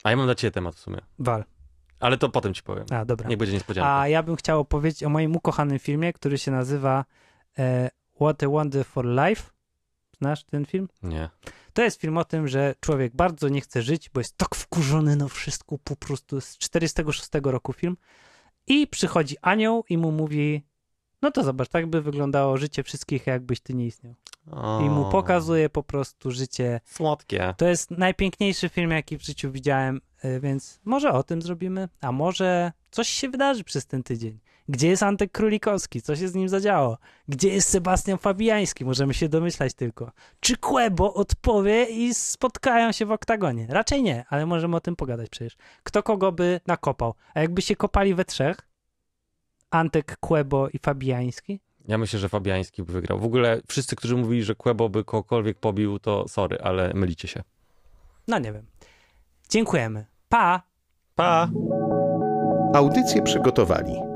A 0.03 0.09
ja 0.09 0.17
mam 0.17 0.25
dla 0.25 0.35
ciebie 0.35 0.51
temat 0.51 0.75
w 0.75 0.79
sumie. 0.79 0.97
Wal. 1.19 1.43
Ale 1.99 2.17
to 2.17 2.29
potem 2.29 2.53
ci 2.53 2.63
powiem. 2.63 2.85
A, 2.91 3.05
dobra. 3.05 3.29
Niech 3.29 3.37
będzie 3.37 3.53
niespodzianka. 3.53 3.99
A 3.99 4.07
ja 4.07 4.23
bym 4.23 4.35
chciał 4.35 4.59
opowiedzieć 4.59 5.03
o 5.03 5.09
moim 5.09 5.35
ukochanym 5.35 5.79
filmie, 5.79 6.13
który 6.13 6.37
się 6.37 6.51
nazywa 6.51 7.05
e, 7.57 7.89
What 8.15 8.43
a 8.43 8.47
Wonderful 8.47 9.15
Life. 9.15 9.43
Znasz 10.17 10.43
ten 10.43 10.65
film? 10.65 10.87
Nie. 11.03 11.29
To 11.73 11.81
jest 11.81 12.01
film 12.01 12.17
o 12.17 12.25
tym, 12.25 12.47
że 12.47 12.75
człowiek 12.79 13.15
bardzo 13.15 13.49
nie 13.49 13.61
chce 13.61 13.81
żyć, 13.81 14.09
bo 14.09 14.19
jest 14.19 14.37
tak 14.37 14.55
wkurzony 14.55 15.15
na 15.15 15.27
wszystko, 15.27 15.77
po 15.83 15.95
prostu 15.95 16.41
z 16.41 16.57
46 16.57 17.29
roku 17.43 17.73
film. 17.73 17.97
I 18.67 18.87
przychodzi 18.87 19.35
anioł 19.41 19.83
i 19.89 19.97
mu 19.97 20.11
mówi, 20.11 20.63
no 21.21 21.31
to 21.31 21.43
zobacz, 21.43 21.69
tak 21.69 21.87
by 21.87 22.01
wyglądało 22.01 22.57
życie 22.57 22.83
wszystkich, 22.83 23.27
jakbyś 23.27 23.59
ty 23.59 23.73
nie 23.73 23.85
istniał. 23.85 24.15
I 24.85 24.89
mu 24.89 25.07
O. 25.07 25.09
pokazuje 25.11 25.69
po 25.69 25.83
prostu 25.83 26.31
życie. 26.31 26.81
Słodkie. 26.85 27.53
To 27.57 27.67
jest 27.67 27.91
najpiękniejszy 27.91 28.69
film, 28.69 28.91
jaki 28.91 29.17
w 29.17 29.23
życiu 29.23 29.51
widziałem, 29.51 30.01
y, 30.25 30.39
więc 30.39 30.79
może 30.85 31.11
o 31.13 31.23
tym 31.23 31.41
zrobimy, 31.41 31.89
a 32.01 32.11
może 32.11 32.71
coś 32.91 33.09
się 33.09 33.29
wydarzy 33.29 33.63
przez 33.63 33.85
ten 33.85 34.03
tydzień. 34.03 34.39
Gdzie 34.69 34.87
jest 34.87 35.03
Antek 35.03 35.31
Królikowski? 35.31 36.01
Co 36.01 36.15
się 36.15 36.27
z 36.27 36.35
nim 36.35 36.49
zadziało? 36.49 36.97
Gdzie 37.27 37.49
jest 37.49 37.69
Sebastian 37.69 38.17
Fabiański? 38.17 38.85
Możemy 38.85 39.13
się 39.13 39.29
domyślać 39.29 39.73
tylko. 39.73 40.11
Czy 40.39 40.57
Kłebo 40.57 41.13
odpowie 41.13 41.83
i 41.85 42.13
spotkają 42.13 42.91
się 42.91 43.05
w 43.05 43.11
oktagonie? 43.11 43.67
Raczej 43.69 44.03
nie, 44.03 44.25
ale 44.29 44.45
możemy 44.45 44.75
o 44.75 44.79
tym 44.79 44.95
pogadać 44.95 45.29
przecież. 45.29 45.57
Kto 45.83 46.03
kogo 46.03 46.31
by 46.31 46.59
nakopał? 46.67 47.13
A 47.33 47.39
jakby 47.39 47.61
się 47.61 47.75
kopali 47.75 48.15
we 48.15 48.25
trzech? 48.25 48.57
Antek, 49.69 50.17
Kłebo 50.19 50.69
i 50.69 50.79
Fabiański? 50.79 51.59
Ja 51.87 51.97
myślę, 51.97 52.19
że 52.19 52.29
Fabiański 52.29 52.83
by 52.83 52.93
wygrał. 52.93 53.19
W 53.19 53.25
ogóle 53.25 53.61
wszyscy, 53.67 53.95
którzy 53.95 54.15
mówili, 54.15 54.43
że 54.43 54.55
Kłebo 54.55 54.89
by 54.89 55.03
kogokolwiek 55.03 55.59
pobił, 55.59 55.99
to 55.99 56.27
sorry, 56.27 56.57
ale 56.63 56.93
mylicie 56.93 57.27
się. 57.27 57.43
No 58.27 58.39
nie 58.39 58.53
wiem. 58.53 58.65
Dziękujemy. 59.49 60.05
Pa! 60.29 60.61
Pa! 61.15 61.49
Audycję 62.73 63.21
przygotowali 63.21 64.14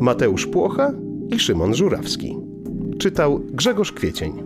Mateusz 0.00 0.46
Płocha 0.46 0.92
i 1.30 1.38
Szymon 1.38 1.74
Żurawski. 1.74 2.36
Czytał 2.98 3.40
Grzegorz 3.50 3.92
Kwiecień. 3.92 4.42